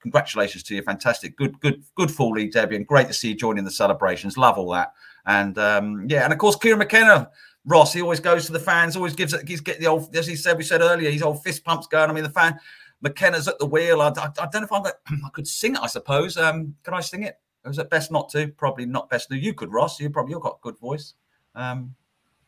congratulations 0.01 0.63
to 0.65 0.75
you, 0.75 0.83
fantastic, 0.83 1.37
good, 1.37 1.59
good, 1.61 1.83
good 1.95 2.11
full 2.11 2.33
league 2.33 2.53
debut, 2.53 2.77
and 2.77 2.87
great 2.87 3.09
to 3.09 3.15
see 3.15 3.29
you 3.29 3.35
joining 3.35 3.65
the 3.65 3.71
celebrations. 3.71 4.37
Love 4.37 4.59
all 4.59 4.71
that, 4.73 4.93
and 5.27 5.59
um, 5.59 6.07
yeah, 6.09 6.25
and 6.25 6.33
of 6.33 6.39
course 6.39 6.57
Kieran 6.57 6.79
McKenna. 6.79 7.31
Ross, 7.69 7.93
he 7.93 8.01
always 8.01 8.21
goes 8.21 8.47
to 8.47 8.53
the 8.53 8.61
fans, 8.61 8.95
always 8.95 9.17
gives 9.17 9.33
it, 9.33 9.49
he's 9.49 9.61
get 9.61 9.81
the 9.81 9.89
old, 9.89 10.15
as 10.15 10.25
he 10.25 10.37
said, 10.37 10.57
we 10.57 10.63
said 10.63 10.83
earlier, 10.83 11.11
his 11.11 11.21
old 11.21 11.43
fist 11.43 11.65
pumps 11.65 11.89
going. 11.89 12.09
I 12.09 12.13
mean, 12.13 12.23
the 12.23 12.31
fan, 12.31 12.61
McKenna's 13.01 13.49
at 13.49 13.59
the 13.59 13.67
wheel. 13.67 14.01
I, 14.01 14.11
I, 14.11 14.29
I 14.41 14.47
don't 14.47 14.55
know 14.55 14.63
if 14.63 14.73
I'm, 14.73 14.85
I 15.25 15.29
could 15.31 15.49
sing 15.49 15.75
it, 15.75 15.81
I 15.83 15.89
suppose. 15.89 16.37
Um, 16.37 16.77
can 16.85 16.95
I 16.95 17.01
sing 17.01 17.25
it? 17.25 17.41
Is 17.65 17.79
it 17.79 17.91
best 17.91 18.13
not 18.13 18.29
to? 18.31 18.49
Probably 18.49 18.87
not 18.87 19.11
best 19.11 19.29
to. 19.31 19.37
You 19.37 19.53
could, 19.53 19.73
Ross. 19.73 19.99
You 19.99 20.11
probably, 20.11 20.33
you've 20.33 20.43
got 20.43 20.61
good 20.61 20.79
voice. 20.79 21.15
Um, 21.55 21.95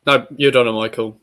no, 0.07 0.27
you're 0.37 0.51
done, 0.51 0.73
Michael. 0.75 1.21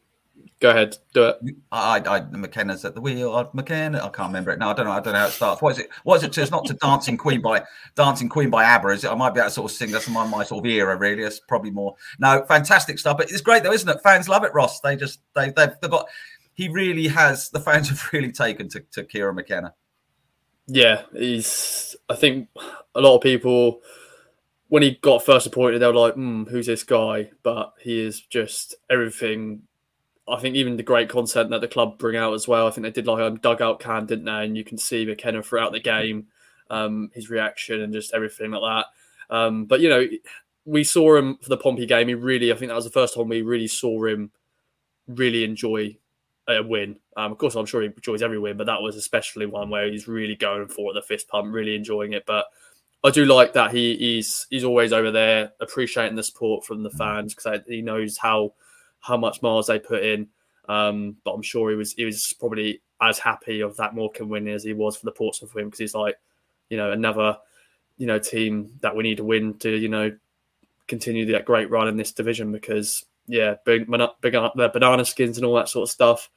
Go 0.61 0.69
ahead, 0.69 0.97
do 1.13 1.25
it. 1.25 1.37
I, 1.71 1.99
I, 1.99 2.21
McKenna's 2.21 2.85
at 2.85 2.95
the 2.95 3.01
wheel. 3.01 3.49
McKenna, 3.53 3.97
I 3.97 4.09
can't 4.09 4.29
remember 4.29 4.51
it. 4.51 4.59
No, 4.59 4.69
I 4.69 4.73
don't 4.73 4.85
know. 4.85 4.93
I 4.93 5.01
don't 5.01 5.13
know 5.13 5.19
how 5.19 5.27
it 5.27 5.31
starts. 5.31 5.61
What 5.61 5.73
is 5.73 5.79
it? 5.79 5.89
What 6.03 6.15
is 6.15 6.23
it? 6.23 6.31
To? 6.33 6.41
It's 6.41 6.49
not 6.49 6.65
to 6.65 6.73
Dancing 6.75 7.17
Queen 7.17 7.41
by 7.41 7.63
Dancing 7.95 8.29
Queen 8.29 8.49
by 8.49 8.63
ABBA, 8.63 8.87
is 8.89 9.03
it? 9.03 9.11
I 9.11 9.15
might 9.15 9.33
be 9.33 9.41
able 9.41 9.49
to 9.49 9.53
sort 9.53 9.69
of 9.69 9.75
sing. 9.75 9.91
That's 9.91 10.07
my, 10.07 10.25
my 10.25 10.45
sort 10.45 10.65
of 10.65 10.71
era, 10.71 10.95
really. 10.95 11.23
It's 11.23 11.41
probably 11.41 11.71
more. 11.71 11.95
No, 12.19 12.45
fantastic 12.47 12.99
stuff. 12.99 13.17
But 13.17 13.31
it's 13.31 13.41
great 13.41 13.63
though, 13.63 13.73
isn't 13.73 13.89
it? 13.89 14.01
Fans 14.01 14.29
love 14.29 14.45
it, 14.45 14.53
Ross. 14.53 14.79
They 14.79 14.95
just 14.95 15.19
they 15.35 15.51
they've, 15.51 15.73
they've 15.81 15.91
got. 15.91 16.07
He 16.53 16.69
really 16.69 17.09
has. 17.09 17.49
The 17.49 17.59
fans 17.59 17.89
have 17.89 18.01
really 18.13 18.31
taken 18.31 18.69
to 18.69 18.79
to 18.91 19.03
Kieran 19.03 19.35
McKenna. 19.35 19.73
Yeah, 20.67 21.01
he's. 21.13 21.97
I 22.09 22.15
think 22.15 22.47
a 22.95 23.01
lot 23.01 23.17
of 23.17 23.21
people 23.21 23.81
when 24.67 24.83
he 24.83 24.97
got 25.01 25.25
first 25.25 25.47
appointed, 25.47 25.79
they 25.79 25.87
were 25.87 25.93
like, 25.93 26.15
hmm, 26.15 26.43
"Who's 26.45 26.65
this 26.65 26.83
guy?" 26.83 27.31
But 27.43 27.73
he 27.79 27.99
is 27.99 28.21
just 28.21 28.75
everything. 28.89 29.63
I 30.27 30.39
think 30.39 30.55
even 30.55 30.75
the 30.75 30.83
great 30.83 31.09
content 31.09 31.51
that 31.51 31.61
the 31.61 31.67
club 31.67 31.99
bring 31.99 32.17
out 32.17 32.33
as 32.33 32.47
well. 32.47 32.67
I 32.67 32.71
think 32.71 32.83
they 32.83 32.91
did 32.91 33.07
like 33.07 33.19
a 33.19 33.37
dugout 33.37 33.79
cam, 33.79 34.07
didn't 34.07 34.25
they? 34.25 34.45
And 34.45 34.57
you 34.57 34.63
can 34.63 34.77
see 34.77 35.05
McKenna 35.05 35.43
throughout 35.43 35.71
the 35.71 35.79
game, 35.79 36.27
um, 36.71 37.11
his 37.13 37.29
reaction 37.29 37.81
and 37.81 37.93
just 37.93 38.13
everything 38.13 38.49
like 38.51 38.85
that. 39.29 39.35
Um, 39.35 39.65
but 39.65 39.81
you 39.81 39.89
know, 39.89 40.07
we 40.65 40.83
saw 40.83 41.15
him 41.15 41.37
for 41.37 41.49
the 41.49 41.57
Pompey 41.57 41.85
game. 41.85 42.07
He 42.07 42.15
really, 42.15 42.51
I 42.51 42.55
think 42.55 42.69
that 42.69 42.75
was 42.75 42.85
the 42.85 42.91
first 42.91 43.13
time 43.13 43.27
we 43.27 43.43
really 43.43 43.67
saw 43.67 44.03
him 44.05 44.31
really 45.07 45.43
enjoy 45.43 45.95
a 46.47 46.61
win. 46.61 46.97
Um, 47.15 47.31
of 47.31 47.37
course, 47.37 47.55
I'm 47.55 47.65
sure 47.65 47.81
he 47.81 47.87
enjoys 47.87 48.21
every 48.21 48.39
win, 48.39 48.57
but 48.57 48.65
that 48.65 48.81
was 48.81 48.95
especially 48.95 49.45
one 49.45 49.69
where 49.69 49.89
he's 49.89 50.07
really 50.07 50.35
going 50.35 50.67
for 50.67 50.91
it, 50.91 50.95
the 50.95 51.01
fist 51.01 51.27
pump, 51.27 51.53
really 51.53 51.75
enjoying 51.75 52.13
it. 52.13 52.25
But 52.25 52.45
I 53.05 53.11
do 53.11 53.25
like 53.25 53.53
that 53.53 53.71
he, 53.71 53.95
he's 53.97 54.47
he's 54.49 54.63
always 54.63 54.91
over 54.91 55.11
there 55.11 55.51
appreciating 55.59 56.15
the 56.15 56.23
support 56.23 56.65
from 56.65 56.81
the 56.81 56.89
mm. 56.89 56.97
fans 56.97 57.35
because 57.35 57.61
he 57.67 57.81
knows 57.81 58.17
how 58.17 58.53
how 58.99 59.15
much 59.15 59.41
miles 59.41 59.67
they 59.67 59.79
put 59.79 60.03
in. 60.03 60.27
Um, 60.67 61.17
but 61.23 61.33
I'm 61.33 61.43
sure 61.43 61.69
he 61.69 61.75
was 61.75 61.93
he 61.93 62.05
was 62.05 62.33
probably 62.39 62.81
as 62.99 63.19
happy 63.19 63.61
of 63.61 63.77
that 63.77 63.93
Morecambe 63.93 64.29
win 64.29 64.47
as 64.47 64.63
he 64.63 64.73
was 64.73 64.97
for 64.97 65.05
the 65.05 65.11
Portsmouth 65.11 65.53
win 65.53 65.65
because 65.65 65.79
he's 65.79 65.93
like, 65.93 66.17
you 66.69 66.77
know, 66.77 66.91
another 66.91 67.37
you 67.97 68.07
know 68.07 68.17
team 68.17 68.71
that 68.81 68.95
we 68.95 69.03
need 69.03 69.17
to 69.17 69.23
win 69.23 69.53
to 69.59 69.69
you 69.69 69.87
know 69.87 70.11
continue 70.87 71.25
that 71.27 71.45
great 71.45 71.69
run 71.69 71.87
in 71.87 71.97
this 71.97 72.11
division 72.11 72.51
because 72.51 73.05
yeah, 73.27 73.55
big 73.65 73.87
big 74.21 74.35
up 74.35 74.55
their 74.55 74.69
banana 74.69 75.05
skins 75.05 75.37
and 75.37 75.45
all 75.45 75.55
that 75.55 75.69
sort 75.69 75.87
of 75.87 75.91
stuff. 75.91 76.29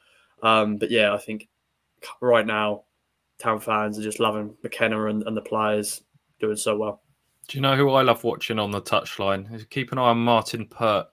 Um, 0.42 0.76
but 0.76 0.90
yeah, 0.90 1.14
I 1.14 1.18
think 1.18 1.48
right 2.20 2.46
now, 2.46 2.84
town 3.38 3.60
fans 3.60 3.98
are 3.98 4.02
just 4.02 4.20
loving 4.20 4.54
McKenna 4.62 5.06
and, 5.06 5.22
and 5.22 5.36
the 5.36 5.40
players 5.40 6.02
doing 6.38 6.56
so 6.56 6.76
well. 6.76 7.02
Do 7.48 7.56
you 7.56 7.62
know 7.62 7.76
who 7.76 7.90
I 7.90 8.02
love 8.02 8.24
watching 8.24 8.58
on 8.58 8.70
the 8.70 8.82
touchline? 8.82 9.68
Keep 9.70 9.92
an 9.92 9.98
eye 9.98 10.02
on 10.02 10.18
Martin 10.18 10.66
Pert, 10.66 11.06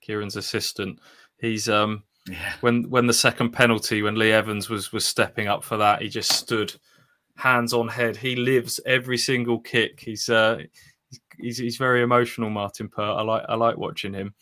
Kieran's 0.00 0.36
assistant. 0.36 1.00
He's 1.38 1.68
um 1.68 2.04
yeah. 2.28 2.54
when 2.60 2.88
when 2.88 3.06
the 3.06 3.12
second 3.12 3.50
penalty 3.50 4.02
when 4.02 4.14
Lee 4.14 4.32
Evans 4.32 4.68
was 4.68 4.92
was 4.92 5.04
stepping 5.04 5.48
up 5.48 5.64
for 5.64 5.76
that, 5.76 6.02
he 6.02 6.08
just 6.08 6.30
stood 6.32 6.74
hands 7.36 7.72
on 7.72 7.88
head. 7.88 8.16
He 8.16 8.36
lives 8.36 8.80
every 8.86 9.18
single 9.18 9.58
kick. 9.58 10.00
He's 10.00 10.28
uh 10.28 10.62
he's 11.38 11.58
he's 11.58 11.76
very 11.76 12.02
emotional, 12.02 12.50
Martin 12.50 12.88
Pert. 12.88 13.18
I 13.18 13.22
like 13.22 13.44
I 13.48 13.54
like 13.54 13.76
watching 13.76 14.14
him. 14.14 14.34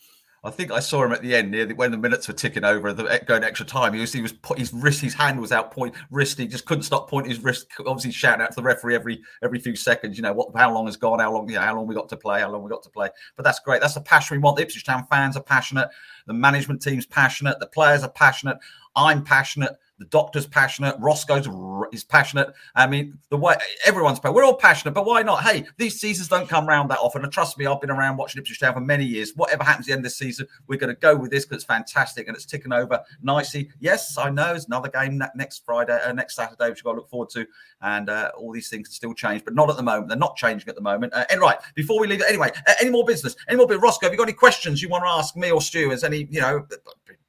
I 0.45 0.51
think 0.51 0.71
I 0.71 0.79
saw 0.79 1.03
him 1.03 1.11
at 1.11 1.23
the 1.23 1.35
end 1.35 1.49
near 1.49 1.65
the, 1.65 1.73
when 1.73 1.89
the 1.89 1.97
minutes 1.97 2.27
were 2.27 2.33
ticking 2.35 2.63
over, 2.63 2.93
the 2.93 3.19
going 3.25 3.43
extra 3.43 3.65
time. 3.65 3.95
He 3.95 3.99
was 3.99 4.13
he 4.13 4.21
was 4.21 4.31
put 4.31 4.59
his 4.59 4.71
wrist, 4.71 5.01
his 5.01 5.15
hand 5.15 5.41
was 5.41 5.51
out 5.51 5.71
point 5.71 5.95
wrist. 6.11 6.37
He 6.37 6.45
just 6.45 6.65
couldn't 6.65 6.83
stop 6.83 7.09
pointing 7.09 7.31
his 7.31 7.43
wrist. 7.43 7.65
Obviously, 7.79 8.11
shouting 8.11 8.43
out 8.43 8.51
to 8.51 8.57
the 8.57 8.61
referee 8.61 8.93
every 8.93 9.23
every 9.41 9.59
few 9.59 9.75
seconds. 9.75 10.17
You 10.17 10.21
know 10.21 10.33
what? 10.33 10.49
How 10.55 10.71
long 10.71 10.85
has 10.85 10.97
gone? 10.97 11.17
How 11.17 11.33
long? 11.33 11.49
You 11.49 11.55
know, 11.55 11.61
how 11.61 11.75
long 11.75 11.87
we 11.87 11.95
got 11.95 12.09
to 12.09 12.17
play? 12.17 12.41
How 12.41 12.51
long 12.51 12.61
we 12.61 12.69
got 12.69 12.83
to 12.83 12.89
play? 12.91 13.09
But 13.35 13.43
that's 13.43 13.59
great. 13.59 13.81
That's 13.81 13.95
the 13.95 14.01
passion 14.01 14.37
we 14.37 14.41
want. 14.41 14.57
The 14.57 14.63
Ipswich 14.63 14.85
Town 14.85 15.07
fans 15.09 15.35
are 15.35 15.43
passionate. 15.43 15.89
The 16.27 16.33
management 16.33 16.81
team's 16.81 17.07
passionate. 17.07 17.59
The 17.59 17.67
players 17.67 18.03
are 18.03 18.11
passionate. 18.11 18.57
I'm 18.95 19.23
passionate. 19.23 19.71
The 19.97 20.05
doctor's 20.05 20.45
passionate. 20.45 20.95
Roscoe's 20.99 21.47
is 21.93 22.03
passionate. 22.03 22.53
I 22.75 22.85
mean, 22.85 23.17
the 23.29 23.37
way 23.37 23.55
everyone's 23.85 24.19
passionate. 24.19 24.35
We're 24.35 24.43
all 24.43 24.55
passionate, 24.57 24.91
but 24.91 25.05
why 25.05 25.23
not? 25.23 25.43
Hey, 25.43 25.65
these 25.77 25.99
seasons 25.99 26.27
don't 26.27 26.49
come 26.49 26.67
around 26.67 26.89
that 26.89 26.99
often. 26.99 27.23
And 27.23 27.31
trust 27.31 27.57
me, 27.57 27.65
I've 27.65 27.79
been 27.79 27.89
around 27.89 28.17
watching 28.17 28.41
Ipswich 28.41 28.59
Town 28.59 28.73
for 28.73 28.81
many 28.81 29.05
years. 29.05 29.31
Whatever 29.35 29.63
happens 29.63 29.85
at 29.85 29.87
the 29.87 29.93
end 29.93 29.99
of 29.99 30.03
this 30.03 30.17
season, 30.17 30.47
we're 30.67 30.79
going 30.79 30.93
to 30.93 30.99
go 30.99 31.15
with 31.15 31.31
this 31.31 31.45
because 31.45 31.57
it's 31.57 31.65
fantastic 31.65 32.27
and 32.27 32.35
it's 32.35 32.45
ticking 32.45 32.73
over 32.73 33.01
nicely. 33.21 33.69
Yes, 33.79 34.17
I 34.17 34.29
know 34.29 34.53
it's 34.53 34.65
another 34.65 34.89
game 34.89 35.17
that 35.19 35.35
next 35.35 35.63
Friday, 35.65 35.97
uh, 36.03 36.11
next 36.11 36.35
Saturday, 36.35 36.69
which 36.69 36.79
we've 36.79 36.85
got 36.85 36.91
to 36.93 36.97
look 36.97 37.09
forward 37.09 37.29
to. 37.29 37.45
And 37.81 38.09
uh, 38.09 38.31
all 38.37 38.51
these 38.51 38.69
things 38.69 38.89
can 38.89 38.93
still 38.93 39.13
change, 39.13 39.45
but 39.45 39.55
not 39.55 39.69
at 39.69 39.77
the 39.77 39.83
moment. 39.83 40.09
They're 40.09 40.17
not 40.17 40.35
changing 40.35 40.67
at 40.67 40.75
the 40.75 40.81
moment. 40.81 41.13
Uh, 41.13 41.25
and 41.29 41.39
right, 41.39 41.57
before 41.73 41.99
we 41.99 42.07
leave 42.07 42.21
anyway, 42.21 42.51
any 42.81 42.89
more 42.89 43.05
business? 43.05 43.35
Any 43.47 43.57
more? 43.57 43.67
Roscoe, 43.67 44.07
have 44.07 44.13
you 44.13 44.17
got 44.17 44.27
any 44.27 44.33
questions 44.33 44.81
you 44.81 44.89
want 44.89 45.03
to 45.05 45.09
ask 45.09 45.35
me 45.37 45.51
or 45.51 45.61
Stu? 45.61 45.91
Is 45.91 46.03
any, 46.03 46.27
you 46.29 46.41
know, 46.41 46.65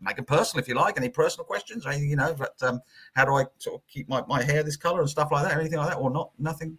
make 0.00 0.18
it 0.18 0.26
personal 0.26 0.62
if 0.62 0.68
you 0.68 0.74
like. 0.74 0.96
Any 0.96 1.08
personal 1.08 1.44
questions 1.44 1.86
or 1.86 1.90
anything, 1.90 2.10
you 2.10 2.16
know, 2.16 2.34
but 2.34 2.54
um, 2.62 2.80
how 3.14 3.24
do 3.24 3.34
I 3.34 3.44
sort 3.58 3.76
of 3.80 3.86
keep 3.88 4.08
my, 4.08 4.22
my 4.28 4.42
hair 4.42 4.62
this 4.62 4.76
color 4.76 5.00
and 5.00 5.10
stuff 5.10 5.30
like 5.32 5.44
that? 5.44 5.58
Anything 5.58 5.78
like 5.78 5.90
that 5.90 5.98
or 5.98 6.10
not? 6.10 6.30
Nothing? 6.38 6.76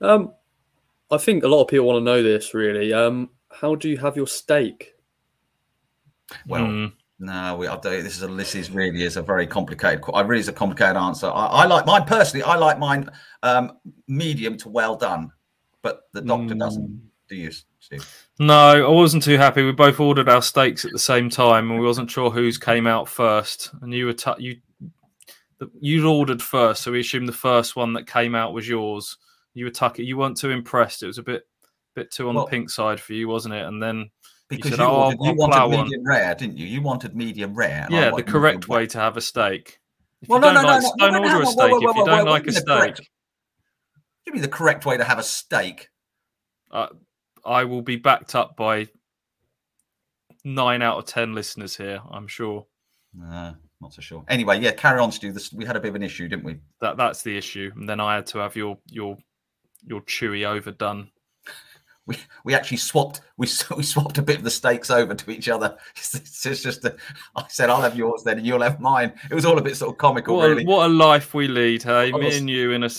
Um, 0.00 0.32
I 1.10 1.18
think 1.18 1.44
a 1.44 1.48
lot 1.48 1.62
of 1.62 1.68
people 1.68 1.86
want 1.86 1.98
to 1.98 2.04
know 2.04 2.22
this 2.22 2.54
really. 2.54 2.92
Um, 2.92 3.30
how 3.50 3.74
do 3.74 3.88
you 3.88 3.98
have 3.98 4.16
your 4.16 4.26
steak? 4.26 4.94
Well, 6.46 6.62
mm. 6.62 6.92
no, 7.18 7.56
we, 7.56 7.66
I 7.66 7.76
do. 7.78 8.02
This 8.02 8.16
is 8.16 8.22
a 8.22 8.28
this 8.28 8.54
is 8.54 8.70
really 8.70 9.02
is 9.02 9.16
a 9.16 9.22
very 9.22 9.46
complicated. 9.46 10.02
I 10.14 10.20
really 10.20 10.40
is 10.40 10.48
a 10.48 10.52
complicated 10.52 10.96
answer. 10.96 11.26
I, 11.26 11.46
I 11.46 11.66
like 11.66 11.84
mine 11.86 12.04
personally. 12.04 12.44
I 12.44 12.56
like 12.56 12.78
mine 12.78 13.10
um, 13.42 13.72
medium 14.06 14.56
to 14.58 14.68
well 14.68 14.96
done, 14.96 15.32
but 15.82 16.02
the 16.12 16.22
doctor 16.22 16.54
mm. 16.54 16.60
doesn't. 16.60 17.10
Do 17.28 17.36
you, 17.36 17.50
No, 18.38 18.86
I 18.86 18.90
wasn't 18.90 19.22
too 19.22 19.36
happy. 19.36 19.62
We 19.62 19.72
both 19.72 20.00
ordered 20.00 20.28
our 20.28 20.42
steaks 20.42 20.84
at 20.84 20.92
the 20.92 20.98
same 20.98 21.28
time, 21.28 21.70
and 21.70 21.78
we 21.78 21.86
wasn't 21.86 22.10
sure 22.10 22.30
whose 22.30 22.56
came 22.56 22.86
out 22.86 23.08
first. 23.08 23.70
And 23.82 23.92
you 23.92 24.06
were 24.06 24.12
t- 24.12 24.30
you 24.38 24.56
you 25.80 26.08
ordered 26.08 26.40
first, 26.40 26.82
so 26.82 26.92
we 26.92 27.00
assumed 27.00 27.28
the 27.28 27.32
first 27.32 27.76
one 27.76 27.92
that 27.92 28.06
came 28.06 28.34
out 28.34 28.54
was 28.54 28.68
yours. 28.68 29.18
You 29.54 29.66
were 29.66 29.70
tucking. 29.70 30.06
You 30.06 30.16
weren't 30.16 30.38
too 30.38 30.50
impressed. 30.50 31.02
It 31.02 31.06
was 31.06 31.18
a 31.18 31.22
bit 31.22 31.42
bit 31.94 32.10
too 32.10 32.28
on 32.28 32.34
well, 32.34 32.46
the 32.46 32.50
pink 32.50 32.70
side 32.70 33.00
for 33.00 33.12
you, 33.12 33.28
wasn't 33.28 33.54
it? 33.54 33.66
And 33.66 33.82
then 33.82 34.10
because 34.48 34.72
you, 34.72 34.76
said, 34.78 34.82
you, 34.82 34.88
oh, 34.88 34.98
wanted, 34.98 35.24
you 35.24 35.34
wanted 35.34 35.68
medium 35.68 36.02
one. 36.02 36.16
rare, 36.16 36.34
didn't 36.34 36.56
you? 36.56 36.66
You 36.66 36.82
wanted 36.82 37.14
medium 37.14 37.54
rare. 37.54 37.86
Yeah, 37.90 38.10
the 38.14 38.22
correct 38.22 38.68
way 38.68 38.86
to 38.86 38.98
have 38.98 39.16
a 39.16 39.20
steak. 39.20 39.80
If 40.22 40.28
well, 40.28 40.40
no, 40.40 40.52
no, 40.52 40.62
like, 40.62 40.82
no, 40.96 41.06
no, 41.06 41.12
don't 41.12 41.24
order 41.24 41.42
a 41.42 41.46
steak 41.46 41.72
if 41.72 41.96
you 41.96 42.04
don't 42.04 42.26
like 42.26 42.46
a 42.46 42.52
steak. 42.52 43.10
Give 44.24 44.34
me 44.34 44.40
the 44.40 44.48
correct 44.48 44.86
way 44.86 44.96
to 44.96 45.04
have 45.04 45.18
a 45.18 45.22
steak. 45.22 45.88
Uh, 46.70 46.88
I 47.44 47.64
will 47.64 47.82
be 47.82 47.96
backed 47.96 48.34
up 48.34 48.56
by 48.56 48.88
nine 50.44 50.82
out 50.82 50.98
of 50.98 51.04
ten 51.06 51.34
listeners 51.34 51.76
here. 51.76 52.00
I'm 52.10 52.26
sure. 52.26 52.66
Uh, 53.22 53.52
not 53.80 53.92
so 53.94 54.02
sure. 54.02 54.24
Anyway, 54.28 54.60
yeah, 54.60 54.72
carry 54.72 55.00
on, 55.00 55.10
Stu. 55.12 55.32
This, 55.32 55.52
we 55.52 55.64
had 55.64 55.76
a 55.76 55.80
bit 55.80 55.88
of 55.88 55.94
an 55.96 56.02
issue, 56.02 56.28
didn't 56.28 56.44
we? 56.44 56.58
That 56.80 56.96
that's 56.96 57.22
the 57.22 57.36
issue. 57.36 57.72
And 57.76 57.88
then 57.88 58.00
I 58.00 58.14
had 58.16 58.26
to 58.26 58.38
have 58.38 58.56
your 58.56 58.78
your 58.86 59.16
your 59.84 60.00
chewy 60.02 60.44
overdone. 60.46 61.10
We, 62.06 62.16
we 62.44 62.54
actually 62.54 62.78
swapped 62.78 63.20
we 63.36 63.46
we 63.76 63.82
swapped 63.84 64.18
a 64.18 64.22
bit 64.22 64.38
of 64.38 64.42
the 64.42 64.50
stakes 64.50 64.90
over 64.90 65.14
to 65.14 65.30
each 65.30 65.48
other. 65.48 65.76
It's, 65.96 66.46
it's 66.46 66.62
just 66.62 66.84
a, 66.84 66.96
I 67.36 67.44
said 67.48 67.70
I'll 67.70 67.82
have 67.82 67.94
yours 67.94 68.22
then 68.24 68.38
and 68.38 68.46
you'll 68.46 68.62
have 68.62 68.80
mine. 68.80 69.12
It 69.30 69.34
was 69.34 69.44
all 69.44 69.58
a 69.58 69.62
bit 69.62 69.76
sort 69.76 69.92
of 69.92 69.98
comical, 69.98 70.36
What, 70.38 70.48
really. 70.48 70.64
a, 70.64 70.66
what 70.66 70.86
a 70.86 70.92
life 70.92 71.34
we 71.34 71.46
lead, 71.46 71.84
hey? 71.84 72.08
I 72.08 72.12
Me 72.18 72.24
was- 72.24 72.38
and 72.38 72.50
you 72.50 72.72
in 72.72 72.82
a, 72.84 72.90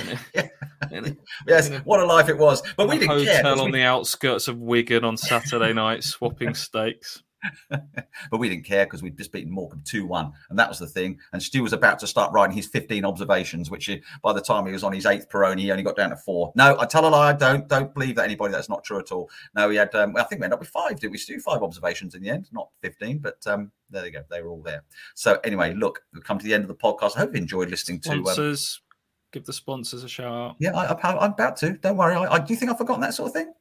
s- 0.00 0.48
in 0.90 1.04
a, 1.06 1.16
yes, 1.46 1.70
what 1.84 2.00
a 2.00 2.04
life 2.04 2.28
it 2.28 2.38
was. 2.38 2.62
But 2.76 2.88
we 2.88 2.98
didn't 2.98 3.24
care. 3.24 3.36
hotel 3.36 3.60
on 3.60 3.66
we- 3.72 3.78
the 3.78 3.84
outskirts 3.84 4.48
of 4.48 4.58
Wigan 4.58 5.04
on 5.04 5.16
Saturday 5.16 5.72
night, 5.72 6.04
swapping 6.04 6.54
steaks. 6.54 7.22
but 7.70 8.38
we 8.38 8.48
didn't 8.48 8.64
care 8.64 8.86
because 8.86 9.02
we'd 9.02 9.16
just 9.16 9.30
beaten 9.30 9.52
Morecambe 9.52 9.82
2 9.84 10.04
1. 10.06 10.32
And 10.50 10.58
that 10.58 10.68
was 10.68 10.78
the 10.80 10.86
thing. 10.86 11.18
And 11.32 11.40
Stu 11.40 11.62
was 11.62 11.72
about 11.72 11.98
to 12.00 12.06
start 12.06 12.32
writing 12.32 12.56
his 12.56 12.66
15 12.66 13.04
observations, 13.04 13.70
which 13.70 13.84
he- 13.86 14.02
by 14.22 14.32
the 14.32 14.40
time 14.40 14.66
he 14.66 14.72
was 14.72 14.82
on 14.82 14.92
his 14.92 15.06
eighth 15.06 15.28
Peroni, 15.28 15.60
he 15.60 15.70
only 15.70 15.84
got 15.84 15.94
down 15.96 16.10
to 16.10 16.16
four. 16.16 16.50
No, 16.56 16.76
I 16.80 16.86
tell 16.86 17.06
a 17.06 17.08
lie. 17.10 17.34
Don't 17.34 17.68
don't 17.68 17.92
believe 17.94 18.16
that 18.16 18.24
anybody. 18.24 18.52
That's 18.52 18.68
not 18.68 18.82
true 18.82 18.98
at 18.98 19.12
all. 19.12 19.30
No, 19.54 19.68
he 19.70 19.76
had, 19.76 19.94
um, 19.94 20.16
I 20.16 20.24
think 20.24 20.40
we 20.40 20.44
ended 20.44 20.54
up 20.54 20.60
with 20.60 20.70
five, 20.70 20.98
did 20.98 21.10
we, 21.12 21.18
Stu? 21.18 21.38
Five 21.38 21.62
observations 21.62 22.14
in 22.16 22.22
the 22.22 22.30
end, 22.30 22.48
not 22.52 22.68
15. 22.82 23.18
But 23.18 23.38
um, 23.46 23.70
there 23.90 24.04
you 24.04 24.10
go. 24.12 24.22
They 24.28 24.42
were 24.42 24.48
all 24.50 24.62
there. 24.62 24.82
So 25.14 25.38
anyway, 25.44 25.72
look, 25.74 26.02
we've 26.14 26.24
come 26.24 26.38
to 26.38 26.44
the 26.44 26.54
end 26.54 26.64
of 26.64 26.68
the 26.68 26.74
podcast. 26.74 27.16
I 27.16 27.20
hope 27.20 27.34
you 27.34 27.40
enjoyed 27.40 27.70
listening 27.70 28.00
to. 28.00 28.12
Um, 28.12 28.24
Sponsors, 28.24 28.80
give 29.36 29.44
the 29.44 29.52
sponsors 29.52 30.02
a 30.02 30.08
shout 30.08 30.32
out, 30.32 30.56
yeah, 30.58 30.74
I, 30.74 30.94
I'm 31.12 31.32
about 31.32 31.56
to. 31.58 31.72
Don't 31.72 31.98
worry. 31.98 32.14
I, 32.14 32.34
I, 32.34 32.38
do 32.38 32.54
you 32.54 32.58
think 32.58 32.70
I've 32.70 32.78
forgotten 32.78 33.02
that 33.02 33.14
sort 33.14 33.28
of 33.28 33.34
thing? 33.34 33.52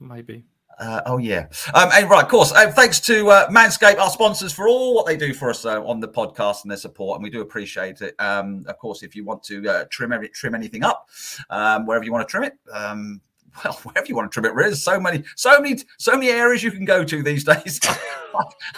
maybe. 0.00 0.44
Uh, 0.78 1.02
oh 1.06 1.18
yeah, 1.18 1.48
um, 1.74 1.88
and 1.92 2.08
right, 2.08 2.22
of 2.22 2.30
course. 2.30 2.52
Uh, 2.52 2.70
thanks 2.70 3.00
to 3.00 3.28
uh, 3.30 3.48
Manscaped, 3.48 3.98
our 3.98 4.10
sponsors, 4.10 4.52
for 4.52 4.68
all 4.68 4.94
what 4.94 5.06
they 5.06 5.16
do 5.16 5.34
for 5.34 5.50
us 5.50 5.64
uh, 5.64 5.84
on 5.84 5.98
the 5.98 6.06
podcast 6.06 6.62
and 6.62 6.70
their 6.70 6.78
support, 6.78 7.16
and 7.16 7.24
we 7.24 7.30
do 7.30 7.40
appreciate 7.40 8.00
it. 8.00 8.14
Um, 8.20 8.64
of 8.68 8.78
course, 8.78 9.02
if 9.02 9.16
you 9.16 9.24
want 9.24 9.42
to 9.44 9.68
uh, 9.68 9.84
trim 9.90 10.12
every, 10.12 10.28
trim 10.28 10.54
anything 10.54 10.84
up, 10.84 11.08
um, 11.50 11.84
wherever 11.84 12.04
you 12.04 12.12
want 12.12 12.26
to 12.26 12.30
trim 12.30 12.44
it, 12.44 12.52
um, 12.72 13.20
well, 13.64 13.74
wherever 13.82 14.06
you 14.06 14.14
want 14.14 14.30
to 14.30 14.40
trim 14.40 14.50
it, 14.50 14.56
there's 14.56 14.82
so 14.82 15.00
many, 15.00 15.24
so 15.36 15.60
many, 15.60 15.80
so 15.98 16.12
many 16.12 16.30
areas 16.30 16.62
you 16.62 16.70
can 16.70 16.84
go 16.84 17.04
to 17.04 17.22
these 17.22 17.44
days. 17.64 17.80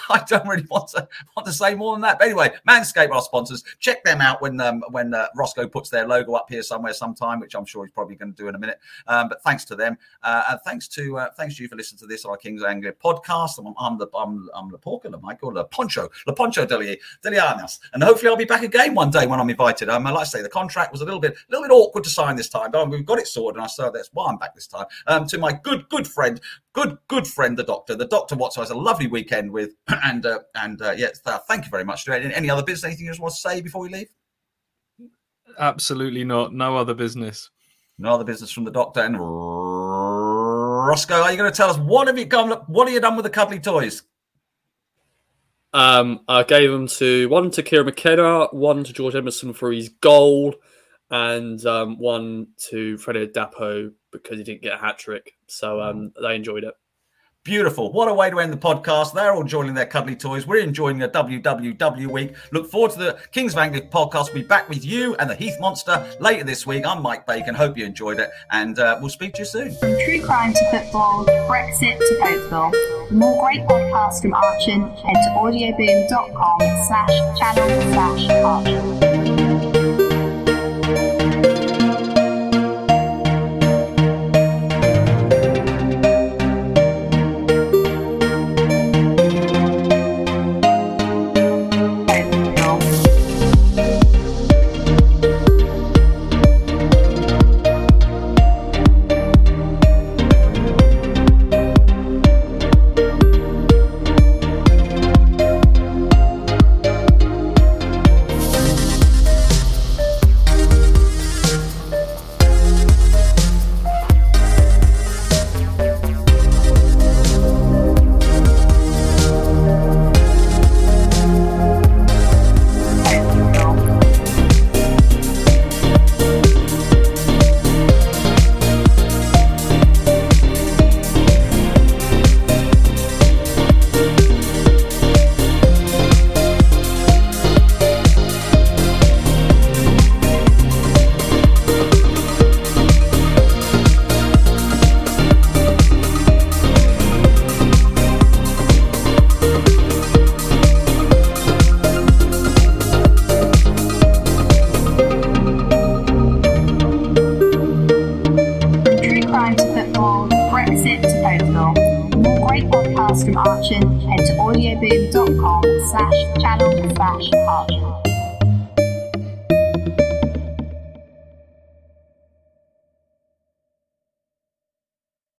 I 0.09 0.25
don't 0.27 0.47
really 0.47 0.66
want 0.71 0.89
to 0.91 1.09
want 1.37 1.47
to 1.47 1.53
say 1.53 1.75
more 1.75 1.95
than 1.95 2.03
that. 2.03 2.18
But 2.18 2.27
anyway, 2.27 2.53
Manscaped, 2.68 3.11
our 3.11 3.23
sponsors, 3.23 3.64
check 3.79 4.03
them 4.05 4.21
out 4.21 4.41
when 4.41 4.61
um, 4.61 4.83
when 4.91 5.12
uh, 5.12 5.27
Roscoe 5.37 5.68
puts 5.68 5.91
their 5.91 6.07
logo 6.07 6.35
up 6.35 6.47
here 6.49 6.62
somewhere 6.62 6.93
sometime, 6.93 7.41
which 7.41 7.55
I'm 7.55 7.64
sure 7.64 7.85
he's 7.85 7.93
probably 7.93 8.14
going 8.14 8.33
to 8.33 8.37
do 8.37 8.49
in 8.49 8.55
a 8.55 8.59
minute. 8.59 8.79
Um, 9.07 9.29
but 9.29 9.43
thanks 9.43 9.64
to 9.66 9.77
them, 9.77 9.99
uh, 10.23 10.45
and 10.51 10.61
thanks 10.64 10.89
to 10.89 11.18
uh, 11.18 11.31
thanks 11.37 11.57
to 11.57 11.62
you 11.62 11.68
for 11.68 11.77
listening 11.77 11.99
to 12.01 12.07
this 12.07 12.25
on 12.25 12.31
our 12.31 12.37
Kings 12.37 12.62
of 12.62 12.68
Anglia 12.68 12.93
podcast. 12.93 13.59
I'm, 13.59 13.75
I'm 13.79 13.99
the 13.99 14.07
I'm 14.14 14.49
I'm 14.55 14.71
the 14.71 14.79
Porker, 14.79 15.11
the 15.11 15.18
Michael, 15.18 15.53
the 15.53 15.64
Poncho, 15.64 16.09
the 16.27 16.33
Poncho 16.33 16.64
Deli 16.64 16.99
Delianas, 17.23 17.81
and 17.93 18.03
hopefully 18.03 18.31
I'll 18.31 18.37
be 18.37 18.45
back 18.45 18.62
again 18.62 18.95
one 18.95 19.11
day 19.11 19.27
when 19.27 19.41
I'm 19.41 19.51
invited. 19.51 19.89
Um, 19.89 20.07
I 20.07 20.11
like 20.11 20.25
to 20.25 20.31
say 20.31 20.43
the 20.43 20.49
contract 20.49 20.93
was 20.93 21.01
a 21.01 21.05
little 21.05 21.21
bit 21.21 21.33
a 21.33 21.37
little 21.51 21.66
bit 21.66 21.75
awkward 21.75 22.05
to 22.05 22.11
sign 22.11 22.37
this 22.37 22.49
time, 22.49 22.71
but 22.71 22.89
we've 22.89 23.05
got 23.05 23.18
it 23.18 23.27
sorted, 23.27 23.57
and 23.57 23.64
I 23.64 23.66
so 23.66 23.91
that's 23.93 24.11
why 24.12 24.29
I'm 24.29 24.37
back 24.37 24.55
this 24.61 24.66
time. 24.66 24.86
Um, 25.06 25.26
to 25.26 25.38
my 25.38 25.52
good 25.52 25.88
good 25.88 26.06
friend, 26.06 26.40
good 26.72 26.98
good 27.08 27.26
friend, 27.26 27.58
the 27.58 27.64
Doctor, 27.64 27.96
the 27.96 28.06
Doctor 28.06 28.36
Watson 28.36 28.62
has 28.62 28.70
a 28.70 28.74
lovely 28.74 29.06
weekend 29.06 29.50
with, 29.50 29.70
and 30.04 30.24
uh, 30.26 30.40
and 30.54 30.80
uh, 30.82 30.94
yes, 30.96 31.20
uh, 31.26 31.38
thank 31.48 31.64
you 31.64 31.70
very 31.70 31.84
much. 31.84 32.04
Do 32.04 32.12
any, 32.12 32.32
any 32.34 32.50
other 32.50 32.62
business? 32.62 32.84
Anything 32.84 33.06
you 33.06 33.11
just 33.11 33.20
want 33.20 33.34
to 33.34 33.40
say 33.40 33.61
before 33.61 33.82
we 33.82 33.88
leave? 33.88 34.08
Absolutely 35.58 36.24
not. 36.24 36.54
No 36.54 36.76
other 36.76 36.94
business. 36.94 37.50
No 37.98 38.14
other 38.14 38.24
business 38.24 38.50
from 38.50 38.64
the 38.64 38.70
Doctor 38.70 39.00
and 39.00 39.18
Roscoe. 39.18 41.22
Are 41.22 41.30
you 41.30 41.36
going 41.36 41.50
to 41.50 41.56
tell 41.56 41.70
us 41.70 41.78
what 41.78 42.06
have 42.06 42.18
you 42.18 42.24
done? 42.24 42.50
What 42.66 42.86
have 42.86 42.94
you 42.94 43.00
done 43.00 43.16
with 43.16 43.24
the 43.24 43.30
cuddly 43.30 43.61
toys? 43.61 44.02
Um, 45.72 46.20
I 46.26 46.42
gave 46.42 46.70
them 46.70 46.88
to 46.88 47.28
one 47.28 47.50
to 47.52 47.62
Kieran 47.62 47.86
McKenna, 47.86 48.46
one 48.46 48.82
to 48.82 48.92
George 48.92 49.14
Edmundson 49.14 49.54
for 49.54 49.70
his 49.70 49.88
goal, 49.88 50.56
and 51.11 51.64
um, 51.66 51.98
one 51.98 52.48
to 52.68 52.96
Freddie 52.98 53.26
Dapo 53.28 53.92
because 54.12 54.38
he 54.38 54.44
didn't 54.44 54.62
get 54.62 54.74
a 54.74 54.78
hat 54.78 54.98
trick. 54.98 55.34
So 55.46 55.80
um, 55.80 56.12
they 56.20 56.34
enjoyed 56.36 56.64
it. 56.64 56.74
Beautiful. 57.42 57.90
What 57.90 58.06
a 58.06 58.12
way 58.12 58.28
to 58.28 58.38
end 58.38 58.52
the 58.52 58.58
podcast. 58.58 59.14
They're 59.14 59.32
all 59.32 59.44
joining 59.44 59.72
their 59.72 59.86
cuddly 59.86 60.14
toys. 60.14 60.46
We're 60.46 60.61
enjoying 60.62 61.02
a 61.02 61.08
WWW 61.08 62.06
week. 62.06 62.34
Look 62.52 62.70
forward 62.70 62.90
to 62.92 62.98
the 62.98 63.18
Kings 63.32 63.54
of 63.54 63.61
Anglia 63.61 63.88
podcast. 63.88 64.26
We'll 64.26 64.42
be 64.42 64.48
back 64.48 64.68
with 64.68 64.84
you 64.84 65.14
and 65.16 65.30
the 65.30 65.34
Heath 65.34 65.58
Monster 65.58 66.06
later 66.20 66.44
this 66.44 66.66
week. 66.66 66.84
I'm 66.86 67.00
Mike 67.00 67.26
Bacon. 67.26 67.54
Hope 67.54 67.78
you 67.78 67.86
enjoyed 67.86 68.20
it. 68.20 68.28
And 68.50 68.78
uh, 68.78 68.98
we'll 69.00 69.08
speak 69.08 69.32
to 69.34 69.38
you 69.38 69.46
soon. 69.46 69.74
From 69.76 69.98
true 70.04 70.20
crime 70.22 70.52
to 70.52 70.70
football, 70.70 71.24
Brexit 71.24 71.98
to 71.98 72.18
Cokeville. 72.22 73.08
For 73.08 73.14
more 73.14 73.42
great 73.42 73.62
podcasts 73.62 74.20
from 74.20 74.34
Archant, 74.34 74.98
head 74.98 75.14
to 75.14 75.30
audioboom.com 75.38 76.58
slash 76.86 77.38
channel 77.38 77.92
slash 77.94 78.28
Archant. 78.44 79.39